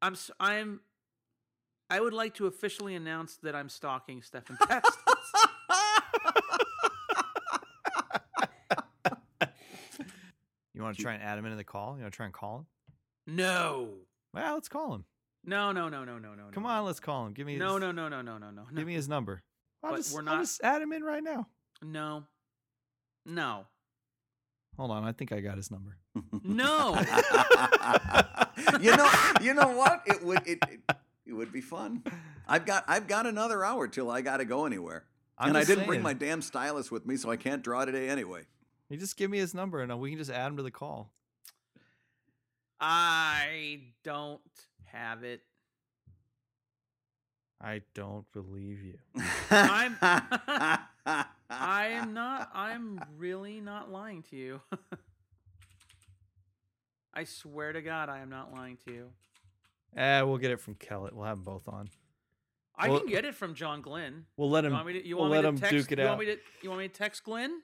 I'm 0.02 0.16
I'm 0.38 0.80
I 1.90 2.00
would 2.00 2.12
like 2.14 2.34
to 2.34 2.46
officially 2.46 2.94
announce 2.94 3.36
that 3.42 3.54
I'm 3.54 3.68
stalking 3.68 4.22
Stephan 4.22 4.56
Pastis. 4.56 4.96
You 10.76 10.82
want 10.82 10.96
to 10.96 11.02
try 11.02 11.14
and 11.14 11.22
add 11.22 11.38
him 11.38 11.44
into 11.44 11.56
the 11.56 11.62
call? 11.64 11.94
You 11.96 12.02
want 12.02 12.12
to 12.12 12.16
try 12.16 12.26
and 12.26 12.34
call 12.34 12.58
him? 12.58 12.66
no. 13.36 13.90
Well, 14.32 14.54
let's 14.54 14.68
call 14.68 14.92
him. 14.96 15.04
No, 15.44 15.70
no, 15.70 15.88
no, 15.88 16.04
no, 16.04 16.18
no, 16.18 16.34
no. 16.34 16.46
Come 16.50 16.64
no. 16.64 16.68
on, 16.70 16.84
let's 16.84 16.98
call 16.98 17.24
him. 17.26 17.32
Give 17.34 17.46
me 17.46 17.56
No, 17.56 17.74
his, 17.74 17.82
no, 17.82 17.92
no, 17.92 18.08
no, 18.08 18.20
no, 18.22 18.38
no, 18.38 18.50
no. 18.50 18.64
Give 18.74 18.84
me 18.84 18.94
his 18.94 19.08
number. 19.08 19.44
I'll 19.84 19.92
But 19.92 19.96
just, 19.98 20.12
we're 20.12 20.22
not... 20.22 20.30
I'll 20.32 20.36
not- 20.38 20.42
just 20.42 20.60
add 20.64 20.82
him 20.82 20.92
in 20.92 21.04
right 21.04 21.22
now. 21.22 21.46
No. 21.80 22.24
No. 23.24 23.66
Hold 24.76 24.90
on, 24.90 25.04
I 25.04 25.12
think 25.12 25.30
I 25.30 25.38
got 25.38 25.56
his 25.56 25.70
number. 25.70 25.96
No. 26.42 26.96
you 28.80 28.96
know, 28.96 29.08
you 29.40 29.54
know 29.54 29.68
what? 29.68 30.02
It 30.06 30.24
would 30.24 30.44
it, 30.48 30.58
it 30.68 30.80
it 31.26 31.32
would 31.32 31.52
be 31.52 31.60
fun. 31.60 32.02
I've 32.48 32.66
got 32.66 32.84
I've 32.86 33.06
got 33.06 33.26
another 33.26 33.64
hour 33.64 33.88
till 33.88 34.10
I 34.10 34.20
got 34.20 34.38
to 34.38 34.44
go 34.44 34.66
anywhere, 34.66 35.04
I'm 35.38 35.50
and 35.50 35.58
I 35.58 35.64
didn't 35.64 35.86
bring 35.86 36.02
my 36.02 36.12
damn 36.12 36.42
stylus 36.42 36.90
with 36.90 37.06
me, 37.06 37.16
so 37.16 37.30
I 37.30 37.36
can't 37.36 37.62
draw 37.62 37.84
today 37.84 38.08
anyway. 38.08 38.42
You 38.90 38.98
just 38.98 39.16
give 39.16 39.30
me 39.30 39.38
his 39.38 39.54
number 39.54 39.80
and 39.80 39.98
we 39.98 40.10
can 40.10 40.18
just 40.18 40.30
add 40.30 40.48
him 40.48 40.56
to 40.58 40.62
the 40.62 40.70
call. 40.70 41.10
I 42.80 43.80
don't 44.02 44.40
have 44.84 45.24
it. 45.24 45.42
I 47.60 47.82
don't 47.94 48.30
believe 48.32 48.82
you. 48.82 48.98
I'm- 49.50 49.96
I 51.50 51.88
am 51.88 52.14
not 52.14 52.50
I'm 52.54 53.00
really 53.16 53.60
not 53.60 53.90
lying 53.92 54.22
to 54.30 54.36
you. 54.36 54.60
I 57.14 57.24
swear 57.24 57.72
to 57.72 57.82
God 57.82 58.08
I 58.08 58.20
am 58.20 58.30
not 58.30 58.52
lying 58.52 58.76
to 58.86 58.92
you. 58.92 59.06
Eh, 59.96 60.22
we'll 60.22 60.38
get 60.38 60.50
it 60.50 60.60
from 60.60 60.74
Kellett. 60.74 61.14
We'll 61.14 61.24
have 61.26 61.36
them 61.38 61.44
both 61.44 61.68
on. 61.68 61.88
I 62.76 62.88
Well- 62.88 63.00
can 63.00 63.08
get 63.08 63.24
it 63.24 63.34
from 63.34 63.54
John 63.54 63.80
Glynn. 63.82 64.26
We'll 64.36 64.50
let 64.50 64.64
You 64.64 64.68
him. 64.68 64.72
want 64.74 64.86
me 64.88 64.92
to, 64.94 65.06
you 65.06 65.16
we'll 65.16 65.28
want 65.28 65.32
me 65.32 65.36
let 65.38 65.42
to 65.42 65.48
him 65.48 65.58
text, 65.58 65.70
duke 65.72 65.92
it 65.92 65.98
you 65.98 66.04
out. 66.04 66.18
Want 66.18 66.20
me 66.28 66.34
to, 66.34 66.40
you 66.62 66.68
want 66.70 66.80
me 66.82 66.88
to 66.88 66.94
text 66.94 67.22
Glynn? 67.24 67.62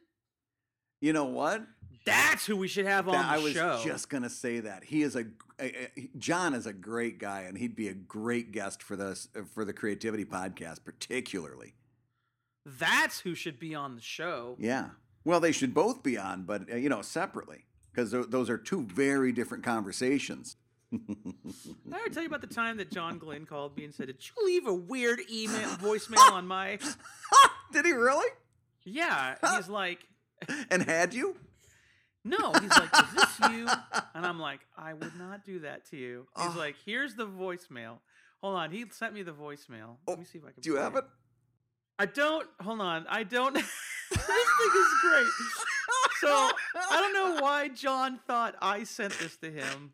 you 1.00 1.12
know 1.14 1.24
what? 1.24 1.66
That's 2.04 2.44
who 2.46 2.56
we 2.56 2.68
should 2.68 2.84
have 2.86 3.08
on 3.08 3.14
That- 3.14 3.22
the 3.22 3.40
I 3.40 3.42
was 3.42 3.52
show. 3.54 3.80
just 3.84 4.08
gonna 4.10 4.28
say 4.30 4.60
that 4.60 4.84
he 4.84 5.02
is 5.02 5.16
a, 5.16 5.26
a- 5.58 5.88
a- 5.98 6.10
John 6.18 6.54
is 6.54 6.66
a 6.66 6.72
great 6.72 7.18
guy, 7.18 7.40
and 7.42 7.56
he'd 7.58 7.74
be 7.74 7.88
a 7.88 7.94
great 7.94 8.52
guest 8.52 8.82
for 8.82 8.96
this 8.96 9.28
for 9.52 9.64
the 9.64 9.72
Creativity 9.72 10.24
Podcast, 10.24 10.84
particularly. 10.84 11.74
That's 12.66 13.20
who 13.20 13.34
should 13.34 13.58
be 13.58 13.74
on 13.74 13.96
the 13.96 14.02
show. 14.02 14.56
Yeah. 14.58 14.90
Well, 15.24 15.40
they 15.40 15.52
should 15.52 15.74
both 15.74 16.02
be 16.02 16.16
on, 16.18 16.44
but 16.44 16.70
uh, 16.70 16.76
you 16.76 16.88
know, 16.88 17.02
separately, 17.02 17.64
because 17.92 18.10
those 18.12 18.48
are 18.50 18.58
two 18.58 18.82
very 18.82 19.32
different 19.32 19.64
conversations. 19.64 20.56
Did 20.90 21.92
I 21.92 21.98
ever 22.00 22.08
tell 22.10 22.22
you 22.22 22.28
about 22.28 22.40
the 22.40 22.46
time 22.46 22.76
that 22.78 22.90
John 22.90 23.18
Glynn 23.18 23.46
called 23.46 23.76
me 23.76 23.84
and 23.84 23.94
said, 23.94 24.06
"Did 24.08 24.22
you 24.26 24.44
leave 24.44 24.66
a 24.66 24.74
weird 24.74 25.20
email 25.30 25.68
voicemail 25.76 26.32
on 26.32 26.46
my?" 26.46 26.78
Did 27.72 27.84
he 27.86 27.92
really? 27.92 28.28
Yeah, 28.84 29.36
he's 29.56 29.68
like, 29.82 30.00
And 30.70 30.82
had 30.82 31.14
you? 31.14 31.36
"No." 32.24 32.52
He's 32.54 32.70
like, 32.70 32.90
"Is 32.92 33.14
this 33.14 33.50
you?" 33.52 33.68
And 34.14 34.26
I'm 34.26 34.40
like, 34.40 34.60
"I 34.76 34.92
would 34.94 35.16
not 35.16 35.44
do 35.44 35.60
that 35.60 35.86
to 35.90 35.96
you." 35.96 36.26
He's 36.36 36.54
Oh. 36.54 36.58
like, 36.58 36.76
"Here's 36.84 37.14
the 37.14 37.26
voicemail." 37.26 37.98
Hold 38.42 38.56
on, 38.56 38.70
he 38.70 38.84
sent 38.90 39.12
me 39.14 39.22
the 39.22 39.32
voicemail. 39.32 39.96
Oh, 40.08 40.12
Let 40.12 40.18
me 40.18 40.24
oh, 40.26 40.30
see 40.32 40.38
if 40.38 40.44
I 40.44 40.50
can. 40.52 40.62
Do 40.62 40.70
you 40.70 40.76
have 40.76 40.96
it? 40.96 41.04
I 41.98 42.06
don't. 42.06 42.48
Hold 42.62 42.80
on, 42.80 43.06
I 43.08 43.22
don't. 43.22 43.52
this 43.54 43.64
thing 44.10 44.70
is 44.74 44.88
great. 45.02 45.26
So 46.20 46.28
I 46.74 46.96
don't 47.00 47.12
know 47.12 47.42
why 47.42 47.68
John 47.68 48.18
thought 48.26 48.56
I 48.62 48.84
sent 48.84 49.12
this 49.18 49.36
to 49.38 49.50
him, 49.50 49.92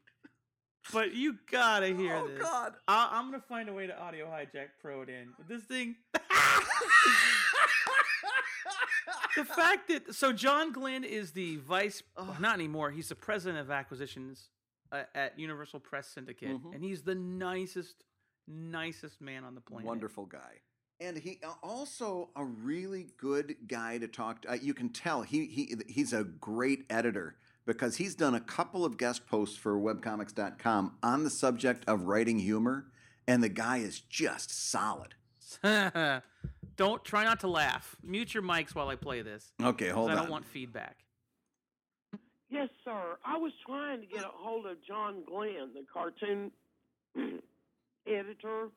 but 0.93 1.15
you 1.15 1.37
gotta 1.51 1.87
hear 1.89 2.15
this. 2.15 2.23
oh 2.25 2.29
this. 2.29 2.43
God! 2.43 2.75
I, 2.89 3.09
I'm 3.13 3.27
gonna 3.31 3.43
find 3.49 3.69
a 3.69 3.73
way 3.73 3.87
to 3.87 3.99
audio 3.99 4.27
hijack 4.27 4.69
pro 4.81 5.03
it 5.03 5.09
in. 5.09 5.29
But 5.37 5.49
this 5.49 5.63
thing, 5.65 5.97
the 9.37 9.45
fact 9.45 9.89
that 9.89 10.15
so 10.15 10.33
John 10.33 10.73
Glynn 10.73 11.05
is 11.05 11.33
the 11.33 11.57
vice, 11.57 12.03
well, 12.17 12.37
not 12.41 12.55
anymore. 12.55 12.91
He's 12.91 13.09
the 13.09 13.15
president 13.15 13.61
of 13.61 13.71
acquisitions 13.71 14.49
uh, 14.93 15.03
at 15.15 15.39
Universal 15.39 15.81
Press 15.81 16.09
Syndicate, 16.09 16.51
Mhm. 16.63 16.75
and 16.75 16.83
he's 16.83 17.03
the 17.03 17.15
nicest, 17.15 18.05
nicest 18.49 19.21
man 19.21 19.45
on 19.45 19.55
the 19.55 19.61
planet. 19.61 19.87
Wonderful 19.87 20.27
guy. 20.27 20.61
And 21.01 21.19
he 21.19 21.39
uh, 21.45 21.53
also 21.63 22.31
a 22.37 22.45
really 22.45 23.09
good 23.19 23.57
guy 23.69 23.99
to 23.99 24.09
talk 24.09 24.43
to. 24.43 24.53
Uh, 24.53 24.55
you 24.55 24.73
can 24.73 24.89
tell 24.89 25.23
he 25.23 25.45
he 25.47 25.75
he's 25.89 26.15
a 26.15 26.25
great 26.25 26.87
editor 26.89 27.37
because 27.67 27.97
he's 27.97 28.15
done 28.15 28.35
a 28.35 28.41
couple 28.41 28.85
of 28.85 28.97
guest 28.97 29.27
posts 29.27 29.57
for 29.57 29.79
webcomics.com 29.79 30.95
on 31.03 31.25
the 31.25 31.31
subject 31.31 31.85
of 31.87 32.05
writing 32.05 32.39
humor 32.39 32.87
and 33.27 33.43
the 33.43 33.49
guy 33.49 33.79
is 33.79 34.01
just 34.01 34.71
solid. 34.71 35.15
don't 36.77 37.05
try 37.05 37.25
not 37.25 37.41
to 37.41 37.49
laugh. 37.49 37.97
Mute 38.03 38.33
your 38.33 38.43
mics 38.43 38.75
while 38.75 38.89
I 38.89 38.95
play 38.97 39.21
this. 39.23 39.53
Okay, 39.63 39.87
'cause 39.87 39.95
hold 39.95 40.11
I 40.11 40.13
on. 40.13 40.19
I 40.19 40.23
don't 40.23 40.31
want 40.31 40.47
feedback. 40.47 40.99
Yes, 42.49 42.69
sir. 42.85 43.17
I 43.25 43.37
was 43.37 43.53
trying 43.67 44.01
to 44.01 44.07
get 44.07 44.23
a 44.23 44.29
hold 44.33 44.67
of 44.67 44.77
John 44.87 45.25
Glynn, 45.27 45.71
the 45.75 45.85
cartoon 45.93 46.53
editor, 48.07 48.69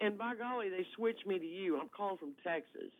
and 0.00 0.16
by 0.16 0.34
golly, 0.34 0.70
they 0.70 0.86
switched 0.96 1.26
me 1.26 1.38
to 1.38 1.44
you. 1.46 1.78
I'm 1.78 1.90
calling 1.94 2.16
from 2.16 2.32
Texas, 2.42 2.90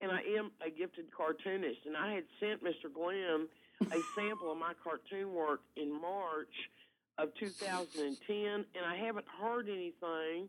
and 0.00 0.10
I 0.10 0.20
am 0.36 0.50
a 0.64 0.70
gifted 0.70 1.06
cartoonist, 1.16 1.78
and 1.86 1.96
I 1.96 2.14
had 2.14 2.24
sent 2.40 2.64
Mr. 2.64 2.92
Glynn 2.92 3.46
a 3.80 4.00
sample 4.14 4.52
of 4.52 4.58
my 4.58 4.72
cartoon 4.82 5.32
work 5.34 5.60
in 5.76 5.92
March 5.92 6.52
of 7.18 7.34
2010, 7.34 8.36
and 8.36 8.84
I 8.86 8.96
haven't 8.96 9.26
heard 9.40 9.68
anything, 9.68 10.48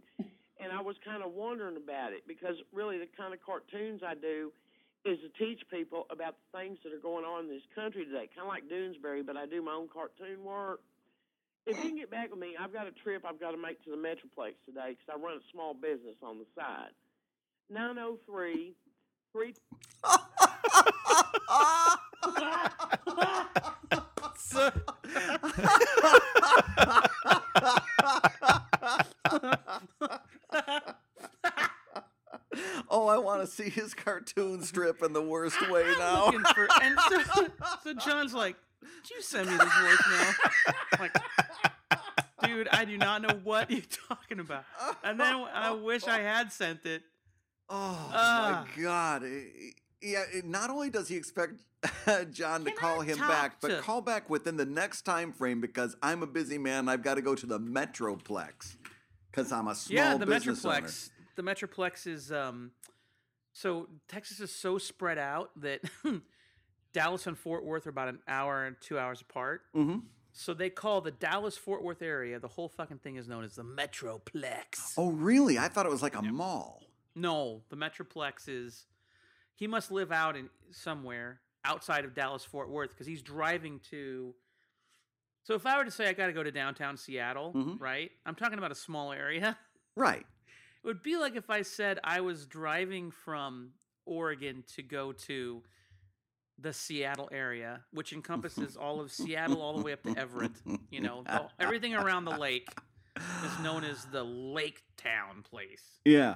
and 0.59 0.71
I 0.71 0.81
was 0.81 0.95
kind 1.05 1.23
of 1.23 1.31
wondering 1.33 1.77
about 1.77 2.13
it 2.13 2.27
because 2.27 2.55
really 2.73 2.97
the 2.99 3.07
kind 3.17 3.33
of 3.33 3.39
cartoons 3.45 4.01
I 4.05 4.15
do 4.15 4.51
is 5.05 5.17
to 5.21 5.29
teach 5.43 5.61
people 5.71 6.05
about 6.11 6.35
the 6.51 6.59
things 6.59 6.77
that 6.83 6.91
are 6.93 6.99
going 7.01 7.23
on 7.25 7.45
in 7.45 7.49
this 7.49 7.63
country 7.73 8.03
today, 8.05 8.27
kind 8.35 8.41
of 8.43 8.47
like 8.47 8.67
Doonesbury, 8.69 9.25
but 9.25 9.37
I 9.37 9.45
do 9.45 9.61
my 9.61 9.71
own 9.73 9.87
cartoon 9.87 10.43
work. 10.43 10.81
if 11.65 11.77
you 11.77 11.83
can 11.89 11.97
get 11.97 12.11
back 12.11 12.29
with 12.31 12.39
me, 12.39 12.55
I've 12.59 12.73
got 12.73 12.87
a 12.87 12.91
trip 12.91 13.23
I've 13.25 13.39
got 13.39 13.51
to 13.51 13.57
make 13.57 13.81
to 13.85 13.91
the 13.91 13.97
Metroplex 13.97 14.53
today 14.65 14.97
because 14.97 15.07
I 15.09 15.15
run 15.17 15.37
a 15.37 15.45
small 15.53 15.73
business 15.73 16.17
on 16.21 16.37
the 16.39 16.45
side. 16.55 16.91
903 17.69 18.73
3 19.31 19.53
So- 20.03 20.09
oh, 32.89 33.07
I 33.07 33.17
want 33.17 33.41
to 33.41 33.47
see 33.47 33.69
his 33.69 33.93
cartoon 33.93 34.63
strip 34.63 35.01
in 35.03 35.13
the 35.13 35.21
worst 35.21 35.69
way 35.69 35.85
now. 35.99 36.31
for, 36.31 36.67
and 36.81 36.97
so, 37.09 37.47
so 37.83 37.93
John's 37.93 38.33
like, 38.33 38.55
"Did 38.81 39.09
you 39.15 39.21
send 39.21 39.49
me 39.49 39.57
this 39.57 39.67
voicemail?" 39.67 40.33
I'm 40.93 40.99
like, 40.99 41.15
dude, 42.43 42.67
I 42.69 42.85
do 42.85 42.97
not 42.97 43.21
know 43.21 43.39
what 43.43 43.69
you're 43.71 43.81
talking 44.07 44.39
about. 44.39 44.65
And 45.03 45.19
then 45.19 45.45
I 45.53 45.71
wish 45.71 46.07
I 46.07 46.19
had 46.19 46.51
sent 46.51 46.85
it. 46.85 47.03
Oh 47.69 48.11
Ah. 48.13 48.65
my 48.75 48.83
god! 48.83 49.23
Yeah, 50.01 50.23
not 50.45 50.69
only 50.69 50.89
does 50.89 51.07
he 51.07 51.15
expect 51.15 51.61
John 52.31 52.63
to 52.63 52.71
Can 52.71 52.77
call 52.77 53.01
I 53.01 53.05
him 53.05 53.17
back, 53.17 53.59
but 53.61 53.81
call 53.81 54.01
back 54.01 54.29
within 54.29 54.57
the 54.57 54.65
next 54.65 55.01
time 55.03 55.31
frame 55.31 55.59
because 55.61 55.95
I'm 56.01 56.23
a 56.23 56.27
busy 56.27 56.57
man. 56.57 56.87
I've 56.87 57.03
got 57.03 57.15
to 57.15 57.21
go 57.21 57.35
to 57.35 57.45
the 57.45 57.59
Metroplex 57.59 58.77
because 59.31 59.51
I'm 59.51 59.67
a 59.67 59.75
small 59.75 59.95
yeah, 59.95 60.17
the 60.17 60.25
business 60.25 60.63
owner. 60.65 60.81
Metroplex. 60.81 61.09
The 61.35 61.43
Metroplex 61.43 62.07
is 62.07 62.31
um, 62.31 62.71
so 63.53 63.87
Texas 64.07 64.39
is 64.39 64.53
so 64.53 64.77
spread 64.77 65.17
out 65.17 65.51
that 65.61 65.81
Dallas 66.93 67.27
and 67.27 67.37
Fort 67.37 67.65
Worth 67.65 67.87
are 67.87 67.91
about 67.91 68.07
an 68.07 68.19
hour 68.27 68.65
and 68.65 68.75
two 68.81 68.97
hours 68.97 69.21
apart. 69.21 69.61
Mhm. 69.75 70.03
So 70.31 70.53
they 70.53 70.69
call 70.69 71.01
the 71.01 71.11
Dallas 71.11 71.57
Fort 71.57 71.83
Worth 71.83 72.01
area. 72.01 72.39
The 72.39 72.47
whole 72.47 72.69
fucking 72.69 72.99
thing 72.99 73.17
is 73.17 73.27
known 73.27 73.43
as 73.43 73.55
the 73.55 73.63
Metroplex. 73.63 74.93
Oh, 74.97 75.09
really? 75.09 75.57
I 75.57 75.67
thought 75.67 75.85
it 75.85 75.91
was 75.91 76.01
like 76.01 76.15
a 76.15 76.21
mall. 76.21 76.83
No, 77.15 77.63
the 77.69 77.75
Metroplex 77.75 78.47
is. 78.47 78.85
He 79.59 79.67
must 79.67 79.91
live 79.91 80.11
out 80.11 80.35
in 80.37 80.49
somewhere 80.71 81.41
outside 81.65 82.05
of 82.05 82.13
Dallas 82.15 82.45
Fort 82.45 82.69
Worth 82.69 82.89
because 82.91 83.05
he's 83.05 83.21
driving 83.21 83.79
to. 83.91 84.33
So 85.43 85.53
if 85.55 85.65
I 85.65 85.77
were 85.77 85.83
to 85.85 85.91
say 85.91 86.07
I 86.07 86.13
got 86.13 86.27
to 86.27 86.33
go 86.33 86.43
to 86.43 86.51
downtown 86.51 86.95
Seattle, 86.95 87.53
Mhm. 87.53 87.79
right? 87.81 88.11
I'm 88.25 88.35
talking 88.35 88.57
about 88.57 88.71
a 88.71 88.75
small 88.75 89.11
area. 89.11 89.57
Right. 89.95 90.25
It 90.81 90.87
would 90.87 91.03
be 91.03 91.17
like 91.17 91.35
if 91.35 91.49
I 91.49 91.61
said 91.63 91.99
I 92.05 92.21
was 92.21 92.45
driving 92.45 93.11
from 93.11 93.71
Oregon 94.05 94.63
to 94.75 94.81
go 94.83 95.11
to 95.11 95.61
the 96.57 96.71
Seattle 96.71 97.27
area, 97.33 97.83
which 97.91 98.13
encompasses 98.13 98.77
all 98.77 99.01
of 99.01 99.11
Seattle 99.11 99.61
all 99.61 99.75
the 99.77 99.83
way 99.83 99.91
up 99.91 100.03
to 100.03 100.15
Everett. 100.17 100.53
You 100.89 101.01
know, 101.01 101.23
the, 101.23 101.49
everything 101.59 101.95
around 101.95 102.23
the 102.25 102.37
lake 102.37 102.69
is 103.17 103.59
known 103.59 103.83
as 103.83 104.05
the 104.05 104.23
Lake 104.23 104.83
Town 104.95 105.41
place. 105.43 105.99
Yeah. 106.05 106.35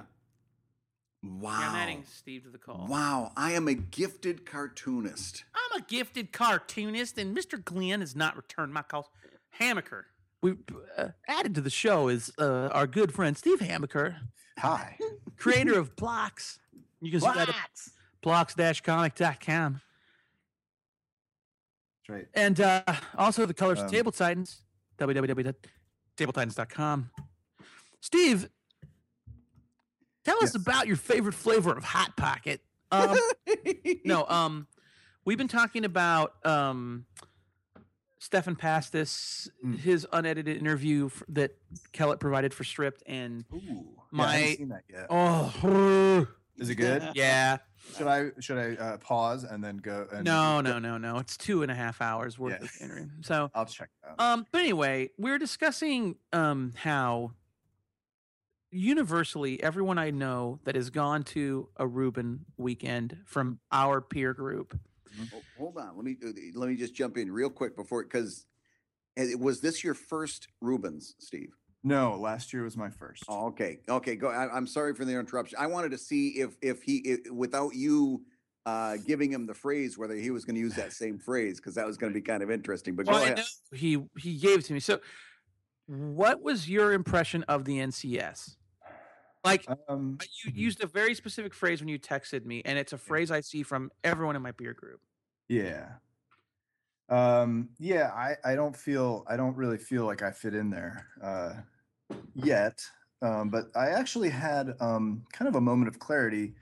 Yeah, 1.24 1.30
Wow. 1.40 1.58
I'm 1.70 1.76
adding 1.76 2.04
Steve 2.06 2.42
to 2.44 2.50
the 2.50 2.58
call. 2.58 2.86
Wow. 2.88 3.32
I 3.36 3.52
am 3.52 3.66
a 3.68 3.74
gifted 3.74 4.44
cartoonist. 4.44 5.44
I'm 5.54 5.80
a 5.80 5.84
gifted 5.84 6.32
cartoonist, 6.32 7.16
and 7.18 7.34
Mr. 7.36 7.62
Glynn 7.64 8.00
has 8.00 8.14
not 8.14 8.36
returned 8.36 8.74
my 8.74 8.82
calls. 8.82 9.06
Hamaker. 9.50 10.06
We 10.42 10.56
uh, 10.98 11.08
added 11.26 11.54
to 11.54 11.60
the 11.62 11.70
show 11.70 12.08
is 12.08 12.30
uh, 12.38 12.68
our 12.72 12.86
good 12.86 13.14
friend 13.14 13.34
Steve 13.36 13.60
Hamaker, 13.60 14.16
Hi. 14.58 14.98
creator 15.38 15.78
of 15.78 15.96
Plox. 15.96 16.58
You 17.00 17.10
can 17.10 17.20
see 17.20 17.26
that 17.34 17.48
at 17.48 17.54
plox-comic.com. 18.22 19.80
That's 21.96 22.08
right. 22.08 22.26
And 22.34 22.60
uh, 22.60 22.82
also 23.16 23.46
the 23.46 23.54
colors 23.54 23.78
of 23.78 23.86
Um, 23.86 23.90
Table 23.90 24.12
Titans, 24.12 24.60
www.tabletitans.com. 24.98 27.10
Steve, 28.00 28.48
tell 30.24 30.36
us 30.38 30.54
Yes. 30.54 30.54
about 30.56 30.86
your 30.86 30.96
favorite 30.96 31.34
flavor 31.34 31.72
of 31.72 31.84
Hot 31.84 32.16
Pocket. 32.16 32.60
Um, 32.92 33.16
no, 34.04 34.26
um, 34.28 34.66
we've 35.24 35.38
been 35.38 35.48
talking 35.48 35.84
about 35.84 36.34
um, 36.46 37.06
Stephan 38.18 38.56
Pastis, 38.56 39.48
Mm. 39.64 39.78
his 39.78 40.06
unedited 40.12 40.56
interview 40.56 41.06
f- 41.06 41.22
that 41.28 41.56
Kellett 41.92 42.20
provided 42.20 42.54
for 42.54 42.64
Stripped, 42.64 43.02
and 43.06 43.44
Ooh. 43.52 43.58
yeah, 43.60 44.22
I 44.22 44.56
My- 44.56 44.56
that 44.68 44.82
yet. 44.90 45.06
oh, 45.10 46.26
Is 46.56 46.70
it 46.70 46.76
good? 46.76 47.10
yeah, 47.14 47.58
Should 47.96 48.06
I 48.06 48.30
should 48.40 48.56
I 48.58 48.82
uh, 48.82 48.96
pause 48.98 49.44
and 49.44 49.62
then 49.62 49.78
go? 49.78 50.06
And 50.12 50.24
no, 50.24 50.60
no, 50.60 50.78
no, 50.78 50.96
no, 50.98 51.18
it's 51.18 51.36
two 51.36 51.62
and 51.62 51.70
a 51.70 51.74
half 51.74 52.00
hours 52.00 52.38
worth 52.38 52.52
Yeah. 52.60 52.64
of 52.64 52.70
interview. 52.80 53.08
So, 53.22 53.50
I'll 53.54 53.66
check 53.66 53.90
out. 54.08 54.20
Um, 54.20 54.46
but 54.52 54.60
anyway, 54.60 55.10
we 55.18 55.30
are 55.32 55.38
discussing 55.38 56.16
um 56.32 56.72
how 56.76 57.32
universally 58.74 59.62
everyone 59.62 59.98
I 59.98 60.10
know 60.10 60.58
that 60.64 60.74
has 60.74 60.90
gone 60.90 61.22
to 61.24 61.68
a 61.76 61.86
Reuben 61.86 62.44
weekend 62.56 63.18
from 63.24 63.60
our 63.70 64.00
peer 64.00 64.34
group. 64.34 64.78
Ho- 65.32 65.42
Hold 65.56 65.78
on. 65.78 65.96
Let 65.96 66.04
me 66.04 66.16
uh, 66.26 66.30
let 66.58 66.68
me 66.68 66.76
just 66.76 66.94
jump 66.94 67.16
in 67.16 67.30
real 67.30 67.50
quick 67.50 67.76
before 67.76 68.02
because 68.02 68.44
was 69.38 69.60
this 69.60 69.84
your 69.84 69.94
first 69.94 70.48
Reubens, 70.60 71.14
Steve? 71.20 71.50
no, 71.86 72.16
last 72.18 72.52
year 72.52 72.64
was 72.64 72.76
my 72.78 72.88
first. 72.90 73.24
Oh, 73.28 73.46
okay. 73.48 73.78
Okay. 73.88 74.16
Go. 74.16 74.28
I, 74.28 74.50
I'm 74.54 74.66
sorry 74.66 74.94
for 74.94 75.04
the 75.04 75.12
interruption. 75.18 75.56
I 75.60 75.66
wanted 75.68 75.90
to 75.92 75.98
see 75.98 76.28
if 76.40 76.56
if 76.60 76.82
he 76.82 77.18
i 77.26 77.30
without 77.30 77.74
you 77.74 78.22
uh, 78.66 78.96
giving 79.06 79.30
him 79.30 79.46
the 79.46 79.52
phrase 79.54 79.96
whether 79.98 80.14
he 80.14 80.30
was 80.30 80.44
going 80.46 80.54
to 80.54 80.60
use 80.60 80.74
that 80.74 80.92
same 80.92 81.18
phrase 81.18 81.60
because 81.60 81.74
that 81.74 81.86
was 81.86 81.96
going 81.98 82.12
to 82.12 82.18
be 82.18 82.22
kind 82.22 82.42
of 82.42 82.50
interesting. 82.50 82.96
But 82.96 83.06
go 83.06 83.12
Well, 83.12 83.22
I 83.22 83.26
ahead. 83.26 83.44
he 83.72 84.02
he 84.18 84.36
gave 84.38 84.60
it 84.60 84.64
to 84.64 84.72
me. 84.72 84.80
So, 84.80 85.00
what 85.86 86.42
was 86.42 86.68
your 86.68 86.92
impression 86.92 87.42
of 87.44 87.64
the 87.66 87.78
NCS? 87.78 88.56
Like 89.44 89.68
Um, 89.88 90.18
you 90.44 90.52
used 90.54 90.82
a 90.82 90.86
very 90.86 91.14
specific 91.14 91.54
phrase 91.54 91.80
when 91.80 91.88
you 91.88 91.98
texted 91.98 92.44
me, 92.44 92.62
and 92.64 92.78
it's 92.78 92.92
a 92.92 92.98
phrase 92.98 93.30
I 93.30 93.40
see 93.40 93.62
from 93.62 93.90
everyone 94.02 94.36
in 94.36 94.42
my 94.42 94.52
peer 94.52 94.72
group. 94.74 95.00
yeah. 95.48 95.98
Um, 97.08 97.70
yeah, 97.78 98.10
I, 98.14 98.36
I 98.44 98.54
don't 98.54 98.74
feel 98.74 99.24
I 99.28 99.36
don't 99.36 99.56
really 99.56 99.76
feel 99.78 100.06
like 100.06 100.22
I 100.22 100.30
fit 100.30 100.54
in 100.54 100.70
there 100.70 101.08
uh, 101.22 101.54
yet. 102.34 102.82
Um, 103.22 103.50
but 103.50 103.66
I 103.76 103.90
actually 103.90 104.30
had 104.30 104.74
um, 104.80 105.26
kind 105.32 105.48
of 105.48 105.56
a 105.56 105.60
moment 105.60 105.88
of 105.88 105.98
clarity 105.98 106.54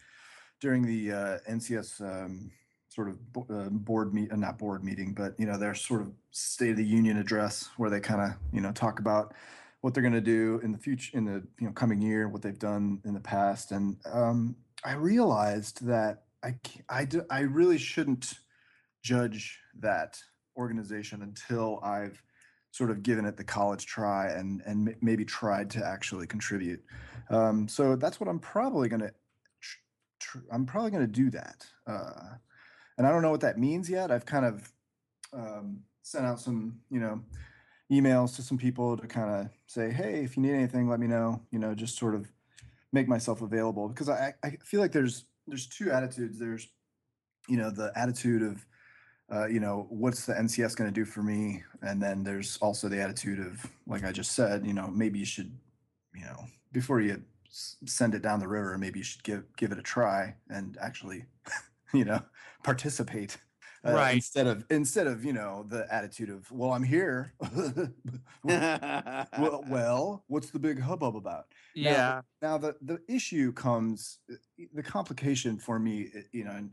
during 0.60 0.84
the 0.86 1.12
uh, 1.12 1.38
NCS 1.48 2.00
um, 2.00 2.52
sort 2.88 3.08
of 3.08 3.32
bo- 3.32 3.46
uh, 3.50 3.70
board 3.70 4.14
meet, 4.14 4.32
uh, 4.32 4.36
not 4.36 4.58
board 4.58 4.84
meeting, 4.84 5.14
but 5.14 5.38
you 5.38 5.46
know 5.46 5.58
their 5.58 5.74
sort 5.74 6.02
of 6.02 6.12
State 6.32 6.72
of 6.72 6.76
the 6.78 6.84
Union 6.86 7.18
address 7.18 7.70
where 7.78 7.90
they 7.90 8.00
kind 8.00 8.20
of 8.22 8.38
you 8.52 8.60
know 8.60 8.72
talk 8.72 9.00
about 9.00 9.34
what 9.82 9.92
they're 9.92 10.02
going 10.02 10.12
to 10.14 10.20
do 10.20 10.60
in 10.62 10.72
the 10.72 10.78
future, 10.78 11.16
in 11.16 11.24
the 11.24 11.42
you 11.60 11.66
know 11.66 11.72
coming 11.72 12.00
year, 12.00 12.28
what 12.28 12.40
they've 12.40 12.58
done 12.58 13.00
in 13.04 13.12
the 13.14 13.20
past, 13.20 13.72
and 13.72 13.96
um, 14.10 14.56
I 14.84 14.94
realized 14.94 15.84
that 15.86 16.24
I 16.42 16.54
I 16.88 17.04
do, 17.04 17.24
I 17.30 17.40
really 17.40 17.78
shouldn't 17.78 18.34
judge 19.02 19.58
that 19.80 20.18
organization 20.56 21.22
until 21.22 21.80
I've 21.82 22.22
sort 22.70 22.90
of 22.90 23.02
given 23.02 23.26
it 23.26 23.36
the 23.36 23.44
college 23.44 23.84
try 23.86 24.28
and 24.28 24.62
and 24.64 24.94
maybe 25.02 25.24
tried 25.24 25.68
to 25.70 25.84
actually 25.84 26.26
contribute. 26.26 26.82
Um, 27.28 27.68
so 27.68 27.96
that's 27.96 28.20
what 28.20 28.28
I'm 28.28 28.40
probably 28.40 28.88
going 28.88 29.00
to. 29.00 29.12
I'm 30.52 30.64
probably 30.64 30.92
going 30.92 31.04
to 31.04 31.12
do 31.12 31.30
that, 31.30 31.66
uh, 31.88 32.36
and 32.96 33.06
I 33.06 33.10
don't 33.10 33.22
know 33.22 33.32
what 33.32 33.40
that 33.40 33.58
means 33.58 33.90
yet. 33.90 34.12
I've 34.12 34.24
kind 34.24 34.46
of 34.46 34.72
um, 35.32 35.80
sent 36.02 36.24
out 36.24 36.40
some, 36.40 36.80
you 36.90 37.00
know, 37.00 37.20
emails 37.92 38.34
to 38.36 38.42
some 38.42 38.56
people 38.56 38.96
to 38.96 39.06
kind 39.06 39.30
of 39.30 39.50
say, 39.66 39.90
hey, 39.90 40.24
if 40.24 40.36
you 40.36 40.42
need 40.42 40.54
anything, 40.54 40.88
let 40.88 40.98
me 40.98 41.06
know. 41.06 41.42
You 41.50 41.58
know, 41.58 41.74
just 41.74 41.98
sort 41.98 42.14
of 42.14 42.32
make 42.92 43.08
myself 43.08 43.42
available 43.42 43.88
because 43.88 44.08
I 44.08 44.34
I 44.42 44.56
feel 44.64 44.80
like 44.80 44.92
there's 44.92 45.24
there's 45.46 45.66
two 45.66 45.90
attitudes. 45.90 46.38
There's 46.38 46.68
you 47.48 47.56
know 47.56 47.70
the 47.70 47.92
attitude 47.94 48.42
of 48.42 48.66
uh, 49.32 49.46
you 49.46 49.60
know 49.60 49.86
what's 49.90 50.26
the 50.26 50.34
NCS 50.34 50.76
going 50.76 50.90
to 50.90 50.94
do 50.94 51.04
for 51.04 51.22
me, 51.22 51.62
and 51.82 52.02
then 52.02 52.24
there's 52.24 52.58
also 52.58 52.88
the 52.88 53.00
attitude 53.00 53.38
of 53.38 53.64
like 53.86 54.04
I 54.04 54.12
just 54.12 54.32
said, 54.32 54.66
you 54.66 54.72
know 54.72 54.88
maybe 54.88 55.18
you 55.18 55.26
should 55.26 55.52
you 56.14 56.24
know 56.24 56.46
before 56.72 57.00
you 57.00 57.22
send 57.50 58.14
it 58.14 58.22
down 58.22 58.40
the 58.40 58.48
river, 58.48 58.76
maybe 58.78 59.00
you 59.00 59.04
should 59.04 59.22
give 59.22 59.44
give 59.56 59.72
it 59.72 59.78
a 59.78 59.82
try 59.82 60.34
and 60.48 60.78
actually 60.80 61.24
you 61.94 62.04
know 62.04 62.22
participate. 62.62 63.36
Uh, 63.84 63.92
Right. 63.92 64.14
Instead 64.14 64.46
of 64.46 64.64
instead 64.70 65.06
of 65.06 65.24
you 65.24 65.32
know 65.32 65.64
the 65.68 65.92
attitude 65.92 66.30
of 66.30 66.50
well 66.52 66.72
I'm 66.72 66.84
here. 66.84 67.34
well, 68.44 69.64
well, 69.68 70.24
what's 70.28 70.50
the 70.50 70.58
big 70.58 70.78
hubbub 70.80 71.16
about? 71.16 71.46
Yeah, 71.74 72.22
Now 72.40 72.58
the 72.58 72.76
the 72.80 73.00
issue 73.08 73.52
comes, 73.52 74.18
uh, 74.30 74.36
the 74.72 74.82
complication 74.82 75.58
for 75.58 75.78
me, 75.78 76.10
uh, 76.16 76.20
you 76.32 76.44
know, 76.44 76.52
and 76.52 76.70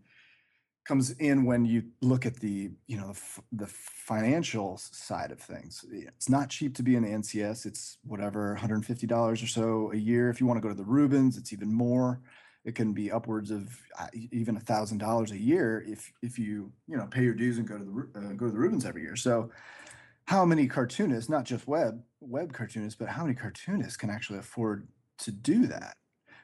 comes 0.86 1.11
in 1.11 1.45
when 1.45 1.65
you 1.65 1.84
look 2.02 2.26
at 2.26 2.36
the 2.38 2.72
you 2.88 2.98
know 2.98 3.07
the, 3.07 3.11
f- 3.11 3.41
the 3.52 3.68
financial 3.68 4.77
side 4.77 5.31
of 5.31 5.40
things. 5.40 5.86
It's 5.91 6.30
not 6.30 6.49
cheap 6.49 6.76
to 6.76 6.84
be 6.84 6.95
in 6.95 7.03
the 7.03 7.10
NCS. 7.10 7.65
It's 7.65 7.98
whatever 8.03 8.49
150 8.53 9.07
dollars 9.07 9.41
or 9.44 9.48
so 9.48 9.91
a 9.91 9.95
year. 9.98 10.30
If 10.30 10.40
you 10.40 10.48
want 10.48 10.57
to 10.57 10.61
go 10.61 10.69
to 10.69 10.76
the 10.76 10.86
Reubens, 10.86 11.38
it's 11.38 11.53
even 11.53 11.73
more. 11.73 12.22
It 12.65 12.76
can 12.76 12.94
be 12.94 13.11
upwards 13.11 13.52
of 13.52 13.69
uh, 13.98 14.07
even 14.14 14.57
a 14.57 14.61
thousand 14.61 14.98
dollars 14.98 15.31
a 15.31 15.38
year 15.38 15.84
if 15.88 16.11
if 16.22 16.38
you 16.38 16.72
you 16.88 16.98
know 16.98 17.07
pay 17.07 17.23
your 17.23 17.34
dues 17.34 17.57
and 17.57 17.68
go 17.68 17.77
to 17.77 17.84
the 17.84 18.19
uh, 18.19 18.34
go 18.34 18.45
to 18.48 18.52
the 18.52 18.60
Reubens 18.60 18.86
every 18.86 19.02
year. 19.02 19.15
So 19.15 19.49
how 20.26 20.45
many 20.45 20.68
cartoonists, 20.68 21.30
not 21.30 21.45
just 21.45 21.68
web 21.68 22.03
web 22.19 22.53
cartoonists, 22.53 22.99
but 22.99 23.10
how 23.10 23.23
many 23.23 23.34
cartoonists 23.34 23.98
can 23.98 24.10
actually 24.10 24.40
afford 24.40 24.88
to 25.19 25.31
do 25.31 25.65
that 25.68 25.95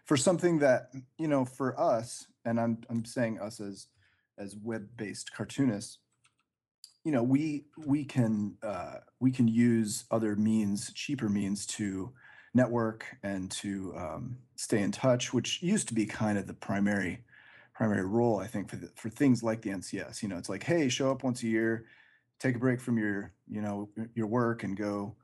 for 0.06 0.18
something 0.18 0.60
that 0.60 0.90
you 1.18 1.28
know 1.28 1.46
for 1.46 1.80
us, 1.80 2.26
and 2.46 2.60
I'm 2.60 2.80
I'm 2.90 3.06
saying 3.06 3.40
us 3.40 3.60
as 3.60 3.88
as 4.38 4.56
web 4.56 4.88
based 4.98 5.34
cartoonists, 5.34 6.00
you 7.04 7.12
know 7.12 7.24
we 7.24 7.66
we 7.86 8.06
can 8.06 8.56
uh, 8.64 9.00
we 9.20 9.32
can 9.32 9.48
use 9.48 10.06
other 10.12 10.36
means, 10.36 10.94
cheaper 10.94 11.30
means 11.30 11.66
to 11.68 12.14
network 12.56 13.06
and 13.22 13.52
to 13.52 13.94
um, 13.98 14.38
stay 14.56 14.82
in 14.82 14.92
touch, 14.92 15.34
which 15.34 15.62
used 15.62 15.88
to 15.90 15.94
be 15.94 16.06
kind 16.06 16.40
of 16.40 16.48
the 16.48 16.54
primary 16.54 17.22
primary 17.74 18.06
role, 18.06 18.40
I 18.40 18.48
think, 18.48 18.70
for 18.70 18.78
the, 18.78 18.90
for 18.96 19.10
things 19.10 19.44
like 19.44 19.62
the 19.62 19.72
NCS. 19.72 20.24
You 20.24 20.30
know, 20.30 20.38
it's 20.38 20.48
like, 20.48 20.64
hey, 20.64 20.88
show 20.88 21.12
up 21.12 21.24
once 21.24 21.44
a 21.44 21.48
year, 21.48 21.86
take 22.40 22.56
a 22.56 22.60
break 22.60 22.80
from 22.80 22.98
your 22.98 23.34
you 23.48 23.62
know 23.62 23.90
your 24.16 24.28
work, 24.28 24.64
and 24.64 24.76
go 24.76 25.16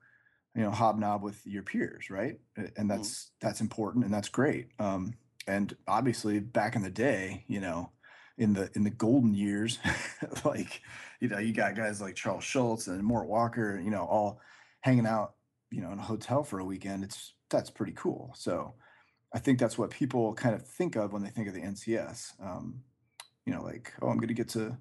you 0.56 0.62
know 0.62 0.72
hobnob 0.72 1.24
with 1.24 1.46
your 1.48 1.64
peers, 1.64 2.10
right? 2.10 2.40
And 2.76 2.90
that's 2.90 3.10
mm-hmm. 3.10 3.48
that's 3.48 3.62
important 3.62 4.06
and 4.06 4.14
that's 4.14 4.30
great. 4.30 4.68
Um, 4.78 5.14
and 5.48 5.76
obviously, 5.88 6.40
back 6.40 6.76
in 6.76 6.84
the 6.84 6.92
day, 6.92 7.46
you 7.48 7.62
know, 7.62 7.92
in 8.38 8.54
the 8.54 8.70
in 8.76 8.84
the 8.84 8.90
golden 8.90 9.34
years, 9.34 9.80
like 10.46 10.82
you 11.22 11.30
know, 11.30 11.40
you 11.40 11.54
got 11.54 11.76
guys 11.76 12.02
like 12.02 12.16
Charles 12.16 12.44
Schulz 12.44 12.88
and 12.88 13.02
Mort 13.02 13.28
Walker, 13.28 13.80
you 13.82 13.92
know, 13.92 14.04
all 14.04 14.42
hanging 14.82 15.06
out, 15.06 15.36
you 15.72 15.82
know, 15.82 15.92
in 15.92 16.00
a 16.00 16.04
hotel 16.04 16.44
for 16.44 16.60
a 16.60 16.66
weekend. 16.66 17.04
It's 17.04 17.34
that's 17.50 17.70
pretty 17.70 17.94
cool. 17.96 18.34
So 18.36 18.76
I 19.34 19.40
think 19.40 19.60
that's 19.60 19.78
what 19.78 19.90
people 19.90 20.34
kind 20.34 20.54
of 20.54 20.66
think 20.66 20.96
of 20.96 21.14
when 21.14 21.24
they 21.24 21.30
think 21.30 21.48
of 21.48 21.54
the 21.54 21.62
NCS. 21.62 22.34
Um, 22.42 22.82
you 23.46 23.54
know, 23.54 23.64
like, 23.64 23.94
oh, 24.02 24.10
I'm 24.10 24.18
going 24.18 24.28
to 24.28 24.34
get 24.34 24.50
to, 24.50 24.78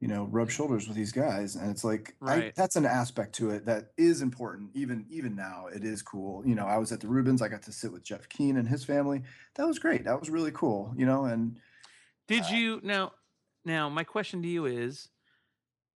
you 0.00 0.08
know, 0.08 0.24
rub 0.24 0.50
shoulders 0.50 0.88
with 0.88 0.96
these 0.96 1.12
guys, 1.12 1.56
and 1.56 1.70
it's 1.70 1.84
like 1.84 2.16
right. 2.20 2.44
I, 2.44 2.52
that's 2.56 2.76
an 2.76 2.86
aspect 2.86 3.34
to 3.36 3.50
it 3.50 3.66
that 3.66 3.92
is 3.96 4.22
important. 4.22 4.70
Even 4.74 5.06
even 5.10 5.36
now, 5.36 5.66
it 5.74 5.84
is 5.84 6.02
cool. 6.02 6.42
You 6.46 6.54
know, 6.54 6.66
I 6.66 6.78
was 6.78 6.92
at 6.92 7.00
the 7.00 7.08
Reubens. 7.08 7.42
I 7.42 7.48
got 7.48 7.62
to 7.64 7.72
sit 7.72 7.92
with 7.92 8.02
Jeff 8.02 8.28
Keane 8.28 8.56
and 8.56 8.68
his 8.68 8.84
family. 8.84 9.22
That 9.54 9.66
was 9.66 9.78
great. 9.78 10.04
That 10.04 10.18
was 10.18 10.30
really 10.30 10.52
cool. 10.52 10.92
You 10.96 11.06
know, 11.06 11.24
and 11.24 11.56
did 12.26 12.42
uh, 12.44 12.48
you 12.50 12.80
now? 12.82 13.12
Now, 13.64 13.88
my 13.88 14.04
question 14.04 14.42
to 14.42 14.48
you 14.48 14.66
is, 14.66 15.08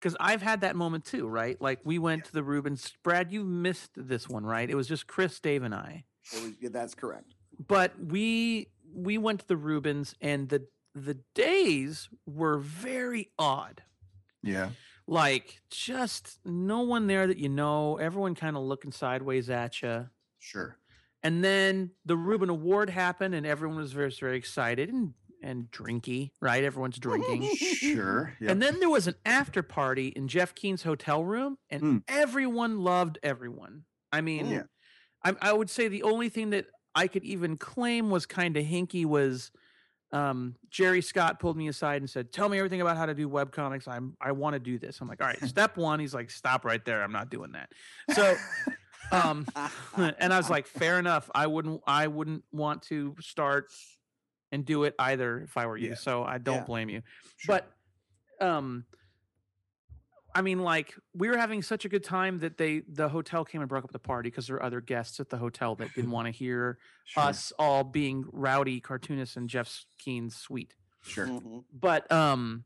because 0.00 0.16
I've 0.18 0.42
had 0.42 0.62
that 0.62 0.76
moment 0.76 1.04
too, 1.04 1.28
right? 1.28 1.60
Like 1.60 1.80
we 1.84 1.98
went 1.98 2.20
yeah. 2.20 2.26
to 2.26 2.32
the 2.32 2.42
Reubens. 2.42 2.92
Brad, 3.02 3.30
you 3.32 3.44
missed 3.44 3.90
this 3.96 4.28
one, 4.28 4.44
right? 4.44 4.68
It 4.68 4.74
was 4.74 4.88
just 4.88 5.06
Chris, 5.06 5.38
Dave, 5.40 5.62
and 5.62 5.74
I. 5.74 6.04
Was, 6.32 6.52
yeah, 6.60 6.70
that's 6.72 6.94
correct 6.94 7.34
but 7.66 7.92
we 8.02 8.68
we 8.92 9.18
went 9.18 9.40
to 9.40 9.46
the 9.46 9.56
Reubens 9.56 10.14
and 10.20 10.48
the 10.48 10.66
the 10.94 11.18
days 11.34 12.08
were 12.26 12.58
very 12.58 13.30
odd. 13.38 13.82
Yeah. 14.42 14.70
Like 15.06 15.60
just 15.70 16.38
no 16.44 16.80
one 16.80 17.06
there 17.06 17.26
that 17.26 17.38
you 17.38 17.48
know, 17.48 17.96
everyone 17.96 18.34
kind 18.34 18.56
of 18.56 18.62
looking 18.62 18.92
sideways 18.92 19.50
at 19.50 19.82
you. 19.82 20.08
Sure. 20.38 20.76
And 21.22 21.44
then 21.44 21.90
the 22.06 22.16
Reuben 22.16 22.48
Award 22.48 22.90
happened 22.90 23.34
and 23.34 23.46
everyone 23.46 23.76
was 23.76 23.92
very 23.92 24.10
very 24.10 24.36
excited 24.36 24.88
and 24.88 25.14
and 25.42 25.70
drinky, 25.70 26.30
right? 26.40 26.62
Everyone's 26.62 26.98
drinking. 26.98 27.54
sure. 27.56 28.34
Yep. 28.40 28.50
And 28.50 28.62
then 28.62 28.80
there 28.80 28.90
was 28.90 29.06
an 29.06 29.14
after 29.24 29.62
party 29.62 30.08
in 30.08 30.28
Jeff 30.28 30.54
Keane's 30.54 30.82
hotel 30.82 31.24
room 31.24 31.58
and 31.70 31.82
mm. 31.82 32.02
everyone 32.08 32.80
loved 32.80 33.18
everyone. 33.22 33.84
I 34.12 34.20
mean, 34.20 34.50
yeah. 34.50 34.62
I, 35.24 35.34
I 35.40 35.52
would 35.52 35.70
say 35.70 35.88
the 35.88 36.02
only 36.02 36.28
thing 36.28 36.50
that 36.50 36.66
I 36.94 37.06
could 37.06 37.24
even 37.24 37.56
claim 37.56 38.10
was 38.10 38.26
kind 38.26 38.56
of 38.56 38.64
hinky 38.64 39.04
was 39.04 39.50
um, 40.12 40.56
Jerry 40.70 41.02
Scott 41.02 41.38
pulled 41.38 41.56
me 41.56 41.68
aside 41.68 42.02
and 42.02 42.10
said, 42.10 42.32
"Tell 42.32 42.48
me 42.48 42.58
everything 42.58 42.80
about 42.80 42.96
how 42.96 43.06
to 43.06 43.14
do 43.14 43.28
web 43.28 43.52
comics. 43.52 43.86
I'm 43.86 44.16
I 44.20 44.32
want 44.32 44.54
to 44.54 44.60
do 44.60 44.78
this." 44.78 45.00
I'm 45.00 45.08
like, 45.08 45.20
"All 45.20 45.28
right, 45.28 45.40
step 45.44 45.76
one." 45.76 46.00
He's 46.00 46.14
like, 46.14 46.30
"Stop 46.30 46.64
right 46.64 46.84
there. 46.84 47.02
I'm 47.02 47.12
not 47.12 47.30
doing 47.30 47.52
that." 47.52 47.70
So, 48.14 48.36
um, 49.12 49.46
and 49.96 50.32
I 50.32 50.36
was 50.36 50.50
like, 50.50 50.66
"Fair 50.66 50.98
enough. 50.98 51.30
I 51.34 51.46
wouldn't 51.46 51.82
I 51.86 52.08
wouldn't 52.08 52.42
want 52.50 52.82
to 52.84 53.14
start 53.20 53.70
and 54.52 54.64
do 54.64 54.84
it 54.84 54.94
either 54.98 55.40
if 55.40 55.56
I 55.56 55.66
were 55.66 55.76
you. 55.76 55.90
Yeah. 55.90 55.94
So 55.94 56.24
I 56.24 56.38
don't 56.38 56.56
yeah. 56.56 56.64
blame 56.64 56.88
you." 56.88 57.02
Sure. 57.36 57.60
But 58.38 58.46
um, 58.46 58.84
I 60.34 60.42
mean, 60.42 60.60
like 60.60 60.94
we 61.14 61.28
were 61.28 61.36
having 61.36 61.62
such 61.62 61.84
a 61.84 61.88
good 61.88 62.04
time 62.04 62.38
that 62.38 62.56
they 62.56 62.82
the 62.88 63.08
hotel 63.08 63.44
came 63.44 63.60
and 63.60 63.68
broke 63.68 63.84
up 63.84 63.92
the 63.92 63.98
party 63.98 64.30
because 64.30 64.46
there 64.46 64.56
were 64.56 64.62
other 64.62 64.80
guests 64.80 65.20
at 65.20 65.30
the 65.30 65.36
hotel 65.36 65.74
that 65.76 65.92
didn't 65.94 66.10
want 66.18 66.26
to 66.26 66.32
hear 66.32 66.78
sure. 67.04 67.22
us 67.24 67.52
all 67.58 67.84
being 67.84 68.24
rowdy 68.32 68.80
cartoonists 68.80 69.36
in 69.36 69.48
Jeff 69.48 69.84
Keane's 69.98 70.36
suite. 70.36 70.74
Sure. 71.02 71.26
Mm-hmm. 71.26 71.58
But 71.72 72.10
um, 72.12 72.64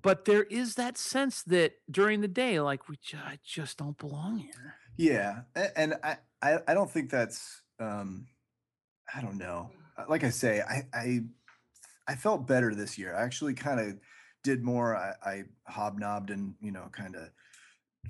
but 0.00 0.24
there 0.24 0.44
is 0.44 0.74
that 0.74 0.98
sense 0.98 1.42
that 1.44 1.74
during 1.90 2.20
the 2.20 2.28
day, 2.28 2.60
like 2.60 2.88
we 2.88 2.96
ju- 2.96 3.18
just 3.44 3.78
don't 3.78 3.96
belong 3.96 4.38
here. 4.38 4.74
Yeah, 4.96 5.42
and 5.76 5.94
I 6.02 6.16
I, 6.42 6.58
I 6.68 6.74
don't 6.74 6.90
think 6.90 7.10
that's 7.10 7.62
um, 7.78 8.26
I 9.14 9.22
don't 9.22 9.38
know. 9.38 9.70
Like 10.08 10.24
I 10.24 10.30
say, 10.30 10.60
I 10.60 10.86
I 10.92 11.20
I 12.06 12.14
felt 12.14 12.46
better 12.46 12.74
this 12.74 12.98
year. 12.98 13.14
I 13.14 13.22
actually 13.22 13.54
kind 13.54 13.80
of 13.80 13.98
did 14.42 14.62
more. 14.62 14.96
I, 14.96 15.14
I 15.24 15.44
hobnobbed 15.66 16.30
and 16.30 16.54
you 16.60 16.72
know 16.72 16.88
kind 16.92 17.16
of 17.16 17.30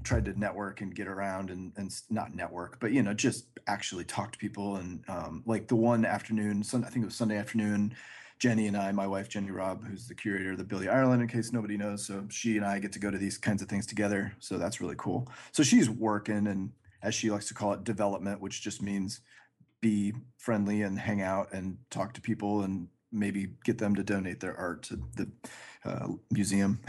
tried 0.04 0.24
to 0.24 0.38
network 0.38 0.80
and 0.80 0.94
get 0.94 1.08
around 1.08 1.50
and 1.50 1.72
and 1.76 1.92
not 2.10 2.34
network, 2.34 2.80
but 2.80 2.92
you 2.92 3.02
know 3.02 3.14
just 3.14 3.46
actually 3.66 4.04
talk 4.04 4.32
to 4.32 4.38
people 4.38 4.76
and 4.76 5.04
um, 5.08 5.42
like 5.46 5.68
the 5.68 5.76
one 5.76 6.04
afternoon, 6.04 6.60
I 6.60 6.78
think 6.78 7.02
it 7.02 7.04
was 7.04 7.14
Sunday 7.14 7.36
afternoon. 7.36 7.94
Jenny 8.38 8.66
and 8.66 8.76
I, 8.76 8.90
my 8.90 9.06
wife 9.06 9.28
Jenny 9.28 9.52
Robb, 9.52 9.86
who's 9.86 10.08
the 10.08 10.16
curator 10.16 10.52
of 10.52 10.58
the 10.58 10.64
Billy 10.64 10.88
Ireland, 10.88 11.22
in 11.22 11.28
case 11.28 11.52
nobody 11.52 11.76
knows, 11.76 12.04
so 12.04 12.26
she 12.28 12.56
and 12.56 12.66
I 12.66 12.80
get 12.80 12.90
to 12.92 12.98
go 12.98 13.08
to 13.08 13.18
these 13.18 13.38
kinds 13.38 13.62
of 13.62 13.68
things 13.68 13.86
together. 13.86 14.32
So 14.40 14.58
that's 14.58 14.80
really 14.80 14.96
cool. 14.98 15.28
So 15.52 15.62
she's 15.62 15.88
working 15.88 16.48
and 16.48 16.72
as 17.02 17.14
she 17.14 17.30
likes 17.30 17.48
to 17.48 17.54
call 17.54 17.72
it, 17.72 17.84
development, 17.84 18.40
which 18.40 18.62
just 18.62 18.82
means 18.82 19.20
be 19.82 20.14
friendly 20.38 20.80
and 20.82 20.98
hang 20.98 21.20
out 21.20 21.52
and 21.52 21.76
talk 21.90 22.14
to 22.14 22.22
people 22.22 22.62
and 22.62 22.88
maybe 23.12 23.48
get 23.64 23.76
them 23.76 23.94
to 23.94 24.02
donate 24.02 24.40
their 24.40 24.56
art 24.56 24.82
to 24.84 24.98
the 25.16 25.30
uh, 25.84 26.08
museum, 26.30 26.80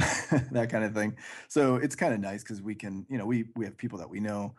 that 0.52 0.70
kind 0.70 0.86
of 0.86 0.94
thing. 0.94 1.18
So 1.50 1.76
it's 1.76 1.96
kind 1.96 2.14
of 2.14 2.22
nice 2.22 2.44
because 2.44 2.62
we 2.62 2.76
can, 2.76 3.06
you 3.10 3.18
know, 3.18 3.26
we 3.26 3.46
we 3.58 3.66
have 3.66 3.78
people 3.78 4.00
that 4.00 4.10
we 4.10 4.22
know 4.22 4.56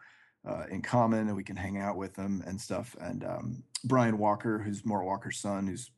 uh, 0.46 0.64
in 0.70 0.82
common 0.82 1.28
and 1.28 1.36
we 1.36 1.44
can 1.44 1.56
hang 1.56 1.78
out 1.78 1.96
with 1.96 2.14
them 2.14 2.42
and 2.46 2.60
stuff. 2.60 2.94
And 3.00 3.24
um, 3.24 3.62
Brian 3.84 4.18
Walker, 4.18 4.58
who's 4.58 4.84
Mort 4.84 5.06
Walker's 5.06 5.38
son, 5.38 5.66
who's 5.66 5.90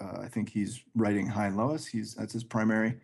uh, 0.00 0.20
I 0.22 0.28
think 0.28 0.48
he's 0.48 0.80
writing 0.94 1.26
Hi 1.26 1.48
and 1.48 1.56
Lois. 1.56 1.86
He's 1.86 2.14
that's 2.14 2.32
his 2.32 2.44
primary 2.44 2.94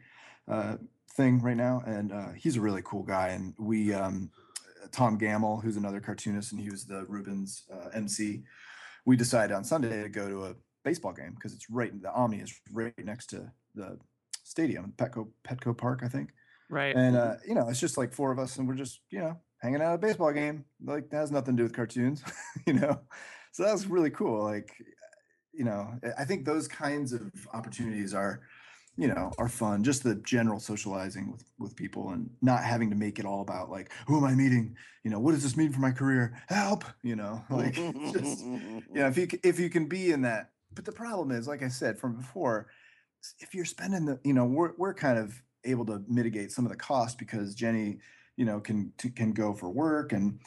uh, 0.46 0.76
thing 1.12 1.42
right 1.42 1.56
now, 1.56 1.82
and 1.84 2.12
uh, 2.12 2.32
he's 2.36 2.56
a 2.56 2.60
really 2.62 2.82
cool 2.82 3.02
guy. 3.02 3.28
And 3.28 3.54
we. 3.58 3.92
Um, 3.92 4.30
Tom 4.90 5.18
Gammill, 5.18 5.62
who's 5.62 5.76
another 5.76 6.00
cartoonist, 6.00 6.52
and 6.52 6.60
he 6.60 6.70
was 6.70 6.84
the 6.84 7.04
Reubens 7.08 7.64
uh, 7.72 7.88
MC. 7.92 8.42
We 9.08 9.16
decided 9.16 9.56
on 9.56 9.64
Sunday 9.64 10.02
to 10.02 10.10
go 10.10 10.28
to 10.28 10.44
a 10.44 10.54
baseball 10.84 11.14
game 11.14 11.32
because 11.34 11.54
it's 11.54 11.70
right. 11.70 11.90
The 12.02 12.12
Omni 12.12 12.40
is 12.40 12.54
right 12.70 12.92
next 13.02 13.28
to 13.28 13.50
the 13.74 13.98
stadium, 14.44 14.92
Petco 14.98 15.28
Petco 15.48 15.74
Park, 15.74 16.02
I 16.04 16.08
think. 16.08 16.28
Right. 16.68 16.94
And 16.94 17.16
uh, 17.16 17.36
you 17.48 17.54
know, 17.54 17.70
it's 17.70 17.80
just 17.80 17.96
like 17.96 18.12
four 18.12 18.30
of 18.32 18.38
us, 18.38 18.58
and 18.58 18.68
we're 18.68 18.74
just 18.74 19.00
you 19.08 19.20
know 19.20 19.40
hanging 19.62 19.80
out 19.80 19.92
at 19.92 19.94
a 19.94 19.98
baseball 19.98 20.30
game. 20.34 20.66
Like 20.84 21.08
that 21.08 21.16
has 21.16 21.32
nothing 21.32 21.56
to 21.56 21.60
do 21.60 21.62
with 21.62 21.72
cartoons, 21.72 22.22
you 22.66 22.74
know. 22.74 23.00
So 23.52 23.62
that 23.64 23.72
was 23.72 23.86
really 23.86 24.10
cool. 24.10 24.44
Like, 24.44 24.74
you 25.54 25.64
know, 25.64 25.94
I 26.18 26.26
think 26.26 26.44
those 26.44 26.68
kinds 26.68 27.14
of 27.14 27.32
opportunities 27.54 28.12
are, 28.12 28.42
you 28.98 29.06
know, 29.06 29.30
are 29.38 29.48
fun. 29.48 29.84
Just 29.84 30.02
the 30.02 30.16
general 30.16 30.58
socializing 30.58 31.30
with 31.30 31.44
with 31.58 31.76
people 31.76 32.10
and 32.10 32.28
not 32.42 32.64
having 32.64 32.90
to 32.90 32.96
make 32.96 33.20
it 33.20 33.24
all 33.24 33.40
about 33.40 33.70
like 33.70 33.92
who 34.08 34.16
am 34.18 34.24
I 34.24 34.34
meeting? 34.34 34.76
You 35.04 35.12
know, 35.12 35.20
what 35.20 35.32
does 35.32 35.44
this 35.44 35.56
mean 35.56 35.72
for 35.72 35.78
my 35.78 35.92
career? 35.92 36.36
Help! 36.48 36.84
You 37.04 37.14
know, 37.14 37.44
like 37.50 37.74
just 37.74 38.44
you 38.44 38.82
know, 38.92 39.06
if 39.06 39.16
you 39.16 39.28
if 39.44 39.60
you 39.60 39.70
can 39.70 39.86
be 39.86 40.10
in 40.10 40.22
that. 40.22 40.50
But 40.74 40.84
the 40.84 40.92
problem 40.92 41.30
is, 41.30 41.46
like 41.46 41.62
I 41.62 41.68
said 41.68 41.98
from 41.98 42.16
before, 42.16 42.66
if 43.38 43.54
you're 43.54 43.64
spending 43.64 44.04
the, 44.04 44.18
you 44.24 44.34
know, 44.34 44.44
we're 44.44 44.72
we're 44.76 44.94
kind 44.94 45.16
of 45.16 45.40
able 45.64 45.86
to 45.86 46.02
mitigate 46.08 46.50
some 46.50 46.66
of 46.66 46.72
the 46.72 46.76
cost 46.76 47.18
because 47.18 47.54
Jenny, 47.54 47.98
you 48.36 48.44
know, 48.44 48.58
can 48.58 48.92
can 49.14 49.32
go 49.32 49.54
for 49.54 49.70
work 49.70 50.12
and 50.12 50.40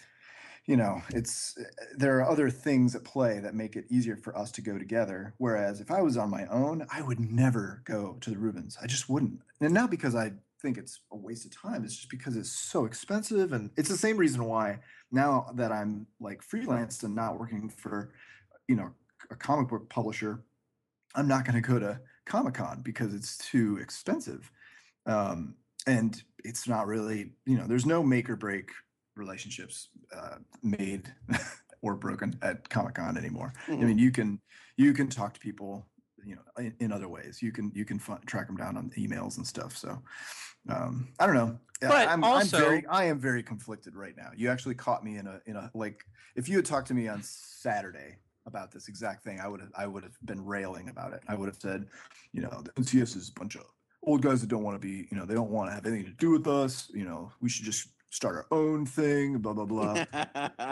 you 0.65 0.77
know, 0.77 1.01
it's 1.09 1.57
eh, 1.59 1.63
there 1.97 2.19
are 2.19 2.29
other 2.29 2.49
things 2.49 2.95
at 2.95 3.03
play 3.03 3.39
that 3.39 3.55
make 3.55 3.75
it 3.75 3.85
easier 3.89 4.15
for 4.15 4.37
us 4.37 4.51
to 4.51 4.61
go 4.61 4.77
together. 4.77 5.33
Whereas 5.37 5.81
if 5.81 5.91
I 5.91 6.01
was 6.01 6.17
on 6.17 6.29
my 6.29 6.45
own, 6.47 6.85
I 6.91 7.01
would 7.01 7.19
never 7.19 7.81
go 7.85 8.17
to 8.21 8.29
the 8.29 8.37
Reubens. 8.37 8.77
I 8.81 8.87
just 8.87 9.09
wouldn't. 9.09 9.41
And 9.59 9.73
not 9.73 9.89
because 9.89 10.15
I 10.15 10.33
think 10.61 10.77
it's 10.77 10.99
a 11.11 11.17
waste 11.17 11.45
of 11.45 11.59
time. 11.59 11.83
It's 11.83 11.95
just 11.95 12.09
because 12.09 12.37
it's 12.37 12.51
so 12.51 12.85
expensive. 12.85 13.51
And 13.53 13.71
it's 13.75 13.89
the 13.89 13.97
same 13.97 14.17
reason 14.17 14.45
why 14.45 14.79
now 15.11 15.47
that 15.55 15.71
I'm 15.71 16.05
like 16.19 16.41
freelanced 16.47 17.03
and 17.03 17.15
not 17.15 17.39
working 17.39 17.69
for, 17.69 18.13
you 18.67 18.75
know, 18.75 18.91
a 19.31 19.35
comic 19.35 19.69
book 19.69 19.89
publisher, 19.89 20.43
I'm 21.15 21.27
not 21.27 21.45
going 21.45 21.61
to 21.61 21.67
go 21.67 21.79
to 21.79 21.99
Comic 22.25 22.55
Con 22.55 22.81
because 22.83 23.13
it's 23.13 23.37
too 23.37 23.77
expensive. 23.81 24.51
Um, 25.05 25.55
and 25.87 26.21
it's 26.43 26.67
not 26.67 26.85
really, 26.87 27.31
you 27.45 27.57
know, 27.57 27.65
there's 27.67 27.85
no 27.85 28.03
make 28.03 28.29
or 28.29 28.35
break 28.35 28.69
relationships 29.25 29.89
uh, 30.17 30.37
made 30.63 31.03
or 31.81 31.95
broken 31.95 32.29
at 32.41 32.67
Comic 32.69 32.95
Con 32.95 33.17
anymore. 33.17 33.53
Mm-hmm. 33.67 33.81
I 33.81 33.85
mean, 33.85 33.97
you 33.97 34.11
can 34.11 34.39
you 34.77 34.93
can 34.93 35.07
talk 35.07 35.33
to 35.35 35.39
people 35.39 35.85
you 36.25 36.35
know 36.35 36.41
in, 36.57 36.73
in 36.79 36.91
other 36.91 37.07
ways. 37.07 37.41
You 37.41 37.51
can 37.51 37.71
you 37.73 37.85
can 37.85 37.99
fi- 37.99 38.19
track 38.25 38.47
them 38.47 38.57
down 38.57 38.77
on 38.77 38.91
emails 38.97 39.37
and 39.37 39.45
stuff. 39.47 39.77
So 39.77 40.01
um, 40.69 40.93
I 41.19 41.25
don't 41.25 41.35
know. 41.35 41.57
I- 41.83 41.87
But 41.87 42.07
I'm, 42.09 42.23
also- 42.23 42.57
I'm 42.57 42.63
very 42.63 42.85
I 42.87 43.03
am 43.05 43.19
very 43.19 43.43
conflicted 43.43 43.95
right 43.95 44.15
now. 44.17 44.29
You 44.35 44.49
actually 44.49 44.75
caught 44.75 45.03
me 45.03 45.17
in 45.17 45.27
a 45.27 45.39
in 45.45 45.55
a 45.55 45.71
like 45.73 46.03
if 46.35 46.47
you 46.49 46.55
had 46.57 46.65
talked 46.65 46.87
to 46.87 46.93
me 46.93 47.07
on 47.07 47.21
Saturday 47.23 48.17
about 48.47 48.71
this 48.71 48.87
exact 48.87 49.23
thing, 49.23 49.39
I 49.39 49.47
would 49.47 49.61
have 49.61 49.71
I 49.75 49.85
would 49.87 50.03
have 50.03 50.17
been 50.25 50.43
railing 50.55 50.89
about 50.89 51.13
it. 51.13 51.21
I 51.27 51.35
would 51.35 51.47
have 51.47 51.59
said, 51.61 51.85
you 52.33 52.41
know, 52.41 52.61
the 52.65 52.71
NCS 52.81 53.15
is 53.15 53.29
a 53.35 53.39
bunch 53.39 53.55
of 53.55 53.63
old 54.03 54.21
guys 54.23 54.41
that 54.41 54.49
don't 54.49 54.63
want 54.63 54.75
to 54.81 54.87
be, 54.91 55.07
you 55.11 55.17
know, 55.17 55.25
they 55.25 55.35
don't 55.35 55.51
want 55.51 55.69
to 55.69 55.75
have 55.75 55.85
anything 55.85 56.05
to 56.05 56.17
do 56.25 56.31
with 56.31 56.47
us. 56.47 56.89
You 56.93 57.05
know, 57.05 57.31
we 57.41 57.49
should 57.49 57.65
just 57.65 57.87
start 58.11 58.35
our 58.35 58.45
own 58.51 58.85
thing. 58.85 59.39
Blah 59.39 59.53
blah 59.53 59.65
blah. 59.65 60.05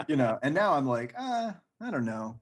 you 0.08 0.14
know, 0.14 0.38
and 0.42 0.54
now 0.54 0.74
I'm 0.74 0.86
like, 0.86 1.12
ah, 1.18 1.56
I 1.80 1.90
don't 1.90 2.06
know. 2.06 2.38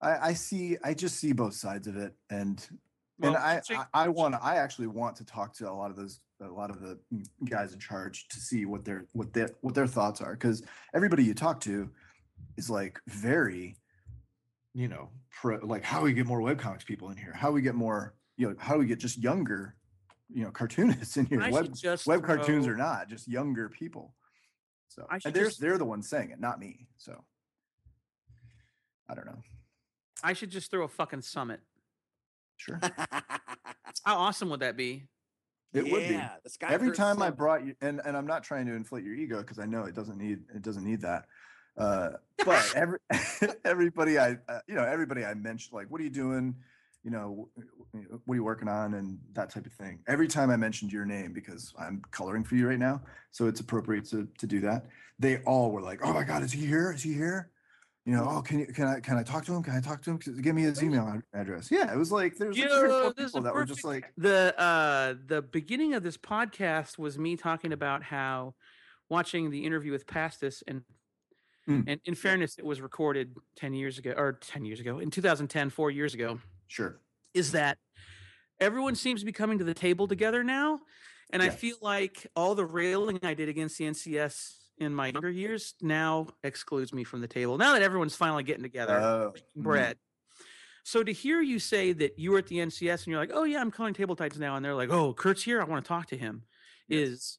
I, 0.00 0.28
I 0.28 0.32
see, 0.34 0.76
I 0.84 0.94
just 0.94 1.16
see 1.16 1.32
both 1.32 1.54
sides 1.54 1.88
of 1.88 1.96
it, 1.96 2.14
and 2.30 2.64
and 3.22 3.36
I, 3.36 3.60
I, 3.70 3.84
I 3.94 4.08
want, 4.08 4.34
I 4.42 4.56
actually 4.56 4.88
want 4.88 5.16
to 5.16 5.24
talk 5.24 5.54
to 5.54 5.70
a 5.70 5.72
lot 5.72 5.90
of 5.90 5.96
those, 5.96 6.20
a 6.40 6.48
lot 6.48 6.70
of 6.70 6.80
the 6.80 6.98
guys 7.44 7.72
in 7.72 7.78
charge 7.78 8.28
to 8.28 8.38
see 8.38 8.66
what 8.66 8.84
their, 8.84 9.06
what 9.12 9.32
their, 9.32 9.50
what 9.62 9.74
their 9.74 9.86
thoughts 9.86 10.20
are, 10.20 10.32
because 10.32 10.62
everybody 10.94 11.24
you 11.24 11.34
talk 11.34 11.60
to 11.60 11.90
is 12.56 12.68
like 12.68 13.00
very, 13.06 13.76
you 14.74 14.88
know, 14.88 15.08
pro, 15.30 15.58
like 15.62 15.82
how 15.82 16.02
we 16.02 16.12
get 16.12 16.26
more 16.26 16.40
webcomics 16.40 16.84
people 16.84 17.10
in 17.10 17.16
here, 17.16 17.32
how 17.34 17.50
we 17.50 17.62
get 17.62 17.74
more, 17.74 18.14
you 18.36 18.48
know, 18.48 18.54
how 18.58 18.74
do 18.74 18.80
we 18.80 18.86
get 18.86 18.98
just 18.98 19.18
younger, 19.18 19.74
you 20.32 20.44
know, 20.44 20.50
cartoonists 20.50 21.16
in 21.16 21.24
here, 21.26 21.40
I 21.40 21.50
web, 21.50 21.74
web 22.06 22.22
cartoons 22.22 22.66
or 22.66 22.76
not, 22.76 23.08
just 23.08 23.28
younger 23.28 23.70
people. 23.70 24.12
So 24.88 25.06
I 25.10 25.18
should 25.18 25.28
and 25.28 25.34
they're 25.36 25.44
just- 25.46 25.60
they're 25.60 25.78
the 25.78 25.84
ones 25.84 26.08
saying 26.08 26.30
it, 26.30 26.40
not 26.40 26.58
me. 26.58 26.86
So 26.96 27.24
I 29.08 29.14
don't 29.14 29.26
know. 29.26 29.42
I 30.22 30.32
should 30.32 30.50
just 30.50 30.70
throw 30.70 30.84
a 30.84 30.88
fucking 30.88 31.22
summit. 31.22 31.60
Sure, 32.56 32.80
How 34.04 34.16
awesome 34.16 34.48
would 34.50 34.60
that 34.60 34.76
be? 34.76 35.04
it 35.74 35.92
would 35.92 36.08
be. 36.08 36.14
The 36.14 36.32
Every 36.62 36.88
first 36.88 36.98
time 36.98 37.20
I 37.20 37.28
brought 37.30 37.66
you, 37.66 37.74
and 37.82 38.00
and 38.04 38.16
I'm 38.16 38.26
not 38.26 38.42
trying 38.42 38.66
to 38.66 38.72
inflate 38.72 39.04
your 39.04 39.14
ego 39.14 39.38
because 39.42 39.58
I 39.58 39.66
know 39.66 39.84
it 39.84 39.94
doesn't 39.94 40.16
need 40.16 40.38
it 40.54 40.62
doesn't 40.62 40.84
need 40.84 41.02
that. 41.02 41.26
Uh, 41.76 42.10
but 42.46 42.72
every 42.76 42.98
everybody 43.64 44.18
I 44.18 44.38
uh, 44.48 44.60
you 44.66 44.74
know 44.74 44.84
everybody 44.84 45.24
I 45.24 45.34
mentioned 45.34 45.74
like 45.74 45.90
what 45.90 46.00
are 46.00 46.04
you 46.04 46.10
doing, 46.10 46.54
you 47.06 47.12
know 47.12 47.48
wh- 47.56 47.60
wh- 47.96 48.26
what 48.26 48.34
are 48.34 48.36
you 48.36 48.44
working 48.44 48.66
on 48.68 48.94
and 48.94 49.18
that 49.32 49.48
type 49.48 49.64
of 49.64 49.72
thing. 49.74 50.00
Every 50.08 50.26
time 50.26 50.50
I 50.50 50.56
mentioned 50.56 50.92
your 50.92 51.06
name 51.06 51.32
because 51.32 51.72
I'm 51.78 52.02
coloring 52.10 52.42
for 52.42 52.56
you 52.56 52.68
right 52.68 52.78
now, 52.80 53.00
so 53.30 53.46
it's 53.46 53.60
appropriate 53.60 54.04
to 54.10 54.28
to 54.38 54.46
do 54.46 54.60
that. 54.62 54.86
They 55.20 55.38
all 55.46 55.70
were 55.70 55.80
like, 55.80 56.00
oh 56.04 56.12
my 56.12 56.24
god, 56.24 56.42
is 56.42 56.50
he 56.52 56.66
here? 56.66 56.90
Is 56.92 57.04
he 57.04 57.14
here? 57.14 57.50
You 58.04 58.12
know, 58.14 58.26
oh, 58.28 58.42
can 58.42 58.58
you 58.58 58.66
can 58.66 58.86
I 58.88 59.00
can 59.00 59.16
I 59.16 59.22
talk 59.22 59.44
to 59.46 59.54
him? 59.54 59.62
Can 59.62 59.74
I 59.74 59.80
talk 59.80 60.02
to 60.02 60.10
him? 60.10 60.18
Give 60.18 60.54
me 60.54 60.62
his 60.62 60.82
email 60.82 61.22
address. 61.32 61.70
Yeah, 61.70 61.92
it 61.92 61.96
was 61.96 62.10
like 62.10 62.36
there's 62.36 62.58
like 62.58 62.68
three 62.68 62.78
or 62.80 62.88
Yo, 62.88 63.02
four 63.04 63.12
this 63.16 63.26
is 63.26 63.30
people 63.32 63.42
that 63.42 63.54
were 63.54 63.64
just 63.64 63.84
like, 63.84 64.12
the 64.18 64.52
uh 64.60 65.14
the 65.26 65.42
beginning 65.42 65.94
of 65.94 66.02
this 66.02 66.16
podcast 66.18 66.98
was 66.98 67.18
me 67.18 67.36
talking 67.36 67.72
about 67.72 68.02
how 68.02 68.54
watching 69.08 69.50
the 69.50 69.64
interview 69.64 69.92
with 69.92 70.06
Pastis 70.06 70.62
and 70.66 70.82
Mm. 71.68 71.82
and 71.88 72.00
in 72.04 72.14
fairness 72.14 72.58
it 72.58 72.64
was 72.64 72.80
recorded 72.80 73.34
10 73.56 73.74
years 73.74 73.98
ago 73.98 74.14
or 74.16 74.34
10 74.34 74.64
years 74.64 74.78
ago 74.78 75.00
in 75.00 75.10
2010 75.10 75.70
4 75.70 75.90
years 75.90 76.14
ago 76.14 76.38
sure. 76.68 77.00
is 77.34 77.52
that 77.52 77.78
everyone 78.60 78.94
seems 78.94 79.20
to 79.20 79.26
be 79.26 79.32
coming 79.32 79.58
to 79.58 79.64
the 79.64 79.74
table 79.74 80.06
together 80.08 80.42
now 80.44 80.80
and 81.30 81.42
I 81.42 81.48
feel 81.50 81.76
like 81.82 82.26
all 82.36 82.54
the 82.54 82.64
railing 82.64 83.18
I 83.24 83.34
did 83.34 83.48
against 83.48 83.78
the 83.78 83.84
NCS 83.86 84.52
in 84.78 84.94
my 84.94 85.08
younger 85.08 85.30
years 85.30 85.74
now 85.82 86.28
excludes 86.44 86.92
me 86.92 87.02
from 87.02 87.20
the 87.20 87.26
table 87.28 87.58
now 87.58 87.72
that 87.72 87.82
everyone's 87.82 88.14
finally 88.14 88.44
getting 88.44 88.62
together 88.62 88.96
Oh, 89.00 89.30
breaking 89.32 89.48
mm. 89.58 89.62
bread. 89.62 89.96
So 90.84 91.02
to 91.02 91.12
hear 91.12 91.40
you 91.40 91.58
say 91.58 91.92
that 91.94 92.16
you 92.16 92.30
were 92.30 92.38
at 92.38 92.46
the 92.46 92.58
NCS 92.58 92.98
and 92.98 93.06
you're 93.08 93.18
like, 93.18 93.32
oh 93.34 93.42
yeah, 93.42 93.60
I'm 93.60 93.72
calling 93.72 93.92
table 93.92 94.14
titans 94.14 94.38
now, 94.38 94.54
and 94.54 94.64
they're 94.64 94.72
like, 94.76 94.90
oh, 94.90 95.12
Kurt's 95.14 95.42
here, 95.42 95.60
I 95.60 95.64
want 95.64 95.84
to 95.84 95.88
talk 95.88 96.06
to 96.10 96.16
him, 96.16 96.44
is 96.88 97.38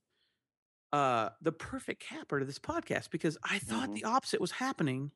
uh 0.91 1.29
the 1.41 1.53
perfect 1.53 2.01
capper 2.01 2.39
to 2.39 2.45
this 2.45 2.59
podcast 2.59 3.09
because 3.09 3.37
I 3.43 3.59
thought 3.59 3.89
Mhm. 3.89 3.95
the 3.95 4.03
opposite 4.03 4.41
was 4.41 4.51
happening. 4.51 5.11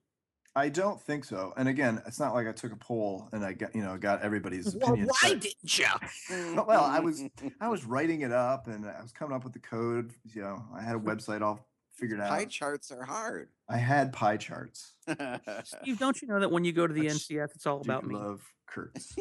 I 0.55 0.67
don't 0.69 0.99
think 1.01 1.23
so. 1.23 1.53
And 1.55 1.69
again, 1.69 2.01
it's 2.05 2.19
not 2.19 2.33
like 2.33 2.45
I 2.47 2.51
took 2.51 2.73
a 2.73 2.75
poll 2.75 3.29
and 3.31 3.43
I 3.45 3.53
got 3.53 3.73
you 3.75 3.81
know 3.81 3.97
got 3.97 4.21
everybody's 4.21 4.75
Well, 4.75 4.89
opinion. 4.89 5.07
why 5.07 5.29
but 5.33 5.39
didn't 5.41 5.77
you? 5.79 5.85
Mm, 6.29 6.67
well, 6.67 6.83
I 6.83 6.99
mm, 6.99 7.03
was- 7.03 7.21
mm, 7.21 7.51
I 7.61 7.67
was 7.69 7.85
writing 7.85 8.21
it 8.21 8.31
up 8.31 8.67
and 8.67 8.85
I 8.85 9.01
was 9.01 9.11
coming 9.11 9.35
up 9.35 9.43
with 9.43 9.53
the 9.53 9.59
code. 9.59 10.13
You 10.25 10.41
know, 10.41 10.63
I 10.75 10.81
had 10.81 10.95
a 10.95 10.99
website 10.99 11.41
all 11.41 11.65
figured 11.93 12.19
Pie 12.19 12.25
out. 12.25 12.29
Pie 12.31 12.45
charts 12.45 12.91
are 12.91 13.03
hard. 13.03 13.49
I 13.69 13.77
had 13.77 14.11
pie 14.11 14.37
charts. 14.37 14.93
Steve, 15.63 15.99
don't 15.99 16.21
you 16.21 16.27
know 16.27 16.39
that 16.39 16.51
when 16.51 16.63
you 16.65 16.73
go 16.73 16.85
to 16.87 16.93
the 16.93 17.05
NCF, 17.05 17.49
it's 17.55 17.65
all 17.65 17.79
Do 17.79 17.89
about 17.91 18.05
me? 18.05 18.15
love 18.15 18.41
Kurtz 18.67 19.15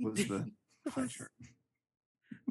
was 0.00 0.26
the 0.28 0.50
pie 0.90 1.06
chart. 1.06 1.30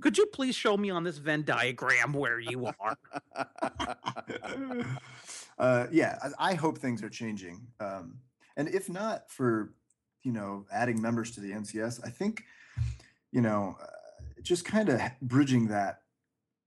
Could 0.01 0.17
you 0.17 0.25
please 0.27 0.55
show 0.55 0.75
me 0.77 0.89
on 0.89 1.03
this 1.03 1.17
Venn 1.17 1.43
diagram 1.43 2.13
where 2.13 2.39
you 2.39 2.67
are? 2.79 2.97
uh, 5.57 5.87
yeah, 5.91 6.19
I, 6.21 6.51
I 6.51 6.53
hope 6.53 6.77
things 6.77 7.01
are 7.01 7.09
changing. 7.09 7.67
Um, 7.79 8.19
and 8.57 8.67
if 8.67 8.89
not 8.89 9.29
for, 9.29 9.73
you 10.23 10.31
know, 10.31 10.65
adding 10.71 11.01
members 11.01 11.31
to 11.31 11.39
the 11.39 11.51
NCS, 11.51 12.01
I 12.03 12.09
think, 12.09 12.43
you 13.31 13.41
know, 13.41 13.77
uh, 13.81 13.85
just 14.41 14.65
kind 14.65 14.89
of 14.89 15.01
bridging 15.21 15.67
that 15.67 16.01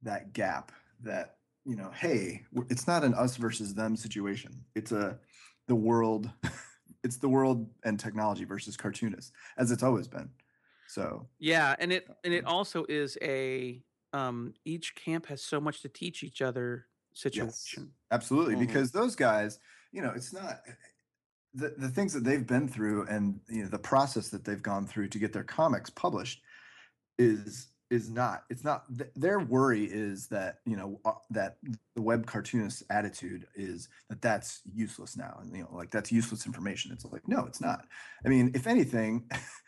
that 0.03 0.33
gap. 0.33 0.73
That 1.03 1.37
you 1.65 1.77
know, 1.77 1.91
hey, 1.95 2.45
it's 2.69 2.87
not 2.87 3.05
an 3.05 3.15
us 3.15 3.37
versus 3.37 3.75
them 3.75 3.97
situation. 3.97 4.65
It's 4.75 4.93
a 4.93 5.19
the 5.67 5.75
world. 5.75 6.31
it's 7.05 7.19
the 7.19 7.29
world 7.29 7.69
and 7.85 7.99
technology 7.99 8.45
versus 8.45 8.77
cartoonists, 8.77 9.33
as 9.57 9.71
it's 9.71 9.83
always 9.83 10.09
been. 10.09 10.31
So 10.89 11.29
Yeah, 11.39 11.77
and 11.79 11.93
it 11.93 12.09
and 12.25 12.35
it 12.35 12.45
Mhm. 12.45 12.49
also 12.49 12.85
is 12.89 13.17
a 13.23 13.85
um 14.13 14.55
each 14.65 14.95
camp 14.95 15.27
has 15.27 15.43
so 15.43 15.61
much 15.61 15.83
to 15.83 15.89
teach 15.89 16.23
each 16.23 16.43
other 16.43 16.87
Yes, 17.33 17.53
situation. 17.67 17.95
absolutely. 18.11 18.57
Mhm. 18.57 18.67
Because 18.67 18.91
those 18.93 19.15
guys, 19.15 19.59
you 19.93 20.03
know, 20.03 20.11
it's 20.11 20.33
not 20.33 20.63
the, 21.55 21.71
the 21.79 21.89
things 21.91 22.13
that 22.15 22.25
they've 22.25 22.47
been 22.47 22.69
through 22.69 23.07
and 23.07 23.41
you 23.49 23.63
know 23.65 23.69
the 23.69 23.79
process 23.79 24.31
that 24.31 24.45
they've 24.45 24.63
gone 24.63 24.87
through 24.87 25.09
to 25.09 25.19
get 25.19 25.33
their 25.33 25.45
comics 25.45 25.91
published 25.91 26.43
is 27.19 27.69
is 27.91 28.11
not 28.11 28.45
it's 28.51 28.65
not 28.65 28.85
th- 28.99 29.11
their 29.17 29.41
worry 29.41 29.85
is 29.85 30.29
that 30.29 30.61
you 30.67 30.77
know 30.77 31.01
uh, 31.05 31.15
that 31.31 31.59
the 31.97 32.03
web 32.03 32.27
cartoonist 32.27 32.83
attitude 32.91 33.47
is 33.55 33.89
that 34.11 34.23
that's 34.23 34.63
useless 34.73 35.17
now 35.17 35.39
and 35.43 35.57
you 35.57 35.65
know 35.65 35.75
like 35.75 35.91
that's 35.91 36.13
useless 36.13 36.47
information 36.47 36.93
it's 36.93 37.05
like 37.07 37.27
no 37.29 37.47
it's 37.47 37.61
not 37.61 37.87
i 38.27 38.29
mean 38.29 38.51
if 38.55 38.67
anything 38.67 39.29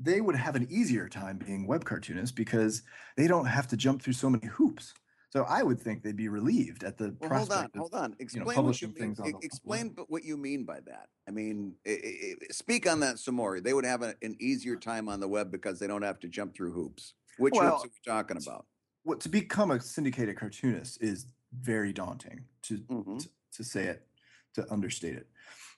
they 0.00 0.20
would 0.20 0.36
have 0.36 0.56
an 0.56 0.66
easier 0.70 1.08
time 1.08 1.38
being 1.38 1.66
web 1.66 1.84
cartoonists 1.84 2.34
because 2.34 2.82
they 3.16 3.26
don't 3.26 3.46
have 3.46 3.66
to 3.68 3.76
jump 3.76 4.02
through 4.02 4.12
so 4.12 4.28
many 4.28 4.46
hoops 4.46 4.92
so 5.30 5.44
i 5.44 5.62
would 5.62 5.80
think 5.80 6.02
they'd 6.02 6.16
be 6.16 6.28
relieved 6.28 6.82
at 6.84 6.96
the 6.98 7.14
Well, 7.20 7.30
hold 7.30 7.32
on, 7.32 7.46
prospect 7.46 7.76
of 7.76 7.80
hold 7.80 7.94
on. 7.94 8.16
Explain 8.18 8.44
what 8.46 8.52
you 8.52 8.56
publishing 8.62 8.88
mean. 8.88 8.96
things 8.96 9.20
on 9.20 9.34
explain 9.42 9.96
what 10.08 10.24
you 10.24 10.36
mean 10.36 10.64
by 10.64 10.80
that. 10.80 11.08
I 11.26 11.30
mean, 11.30 11.74
i- 11.86 11.90
i- 11.90 12.34
i- 12.42 12.52
speak 12.52 12.86
on 12.88 13.00
that 13.00 13.18
some 13.18 13.34
more. 13.34 13.60
They 13.60 13.72
would 13.74 13.84
have 13.84 14.02
a, 14.02 14.14
an 14.22 14.36
easier 14.40 14.76
time 14.76 15.08
on 15.08 15.18
the 15.20 15.26
web 15.28 15.50
because 15.50 15.78
they 15.80 15.86
don't 15.86 16.02
have 16.02 16.20
to 16.20 16.28
jump 16.28 16.54
through 16.54 16.72
hoops. 16.72 17.14
Which 17.38 17.54
Well, 17.54 17.78
hoops 17.78 17.84
are 17.84 17.88
we 17.88 18.12
talking 18.12 18.36
about? 18.36 18.66
what 19.02 19.20
to 19.20 19.28
become 19.28 19.70
a 19.70 19.80
syndicated 19.80 20.36
cartoonist 20.36 21.02
is 21.02 21.26
very 21.52 21.92
daunting 21.92 22.44
to 22.62 22.78
Mhm. 22.78 23.18
to, 23.20 23.28
to 23.52 23.64
say 23.64 23.84
it 23.86 24.06
to 24.54 24.70
understate 24.72 25.14
it 25.16 25.28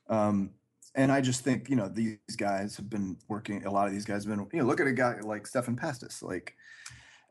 um 0.08 0.52
and 0.96 1.12
i 1.12 1.20
just 1.20 1.42
think 1.44 1.68
you 1.70 1.76
know 1.76 1.88
these 1.88 2.18
guys 2.36 2.76
have 2.76 2.90
been 2.90 3.16
working 3.28 3.64
a 3.64 3.70
lot 3.70 3.86
of 3.86 3.92
these 3.92 4.04
guys 4.04 4.24
have 4.24 4.36
been 4.36 4.48
you 4.52 4.60
know 4.60 4.66
look 4.66 4.80
at 4.80 4.86
a 4.86 4.92
guy 4.92 5.20
like 5.20 5.46
stephan 5.46 5.76
pastis 5.76 6.22
like 6.22 6.56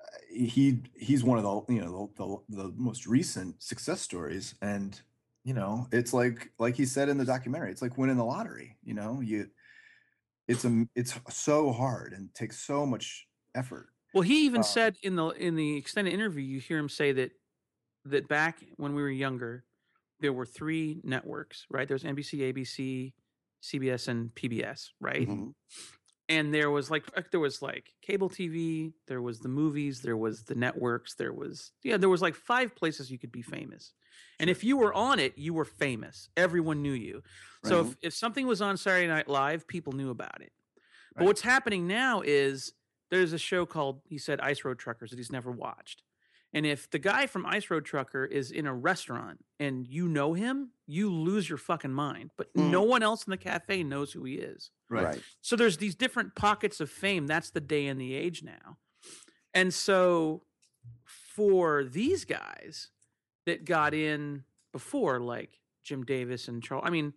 uh, 0.01 0.17
he 0.31 0.81
he's 0.97 1.23
one 1.23 1.37
of 1.37 1.43
the 1.43 1.73
you 1.73 1.81
know 1.81 2.11
the, 2.17 2.23
the 2.57 2.63
the 2.63 2.73
most 2.77 3.07
recent 3.07 3.61
success 3.61 4.01
stories 4.01 4.55
and 4.61 5.01
you 5.43 5.53
know 5.53 5.87
it's 5.91 6.13
like 6.13 6.51
like 6.59 6.75
he 6.75 6.85
said 6.85 7.09
in 7.09 7.17
the 7.17 7.25
documentary 7.25 7.71
it's 7.71 7.81
like 7.81 7.97
winning 7.97 8.17
the 8.17 8.25
lottery 8.25 8.77
you 8.83 8.93
know 8.93 9.21
you 9.21 9.49
it's 10.47 10.65
a 10.65 10.85
it's 10.95 11.19
so 11.29 11.71
hard 11.71 12.13
and 12.13 12.33
takes 12.35 12.59
so 12.59 12.85
much 12.85 13.27
effort 13.55 13.89
Well, 14.13 14.21
he 14.23 14.45
even 14.45 14.61
Uh, 14.61 14.63
said 14.63 14.97
in 15.01 15.15
the 15.15 15.27
in 15.29 15.55
the 15.55 15.77
extended 15.77 16.13
interview, 16.13 16.43
you 16.43 16.59
hear 16.59 16.77
him 16.77 16.89
say 16.89 17.11
that 17.13 17.31
that 18.05 18.27
back 18.27 18.63
when 18.77 18.93
we 18.95 19.01
were 19.01 19.09
younger, 19.09 19.65
there 20.19 20.33
were 20.33 20.45
three 20.45 21.01
networks, 21.03 21.65
right? 21.69 21.87
There 21.87 21.95
was 21.95 22.03
NBC, 22.03 22.39
ABC, 22.53 23.13
CBS, 23.61 24.07
and 24.07 24.34
PBS, 24.36 24.90
right? 24.99 25.27
Mhm. 25.27 25.53
And 26.27 26.52
there 26.52 26.72
was 26.72 26.90
like 26.90 27.03
uh, 27.15 27.22
there 27.30 27.40
was 27.40 27.61
like 27.61 27.94
cable 28.02 28.30
TV, 28.30 28.94
there 29.07 29.22
was 29.22 29.40
the 29.40 29.48
movies, 29.49 30.02
there 30.02 30.18
was 30.18 30.44
the 30.44 30.56
networks, 30.56 31.14
there 31.15 31.34
was 31.34 31.72
yeah, 31.84 31.98
there 31.98 32.10
was 32.10 32.22
like 32.22 32.34
five 32.36 32.76
places 32.76 33.11
you 33.11 33.19
could 33.19 33.32
be 33.32 33.44
famous. 33.44 33.94
And 34.40 34.49
if 34.49 34.64
you 34.64 34.77
were 34.77 34.94
on 34.94 35.19
it, 35.19 35.38
you 35.38 35.53
were 35.53 35.65
famous. 35.65 36.30
Everyone 36.36 36.82
knew 36.82 36.94
you. 36.94 37.22
So 37.64 37.82
if, 37.82 37.95
if 38.02 38.14
something 38.14 38.48
was 38.48 38.61
on 38.61 38.77
Saturday 38.77 39.07
Night 39.07 39.27
Live, 39.27 39.68
people 39.68 39.94
knew 39.94 40.10
about 40.10 40.41
it. 40.41 40.52
But 41.14 41.22
Right. 41.22 41.26
what's 41.27 41.41
happening 41.41 41.88
now 41.88 42.22
is 42.22 42.73
there's 43.11 43.32
a 43.34 43.38
show 43.38 43.65
called 43.65 44.02
he 44.07 44.18
said 44.18 44.40
Ice 44.41 44.65
Road 44.65 44.80
Truckers 44.80 45.11
that 45.11 45.18
he's 45.18 45.32
never 45.32 45.52
watched. 45.52 46.02
And 46.56 46.65
if 46.65 46.90
the 46.90 46.99
guy 46.99 47.27
from 47.27 47.45
Ice 47.45 47.69
Road 47.69 47.84
Trucker 47.84 48.23
is 48.23 48.49
in 48.49 48.65
a 48.65 48.73
restaurant 48.73 49.44
and 49.60 49.86
you 49.86 50.07
know 50.07 50.34
him, 50.34 50.72
you 50.88 51.11
lose 51.11 51.49
your 51.49 51.57
fucking 51.57 51.91
mind. 51.91 52.32
But 52.38 52.48
no 52.56 52.82
one 52.82 53.03
else 53.03 53.26
in 53.26 53.32
the 53.32 53.38
cafe 53.38 53.84
knows 53.84 54.14
who 54.14 54.23
he 54.23 54.36
is. 54.36 54.72
Right. 54.90 55.22
So 55.41 55.57
there's 55.57 55.77
these 55.77 55.95
different 55.95 56.34
pockets 56.34 56.80
of 56.80 56.90
fame. 56.90 57.27
That's 57.27 57.49
the 57.49 57.60
day 57.60 57.88
and 57.88 57.99
the 57.99 58.15
age 58.15 58.41
now. 58.41 58.77
And 59.53 59.73
so 59.73 60.44
for 61.06 61.84
these 61.84 62.23
guys 62.23 62.90
that 63.45 63.65
got 63.65 63.94
in 63.94 64.45
before, 64.72 65.19
like 65.19 65.60
Jim 65.84 66.03
Davis 66.06 66.48
and 66.48 66.64
Charles, 66.64 66.86
I 66.88 66.90
mean, 66.90 67.14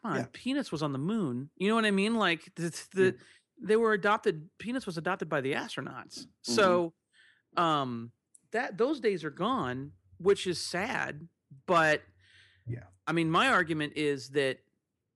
come 0.00 0.12
on, 0.12 0.18
Yeah. 0.18 0.26
Peanuts 0.32 0.70
was 0.70 0.84
on 0.84 0.92
the 0.92 0.98
moon. 1.00 1.50
You 1.56 1.68
know 1.68 1.74
what 1.74 1.84
I 1.84 1.90
mean? 1.90 2.14
Like 2.14 2.42
the, 2.54 2.70
the 2.94 3.16
they 3.60 3.74
were 3.74 3.92
adopted. 3.92 4.48
Peanuts 4.60 4.86
was 4.86 4.98
adopted 4.98 5.28
by 5.28 5.40
the 5.40 5.54
astronauts. 5.54 6.26
So 6.42 6.92
um 7.56 8.12
that 8.52 8.78
those 8.78 9.00
days 9.00 9.24
are 9.24 9.30
gone, 9.30 9.92
which 10.18 10.46
is 10.46 10.60
sad. 10.60 11.28
But 11.66 12.02
Yeah. 12.66 12.84
I 13.06 13.12
mean, 13.12 13.30
my 13.30 13.48
argument 13.48 13.94
is 13.96 14.30
that 14.30 14.58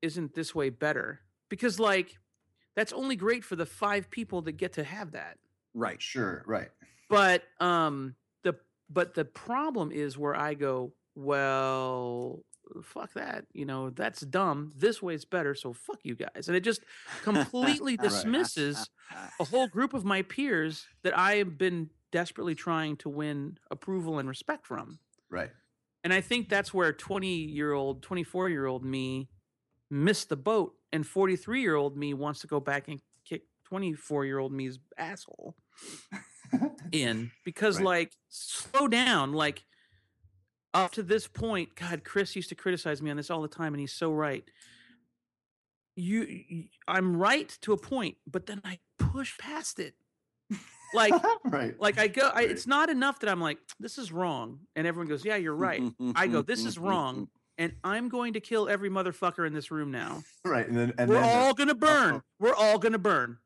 isn't 0.02 0.34
this 0.34 0.54
way 0.54 0.70
better? 0.70 1.20
Because 1.48 1.78
like 1.78 2.18
that's 2.74 2.92
only 2.92 3.16
great 3.16 3.44
for 3.44 3.56
the 3.56 3.64
five 3.66 4.10
people 4.10 4.42
that 4.42 4.52
get 4.52 4.74
to 4.74 4.84
have 4.84 5.12
that. 5.12 5.38
Right. 5.74 6.00
Sure. 6.02 6.42
Right. 6.46 6.70
But 7.08 7.44
um 7.60 8.14
the 8.42 8.56
but 8.90 9.14
the 9.14 9.24
problem 9.24 9.92
is 9.92 10.18
where 10.18 10.34
I 10.34 10.54
go, 10.54 10.92
well, 11.14 12.44
fuck 12.82 13.12
that. 13.14 13.46
You 13.52 13.64
know, 13.64 13.90
that's 13.90 14.20
dumb. 14.22 14.72
This 14.76 15.00
way's 15.02 15.24
better, 15.24 15.54
so 15.54 15.72
fuck 15.72 16.00
you 16.02 16.14
guys. 16.16 16.48
And 16.48 16.56
it 16.56 16.60
just 16.60 16.82
completely 17.22 17.96
Right. 17.96 18.00
dismisses 18.08 18.90
a 19.40 19.44
whole 19.44 19.68
group 19.68 19.94
of 19.94 20.04
my 20.04 20.22
peers 20.22 20.86
that 21.02 21.16
I 21.16 21.36
have 21.36 21.56
been 21.56 21.90
desperately 22.12 22.54
trying 22.54 22.96
to 22.98 23.08
win 23.08 23.58
approval 23.70 24.18
and 24.18 24.28
respect 24.28 24.66
from. 24.66 24.98
Right. 25.30 25.50
And 26.04 26.12
I 26.12 26.20
think 26.20 26.48
that's 26.48 26.72
where 26.72 26.92
20 26.92 27.26
year 27.28 27.72
old, 27.72 28.02
24 28.02 28.48
year 28.48 28.66
old 28.66 28.84
me 28.84 29.28
missed 29.90 30.28
the 30.28 30.36
boat, 30.36 30.74
and 30.92 31.06
43 31.06 31.60
year 31.60 31.74
old 31.74 31.96
me 31.96 32.14
wants 32.14 32.40
to 32.40 32.46
go 32.46 32.60
back 32.60 32.88
and 32.88 33.00
kick 33.24 33.42
24 33.64 34.24
year 34.24 34.38
old 34.38 34.52
me's 34.52 34.78
asshole 34.96 35.56
in 36.92 37.30
because, 37.44 37.76
Right. 37.78 37.84
like, 37.84 38.12
slow 38.28 38.86
down. 38.88 39.32
Like, 39.32 39.64
up 40.74 40.92
to 40.92 41.02
this 41.02 41.26
point, 41.26 41.74
God, 41.74 42.04
Chris 42.04 42.36
used 42.36 42.50
to 42.50 42.54
criticize 42.54 43.00
me 43.02 43.10
on 43.10 43.16
this 43.16 43.30
all 43.30 43.42
the 43.42 43.48
time, 43.48 43.72
and 43.74 43.80
he's 43.80 43.92
so 43.94 44.12
right. 44.12 44.44
You, 45.96 46.66
I'm 46.86 47.16
right 47.16 47.48
to 47.62 47.72
a 47.72 47.78
point, 47.78 48.16
but 48.26 48.46
then 48.46 48.60
I 48.64 48.78
push 48.98 49.36
past 49.38 49.78
it. 49.78 49.94
Like, 50.96 51.12
right. 51.44 51.78
like 51.80 51.98
I 51.98 52.08
go, 52.08 52.28
I, 52.28 52.34
Right. 52.40 52.50
it's 52.50 52.66
not 52.66 52.88
enough 52.90 53.20
that 53.20 53.30
I'm 53.30 53.40
like, 53.40 53.58
this 53.78 53.98
is 53.98 54.10
wrong, 54.10 54.60
and 54.74 54.86
everyone 54.86 55.08
goes, 55.08 55.24
yeah, 55.24 55.36
you're 55.36 55.54
right. 55.54 55.82
I 56.16 56.26
go, 56.26 56.42
this 56.42 56.64
is 56.64 56.76
wrong, 56.78 57.28
and 57.58 57.72
I'm 57.84 58.08
going 58.08 58.32
to 58.32 58.40
kill 58.40 58.68
every 58.68 58.90
motherfucker 58.90 59.46
in 59.46 59.52
this 59.54 59.70
room 59.70 59.90
now. 59.90 60.22
Right. 60.44 60.66
And 60.66 60.76
then 60.76 60.92
and 60.98 61.08
We're 61.08 61.20
then 61.20 61.22
the- 61.24 61.28
all 61.28 61.54
gonna 61.54 61.74
burn. 61.74 62.14
Uh-oh. 62.16 62.22
We're 62.40 62.54
all 62.54 62.78
gonna 62.78 62.98
burn. 62.98 63.38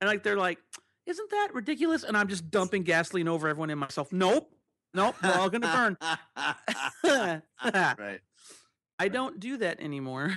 And 0.00 0.08
like 0.08 0.22
they're 0.22 0.36
like, 0.36 0.58
isn't 1.06 1.30
that 1.30 1.48
ridiculous? 1.54 2.04
And 2.04 2.16
I'm 2.16 2.28
just 2.28 2.50
dumping 2.50 2.82
gasoline 2.84 3.26
over 3.28 3.48
everyone 3.48 3.70
and 3.70 3.80
myself. 3.80 4.12
Nope, 4.12 4.52
nope. 4.94 5.16
We're 5.22 5.32
all 5.32 5.50
gonna 5.50 5.72
burn. 5.72 5.96
right. 7.04 8.20
I 9.00 9.08
don't 9.08 9.38
do 9.40 9.56
that 9.58 9.80
anymore. 9.80 10.36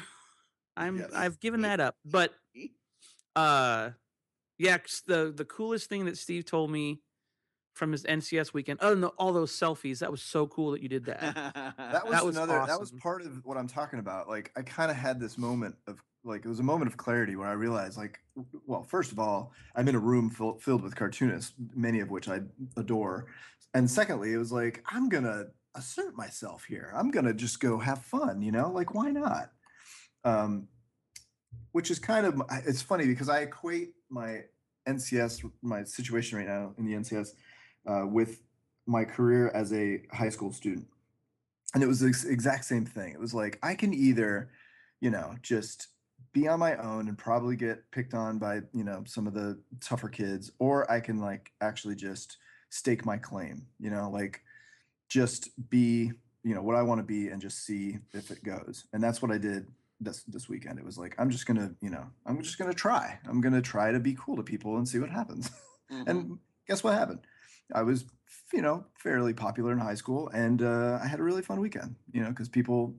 I'm 0.77 0.97
Yes. 0.97 1.11
I've 1.13 1.39
given 1.39 1.61
that 1.61 1.79
up. 1.79 1.95
But 2.05 2.33
uh 3.35 3.91
yeah, 4.61 4.77
the 5.07 5.33
the 5.35 5.45
coolest 5.45 5.89
thing 5.89 6.05
that 6.05 6.17
Steve 6.17 6.45
told 6.45 6.69
me 6.69 7.01
from 7.73 7.91
his 7.91 8.03
NCS 8.03 8.53
weekend, 8.53 8.79
oh 8.83 8.93
no, 8.93 9.07
all 9.17 9.33
those 9.33 9.51
selfies, 9.51 9.99
that 9.99 10.11
was 10.11 10.21
so 10.21 10.45
cool 10.45 10.71
that 10.71 10.83
you 10.83 10.89
did 10.89 11.05
that. 11.05 11.19
That 11.77 12.07
was, 12.07 12.21
was 12.21 12.37
another 12.37 12.63
that 12.67 12.79
was 12.79 12.91
part 12.91 13.23
of 13.23 13.43
what 13.43 13.57
I'm 13.57 13.67
talking 13.67 13.97
about. 13.97 14.29
Like 14.29 14.51
I 14.55 14.61
kind 14.61 14.91
of 14.91 14.97
had 14.97 15.19
this 15.19 15.37
moment 15.37 15.75
of 15.87 15.99
like 16.23 16.45
it 16.45 16.47
was 16.47 16.59
a 16.59 16.63
moment 16.63 16.91
of 16.91 16.97
clarity 16.97 17.35
where 17.35 17.47
I 17.47 17.53
realized 17.53 17.97
like 17.97 18.19
well, 18.67 18.83
first 18.83 19.11
of 19.11 19.17
all, 19.17 19.51
I'm 19.75 19.87
in 19.87 19.95
a 19.95 19.99
room 19.99 20.29
fill, 20.29 20.59
filled 20.59 20.83
with 20.83 20.95
cartoonists, 20.95 21.53
many 21.73 21.99
of 21.99 22.11
which 22.11 22.29
I 22.29 22.41
adore. 22.77 23.25
And 23.73 23.89
secondly, 23.89 24.31
it 24.33 24.37
was 24.37 24.51
like 24.51 24.83
I'm 24.91 25.09
going 25.09 25.23
to 25.23 25.47
assert 25.73 26.15
myself 26.15 26.65
here. 26.65 26.93
I'm 26.95 27.09
going 27.09 27.25
to 27.25 27.33
just 27.33 27.59
go 27.59 27.79
have 27.79 28.03
fun, 28.03 28.43
you 28.43 28.51
know? 28.51 28.69
Like 28.69 28.93
why 28.93 29.09
not? 29.09 29.49
Um 30.23 30.67
which 31.71 31.89
is 31.89 31.97
kind 31.97 32.27
of 32.27 32.41
it's 32.67 32.81
funny 32.83 33.07
because 33.07 33.27
I 33.27 33.39
equate 33.39 33.93
my 34.11 34.41
NCS 34.87 35.49
my 35.61 35.83
situation 35.83 36.37
right 36.37 36.47
now 36.47 36.73
in 36.77 36.85
the 36.85 36.93
NCS 36.93 37.29
uh, 37.87 38.05
with 38.07 38.41
my 38.85 39.03
career 39.03 39.49
as 39.49 39.71
a 39.73 40.01
high 40.11 40.29
school 40.29 40.51
student 40.51 40.87
and 41.73 41.83
it 41.83 41.87
was 41.87 41.99
the 41.99 42.07
exact 42.07 42.65
same 42.65 42.85
thing. 42.85 43.13
It 43.13 43.19
was 43.19 43.33
like 43.33 43.57
I 43.63 43.75
can 43.75 43.93
either, 43.93 44.49
you 44.99 45.09
know, 45.09 45.35
just 45.41 45.87
be 46.33 46.47
on 46.47 46.59
my 46.59 46.75
own 46.77 47.07
and 47.07 47.17
probably 47.17 47.55
get 47.55 47.89
picked 47.91 48.13
on 48.13 48.37
by 48.37 48.61
you 48.73 48.83
know 48.83 49.03
some 49.05 49.27
of 49.27 49.33
the 49.33 49.59
tougher 49.79 50.09
kids, 50.09 50.51
or 50.59 50.89
I 50.91 50.99
can 50.99 51.19
like 51.19 51.51
actually 51.61 51.95
just 51.95 52.37
stake 52.69 53.05
my 53.05 53.17
claim. 53.17 53.65
You 53.79 53.89
know, 53.89 54.09
like 54.09 54.41
just 55.09 55.49
be 55.69 56.11
you 56.43 56.55
know 56.55 56.61
what 56.61 56.75
I 56.75 56.81
want 56.81 56.99
to 56.99 57.03
be 57.03 57.29
and 57.29 57.41
just 57.41 57.65
see 57.65 57.97
if 58.13 58.31
it 58.31 58.43
goes. 58.43 58.85
And 58.93 59.01
that's 59.01 59.21
what 59.21 59.31
I 59.31 59.37
did 59.37 59.67
this 60.01 60.23
this 60.23 60.49
weekend. 60.49 60.79
It 60.79 60.85
was 60.85 60.97
like 60.97 61.15
I'm 61.17 61.29
just 61.29 61.45
gonna 61.45 61.73
you 61.81 61.89
know 61.89 62.05
I'm 62.25 62.41
just 62.41 62.57
gonna 62.57 62.73
try. 62.73 63.19
I'm 63.27 63.41
gonna 63.41 63.61
try 63.61 63.91
to 63.91 63.99
be 63.99 64.15
cool 64.19 64.35
to 64.35 64.43
people 64.43 64.77
and 64.77 64.87
see 64.87 64.99
what 64.99 65.09
happens. 65.09 65.49
And 66.07 66.39
guess 66.69 66.85
what 66.85 66.93
happened? 66.93 67.19
I 67.75 67.81
was, 67.83 68.05
you 68.53 68.61
know, 68.61 68.85
fairly 68.97 69.33
popular 69.33 69.73
in 69.73 69.77
high 69.77 69.95
school, 69.95 70.29
and 70.29 70.61
uh, 70.61 70.99
I 71.03 71.05
had 71.05 71.19
a 71.19 71.23
really 71.23 71.41
fun 71.41 71.59
weekend. 71.59 71.97
You 72.13 72.23
know, 72.23 72.29
because 72.29 72.47
people 72.47 72.95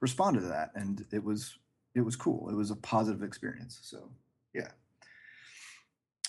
responded 0.00 0.40
to 0.40 0.48
that, 0.48 0.72
and 0.74 1.06
it 1.12 1.22
was 1.22 1.56
it 1.94 2.00
was 2.00 2.16
cool. 2.16 2.48
It 2.50 2.54
was 2.54 2.72
a 2.72 2.76
positive 2.76 3.22
experience. 3.22 3.78
So 3.82 4.10
yeah. 4.52 4.70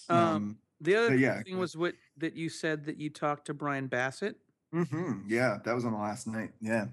Um, 0.10 0.60
the 0.82 0.96
other 0.96 1.18
yeah, 1.18 1.42
thing 1.44 1.58
was 1.58 1.76
what 1.78 1.96
that 2.18 2.36
you 2.36 2.50
said 2.50 2.86
that 2.86 2.98
you 2.98 3.10
talked 3.10 3.46
to 3.48 3.54
Brian 3.54 3.88
Bassett. 3.88 4.38
hmm 4.72 5.22
Yeah, 5.28 5.60
that 5.64 5.74
was 5.74 5.86
on 5.86 5.94
the 5.94 5.98
last 5.98 6.28
night. 6.28 6.52
Yeah, 6.62 6.88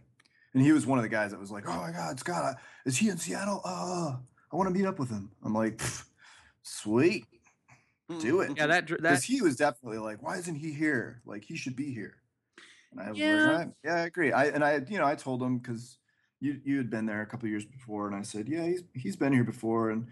and 0.55 0.63
he 0.63 0.73
was 0.73 0.87
one 0.87 0.99
of 0.99 1.03
the 1.03 1.09
guys 1.09 1.31
that 1.31 1.41
was 1.41 1.51
like, 1.51 1.65
"Oh 1.69 1.77
my 1.81 1.93
God, 1.93 2.19
Scott, 2.19 2.57
is 2.85 2.97
he 2.97 3.09
in 3.09 3.19
Seattle? 3.19 3.61
Uh, 3.65 4.17
I 4.53 4.57
want 4.57 4.69
to 4.69 4.75
meet 4.75 4.87
up 4.87 4.99
with 4.99 5.11
him." 5.11 5.31
I'm 5.45 5.55
like, 5.55 5.81
"Sweet," 6.63 7.27
do 8.19 8.41
it. 8.41 8.53
Yeah, 8.57 8.67
that 8.67 8.87
because 8.87 9.25
he 9.25 9.41
was 9.43 9.57
definitely 9.57 9.99
like, 9.99 10.23
"Why 10.23 10.37
isn't 10.39 10.57
he 10.57 10.73
here? 10.73 11.23
Like, 11.25 11.45
he 11.45 11.57
should 11.57 11.77
be 11.77 11.93
here." 11.93 12.17
And 12.93 13.01
I 13.01 13.13
Yeah. 13.13 13.35
like, 13.37 13.69
"I- 13.69 13.73
"Yeah, 13.85 13.95
I 13.95 14.01
agree." 14.01 14.33
I 14.33 14.47
and 14.47 14.65
I, 14.65 14.81
you 14.89 14.99
know, 14.99 15.07
I 15.07 15.15
told 15.15 15.43
him 15.43 15.59
because 15.59 15.99
you 16.41 16.61
you 16.65 16.77
had 16.79 16.91
been 16.91 17.07
there 17.07 17.23
a 17.23 17.27
couple 17.27 17.49
years 17.49 17.65
before, 17.65 18.07
and 18.07 18.17
I 18.17 18.23
said, 18.23 18.49
"Yeah, 18.49 18.65
he's 18.67 18.83
he's 18.95 19.17
been 19.17 19.33
here 19.33 19.45
before," 19.45 19.91
and 19.91 20.09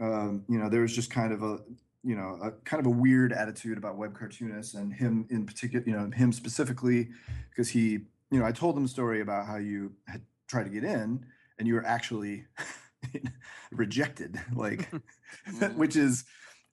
um, 0.00 0.44
you 0.48 0.58
know, 0.58 0.68
there 0.68 0.80
was 0.82 0.94
just 0.94 1.10
kind 1.10 1.32
of 1.32 1.42
a 1.42 1.60
you 2.04 2.14
know 2.16 2.38
a 2.42 2.50
kind 2.64 2.80
of 2.80 2.86
a 2.86 2.90
weird 2.94 3.32
attitude 3.32 3.78
about 3.78 3.96
web 3.96 4.16
cartoonists 4.16 4.74
and 4.74 4.92
him 4.92 5.26
in 5.30 5.44
particular, 5.46 5.84
you 5.86 5.92
know, 5.92 6.10
him 6.10 6.32
specifically, 6.32 7.10
because 7.50 7.68
he, 7.68 8.06
you 8.30 8.38
know, 8.38 8.44
I 8.44 8.52
told 8.52 8.76
them 8.76 8.84
a 8.84 8.88
story 8.88 9.20
about 9.20 9.46
how 9.46 9.56
you 9.56 9.92
had 10.06 10.22
tried 10.48 10.64
to 10.64 10.70
get 10.70 10.84
in 10.84 11.24
and 11.58 11.66
you 11.66 11.74
were 11.74 11.84
actually 11.84 12.44
rejected, 13.72 14.40
like, 14.54 14.88
which 15.76 15.96
is 15.96 16.24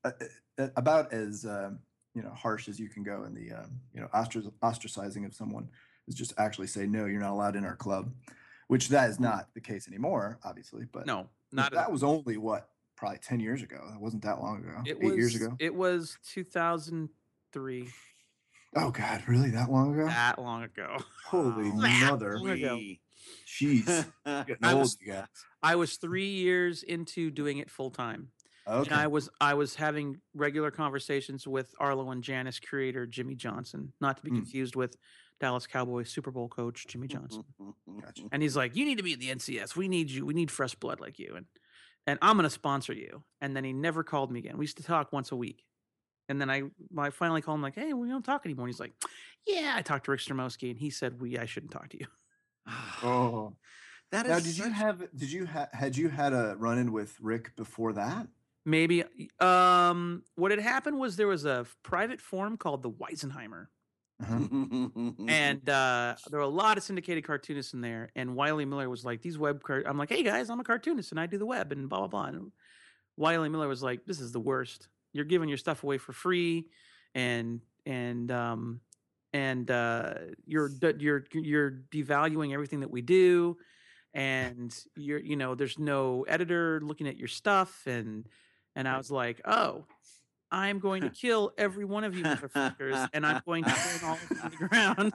uh, 0.04 0.12
uh, 0.58 0.68
about 0.76 1.14
as 1.14 1.46
um, 1.46 1.80
you 2.14 2.22
know 2.22 2.32
harsh 2.32 2.68
as 2.68 2.80
you 2.80 2.90
can 2.90 3.04
go 3.04 3.24
in 3.24 3.34
the 3.34 3.52
um, 3.52 3.80
you 3.94 4.02
know 4.02 4.08
ostrac- 4.14 4.52
ostracizing 4.64 5.26
of 5.26 5.34
someone 5.34 5.70
is 6.08 6.16
just 6.16 6.34
actually 6.38 6.68
say 6.68 6.86
no, 6.86 7.06
you're 7.06 7.22
not 7.22 7.32
allowed 7.32 7.56
in 7.56 7.66
our 7.66 7.76
club, 7.76 8.12
which 8.68 8.90
that 8.90 9.10
is 9.10 9.20
not 9.20 9.50
the 9.54 9.62
case 9.62 9.88
anymore, 9.88 10.40
obviously. 10.44 10.86
But 10.92 11.06
no, 11.06 11.28
not 11.52 11.72
that 11.74 11.92
was 11.92 12.04
only 12.04 12.38
what 12.38 12.70
probably 12.96 13.20
ten 13.20 13.40
years 13.40 13.62
ago. 13.62 13.82
That 13.92 14.00
wasn't 14.00 14.24
that 14.24 14.42
long 14.42 14.60
ago. 14.60 14.82
It 14.86 14.98
Eight 15.02 15.04
was 15.04 15.16
years 15.16 15.36
ago. 15.36 15.56
It 15.60 15.74
was 15.74 16.18
2003. 16.34 17.90
Oh 18.76 18.92
God, 18.92 19.24
really? 19.28 19.52
That 19.52 19.72
long 19.72 19.94
ago? 19.94 20.06
That 20.08 20.40
long 20.40 20.64
ago. 20.64 20.98
Holy 21.28 21.70
That 21.82 22.12
mother! 22.12 22.38
long 22.38 22.50
ago. 22.50 22.80
Jeez, 23.48 23.86
getting 24.26 24.56
I 24.64 24.72
old, 24.74 24.82
was- 24.82 24.98
you 25.02 25.14
guys. 25.14 25.26
I 25.64 25.76
was 25.76 25.98
three 25.98 26.28
years 26.30 26.84
into 26.84 27.32
doing 27.32 27.58
it 27.60 27.70
full 27.72 27.90
time. 27.90 28.30
Okay. 28.68 28.92
And 28.92 29.00
I 29.00 29.08
was 29.08 29.30
I 29.40 29.54
was 29.54 29.76
having 29.76 30.20
regular 30.34 30.72
conversations 30.72 31.48
with 31.48 31.74
Arlo 31.80 32.10
and 32.12 32.24
Janis 32.24 32.60
creator 32.60 33.06
Jimmy 33.06 33.36
Johnson, 33.36 33.94
not 34.02 34.18
to 34.18 34.24
be 34.24 34.32
Mm. 34.32 34.36
confused 34.38 34.76
with 34.76 34.96
Dallas 35.40 35.68
Cowboys 35.68 36.10
Super 36.10 36.32
Bowl 36.32 36.48
coach 36.50 36.86
Jimmy 36.88 37.08
Johnson. 37.08 37.44
Gotcha. 38.02 38.24
And 38.32 38.42
he's 38.42 38.56
like, 38.58 38.76
"You 38.76 38.86
need 38.86 38.98
to 38.98 39.04
be 39.04 39.14
at 39.14 39.20
the 39.20 39.30
NCS. 39.30 39.76
We 39.76 39.88
need 39.88 40.10
you. 40.10 40.26
We 40.26 40.34
need 40.34 40.50
fresh 40.52 40.74
blood 40.76 41.00
like 41.00 41.20
you." 41.20 41.36
And 41.36 41.46
and 42.08 42.18
I'm 42.22 42.36
gonna 42.38 42.50
sponsor 42.50 42.94
you. 42.94 43.24
And 43.40 43.56
then 43.56 43.64
he 43.64 43.72
never 43.74 44.04
called 44.04 44.32
me 44.32 44.40
again. 44.40 44.58
We 44.58 44.64
used 44.64 44.78
to 44.78 44.84
talk 44.84 45.14
once 45.14 45.32
a 45.32 45.36
week. 45.36 45.64
And 46.28 46.42
then 46.42 46.50
I, 46.50 46.64
I 46.98 47.10
finally 47.12 47.42
called 47.42 47.58
him 47.58 47.62
like, 47.62 47.76
"Hey, 47.76 47.94
we 47.94 48.08
don't 48.10 48.24
talk 48.26 48.46
anymore." 48.46 48.66
And 48.66 48.74
he's 48.74 48.80
like, 48.80 48.94
"Yeah, 49.46 49.74
I 49.76 49.82
talked 49.82 50.06
to 50.06 50.12
Rick 50.12 50.22
Stromoski, 50.22 50.72
and 50.72 50.80
he 50.80 50.90
said 50.90 51.22
we 51.22 51.38
I 51.38 51.46
shouldn't 51.46 51.72
talk 51.72 51.90
to 51.90 52.00
you." 52.00 52.08
Oh. 53.04 53.56
that 54.12 54.26
is 54.26 54.32
Now, 54.32 54.40
did 54.40 54.58
you 54.58 54.70
have? 54.72 55.00
Did 55.16 55.32
you 55.32 55.46
ha- 55.46 55.70
had 55.74 55.96
you 55.98 56.10
had 56.10 56.34
a 56.34 56.56
run 56.58 56.78
in 56.78 56.92
with 56.92 57.16
Rick 57.20 57.56
before 57.56 57.94
that? 57.94 58.28
Maybe. 58.66 59.04
Um, 59.40 60.24
what 60.36 60.50
had 60.50 60.60
happened 60.60 60.98
was 60.98 61.16
there 61.16 61.28
was 61.28 61.46
a 61.46 61.68
private 61.84 62.20
forum 62.20 62.58
called 62.58 62.82
the 62.82 62.90
Weisenheimer, 62.90 63.68
Uh-huh. 64.24 64.88
and 65.28 65.70
uh, 65.70 66.16
there 66.32 66.40
were 66.40 66.46
a 66.46 66.48
lot 66.48 66.78
of 66.78 66.84
syndicated 66.84 67.24
cartoonists 67.28 67.74
in 67.74 67.82
there. 67.82 68.10
And 68.16 68.36
Wiley 68.36 68.66
Miller 68.66 68.90
was 68.90 69.06
like, 69.06 69.22
"These 69.22 69.38
web 69.38 69.62
cart." 69.64 69.86
I'm 69.88 70.00
like, 70.00 70.10
"Hey 70.10 70.24
guys, 70.24 70.50
I'm 70.50 70.60
a 70.60 70.64
cartoonist 70.64 71.12
and 71.12 71.20
I 71.20 71.28
do 71.28 71.38
the 71.38 71.46
web 71.46 71.72
and 71.72 71.88
blah 71.88 72.00
blah 72.00 72.08
blah." 72.08 72.26
And 72.26 72.52
Wiley 73.18 73.50
Miller 73.50 73.68
was 73.68 73.84
like, 73.84 74.06
"This 74.06 74.20
is 74.20 74.32
the 74.32 74.40
worst. 74.40 74.88
You're 75.16 75.26
giving 75.26 75.48
your 75.48 75.58
stuff 75.58 75.84
away 75.84 75.98
for 75.98 76.12
free, 76.12 76.68
and 77.16 77.62
and 77.86 78.30
um 78.32 78.82
and 79.32 79.72
uh, 79.72 80.14
you're 80.46 80.70
you're 80.98 81.24
you're 81.32 81.72
devaluing 81.90 82.54
everything 82.54 82.82
that 82.82 82.92
we 82.92 83.02
do, 83.02 83.56
and 84.14 84.78
you're 84.98 85.20
you 85.20 85.38
know 85.38 85.56
there's 85.56 85.80
no 85.80 86.24
editor 86.28 86.82
looking 86.84 87.08
at 87.08 87.18
your 87.18 87.30
stuff 87.30 87.84
and 87.86 88.28
and 88.76 88.88
I 88.88 88.98
was 88.98 89.10
like, 89.10 89.42
oh." 89.46 89.86
I'm 90.52 90.80
going 90.80 91.02
to 91.02 91.10
kill 91.10 91.52
every 91.58 91.86
one 91.86 92.04
of 92.04 92.16
you 92.16 92.24
motherfuckers, 92.24 93.10
and 93.14 93.26
I'm 93.26 93.42
going 93.46 93.64
to 93.64 93.70
burn 93.72 94.10
all 94.10 94.14
of 94.14 94.22
you 94.30 94.36
to 94.38 94.50
the 94.50 94.68
ground. 94.70 95.14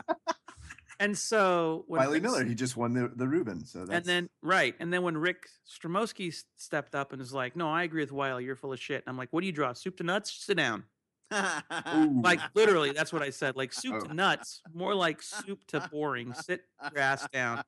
And 1.00 1.16
so 1.16 1.84
when 1.88 1.98
Wiley 1.98 2.14
Rick 2.16 2.22
Miller, 2.24 2.44
he 2.44 2.54
just 2.54 2.76
won 2.76 2.92
the, 2.92 3.10
the 3.16 3.26
Reuben. 3.26 3.64
So 3.64 3.86
that's 3.86 3.90
and 3.90 4.04
then 4.04 4.28
right, 4.42 4.74
and 4.78 4.92
then 4.92 5.02
when 5.02 5.16
Rick 5.16 5.48
Stromoski 5.66 6.30
stepped 6.56 6.94
up 6.94 7.12
and 7.12 7.20
was 7.20 7.32
like, 7.32 7.56
"No, 7.56 7.70
I 7.70 7.84
agree 7.84 8.02
with 8.02 8.12
Wiley. 8.12 8.44
You're 8.44 8.54
full 8.54 8.74
of 8.74 8.78
shit." 8.78 9.02
And 9.06 9.10
I'm 9.10 9.16
like, 9.16 9.30
"What 9.30 9.40
do 9.40 9.46
you 9.46 9.52
draw? 9.52 9.72
Soup 9.72 9.96
to 9.96 10.02
nuts? 10.04 10.30
Sit 10.30 10.58
down." 10.58 10.84
Like 12.22 12.40
literally, 12.54 12.90
that's 12.92 13.12
what 13.12 13.22
I 13.22 13.30
said. 13.30 13.56
Like 13.56 13.72
soup 13.72 13.94
Oh. 13.96 14.00
to 14.06 14.14
nuts, 14.14 14.62
more 14.74 14.94
like 14.94 15.22
soup 15.22 15.60
to 15.68 15.88
boring. 15.92 16.32
Sit 16.34 16.62
your 16.92 17.00
ass 17.02 17.26
down. 17.32 17.62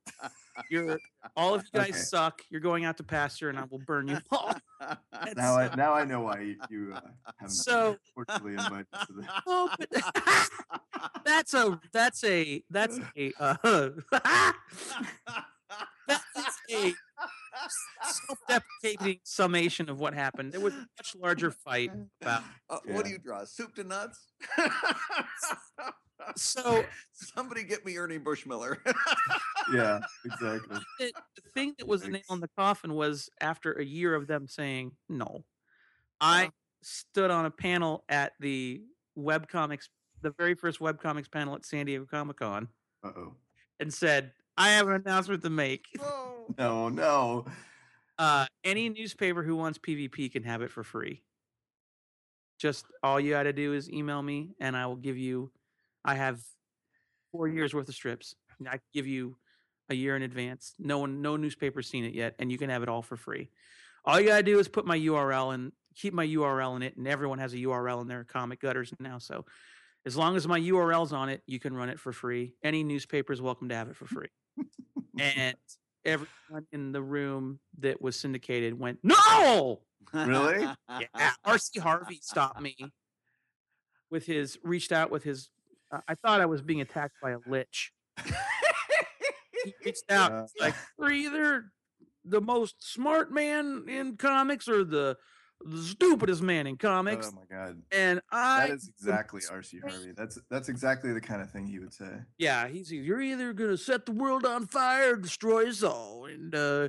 You're 0.71 0.99
all 1.37 1.55
of 1.55 1.63
you 1.63 1.81
guys 1.81 1.91
Okay. 1.91 1.99
suck. 1.99 2.43
You're 2.51 2.61
going 2.61 2.85
out 2.85 2.97
to 2.99 3.03
pasture, 3.05 3.49
and 3.49 3.59
I 3.59 3.65
will 3.71 3.79
burn 3.79 4.09
you 4.09 4.19
all. 4.31 4.53
That's- 4.81 5.37
now 5.37 5.55
I 5.57 5.75
now 5.77 5.95
I 5.95 6.05
know 6.05 6.21
why 6.23 6.41
you, 6.41 6.57
you 6.71 6.93
uh, 6.95 7.01
haven't 7.39 7.55
So- 7.55 7.97
fortunately 8.15 8.53
invited 8.53 8.87
to 9.07 9.13
the 9.13 9.27
Oh, 9.47 9.71
but 9.79 9.89
that's 11.25 11.55
a 11.55 11.81
that's 11.93 12.25
a 12.25 12.63
that's 12.71 12.99
a 13.17 13.33
uh, 13.39 13.57
that 16.09 16.21
is 16.37 16.59
a 16.71 16.95
self-deprecating 18.03 19.21
summation 19.25 19.89
of 19.89 19.99
what 20.01 20.15
happened. 20.15 20.53
There 20.53 20.61
was 20.61 20.75
a 20.75 20.79
much 20.79 21.15
larger 21.17 21.51
fight 21.51 21.91
about. 22.23 22.43
Uh, 22.71 22.79
What 22.87 23.05
do 23.05 23.11
you 23.11 23.19
draw? 23.19 23.45
Soup 23.45 23.75
to 23.77 23.85
nuts? 23.85 24.33
So 26.37 26.85
Somebody 27.13 27.65
get 27.65 27.85
me 27.85 27.97
Ernie 27.99 28.19
Bushmiller. 28.21 28.77
yeah 29.75 29.99
exactly 30.25 30.79
the, 31.01 31.13
the 31.35 31.43
thing 31.53 31.75
that 31.79 31.89
was 31.89 32.03
the 32.03 32.11
nail 32.11 32.23
in 32.31 32.39
the 32.41 32.51
coffin 32.57 32.95
was 32.95 33.29
after 33.41 33.73
a 33.73 33.85
year 33.85 34.15
of 34.15 34.29
them 34.29 34.47
saying 34.47 34.93
no. 35.09 35.43
I 36.21 36.45
Yeah. 36.45 36.49
stood 36.83 37.31
on 37.33 37.47
a 37.47 37.51
panel 37.51 38.05
at 38.09 38.35
the 38.39 38.83
webcomics, 39.19 39.89
the 40.21 40.31
very 40.39 40.55
first 40.55 40.79
webcomics 40.79 41.29
panel 41.31 41.57
at 41.57 41.65
San 41.67 41.87
Diego 41.87 42.07
Comic 42.09 42.37
Con, 42.37 42.69
uh 43.05 43.11
oh 43.17 43.35
and 43.81 43.93
said, 43.93 44.33
"I 44.57 44.71
have 44.71 44.89
an 44.89 44.95
announcement 44.95 45.43
to 45.43 45.51
make." 45.51 45.87
oh. 46.01 46.47
no 46.59 46.89
no 46.89 47.45
Uh, 48.19 48.47
any 48.65 48.89
newspaper 48.89 49.43
who 49.43 49.57
wants 49.57 49.79
PvP 49.79 50.31
can 50.33 50.43
have 50.43 50.63
it 50.63 50.71
for 50.71 50.85
free. 50.85 51.23
Just 52.59 52.87
all 53.03 53.19
you 53.19 53.31
got 53.31 53.45
to 53.45 53.53
do 53.53 53.73
is 53.73 53.91
email 53.91 54.23
me, 54.23 54.55
and 54.61 54.77
I 54.77 54.87
will 54.87 54.97
give 54.97 55.17
you. 55.17 55.51
I 56.05 56.15
have 56.15 56.41
four 57.31 57.49
years 57.49 57.75
worth 57.75 57.89
of 57.89 57.95
strips. 57.95 58.35
and 58.59 58.69
I 58.69 58.81
give 58.93 59.07
you 59.07 59.37
a 59.89 59.95
year 59.95 60.17
in 60.17 60.23
advance. 60.23 60.75
No 60.79 60.99
one, 60.99 61.23
no 61.23 61.37
newspaper's 61.37 61.89
seen 61.89 62.05
it 62.05 62.15
yet, 62.15 62.35
and 62.39 62.51
you 62.51 62.59
can 62.59 62.71
have 62.71 62.83
it 62.83 62.89
all 62.89 63.03
for 63.03 63.17
free. 63.17 63.51
All 64.05 64.21
you 64.21 64.27
gotta 64.29 64.43
do 64.43 64.59
is 64.59 64.69
put 64.69 64.85
my 64.85 64.99
URL 64.99 65.55
and 65.55 65.73
keep 65.95 66.13
my 66.15 66.27
URL 66.27 66.77
in 66.77 66.83
it, 66.83 66.97
and 66.97 67.07
everyone 67.07 67.39
has 67.39 67.53
a 67.53 67.59
URL 67.59 68.01
in 68.01 68.09
their 68.09 68.25
comic 68.25 68.61
gutters 68.61 68.93
now. 68.99 69.19
So, 69.19 69.45
as 70.05 70.17
long 70.17 70.37
as 70.37 70.49
my 70.49 70.59
URL's 70.59 71.13
on 71.13 71.29
it, 71.29 71.43
you 71.47 71.61
can 71.61 71.75
run 71.75 71.89
it 71.89 72.01
for 72.01 72.13
free. 72.13 72.55
Any 72.65 72.83
newspaper 72.83 73.33
is 73.33 73.41
welcome 73.41 73.69
to 73.69 73.75
have 73.75 73.89
it 73.89 73.97
for 73.97 74.07
free. 74.07 74.29
And 75.19 75.57
everyone 76.05 76.67
in 76.73 76.93
the 76.93 77.03
room 77.03 77.61
that 77.79 78.01
was 78.01 78.19
syndicated 78.19 78.79
went, 78.79 78.99
"No!" 79.03 79.81
Really? 80.13 80.69
Yeah, 80.89 81.33
RC 81.47 81.79
Harvey 81.79 82.21
stopped 82.23 82.61
me 82.61 82.77
with 84.11 84.27
his 84.27 84.59
reached 84.63 84.93
out 84.93 85.11
with 85.11 85.25
his. 85.25 85.49
Uh, 85.91 86.01
I 86.07 86.15
thought 86.15 86.41
I 86.41 86.47
was 86.47 86.61
being 86.63 86.81
attacked 86.81 87.15
by 87.23 87.31
a 87.31 87.39
lich. 87.47 87.93
He 89.65 89.75
reached 89.85 90.11
out. 90.11 90.49
Yeah. 90.57 90.67
Like 90.67 90.75
we're 90.99 91.13
either 91.13 91.73
the 92.25 92.41
most 92.41 92.77
smart 92.93 93.33
man 93.33 93.85
in 93.89 94.17
comics 94.17 94.69
or 94.69 94.85
the, 94.85 95.17
the 95.65 95.83
stupidest 95.83 96.43
man 96.43 96.67
in 96.67 96.77
comics, 96.77 97.33
oh 97.33 97.37
my 97.37 97.57
god. 97.57 97.83
and 97.91 98.21
I. 98.31 98.69
that 98.69 98.75
is 98.75 98.89
exactly 98.89 99.41
RC 99.51 99.83
Harvey. 99.83 100.13
That's 100.17 100.39
that's 100.51 100.69
exactly 100.69 101.13
the 101.13 101.21
kind 101.21 101.43
of 101.43 101.51
thing 101.51 101.67
he 101.67 101.79
would 101.79 101.93
say. 101.93 102.11
Yeah, 102.39 102.69
he's 102.69 102.91
you're 102.93 103.21
either 103.21 103.53
gonna 103.53 103.77
set 103.77 104.07
the 104.07 104.13
world 104.13 104.45
on 104.45 104.67
fire 104.67 105.13
or 105.13 105.17
destroy 105.17 105.69
us 105.69 105.83
all, 105.83 106.27
and 106.27 106.55
uh, 106.55 106.89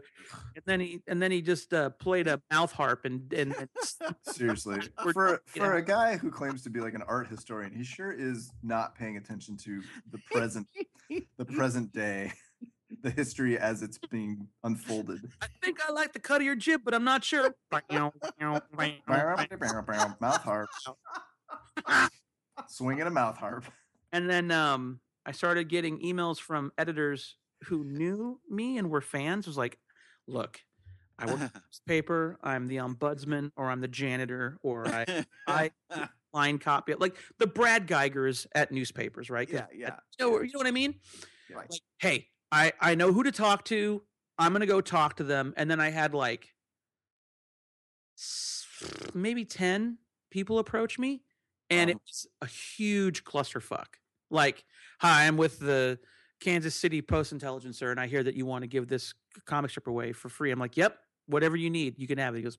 and 0.56 0.64
then 0.66 0.80
he 0.80 1.02
and 1.08 1.22
then 1.22 1.32
he 1.32 1.42
just 1.42 1.74
uh, 1.74 1.90
played 1.92 2.28
a 2.28 2.42
mouth 2.52 2.72
harp 2.72 3.06
and 3.06 3.32
and, 3.34 3.56
and 3.56 3.70
seriously. 4.24 4.80
for 5.14 5.42
for 5.46 5.76
a 5.76 5.82
guy 5.82 6.18
who 6.18 6.32
claims 6.32 6.64
to 6.64 6.70
be 6.70 6.80
like 6.80 6.94
an 6.94 7.04
art 7.08 7.28
historian 7.28 7.72
he 7.74 7.84
sure 7.84 8.12
is 8.12 8.52
not 8.64 8.96
paying 8.96 9.18
attention 9.18 9.58
to 9.58 9.82
the 10.12 10.18
present 10.32 10.68
the 11.38 11.46
present 11.46 11.92
day 11.94 12.32
the 13.04 13.12
history 13.12 13.58
as 13.58 13.84
it's 13.84 14.00
being 14.10 14.48
unfolded 14.64 15.22
I 15.42 15.48
think 15.62 15.80
I 15.88 15.92
like 15.92 16.14
the 16.14 16.20
cut 16.20 16.42
of 16.42 16.46
your 16.46 16.56
jib, 16.56 16.82
but 16.84 16.94
I'm 16.94 17.04
not 17.04 17.24
sure. 17.24 17.54
mouth 20.22 20.44
harp 20.44 20.70
swinging 22.68 23.06
a 23.06 23.12
mouth 23.12 23.38
harp 23.38 23.66
and 24.14 24.30
then 24.30 24.52
um, 24.52 25.00
I 25.26 25.32
started 25.32 25.68
getting 25.68 26.00
emails 26.00 26.40
from 26.40 26.72
editors 26.78 27.36
who 27.66 27.84
knew 27.84 28.40
me 28.50 28.78
and 28.78 28.90
were 28.90 29.02
fans. 29.02 29.48
It 29.48 29.50
Was 29.50 29.58
like, 29.58 29.80
look, 30.28 30.60
I 31.18 31.26
work 31.26 31.42
at 31.42 31.54
this 31.54 31.82
paper. 31.88 32.38
I'm 32.44 32.68
the 32.68 32.78
ombudsman, 32.78 33.52
or 33.58 33.70
I'm 33.70 33.82
the 33.82 33.88
janitor, 33.88 34.60
or 34.62 34.88
I 34.88 35.26
I 35.48 35.72
line 36.34 36.60
copy. 36.60 36.92
it 36.92 37.02
Like 37.02 37.18
the 37.40 37.48
Brad 37.48 37.88
Guigars 37.88 38.46
at 38.54 38.72
newspapers, 38.72 39.30
right? 39.30 39.50
yeah, 39.50 39.66
yeah. 39.74 39.96
You 40.20 40.32
know, 40.32 40.42
you 40.42 40.52
know 40.54 40.60
what 40.60 40.68
I 40.68 40.72
mean? 40.72 40.96
Yeah. 41.50 41.58
Like, 41.58 41.70
hey, 42.00 42.28
I 42.54 42.72
I 42.80 42.94
know 42.96 43.12
who 43.12 43.24
to 43.24 43.32
talk 43.32 43.66
to. 43.66 44.04
I'm 44.38 44.54
gonna 44.54 44.68
go 44.68 44.80
talk 44.80 45.18
to 45.18 45.24
them, 45.24 45.54
and 45.58 45.70
then 45.70 45.80
I 45.80 45.90
had 45.90 46.14
like 46.14 46.54
maybe 49.14 49.44
ten 49.44 49.98
people 50.30 50.60
approach 50.60 51.00
me, 51.00 51.24
and 51.72 51.90
it 51.90 51.98
was 52.06 52.28
a 52.42 52.46
huge 52.46 53.24
clusterfuck. 53.24 53.88
Like, 54.30 54.64
hi, 55.00 55.26
I'm 55.26 55.36
with 55.36 55.60
the 55.60 55.98
Kansas 56.42 56.76
City 56.76 57.02
Post 57.02 57.32
Intelligencer, 57.32 57.90
and 57.90 58.00
I 58.00 58.06
hear 58.06 58.24
that 58.24 58.36
you 58.36 58.46
want 58.46 58.62
to 58.62 58.68
give 58.68 58.88
this 58.88 59.14
comic 59.46 59.72
strip 59.72 59.88
away 59.88 60.12
for 60.12 60.30
free. 60.30 60.52
I'm 60.52 60.60
like, 60.60 60.78
yep, 60.78 61.00
whatever 61.26 61.56
you 61.58 61.72
need, 61.72 61.98
you 61.98 62.08
can 62.08 62.20
have 62.20 62.36
it. 62.36 62.38
He 62.38 62.44
goes, 62.44 62.58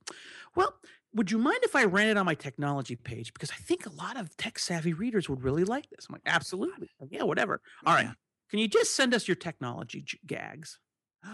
well, 0.57 0.75
would 1.15 1.31
you 1.31 1.39
mind 1.39 1.59
if 1.63 1.77
I 1.77 1.85
ran 1.85 2.09
it 2.09 2.17
on 2.17 2.27
my 2.27 2.35
technology 2.35 2.97
page? 2.97 3.33
Because 3.33 3.51
I 3.53 3.57
think 3.57 3.87
a 3.87 3.91
lot 3.91 4.17
of 4.17 4.37
tech 4.37 4.59
savvy 4.59 4.93
readers 4.93 5.29
would 5.29 5.45
really 5.45 5.65
like 5.65 5.89
this. 5.91 6.07
I'm 6.09 6.15
like, 6.15 6.23
absolutely. 6.27 6.91
Like, 7.01 7.11
yeah, 7.13 7.23
whatever. 7.23 7.61
All 7.87 7.95
right. 7.95 8.09
Can 8.55 8.61
you 8.61 8.69
just 8.69 8.95
send 8.95 9.13
us 9.15 9.27
your 9.27 9.35
technology 9.35 10.01
j- 10.03 10.21
gags? 10.25 10.79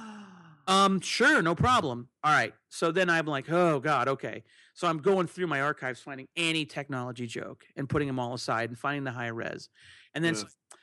Um, 0.67 1.01
sure, 1.01 1.43
no 1.43 1.55
problem. 1.57 2.09
All 2.23 2.33
right. 2.33 2.55
So 2.69 2.93
then 2.93 3.11
I'm 3.11 3.27
like, 3.27 3.51
oh 3.51 3.81
God, 3.81 4.07
okay. 4.07 4.45
So 4.75 4.87
I'm 4.87 4.99
going 4.99 5.27
through 5.27 5.49
my 5.49 5.63
archives, 5.63 6.01
finding 6.01 6.29
any 6.37 6.65
technology 6.65 7.27
joke 7.27 7.65
and 7.77 7.89
putting 7.89 8.07
them 8.07 8.21
all 8.21 8.35
aside 8.35 8.69
and 8.69 8.79
finding 8.79 9.03
the 9.03 9.11
high 9.11 9.29
res. 9.29 9.69
And 10.15 10.25
then, 10.25 10.35
Ugh. 10.35 10.43
like, 10.45 10.79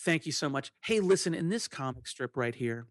thank 0.00 0.24
you 0.24 0.30
so 0.30 0.48
much. 0.48 0.70
Hey, 0.84 1.00
listen, 1.00 1.34
in 1.34 1.48
this 1.48 1.66
comic 1.66 2.06
strip 2.06 2.36
right 2.36 2.54
here, 2.54 2.86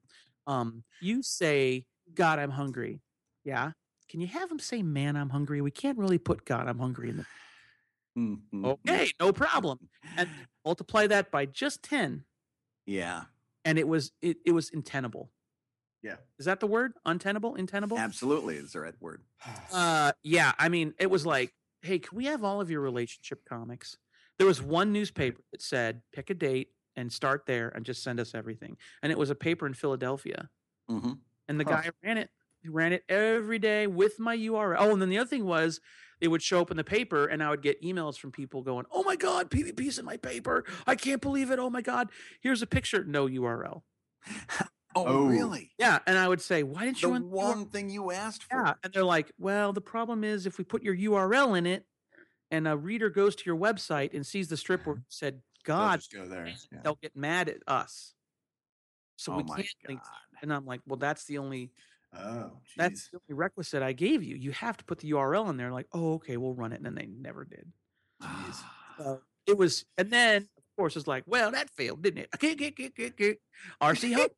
um, 0.45 0.83
you 0.99 1.23
say, 1.23 1.85
God, 2.13 2.39
I'm 2.39 2.51
hungry. 2.51 2.99
Yeah. 3.45 3.71
Can 4.09 4.19
you 4.19 4.27
have 4.27 4.51
him 4.51 4.59
say, 4.59 4.83
man, 4.83 5.15
I'm 5.15 5.29
hungry? 5.29 5.61
We 5.61 5.71
can't 5.71 5.97
really 5.97 6.17
put 6.17 6.43
God, 6.43 6.67
I'm 6.67 6.79
hungry 6.79 7.09
in 7.09 7.17
the 7.17 7.25
Mhm. 8.17 8.65
okay, 8.65 9.11
no 9.19 9.31
problem. 9.31 9.79
And 10.17 10.29
multiply 10.65 11.07
that 11.07 11.31
by 11.31 11.45
just 11.45 11.83
10, 11.83 12.25
Yeah, 12.85 13.23
and 13.65 13.77
it 13.79 13.87
was 13.87 14.11
it, 14.21 14.37
it 14.45 14.51
was 14.51 14.71
untenable. 14.71 15.31
Yeah. 16.01 16.17
Is 16.37 16.45
that 16.47 16.59
the 16.59 16.67
word? 16.67 16.93
Untenable? 17.05 17.55
Untenable? 17.55 17.97
absolutely 17.97 18.57
is 18.57 18.73
the 18.73 18.81
right 18.81 18.95
word. 18.99 19.21
Uh, 19.73 20.11
yeah. 20.21 20.51
I 20.59 20.67
mean, 20.69 20.93
it 20.99 21.09
was 21.09 21.25
like, 21.25 21.53
hey, 21.81 21.97
can 21.99 22.17
we 22.17 22.25
have 22.25 22.43
all 22.43 22.59
of 22.59 22.69
your 22.69 22.81
relationship 22.81 23.39
comics? 23.47 23.97
There 24.37 24.45
was 24.45 24.61
one 24.61 24.91
newspaper 24.91 25.41
that 25.53 25.61
said, 25.61 26.01
pick 26.11 26.29
a 26.29 26.33
date 26.33 26.71
and 26.97 27.11
start 27.11 27.45
there 27.47 27.69
and 27.69 27.85
just 27.85 28.03
send 28.03 28.19
us 28.19 28.35
everything. 28.35 28.75
And 29.01 29.11
it 29.13 29.17
was 29.17 29.29
a 29.29 29.35
paper 29.35 29.65
in 29.65 29.73
Philadelphia. 29.73 30.49
hmm 30.89 31.13
And 31.47 31.57
the 31.59 31.63
Huh. 31.63 31.81
guy 31.81 31.89
ran 32.03 32.17
it, 32.17 32.29
he 32.61 32.67
ran 32.69 32.91
it 32.93 33.03
every 33.07 33.59
day 33.59 33.87
with 33.87 34.19
my 34.19 34.35
URL. 34.37 34.75
Oh, 34.79 34.91
and 34.91 35.01
then 35.01 35.09
the 35.09 35.17
other 35.19 35.29
thing 35.29 35.45
was, 35.45 35.79
it 36.23 36.29
would 36.29 36.41
show 36.41 36.61
up 36.61 36.71
in 36.71 36.77
the 36.77 36.83
paper, 36.85 37.27
and 37.27 37.43
I 37.43 37.49
would 37.49 37.61
get 37.61 37.81
emails 37.83 38.17
from 38.17 38.31
people 38.31 38.63
going, 38.63 38.85
"Oh 38.91 39.03
my 39.03 39.15
God, 39.17 39.51
PvP's 39.51 39.99
in 39.99 40.05
my 40.05 40.17
paper! 40.17 40.63
I 40.87 40.95
can't 40.95 41.21
believe 41.21 41.51
it! 41.51 41.59
Oh 41.59 41.69
my 41.69 41.81
God, 41.81 42.09
here's 42.41 42.61
a 42.61 42.67
picture, 42.67 43.03
no 43.03 43.27
URL." 43.27 43.83
Oh, 44.95 45.05
Oh. 45.07 45.25
really? 45.25 45.71
Yeah, 45.79 45.97
and 46.05 46.19
I 46.19 46.27
would 46.27 46.39
say, 46.39 46.61
"Why 46.61 46.85
didn't 46.85 47.01
The 47.01 47.07
you?" 47.07 47.13
run 47.13 47.21
the 47.23 47.27
one 47.27 47.69
thing 47.69 47.89
you 47.89 48.11
asked 48.11 48.43
for. 48.43 48.63
Yeah, 48.63 48.75
and 48.83 48.93
they're 48.93 49.03
like, 49.03 49.31
"Well, 49.39 49.73
the 49.73 49.81
problem 49.81 50.23
is 50.23 50.45
if 50.45 50.59
we 50.59 50.63
put 50.63 50.83
your 50.83 50.93
URL 50.95 51.55
in 51.57 51.65
it, 51.65 51.87
and 52.51 52.67
a 52.67 52.77
reader 52.77 53.09
goes 53.09 53.35
to 53.37 53.43
your 53.47 53.57
website 53.57 54.13
and 54.13 54.23
sees 54.25 54.49
the 54.49 54.55
strip 54.57 54.85
where 54.85 54.97
it 54.97 55.01
said 55.09 55.41
God, 55.63 55.97
just 55.99 56.13
go 56.13 56.27
there. 56.27 56.45
Yeah. 56.71 56.81
they'll 56.83 56.99
get 57.01 57.15
mad 57.15 57.49
at 57.49 57.63
us. 57.67 58.13
So 59.15 59.33
oh 59.33 59.37
we 59.37 59.43
can't 59.45 59.67
link. 59.87 60.01
God. 60.03 60.11
And 60.43 60.53
I'm 60.53 60.65
like, 60.65 60.81
well, 60.85 60.97
that's 60.97 61.25
the 61.25 61.39
only 61.39 61.71
Oh, 62.17 62.51
that's 62.77 63.09
the 63.09 63.17
only 63.17 63.37
requisite 63.39 63.81
I 63.81 63.93
gave 63.93 64.23
you. 64.23 64.35
You 64.35 64.51
have 64.51 64.77
to 64.77 64.85
put 64.85 64.99
the 64.99 65.11
URL 65.11 65.49
in 65.49 65.57
there. 65.57 65.71
Like, 65.71 65.87
oh, 65.93 66.13
okay, 66.15 66.37
we'll 66.37 66.53
run 66.53 66.71
it, 66.73 66.77
and 66.77 66.85
then 66.85 66.95
they 66.95 67.07
never 67.07 67.45
did. 67.45 67.71
So 68.97 69.21
it 69.47 69.57
was, 69.57 69.85
and 69.97 70.11
then 70.11 70.47
of 70.57 70.77
course 70.77 70.95
it's 70.95 71.07
like, 71.07 71.23
well, 71.27 71.51
that 71.51 71.69
failed, 71.69 72.01
didn't 72.01 72.23
it? 72.23 72.29
RC 73.81 74.13
Hub, 74.13 74.31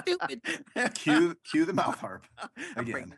stupid. 0.00 0.42
cue 0.94 1.36
cue 1.50 1.64
the 1.64 1.72
mouth 1.72 1.98
harp 1.98 2.26
again. 2.76 3.14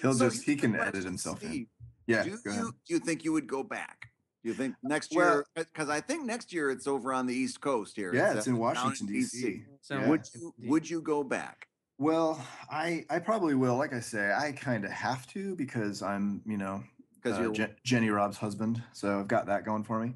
He'll 0.02 0.14
So 0.14 0.30
just 0.30 0.44
he 0.44 0.56
can 0.56 0.76
edit 0.76 1.04
himself 1.04 1.44
in. 1.44 1.68
Yeah, 2.08 2.24
do 2.24 2.30
you 2.30 2.38
do 2.44 2.74
you 2.94 3.00
think 3.00 3.24
you 3.24 3.32
would 3.34 3.48
go 3.48 3.64
back? 3.64 4.12
Do 4.44 4.49
you 4.49 4.56
think 4.56 4.76
next 4.84 5.14
year? 5.14 5.45
Because 5.56 5.88
I 5.90 6.02
think 6.02 6.26
next 6.26 6.52
year 6.52 6.70
it's 6.70 6.86
over 6.86 7.14
on 7.14 7.26
the 7.26 7.34
East 7.34 7.61
Coast 7.61 7.95
here. 7.95 8.14
Yeah, 8.14 8.34
it's 8.34 8.48
in 8.48 8.57
Washington 8.57 9.07
D.C. 9.07 9.64
So 9.82 9.99
Yeah. 9.99 10.10
Would 10.10 10.30
you 10.34 10.53
would 10.60 10.90
you 10.90 11.02
go 11.02 11.24
back? 11.24 11.68
Well, 11.98 12.45
I 12.70 13.06
I 13.10 13.20
probably 13.20 13.56
will. 13.56 13.78
Like 13.78 13.94
I 13.94 14.02
say, 14.02 14.34
I 14.34 14.52
kind 14.52 14.84
of 14.84 14.91
have 14.91 15.26
to 15.28 15.56
because 15.56 16.02
I'm 16.02 16.41
you 16.45 16.57
know 16.57 16.84
Because 17.15 17.38
uh, 17.38 17.44
you're 17.44 17.53
Je- 17.53 17.76
Jenny 17.86 18.10
Robb's 18.10 18.38
husband, 18.38 18.84
so 18.91 19.20
I've 19.20 19.30
got 19.30 19.45
that 19.45 19.64
going 19.64 19.84
for 19.84 19.99
me. 19.99 20.14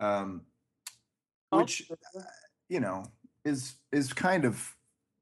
Um, 0.00 0.42
Oh, 1.52 1.58
which 1.58 1.90
uh, 1.90 2.20
you 2.68 2.78
know 2.80 3.04
is 3.44 3.74
is 3.90 4.12
kind 4.12 4.44
of 4.44 4.74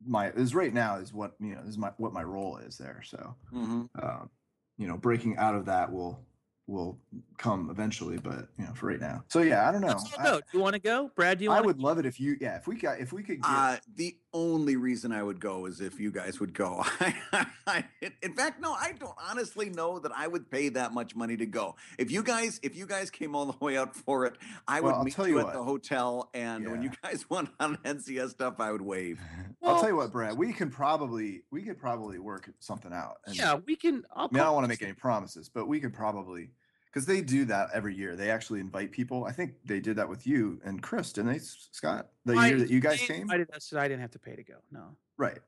my 0.06 0.31
is 0.32 0.55
right 0.55 0.73
now 0.74 0.97
is 0.98 1.12
what 1.12 1.35
you 1.40 1.55
know 1.55 1.62
is 1.66 1.78
my 1.78 1.90
what 1.97 2.12
my 2.12 2.23
role 2.23 2.59
is 2.59 2.77
there. 2.78 3.02
So 3.02 3.35
Mhm. 3.52 3.89
um, 4.01 4.31
you 4.77 4.86
know 4.86 4.97
breaking 4.98 5.39
out 5.39 5.55
of 5.55 5.65
that 5.65 5.90
will 5.90 6.20
will 6.69 6.99
come 7.39 7.70
eventually, 7.70 8.19
but 8.19 8.49
you 8.59 8.65
know 8.65 8.73
for 8.74 8.86
right 8.86 9.01
now. 9.01 9.24
So 9.28 9.40
yeah, 9.40 9.69
I 9.69 9.73
don't 9.73 9.81
know. 9.81 9.99
I. 10.19 10.31
Do 10.32 10.43
you 10.53 10.61
want 10.61 10.74
to 10.74 10.78
go, 10.81 11.11
Brad? 11.16 11.39
Do 11.39 11.45
you 11.45 11.51
want 11.51 11.59
I 11.59 11.61
want? 11.62 11.77
would 11.78 11.82
love 11.82 11.99
it 11.99 12.07
if 12.07 12.20
you 12.20 12.36
yeah 12.40 12.57
if 12.57 12.66
we 12.66 12.77
got 12.77 13.01
if 13.01 13.12
we 13.12 13.23
could 13.23 13.40
get 13.43 13.51
Uh, 13.51 13.77
the 13.97 14.16
only 14.32 14.76
reason 14.76 15.12
I 15.12 15.22
would 15.22 15.40
go 15.40 15.66
is 15.66 15.80
if 15.80 15.98
you 15.98 16.10
guys 16.10 16.38
would 16.40 16.52
go. 16.52 16.84
in 18.22 18.34
fact, 18.34 18.60
no, 18.60 18.72
I 18.72 18.92
don't 18.98 19.14
honestly 19.28 19.70
know 19.70 19.98
that 19.98 20.12
I 20.14 20.26
would 20.26 20.50
pay 20.50 20.68
that 20.70 20.92
much 20.92 21.16
money 21.16 21.36
to 21.36 21.46
go. 21.46 21.76
If 21.98 22.10
you 22.10 22.22
guys, 22.22 22.60
if 22.62 22.76
you 22.76 22.86
guys 22.86 23.10
came 23.10 23.34
all 23.34 23.46
the 23.46 23.64
way 23.64 23.76
out 23.76 23.96
for 23.96 24.26
it, 24.26 24.34
I 24.66 24.80
would 24.80 24.92
Well, 24.92 25.05
meet 25.05 25.14
tell 25.14 25.26
you, 25.26 25.38
you 25.40 25.46
at 25.46 25.52
the 25.52 25.62
hotel, 25.62 26.30
and 26.34 26.70
when 26.70 26.82
you 26.82 26.90
guys 27.02 27.28
went 27.30 27.48
on 27.60 27.76
NCS 27.78 28.30
stuff, 28.30 28.55
I 28.59 28.72
would 28.72 28.82
wave. 28.82 29.20
I'll 29.62 29.80
tell 29.80 29.88
you 29.88 29.96
what, 29.96 30.12
Brad. 30.12 30.36
We 30.36 30.52
can 30.52 30.70
probably 30.70 31.42
we 31.50 31.62
could 31.62 31.78
probably 31.78 32.18
work 32.18 32.50
something 32.60 32.92
out. 32.92 33.16
and- 33.26 33.36
yeah, 33.36 33.55
we 33.66 33.76
can. 33.76 34.05
I'll 34.14 34.28
I 34.30 34.34
mean, 34.34 34.40
I 34.42 34.44
don't 34.46 34.55
want 34.55 34.64
to 34.64 34.68
make 34.68 34.82
any 34.82 34.92
promises, 34.92 35.48
but 35.48 35.66
we 35.66 35.80
could 35.80 35.94
probably 35.94 36.50
because 36.93 37.06
they 37.06 37.20
do 37.20 37.44
that 37.47 37.69
every 37.73 37.94
year. 37.94 38.16
They 38.16 38.31
actually 38.31 38.60
invite 38.60 38.90
people. 38.93 39.24
I 39.24 39.32
think 39.32 39.55
they 39.65 39.81
did 39.81 39.97
that 39.97 40.09
with 40.09 40.27
you 40.27 40.60
and 40.65 40.82
Chris, 40.82 41.12
didn't 41.12 41.32
they, 41.32 41.39
Scott? 41.39 42.09
The 42.24 42.35
I- 42.35 42.48
year 42.48 42.59
that 42.59 42.70
you 42.70 42.81
guys 42.81 43.01
they 43.01 43.06
came, 43.06 43.23
invited 43.23 43.51
us, 43.55 43.65
so 43.65 43.78
I 43.78 43.89
didn't 43.89 44.01
have 44.01 44.10
to 44.12 44.19
pay 44.19 44.36
to 44.36 44.43
go. 44.43 44.55
No, 44.70 44.97
right? 45.16 45.39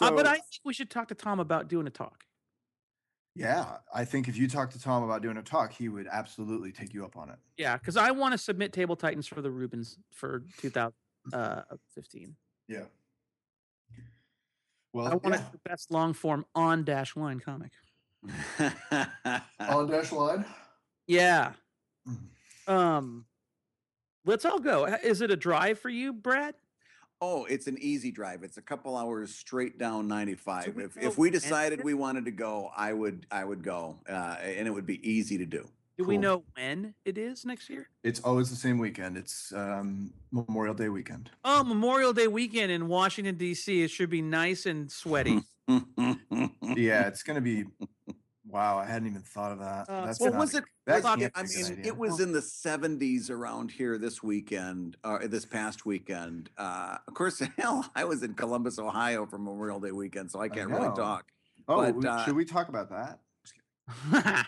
uh, 0.00 0.10
but 0.10 0.26
I 0.26 0.34
think 0.34 0.60
we 0.64 0.72
should 0.74 0.90
talk 0.90 1.08
to 1.08 1.14
Tom 1.14 1.40
about 1.40 1.68
doing 1.68 1.86
a 1.86 1.90
talk. 1.90 2.24
yeah, 3.34 3.76
I 3.94 4.04
think 4.04 4.28
if 4.28 4.36
you 4.36 4.48
talk 4.48 4.70
to 4.70 4.80
Tom 4.80 5.02
about 5.02 5.22
doing 5.22 5.36
a 5.36 5.42
talk, 5.42 5.72
he 5.72 5.88
would 5.88 6.06
absolutely 6.10 6.72
take 6.72 6.94
you 6.94 7.04
up 7.04 7.16
on 7.16 7.30
it. 7.30 7.36
Yeah, 7.56 7.76
because 7.76 7.96
I 7.96 8.10
want 8.10 8.32
to 8.32 8.38
submit 8.38 8.72
Table 8.72 8.96
Titans 8.96 9.26
for 9.26 9.42
the 9.42 9.50
Reubens 9.50 9.98
for 10.12 10.44
2015. 10.58 12.36
Yeah. 12.68 12.78
Well, 14.92 15.06
I 15.06 15.14
want 15.14 15.34
it 15.34 15.42
the 15.52 15.60
best 15.68 15.90
long 15.90 16.14
form 16.14 16.46
on 16.54 16.82
dash 16.84 17.14
line 17.14 17.40
comic. 17.40 17.72
on 19.60 19.90
dash 19.90 20.10
line. 20.12 20.44
Yeah. 21.08 21.52
Mm. 22.06 22.72
Um, 22.72 23.24
let's 24.24 24.44
all 24.44 24.60
go. 24.60 24.84
Is 24.84 25.20
it 25.22 25.30
a 25.30 25.36
drive 25.36 25.80
for 25.80 25.88
you, 25.88 26.12
Brad? 26.12 26.54
Oh, 27.20 27.46
it's 27.46 27.66
an 27.66 27.78
easy 27.80 28.12
drive. 28.12 28.44
It's 28.44 28.58
a 28.58 28.62
couple 28.62 28.96
hours 28.96 29.34
straight 29.34 29.76
down 29.76 30.06
95. 30.06 30.76
we 30.76 30.84
if 30.84 30.96
if 30.96 31.18
we 31.18 31.28
and- 31.28 31.32
decided 31.32 31.82
we 31.82 31.94
wanted 31.94 32.26
to 32.26 32.30
go, 32.30 32.70
I 32.76 32.92
would 32.92 33.26
I 33.32 33.44
would 33.44 33.64
go, 33.64 33.96
uh, 34.08 34.36
and 34.40 34.68
it 34.68 34.70
would 34.70 34.86
be 34.86 35.00
easy 35.08 35.36
to 35.38 35.46
do. 35.46 35.68
Do 35.96 36.04
we 36.04 36.16
know 36.16 36.44
when 36.54 36.94
it 37.04 37.18
is 37.18 37.44
next 37.44 37.68
year? 37.68 37.88
It's 38.04 38.20
always 38.20 38.50
the 38.50 38.56
same 38.56 38.78
weekend. 38.78 39.16
It's 39.16 39.52
um, 39.52 40.12
Memorial 40.30 40.72
Day 40.74 40.90
weekend. 40.90 41.28
Oh, 41.44 41.64
Memorial 41.64 42.12
Day 42.12 42.28
weekend 42.28 42.70
in 42.70 42.86
Washington 42.86 43.34
D.C. 43.34 43.82
It 43.82 43.90
should 43.90 44.08
be 44.08 44.22
nice 44.22 44.64
and 44.64 44.88
sweaty. 44.92 45.40
yeah, 45.66 47.08
it's 47.08 47.24
gonna 47.24 47.40
be. 47.40 47.64
Wow, 48.50 48.78
I 48.78 48.86
hadn't 48.86 49.08
even 49.08 49.20
thought 49.22 49.52
of 49.52 49.58
that. 49.58 49.88
Uh, 49.88 50.06
That's 50.06 50.20
Well, 50.20 50.32
not 50.32 50.38
was 50.40 50.54
it? 50.54 50.64
that 50.86 51.02
was 51.02 51.14
it- 51.14 51.18
can't 51.20 51.32
I 51.36 51.42
be 51.42 51.48
a 51.48 51.48
good 51.48 51.62
mean, 51.70 51.78
idea. 51.80 51.92
it 51.92 51.96
was 51.98 52.20
in 52.20 52.32
the 52.32 52.40
70s 52.40 53.30
around 53.30 53.70
here 53.70 53.98
this 53.98 54.22
weekend, 54.22 54.96
or 55.04 55.26
this 55.28 55.44
past 55.44 55.84
weekend. 55.84 56.48
Uh, 56.56 56.96
of 57.06 57.14
course, 57.14 57.40
hell, 57.58 57.90
I 57.94 58.04
was 58.04 58.22
in 58.22 58.34
Columbus, 58.34 58.78
Ohio 58.78 59.26
for 59.26 59.38
Memorial 59.38 59.80
Day 59.80 59.92
weekend, 59.92 60.30
so 60.30 60.40
I 60.40 60.48
can't 60.48 60.70
really 60.70 60.94
talk. 60.96 61.26
Oh, 61.68 61.82
but, 61.82 61.94
we- 61.94 62.06
uh, 62.06 62.24
should 62.24 62.36
we 62.36 62.44
talk 62.46 62.68
about 62.68 62.88
that? 62.90 63.18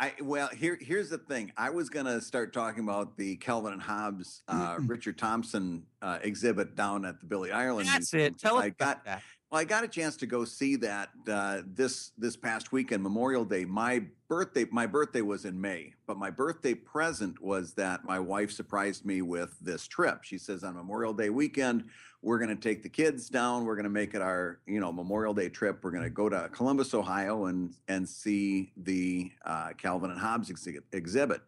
I 0.00 0.12
well, 0.22 0.48
here 0.48 0.76
here's 0.80 1.08
the 1.08 1.18
thing. 1.18 1.52
I 1.56 1.70
was 1.70 1.88
gonna 1.88 2.20
start 2.20 2.52
talking 2.52 2.82
about 2.82 3.16
the 3.16 3.36
Calvin 3.36 3.72
and 3.72 3.80
Hobbes, 3.80 4.42
uh, 4.48 4.76
Richard 4.80 5.16
Thompson 5.16 5.84
uh, 6.02 6.18
exhibit 6.22 6.74
down 6.74 7.04
at 7.04 7.20
the 7.20 7.26
Billy 7.26 7.52
Ireland. 7.52 7.88
That's 7.88 8.12
Museum, 8.12 8.34
it. 8.34 8.38
Tell 8.40 8.56
us 8.56 8.64
I 8.64 8.66
about 8.66 8.78
got 8.78 9.04
that. 9.04 9.22
Well, 9.54 9.60
I 9.60 9.64
got 9.64 9.84
a 9.84 9.88
chance 9.88 10.16
to 10.16 10.26
go 10.26 10.44
see 10.44 10.74
that 10.74 11.10
uh, 11.30 11.60
this 11.64 12.10
this 12.18 12.36
past 12.36 12.72
weekend, 12.72 13.04
Memorial 13.04 13.44
Day. 13.44 13.64
My 13.64 14.02
birthday, 14.26 14.66
my 14.72 14.84
birthday 14.84 15.20
was 15.20 15.44
in 15.44 15.60
May, 15.60 15.92
but 16.08 16.16
my 16.16 16.28
birthday 16.28 16.74
present 16.74 17.40
was 17.40 17.72
that 17.74 18.04
my 18.04 18.18
wife 18.18 18.50
surprised 18.50 19.06
me 19.06 19.22
with 19.22 19.56
this 19.60 19.86
trip. 19.86 20.24
She 20.24 20.38
says 20.38 20.64
on 20.64 20.74
Memorial 20.74 21.12
Day 21.14 21.30
weekend, 21.30 21.84
we're 22.20 22.40
going 22.40 22.48
to 22.48 22.60
take 22.60 22.82
the 22.82 22.88
kids 22.88 23.28
down. 23.28 23.64
We're 23.64 23.76
going 23.76 23.84
to 23.84 23.90
make 23.90 24.14
it 24.14 24.22
our 24.22 24.58
you 24.66 24.80
know 24.80 24.90
Memorial 24.90 25.34
Day 25.34 25.50
trip. 25.50 25.84
We're 25.84 25.92
going 25.92 26.02
to 26.02 26.10
go 26.10 26.28
to 26.28 26.48
Columbus, 26.50 26.92
Ohio, 26.92 27.44
and 27.44 27.76
and 27.86 28.08
see 28.08 28.72
the 28.76 29.30
uh, 29.46 29.68
Calvin 29.78 30.10
and 30.10 30.18
Hobbes 30.18 30.50
exhi- 30.50 30.82
exhibit 30.90 31.42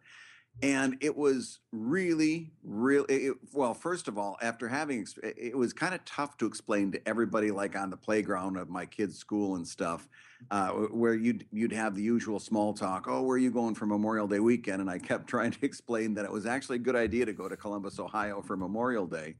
and 0.63 0.97
it 1.01 1.15
was 1.15 1.59
really 1.71 2.51
really 2.63 3.31
well 3.53 3.73
first 3.73 4.07
of 4.07 4.17
all 4.17 4.37
after 4.41 4.67
having 4.67 5.01
it 5.01 5.35
it 5.37 5.57
was 5.57 5.71
kind 5.71 5.93
of 5.93 6.03
tough 6.05 6.37
to 6.37 6.45
explain 6.45 6.91
to 6.91 7.07
everybody 7.07 7.51
like 7.51 7.75
on 7.75 7.89
the 7.89 7.97
playground 7.97 8.57
of 8.57 8.69
my 8.69 8.85
kids 8.85 9.17
school 9.17 9.55
and 9.55 9.67
stuff 9.67 10.07
uh, 10.51 10.69
where 10.69 11.13
you'd 11.13 11.45
you'd 11.51 11.71
have 11.71 11.95
the 11.95 12.01
usual 12.01 12.39
small 12.39 12.73
talk 12.73 13.07
oh 13.07 13.21
where 13.21 13.35
are 13.35 13.39
you 13.39 13.51
going 13.51 13.75
for 13.75 13.85
memorial 13.85 14.27
day 14.27 14.39
weekend? 14.39 14.81
And 14.81 14.89
i 14.89 14.97
kept 14.97 15.27
trying 15.27 15.51
to 15.51 15.65
explain 15.65 16.13
that 16.15 16.25
it 16.25 16.31
was 16.31 16.45
actually 16.45 16.77
a 16.77 16.79
good 16.79 16.95
idea 16.95 17.25
to 17.25 17.33
go 17.33 17.47
to 17.47 17.57
columbus 17.57 17.99
ohio 17.99 18.41
for 18.41 18.57
memorial 18.57 19.05
day. 19.05 19.35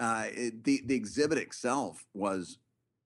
Uh, 0.00 0.24
it, 0.32 0.64
the 0.64 0.82
the 0.86 0.94
exhibit 0.94 1.38
itself 1.38 2.04
was 2.14 2.58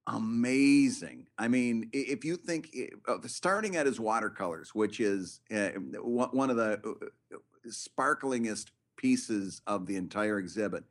amazing. 0.08 1.26
I 1.38 1.48
mean, 1.48 1.90
if 1.92 2.24
you 2.24 2.36
think 2.36 2.74
uh, 3.06 3.18
starting 3.26 3.76
at 3.76 3.86
his 3.86 4.00
watercolors, 4.00 4.74
which 4.74 5.00
is 5.00 5.40
uh, 5.54 5.68
one 6.00 6.50
of 6.50 6.56
the 6.56 6.80
uh, 6.84 7.36
uh, 7.36 7.38
sparklingest 7.68 8.72
pieces 8.96 9.60
of 9.66 9.86
the 9.86 9.96
entire 9.96 10.38
exhibit, 10.38 10.84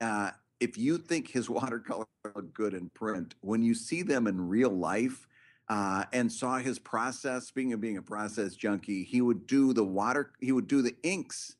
uh, 0.00 0.30
if 0.60 0.78
you 0.78 0.98
think 0.98 1.30
his 1.30 1.50
watercolors 1.50 2.06
look 2.34 2.52
good 2.54 2.74
in 2.74 2.90
print, 2.90 3.34
when 3.40 3.62
you 3.62 3.74
see 3.74 4.02
them 4.02 4.26
in 4.26 4.48
real 4.48 4.70
life. 4.70 5.26
Uh, 5.70 6.04
and 6.12 6.30
saw 6.30 6.58
his 6.58 6.78
process. 6.78 7.46
Speaking 7.46 7.72
of 7.72 7.80
being 7.80 7.96
a 7.96 8.02
process 8.02 8.54
junkie, 8.54 9.02
he 9.02 9.22
would 9.22 9.46
do 9.46 9.72
the 9.72 9.82
water. 9.82 10.32
He 10.38 10.52
would 10.52 10.68
do 10.68 10.82
the 10.82 10.94
inks 11.02 11.56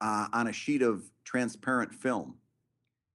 uh, 0.00 0.26
on 0.32 0.48
a 0.48 0.52
sheet 0.52 0.82
of 0.82 1.04
transparent 1.22 1.94
film 1.94 2.38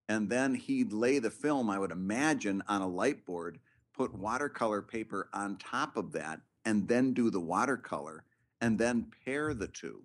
and 0.09 0.29
then 0.29 0.55
he'd 0.55 0.91
lay 0.93 1.19
the 1.19 1.29
film 1.29 1.69
i 1.69 1.77
would 1.79 1.91
imagine 1.91 2.61
on 2.67 2.81
a 2.81 2.87
light 2.87 3.25
board 3.25 3.59
put 3.93 4.13
watercolor 4.13 4.81
paper 4.81 5.29
on 5.33 5.57
top 5.57 5.97
of 5.97 6.11
that 6.11 6.39
and 6.65 6.87
then 6.87 7.13
do 7.13 7.29
the 7.29 7.39
watercolor 7.39 8.23
and 8.61 8.77
then 8.77 9.07
pair 9.25 9.53
the 9.53 9.67
two 9.67 10.01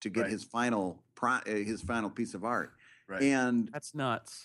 to 0.00 0.08
get 0.10 0.22
Right. 0.22 0.30
his 0.30 0.44
final 0.44 1.02
pro, 1.14 1.32
uh, 1.32 1.40
his 1.46 1.82
final 1.82 2.10
piece 2.10 2.34
of 2.34 2.44
art 2.44 2.72
Right. 3.08 3.22
and 3.22 3.68
That's 3.72 3.94
nuts. 3.94 4.44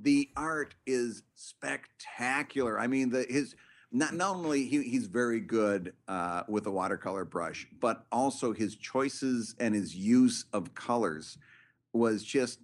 the 0.00 0.28
art 0.36 0.74
is 0.86 1.22
spectacular. 1.34 2.78
I 2.78 2.86
mean, 2.86 3.10
the 3.10 3.26
his 3.28 3.54
not 3.92 4.14
not 4.14 4.36
only 4.36 4.64
he, 4.66 4.82
he's 4.84 5.06
very 5.06 5.40
good 5.40 5.92
uh, 6.08 6.42
with 6.48 6.66
a 6.66 6.70
watercolor 6.70 7.24
brush, 7.24 7.66
but 7.80 8.06
also 8.12 8.52
his 8.52 8.76
choices 8.76 9.54
and 9.58 9.74
his 9.74 9.94
use 9.96 10.44
of 10.52 10.74
colors 10.74 11.36
was 11.92 12.22
just 12.22 12.60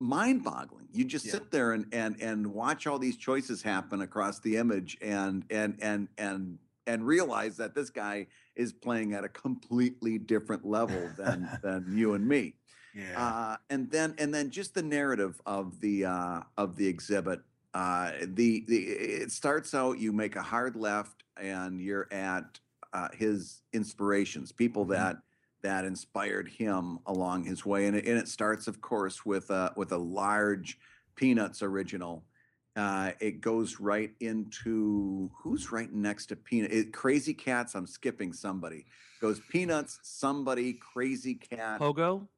mind-boggling. 0.00 0.88
You 0.92 1.04
just 1.04 1.24
Yeah. 1.26 1.32
sit 1.32 1.50
there 1.50 1.72
and 1.72 1.86
and 1.92 2.20
and 2.20 2.46
watch 2.52 2.86
all 2.86 2.98
these 2.98 3.16
choices 3.16 3.62
happen 3.62 4.02
across 4.02 4.40
the 4.40 4.56
image, 4.56 4.96
and 5.00 5.44
and 5.50 5.78
and 5.82 6.08
and 6.18 6.58
and 6.86 7.06
realize 7.06 7.56
that 7.56 7.74
this 7.74 7.90
guy 7.90 8.28
is 8.54 8.72
playing 8.72 9.12
at 9.14 9.24
a 9.24 9.28
completely 9.28 10.18
different 10.18 10.64
level 10.64 11.08
than 11.16 11.48
than 11.62 11.96
you 11.96 12.14
and 12.14 12.26
me 12.28 12.54
yeah. 12.92 13.16
uh, 13.20 13.56
and 13.70 13.90
then 13.90 14.14
and 14.18 14.32
then 14.34 14.50
just 14.50 14.74
the 14.74 14.82
narrative 14.82 15.40
of 15.46 15.80
the 15.80 16.04
uh, 16.04 16.42
of 16.56 16.76
the 16.76 16.86
exhibit 16.86 17.40
Uh, 17.74 18.12
the 18.22 18.64
the 18.68 18.78
it 19.24 19.30
starts 19.32 19.74
out 19.74 19.98
you 19.98 20.12
make 20.12 20.36
a 20.36 20.42
hard 20.42 20.76
left 20.76 21.24
and 21.36 21.80
you're 21.80 22.08
at 22.12 22.60
uh, 22.94 23.08
his 23.12 23.62
inspirations, 23.74 24.52
people 24.52 24.86
Mhm. 24.86 24.90
that 24.90 25.16
that 25.66 25.84
inspired 25.84 26.46
him 26.46 27.00
along 27.06 27.42
his 27.42 27.66
way, 27.66 27.86
and 27.86 27.96
it, 27.96 28.06
and 28.06 28.16
it 28.16 28.28
starts, 28.28 28.68
of 28.68 28.80
course, 28.80 29.26
with 29.26 29.50
a 29.50 29.72
with 29.76 29.90
a 29.90 29.98
large 29.98 30.78
Peanuts 31.16 31.60
original. 31.60 32.24
Uh, 32.76 33.10
it 33.20 33.40
goes 33.40 33.80
right 33.80 34.12
into 34.20 35.28
who's 35.42 35.72
right 35.72 35.92
next 35.92 36.26
to 36.26 36.36
Peanut. 36.36 36.70
It, 36.72 36.92
Krazy 36.92 37.36
Kats. 37.36 37.74
I'm 37.74 37.86
skipping 37.86 38.32
somebody. 38.32 38.86
Goes 39.20 39.40
Peanuts. 39.50 39.98
Somebody. 40.02 40.78
Krazy 40.94 41.40
Kat. 41.40 41.80
Pogo. 41.80 42.28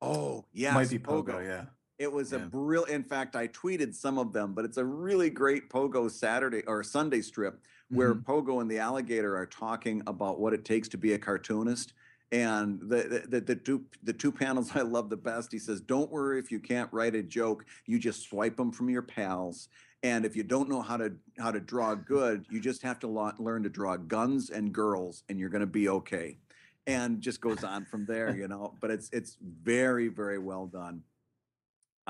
Oh 0.00 0.44
yes, 0.52 0.74
Might 0.74 0.90
be 0.90 0.98
Pogo, 0.98 1.44
yeah. 1.44 1.64
It 1.98 2.12
was 2.12 2.32
a 2.32 2.38
Yeah. 2.38 2.44
brill. 2.46 2.84
In 2.84 3.02
fact, 3.02 3.34
I 3.34 3.48
tweeted 3.48 3.94
some 3.94 4.16
of 4.16 4.32
them, 4.32 4.54
but 4.54 4.64
it's 4.64 4.76
a 4.76 4.84
really 4.84 5.28
great 5.28 5.68
Pogo 5.70 6.08
Saturday 6.08 6.62
or 6.66 6.84
Sunday 6.84 7.20
strip 7.20 7.60
where 7.90 8.14
Mhm. 8.14 8.24
Pogo 8.24 8.60
and 8.60 8.70
the 8.70 8.78
alligator 8.78 9.36
are 9.36 9.44
talking 9.46 10.02
about 10.06 10.38
what 10.38 10.54
it 10.54 10.64
takes 10.64 10.88
to 10.90 10.96
be 10.98 11.12
a 11.14 11.18
cartoonist. 11.18 11.94
And 12.32 12.80
the, 12.80 13.24
the 13.28 13.40
the 13.40 13.56
two 13.56 13.84
the 14.02 14.12
two 14.12 14.30
panels 14.30 14.70
I 14.74 14.82
love 14.82 15.10
the 15.10 15.16
best. 15.16 15.50
He 15.52 15.58
says, 15.58 15.80
"Don't 15.80 16.10
worry 16.10 16.38
if 16.38 16.50
you 16.50 16.60
can't 16.60 16.92
write 16.92 17.14
a 17.14 17.22
joke. 17.22 17.64
You 17.86 17.98
just 17.98 18.28
swipe 18.28 18.56
them 18.56 18.72
from 18.72 18.88
your 18.88 19.02
pals. 19.02 19.68
And 20.02 20.24
if 20.24 20.34
you 20.34 20.42
don't 20.42 20.68
know 20.68 20.80
how 20.80 20.96
to 20.96 21.12
how 21.38 21.50
to 21.50 21.60
draw 21.60 21.94
good, 21.94 22.46
you 22.50 22.60
just 22.60 22.82
have 22.82 22.98
to 23.00 23.34
learn 23.38 23.62
to 23.64 23.68
draw 23.68 23.96
guns 23.96 24.50
and 24.50 24.72
girls, 24.72 25.24
and 25.28 25.38
you're 25.38 25.48
going 25.48 25.60
to 25.60 25.66
be 25.66 25.88
okay." 25.88 26.38
And 26.86 27.20
just 27.20 27.40
goes 27.40 27.62
on 27.62 27.84
from 27.84 28.06
there, 28.06 28.34
you 28.34 28.48
know. 28.48 28.74
But 28.80 28.90
it's 28.90 29.10
it's 29.12 29.36
very 29.40 30.08
very 30.08 30.38
well 30.38 30.66
done 30.66 31.02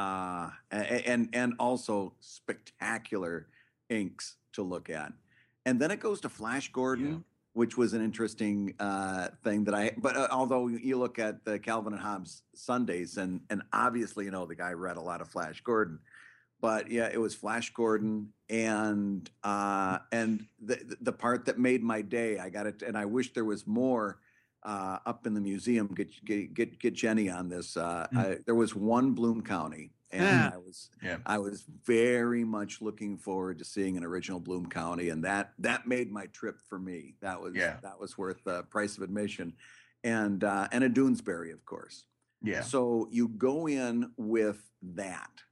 uh, 0.01 0.49
and 0.71 1.29
and 1.33 1.55
also 1.59 2.15
spectacular 2.21 3.49
inks 3.91 4.37
to 4.55 4.63
look 4.63 4.89
at. 4.89 5.13
And 5.67 5.79
then 5.79 5.91
it 5.91 6.01
goes 6.01 6.23
to 6.23 6.31
Flash 6.31 6.73
Gordon, 6.73 7.25
which 7.53 7.77
was 7.77 7.93
an 7.93 8.03
interesting 8.03 8.75
uh, 8.79 9.29
thing 9.43 9.65
that 9.65 9.75
I. 9.75 9.93
But 9.97 10.17
uh, 10.17 10.29
although 10.31 10.69
you 10.69 10.99
look 10.99 11.19
at 11.19 11.45
the 11.45 11.59
Calvin 11.59 11.93
and 11.93 12.03
Hobbes 12.03 12.43
Sundays, 12.55 13.17
and 13.17 13.41
and 13.51 13.63
obviously 13.73 14.25
you 14.25 14.31
know 14.31 14.47
the 14.47 14.55
guy 14.55 14.73
read 14.73 14.97
a 14.97 15.01
lot 15.01 15.21
of 15.21 15.29
Flash 15.29 15.61
Gordon, 15.63 15.99
but 16.61 16.91
yeah, 16.91 17.09
it 17.13 17.21
was 17.21 17.35
Flash 17.35 17.73
Gordon, 17.73 18.33
and 18.49 19.29
uh, 19.43 19.99
and 20.13 20.47
the 20.63 20.97
the 21.01 21.13
part 21.13 21.47
that 21.47 21.59
made 21.59 21.83
my 21.83 22.03
day. 22.03 22.39
I 22.39 22.51
got 22.51 22.67
it, 22.67 22.83
and 22.83 22.97
I 22.97 23.05
wish 23.05 23.33
there 23.33 23.45
was 23.45 23.67
more 23.67 24.19
uh, 24.63 24.99
up 25.07 25.27
in 25.27 25.35
the 25.35 25.41
museum. 25.41 25.89
Get 25.89 26.25
get 26.25 26.55
get, 26.55 26.79
get 26.79 26.95
Jenny 26.95 27.31
on 27.31 27.49
this. 27.49 27.77
Uh, 27.77 28.07
Mm. 28.13 28.19
I, 28.19 28.39
there 28.47 28.55
was 28.55 28.75
one 28.75 29.13
Bloom 29.13 29.43
County, 29.43 29.91
and 30.13 30.23
Yeah. 30.25 30.51
I 30.53 30.57
was 30.59 30.91
Yeah. 31.03 31.19
I 31.27 31.39
was 31.39 31.63
very 31.85 32.45
much 32.45 32.81
looking 32.81 33.17
forward 33.17 33.59
to 33.59 33.65
seeing 33.65 33.97
an 33.97 34.05
original 34.05 34.41
Bloom 34.41 34.67
County, 34.67 35.09
and 35.11 35.25
that 35.25 35.53
that 35.59 35.87
made 35.87 36.11
my 36.11 36.27
trip 36.27 36.61
for 36.69 36.79
me. 36.79 37.17
That 37.21 37.41
was 37.41 37.55
Yeah. 37.55 37.79
that 37.83 37.99
was 38.01 38.17
worth 38.19 38.43
the 38.45 38.63
price 38.65 38.97
of 38.97 39.03
admission, 39.03 39.55
and 40.05 40.43
uh, 40.45 40.69
and 40.73 40.85
a 40.85 40.91
Doonesbury, 40.91 41.53
of 41.53 41.65
course. 41.65 42.05
Yeah. 42.43 42.63
So 42.63 43.09
you 43.11 43.29
go 43.29 43.67
in 43.69 44.13
with 44.17 44.63
that, 44.83 45.43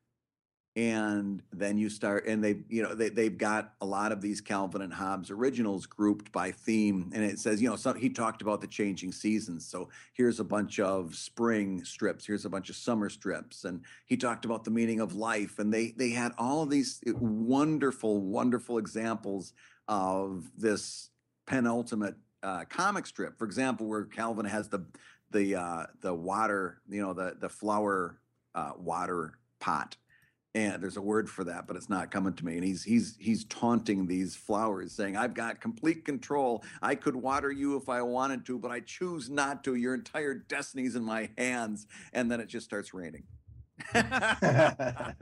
and 0.79 1.43
then 1.53 1.77
you 1.77 1.91
start, 1.91 2.29
and 2.29 2.43
they, 2.43 2.61
you 2.69 2.85
know, 2.85 2.95
they 2.95 3.09
they've 3.09 3.37
got 3.37 3.73
a 3.81 3.85
lot 3.85 4.13
of 4.13 4.21
these 4.21 4.41
Calvin 4.41 4.81
and 4.81 4.95
Hobbes 4.95 5.29
originals 5.29 5.87
grouped 5.87 6.31
by 6.31 6.53
theme, 6.53 7.11
and 7.13 7.25
it 7.25 7.41
says, 7.41 7.61
you 7.61 7.69
know, 7.69 7.75
some 7.75 7.97
he 7.99 8.09
talked 8.09 8.43
about 8.43 8.61
the 8.61 8.69
changing 8.69 9.11
seasons. 9.11 9.67
So 9.67 9.89
here's 10.13 10.39
a 10.39 10.45
bunch 10.45 10.79
of 10.79 11.17
spring 11.17 11.83
strips, 11.83 12.25
here's 12.25 12.45
a 12.45 12.49
bunch 12.49 12.71
of 12.71 12.77
summer 12.77 13.11
strips, 13.11 13.65
and 13.65 13.81
he 14.07 14.17
talked 14.17 14.45
about 14.45 14.63
the 14.63 14.71
meaning 14.71 15.01
of 15.01 15.17
life, 15.17 15.59
and 15.59 15.75
they 15.75 15.91
they 15.97 16.11
had 16.11 16.31
all 16.39 16.63
of 16.63 16.71
these 16.71 17.01
uh, 17.09 17.13
wonderful, 17.19 18.21
wonderful 18.21 18.79
examples 18.79 19.55
of 19.89 20.49
this 20.57 21.11
penultimate 21.45 22.15
uh, 22.45 22.67
comic 22.69 23.09
strip. 23.09 23.37
For 23.37 23.47
example, 23.47 23.89
where 23.89 24.05
Calvin 24.05 24.47
has 24.47 24.69
the 24.69 24.85
the 25.33 25.57
uh, 25.57 25.87
the 26.03 26.15
water, 26.15 26.83
you 26.89 27.03
know, 27.03 27.15
the 27.15 27.35
the 27.37 27.49
flower 27.49 28.21
uh, 28.55 28.75
water 28.79 29.41
pot. 29.59 29.97
And 30.59 30.83
there's 30.83 30.97
a 30.97 31.01
word 31.01 31.31
for 31.31 31.45
that, 31.45 31.69
but 31.69 31.77
it's 31.77 31.89
not 31.89 32.11
coming 32.11 32.33
to 32.35 32.45
me. 32.45 32.57
And 32.57 32.65
he's 32.65 32.83
he's 32.83 33.17
he's 33.21 33.45
taunting 33.45 34.09
these 34.09 34.35
flowers, 34.35 34.91
saying, 34.93 35.17
"I've 35.17 35.33
got 35.35 35.61
complete 35.61 36.05
control. 36.05 36.65
I 36.83 36.97
could 36.97 37.15
water 37.15 37.53
you 37.53 37.77
if 37.77 37.89
I 37.89 38.03
wanted 38.03 38.45
to, 38.47 38.59
but 38.59 38.73
I 38.73 38.81
choose 38.81 39.31
not 39.31 39.63
to. 39.65 39.77
Your 39.77 39.95
entire 39.95 40.35
destiny's 40.35 40.97
in 40.97 41.05
my 41.05 41.31
hands." 41.39 41.87
And 42.13 42.29
then 42.29 42.41
it 42.41 42.49
just 42.49 42.67
starts 42.67 42.93
raining. 42.93 43.23
and, 43.95 45.15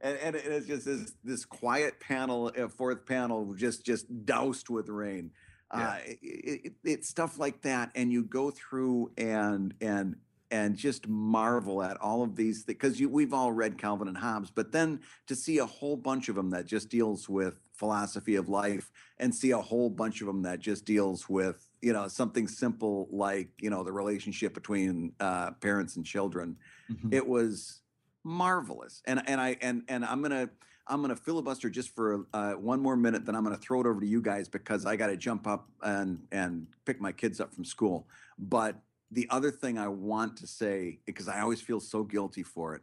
and 0.00 0.34
it- 0.34 0.44
it's 0.46 0.66
just 0.66 0.84
this 0.86 1.12
this 1.22 1.44
quiet 1.44 2.00
panel, 2.00 2.50
uh, 2.58 2.66
fourth 2.66 3.06
panel, 3.06 3.54
just 3.54 3.84
just 3.86 4.24
doused 4.24 4.68
with 4.68 4.88
rain. 4.88 5.30
Yeah. 5.72 5.88
Uh, 5.88 5.96
it, 6.06 6.18
it, 6.22 6.72
it's 6.82 7.08
stuff 7.08 7.38
like 7.38 7.62
that, 7.62 7.90
and 7.94 8.10
you 8.12 8.24
go 8.24 8.50
through 8.50 9.12
and 9.16 9.74
and 9.80 10.16
and 10.50 10.76
just 10.76 11.08
marvel 11.08 11.82
at 11.82 11.96
all 12.00 12.22
of 12.22 12.36
these 12.36 12.64
because 12.64 12.98
you 13.00 13.08
we've 13.08 13.32
all 13.34 13.52
read 13.52 13.78
Calvin 13.78 14.08
and 14.08 14.16
Hobbes, 14.16 14.50
but 14.50 14.72
then 14.72 15.00
to 15.26 15.34
see 15.34 15.58
a 15.58 15.66
whole 15.66 15.96
bunch 15.96 16.28
of 16.28 16.34
them 16.36 16.50
that 16.50 16.66
just 16.66 16.88
deals 16.88 17.28
with 17.28 17.60
philosophy 17.72 18.36
of 18.36 18.48
life, 18.48 18.90
and 19.18 19.34
see 19.34 19.50
a 19.50 19.60
whole 19.60 19.90
bunch 19.90 20.20
of 20.22 20.26
them 20.26 20.42
that 20.42 20.58
just 20.60 20.84
deals 20.84 21.28
with 21.28 21.68
you 21.82 21.92
know 21.92 22.08
something 22.08 22.48
simple 22.48 23.06
like 23.10 23.48
you 23.60 23.70
know 23.70 23.84
the 23.84 23.92
relationship 23.92 24.54
between 24.54 25.12
uh, 25.20 25.50
parents 25.52 25.96
and 25.96 26.04
children 26.06 26.56
Mhm. 26.90 27.12
it 27.12 27.26
was 27.26 27.82
marvelous 28.24 29.02
and 29.06 29.22
and 29.28 29.40
i 29.40 29.56
and 29.60 29.82
and 29.88 30.04
i'm 30.04 30.20
gonna 30.20 30.48
i'm 30.88 31.00
gonna 31.00 31.14
filibuster 31.14 31.70
just 31.70 31.94
for 31.94 32.26
uh, 32.34 32.52
one 32.54 32.80
more 32.80 32.96
minute 32.96 33.24
then 33.24 33.36
i'm 33.36 33.44
gonna 33.44 33.56
throw 33.56 33.80
it 33.80 33.86
over 33.86 34.00
to 34.00 34.06
you 34.06 34.20
guys 34.20 34.48
because 34.48 34.84
i 34.84 34.96
gotta 34.96 35.16
jump 35.16 35.46
up 35.46 35.68
and 35.82 36.18
and 36.32 36.66
pick 36.86 37.00
my 37.00 37.12
kids 37.12 37.40
up 37.40 37.54
from 37.54 37.64
school 37.64 38.08
but 38.38 38.74
the 39.10 39.26
other 39.30 39.50
thing 39.50 39.78
i 39.78 39.88
want 39.88 40.36
to 40.36 40.46
say 40.46 40.98
because 41.06 41.28
i 41.28 41.40
always 41.40 41.60
feel 41.60 41.80
so 41.80 42.02
guilty 42.02 42.42
for 42.42 42.74
it 42.74 42.82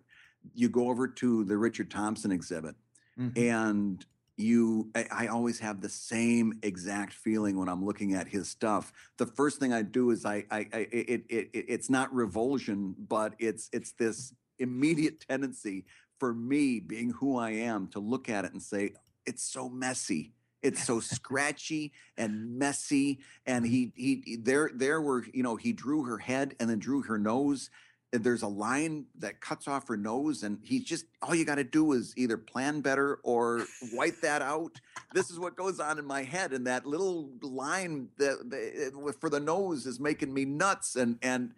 you 0.54 0.70
go 0.70 0.90
over 0.90 1.08
to 1.08 1.44
the 1.46 1.58
richard 1.58 1.90
thompson 1.92 2.32
exhibit 2.32 2.76
Mhm. 3.18 3.38
and 3.38 4.06
you 4.38 4.90
I, 4.96 5.06
I 5.12 5.28
always 5.28 5.60
have 5.60 5.82
the 5.82 5.90
same 5.90 6.58
exact 6.64 7.14
feeling 7.14 7.58
when 7.60 7.70
i'm 7.70 7.86
looking 7.86 8.14
at 8.16 8.28
his 8.28 8.50
stuff 8.50 8.92
the 9.18 9.28
first 9.28 9.60
thing 9.60 9.72
i 9.72 9.84
do 9.84 10.10
is 10.10 10.26
i 10.26 10.44
i, 10.50 10.68
I 10.74 10.88
it, 10.92 11.26
it, 11.30 11.50
it 11.54 11.66
it's 11.68 11.90
not 11.92 12.12
revulsion 12.14 12.96
but 12.98 13.36
it's 13.38 13.70
it's 13.72 13.92
this 13.92 14.34
immediate 14.58 15.20
tendency 15.20 15.86
for 16.20 16.34
me 16.34 16.80
being 16.80 17.12
who 17.12 17.38
i 17.38 17.52
am 17.52 17.88
to 17.90 18.00
look 18.00 18.30
at 18.30 18.46
it 18.46 18.54
and 18.54 18.62
say 18.62 18.94
it's 19.28 19.44
so 19.44 19.70
messy 19.70 20.34
it's 20.64 20.84
so 20.84 21.00
scratchy 21.00 21.92
and 22.18 22.58
messy 22.58 23.20
and 23.46 23.66
he, 23.66 23.92
he 23.96 24.24
he 24.26 24.36
there 24.38 24.72
there 24.74 25.02
were 25.02 25.26
you 25.34 25.44
know 25.44 25.56
he 25.56 25.74
drew 25.74 26.04
her 26.04 26.18
head 26.18 26.56
and 26.60 26.70
then 26.70 26.80
drew 26.80 27.04
her 27.04 27.20
nose 27.20 27.70
and 28.14 28.24
there's 28.24 28.44
a 28.44 28.48
line 28.48 29.06
that 29.18 29.42
cuts 29.42 29.68
off 29.68 29.88
her 29.88 29.98
nose 29.98 30.44
and 30.44 30.60
he's 30.64 30.84
just 30.84 31.06
all 31.22 31.34
you 31.34 31.44
got 31.44 31.56
to 31.56 31.64
do 31.64 31.94
is 31.94 32.14
either 32.16 32.38
plan 32.38 32.80
better 32.80 33.20
or 33.24 33.66
wipe 33.94 34.22
that 34.22 34.42
out. 34.42 34.80
This 35.14 35.32
is 35.32 35.40
what 35.40 35.56
goes 35.56 35.80
on 35.80 35.98
in 35.98 36.06
my 36.06 36.22
head 36.22 36.54
and 36.54 36.66
that 36.68 36.86
little 36.86 37.32
line 37.42 38.10
that, 38.20 38.50
that 38.52 38.92
eh, 38.96 39.12
for 39.20 39.30
the 39.30 39.40
nose 39.40 39.88
is 39.88 40.00
making 40.00 40.34
me 40.34 40.46
nuts 40.46 40.96
and 40.96 41.18
and 41.22 41.54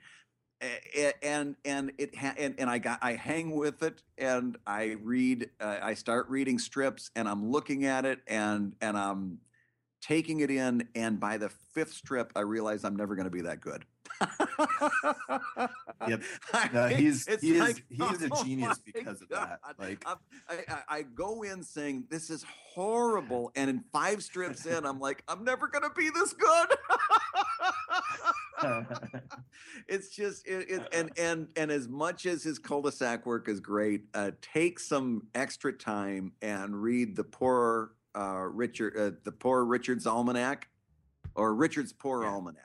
and 1.21 1.55
and 1.65 1.91
it 1.97 2.15
ha- 2.15 2.33
and, 2.37 2.55
and 2.59 2.69
I 2.69 2.77
got 2.77 2.99
I 3.01 3.13
hang 3.13 3.51
with 3.55 3.83
it 3.83 4.01
and 4.17 4.57
I 4.65 4.95
read 5.03 5.49
uh, 5.59 5.77
I 5.81 5.93
start 5.93 6.29
reading 6.29 6.59
strips 6.59 7.11
and 7.15 7.27
I'm 7.27 7.49
looking 7.51 7.85
at 7.85 8.05
it 8.05 8.19
and 8.27 8.75
and 8.81 8.97
I'm 8.97 9.39
taking 10.01 10.39
it 10.41 10.51
in 10.51 10.87
and 10.95 11.19
by 11.19 11.37
the 11.37 11.49
fifth 11.49 11.93
strip 11.93 12.31
I 12.35 12.41
realize 12.41 12.83
I'm 12.83 12.95
never 12.95 13.15
going 13.15 13.25
to 13.25 13.31
be 13.31 13.41
that 13.41 13.59
good. 13.61 13.85
Yep. 16.07 16.21
No, 16.73 16.87
he's- 16.87 17.27
it's 17.27 17.41
he 17.43 17.53
is- 17.53 17.59
like, 17.59 17.83
he 17.89 18.03
is 18.03 18.21
a 18.23 18.29
oh 18.31 18.43
genius 18.43 18.79
my 18.85 18.91
because 18.93 19.21
of 19.21 19.29
that, 19.29 19.59
like- 19.79 20.05
I, 20.05 20.15
I, 20.49 20.81
I 20.89 21.01
go 21.01 21.41
in 21.43 21.63
saying 21.63 22.05
this 22.09 22.29
is 22.29 22.45
horrible, 22.73 23.51
and 23.55 23.69
in 23.69 23.83
five 23.91 24.23
strips 24.23 24.65
in, 24.65 24.85
I'm 24.85 24.99
like, 24.99 25.23
I'm 25.27 25.43
never 25.43 25.67
gonna 25.67 25.89
be 25.89 26.09
this 26.11 26.33
good. 26.33 26.67
it's 29.87 30.09
just 30.09 30.45
it, 30.47 30.69
it 30.69 30.87
and 30.93 31.11
and 31.17 31.47
and 31.55 31.71
as 31.71 31.87
much 31.87 32.25
as 32.25 32.43
his 32.43 32.59
cul-de-sac 32.59 33.25
work 33.25 33.47
is 33.49 33.59
great, 33.59 34.03
uh, 34.13 34.31
take 34.41 34.79
some 34.79 35.27
extra 35.35 35.73
time 35.73 36.31
and 36.41 36.81
read 36.81 37.15
the 37.15 37.23
poor 37.23 37.91
uh, 38.15 38.45
Richard, 38.49 38.95
uh, 38.97 39.11
the 39.23 39.31
poor 39.31 39.65
Richard's 39.65 40.07
almanac, 40.07 40.69
or 41.35 41.53
Richard's 41.53 41.93
poor 41.93 42.23
Yeah. 42.23 42.29
almanac. 42.31 42.61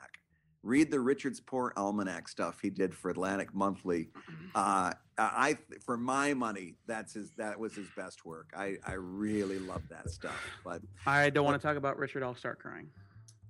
Read 0.63 0.91
the 0.91 0.99
Richard's 0.99 1.39
Poor 1.39 1.73
Almanac 1.75 2.27
stuff 2.27 2.59
he 2.61 2.69
did 2.69 2.93
for 2.93 3.09
Atlantic 3.09 3.53
Monthly. 3.53 4.09
Uh, 4.53 4.91
I, 5.17 5.57
for 5.85 5.95
my 5.95 6.33
money, 6.33 6.75
that's 6.85 7.13
his. 7.13 7.31
That 7.37 7.57
was 7.57 7.73
his 7.73 7.87
best 7.95 8.25
work. 8.25 8.51
I, 8.53 8.75
I 8.85 8.95
really 8.95 9.59
love 9.59 9.81
that 9.89 10.09
stuff. 10.09 10.35
But 10.65 10.81
I 11.07 11.29
don't 11.29 11.45
want 11.45 11.61
to 11.61 11.65
talk 11.65 11.77
about 11.77 11.97
Richard. 11.97 12.21
I'll 12.21 12.35
start 12.35 12.59
crying. 12.59 12.89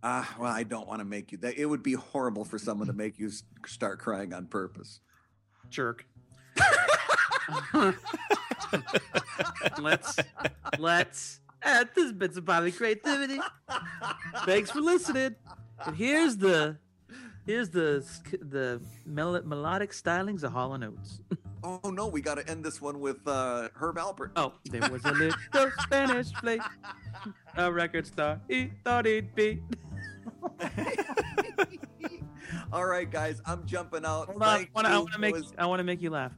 Uh, 0.04 0.26
well, 0.40 0.52
I 0.52 0.64
don't 0.64 0.88
want 0.88 1.00
to 1.00 1.06
make 1.06 1.32
you. 1.32 1.38
That 1.40 1.58
it 1.58 1.66
would 1.66 1.84
be 1.84 1.94
horrible 1.94 2.44
for 2.46 2.58
someone 2.58 2.88
to 2.88 2.94
make 3.04 3.20
you 3.20 3.32
start 3.66 4.00
crying 4.00 4.34
on 4.34 4.48
purpose. 4.48 5.00
Jerk. 5.70 6.06
let's 9.80 10.18
let's 10.80 11.40
uh, 11.64 11.86
this 11.96 12.04
has 12.04 12.14
been 12.14 12.34
some 12.34 12.44
Bobby 12.44 12.72
creativity. 12.72 13.40
Thanks 14.46 14.72
for 14.72 14.82
listening. 14.82 15.36
And 15.86 15.96
here's 15.96 16.38
the 16.38 16.78
here's 17.46 17.70
the 17.70 18.06
the 18.42 18.82
mel- 19.06 19.42
melodic 19.44 19.92
stylings 19.92 20.44
of 20.44 20.52
Hall 20.52 20.74
and 20.74 20.84
Oates. 20.84 21.22
Oh 21.64 21.92
no, 21.92 22.08
we 22.08 22.22
got 22.22 22.40
to 22.40 22.50
end 22.50 22.66
this 22.66 22.82
one 22.82 23.00
with 23.00 23.20
uh, 23.28 23.70
Herb 23.76 23.98
Alpert. 23.98 24.32
Oh, 24.36 24.54
there 24.66 24.90
was 24.90 25.06
a 25.06 25.12
little 25.12 25.72
Spanish 25.82 26.34
play, 26.34 26.60
a 27.56 27.72
record 27.72 28.08
star. 28.08 28.42
He 28.48 28.72
thought 28.84 29.06
he'd 29.06 29.36
be. 29.36 29.62
All 32.74 32.86
right, 32.86 33.10
guys, 33.10 33.42
I'm 33.46 33.66
jumping 33.66 34.06
out. 34.06 34.28
Hold 34.28 34.42
on, 34.44 34.50
I 34.50 34.68
want 34.74 34.88
to 34.88 34.94
you. 35.14 35.20
make 35.20 35.36
It 35.36 35.42
was- 35.42 35.54
I 35.58 35.66
want 35.66 35.80
to 35.80 35.84
make 35.84 36.02
you 36.02 36.10
laugh. 36.10 36.32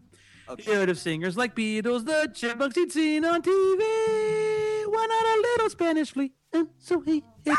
okay. 0.50 0.74
Heard 0.74 0.90
of 0.90 0.98
singers 0.98 1.38
like 1.38 1.56
Beatles, 1.56 2.06
the 2.06 2.30
Chipmunks 2.34 2.76
he'd 2.76 2.92
seen 2.92 3.24
on 3.26 3.42
TV. 3.42 3.80
Why 4.88 5.06
not 5.08 5.26
a 5.26 5.38
little 5.42 5.70
Spanish 5.70 6.12
flea? 6.12 6.32
And 6.52 6.68
so 6.80 7.02
he 7.02 7.24
hit 7.46 7.58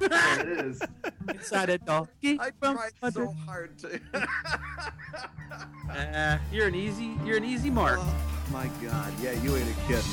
There 0.00 0.40
it 0.40 0.48
is. 0.66 0.80
inside 1.28 1.70
a 1.70 1.78
doggy 1.78 2.38
I 2.40 2.50
tried 2.50 2.92
under- 3.02 3.26
so 3.26 3.32
hard 3.46 3.78
to. 3.80 4.00
Uh, 5.90 6.38
you're 6.52 6.68
an 6.68 6.74
easy, 6.74 7.16
you're 7.24 7.36
an 7.36 7.44
easy 7.44 7.68
mark. 7.68 7.98
oh 8.00 8.16
my 8.52 8.68
God! 8.82 9.12
Yeah, 9.20 9.32
you 9.42 9.56
ain't 9.56 9.68
a 9.68 9.74
kidding. 9.88 10.04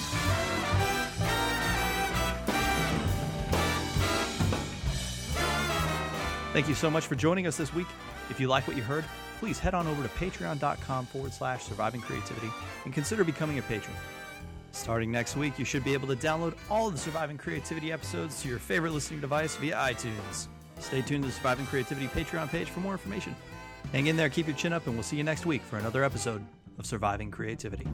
Thank 6.58 6.70
you 6.70 6.74
so 6.74 6.90
much 6.90 7.06
for 7.06 7.14
joining 7.14 7.46
us 7.46 7.56
this 7.56 7.72
week. 7.72 7.86
If 8.32 8.40
you 8.40 8.48
like 8.48 8.68
what 8.68 8.76
you 8.76 8.82
heard, 8.82 9.06
please 9.38 9.60
head 9.60 9.76
on 9.76 9.86
over 9.86 10.02
to 10.02 10.10
patreon.com 10.10 11.06
forward 11.06 11.32
slash 11.32 11.62
surviving 11.62 12.02
creativity 12.02 12.50
and 12.84 12.92
consider 12.92 13.24
becoming 13.24 13.60
a 13.60 13.62
patron. 13.62 13.96
Starting 14.72 15.12
next 15.12 15.38
week, 15.38 15.60
you 15.60 15.66
should 15.66 15.84
be 15.84 15.94
able 15.94 16.08
to 16.08 16.16
download 16.16 16.56
all 16.68 16.88
of 16.88 16.94
the 16.94 17.00
Surviving 17.00 17.38
Creativity 17.38 17.92
episodes 17.92 18.42
to 18.42 18.50
your 18.50 18.58
favorite 18.58 18.92
listening 18.92 19.22
device 19.22 19.56
via 19.58 19.76
iTunes. 19.76 20.48
Stay 20.80 21.04
tuned 21.04 21.26
to 21.26 21.28
the 21.30 21.36
Surviving 21.36 21.68
Creativity 21.68 22.08
Patreon 22.08 22.50
page 22.50 22.72
for 22.72 22.80
more 22.80 22.94
information. 22.94 23.36
Hang 23.92 24.08
in 24.08 24.18
there, 24.18 24.28
keep 24.28 24.48
your 24.48 24.56
chin 24.56 24.74
up, 24.74 24.88
and 24.88 24.96
we'll 24.96 25.04
see 25.04 25.18
you 25.18 25.24
next 25.24 25.46
week 25.46 25.62
for 25.62 25.78
another 25.78 26.04
episode 26.04 26.44
of 26.80 26.88
Surviving 26.88 27.30
Creativity. 27.30 27.86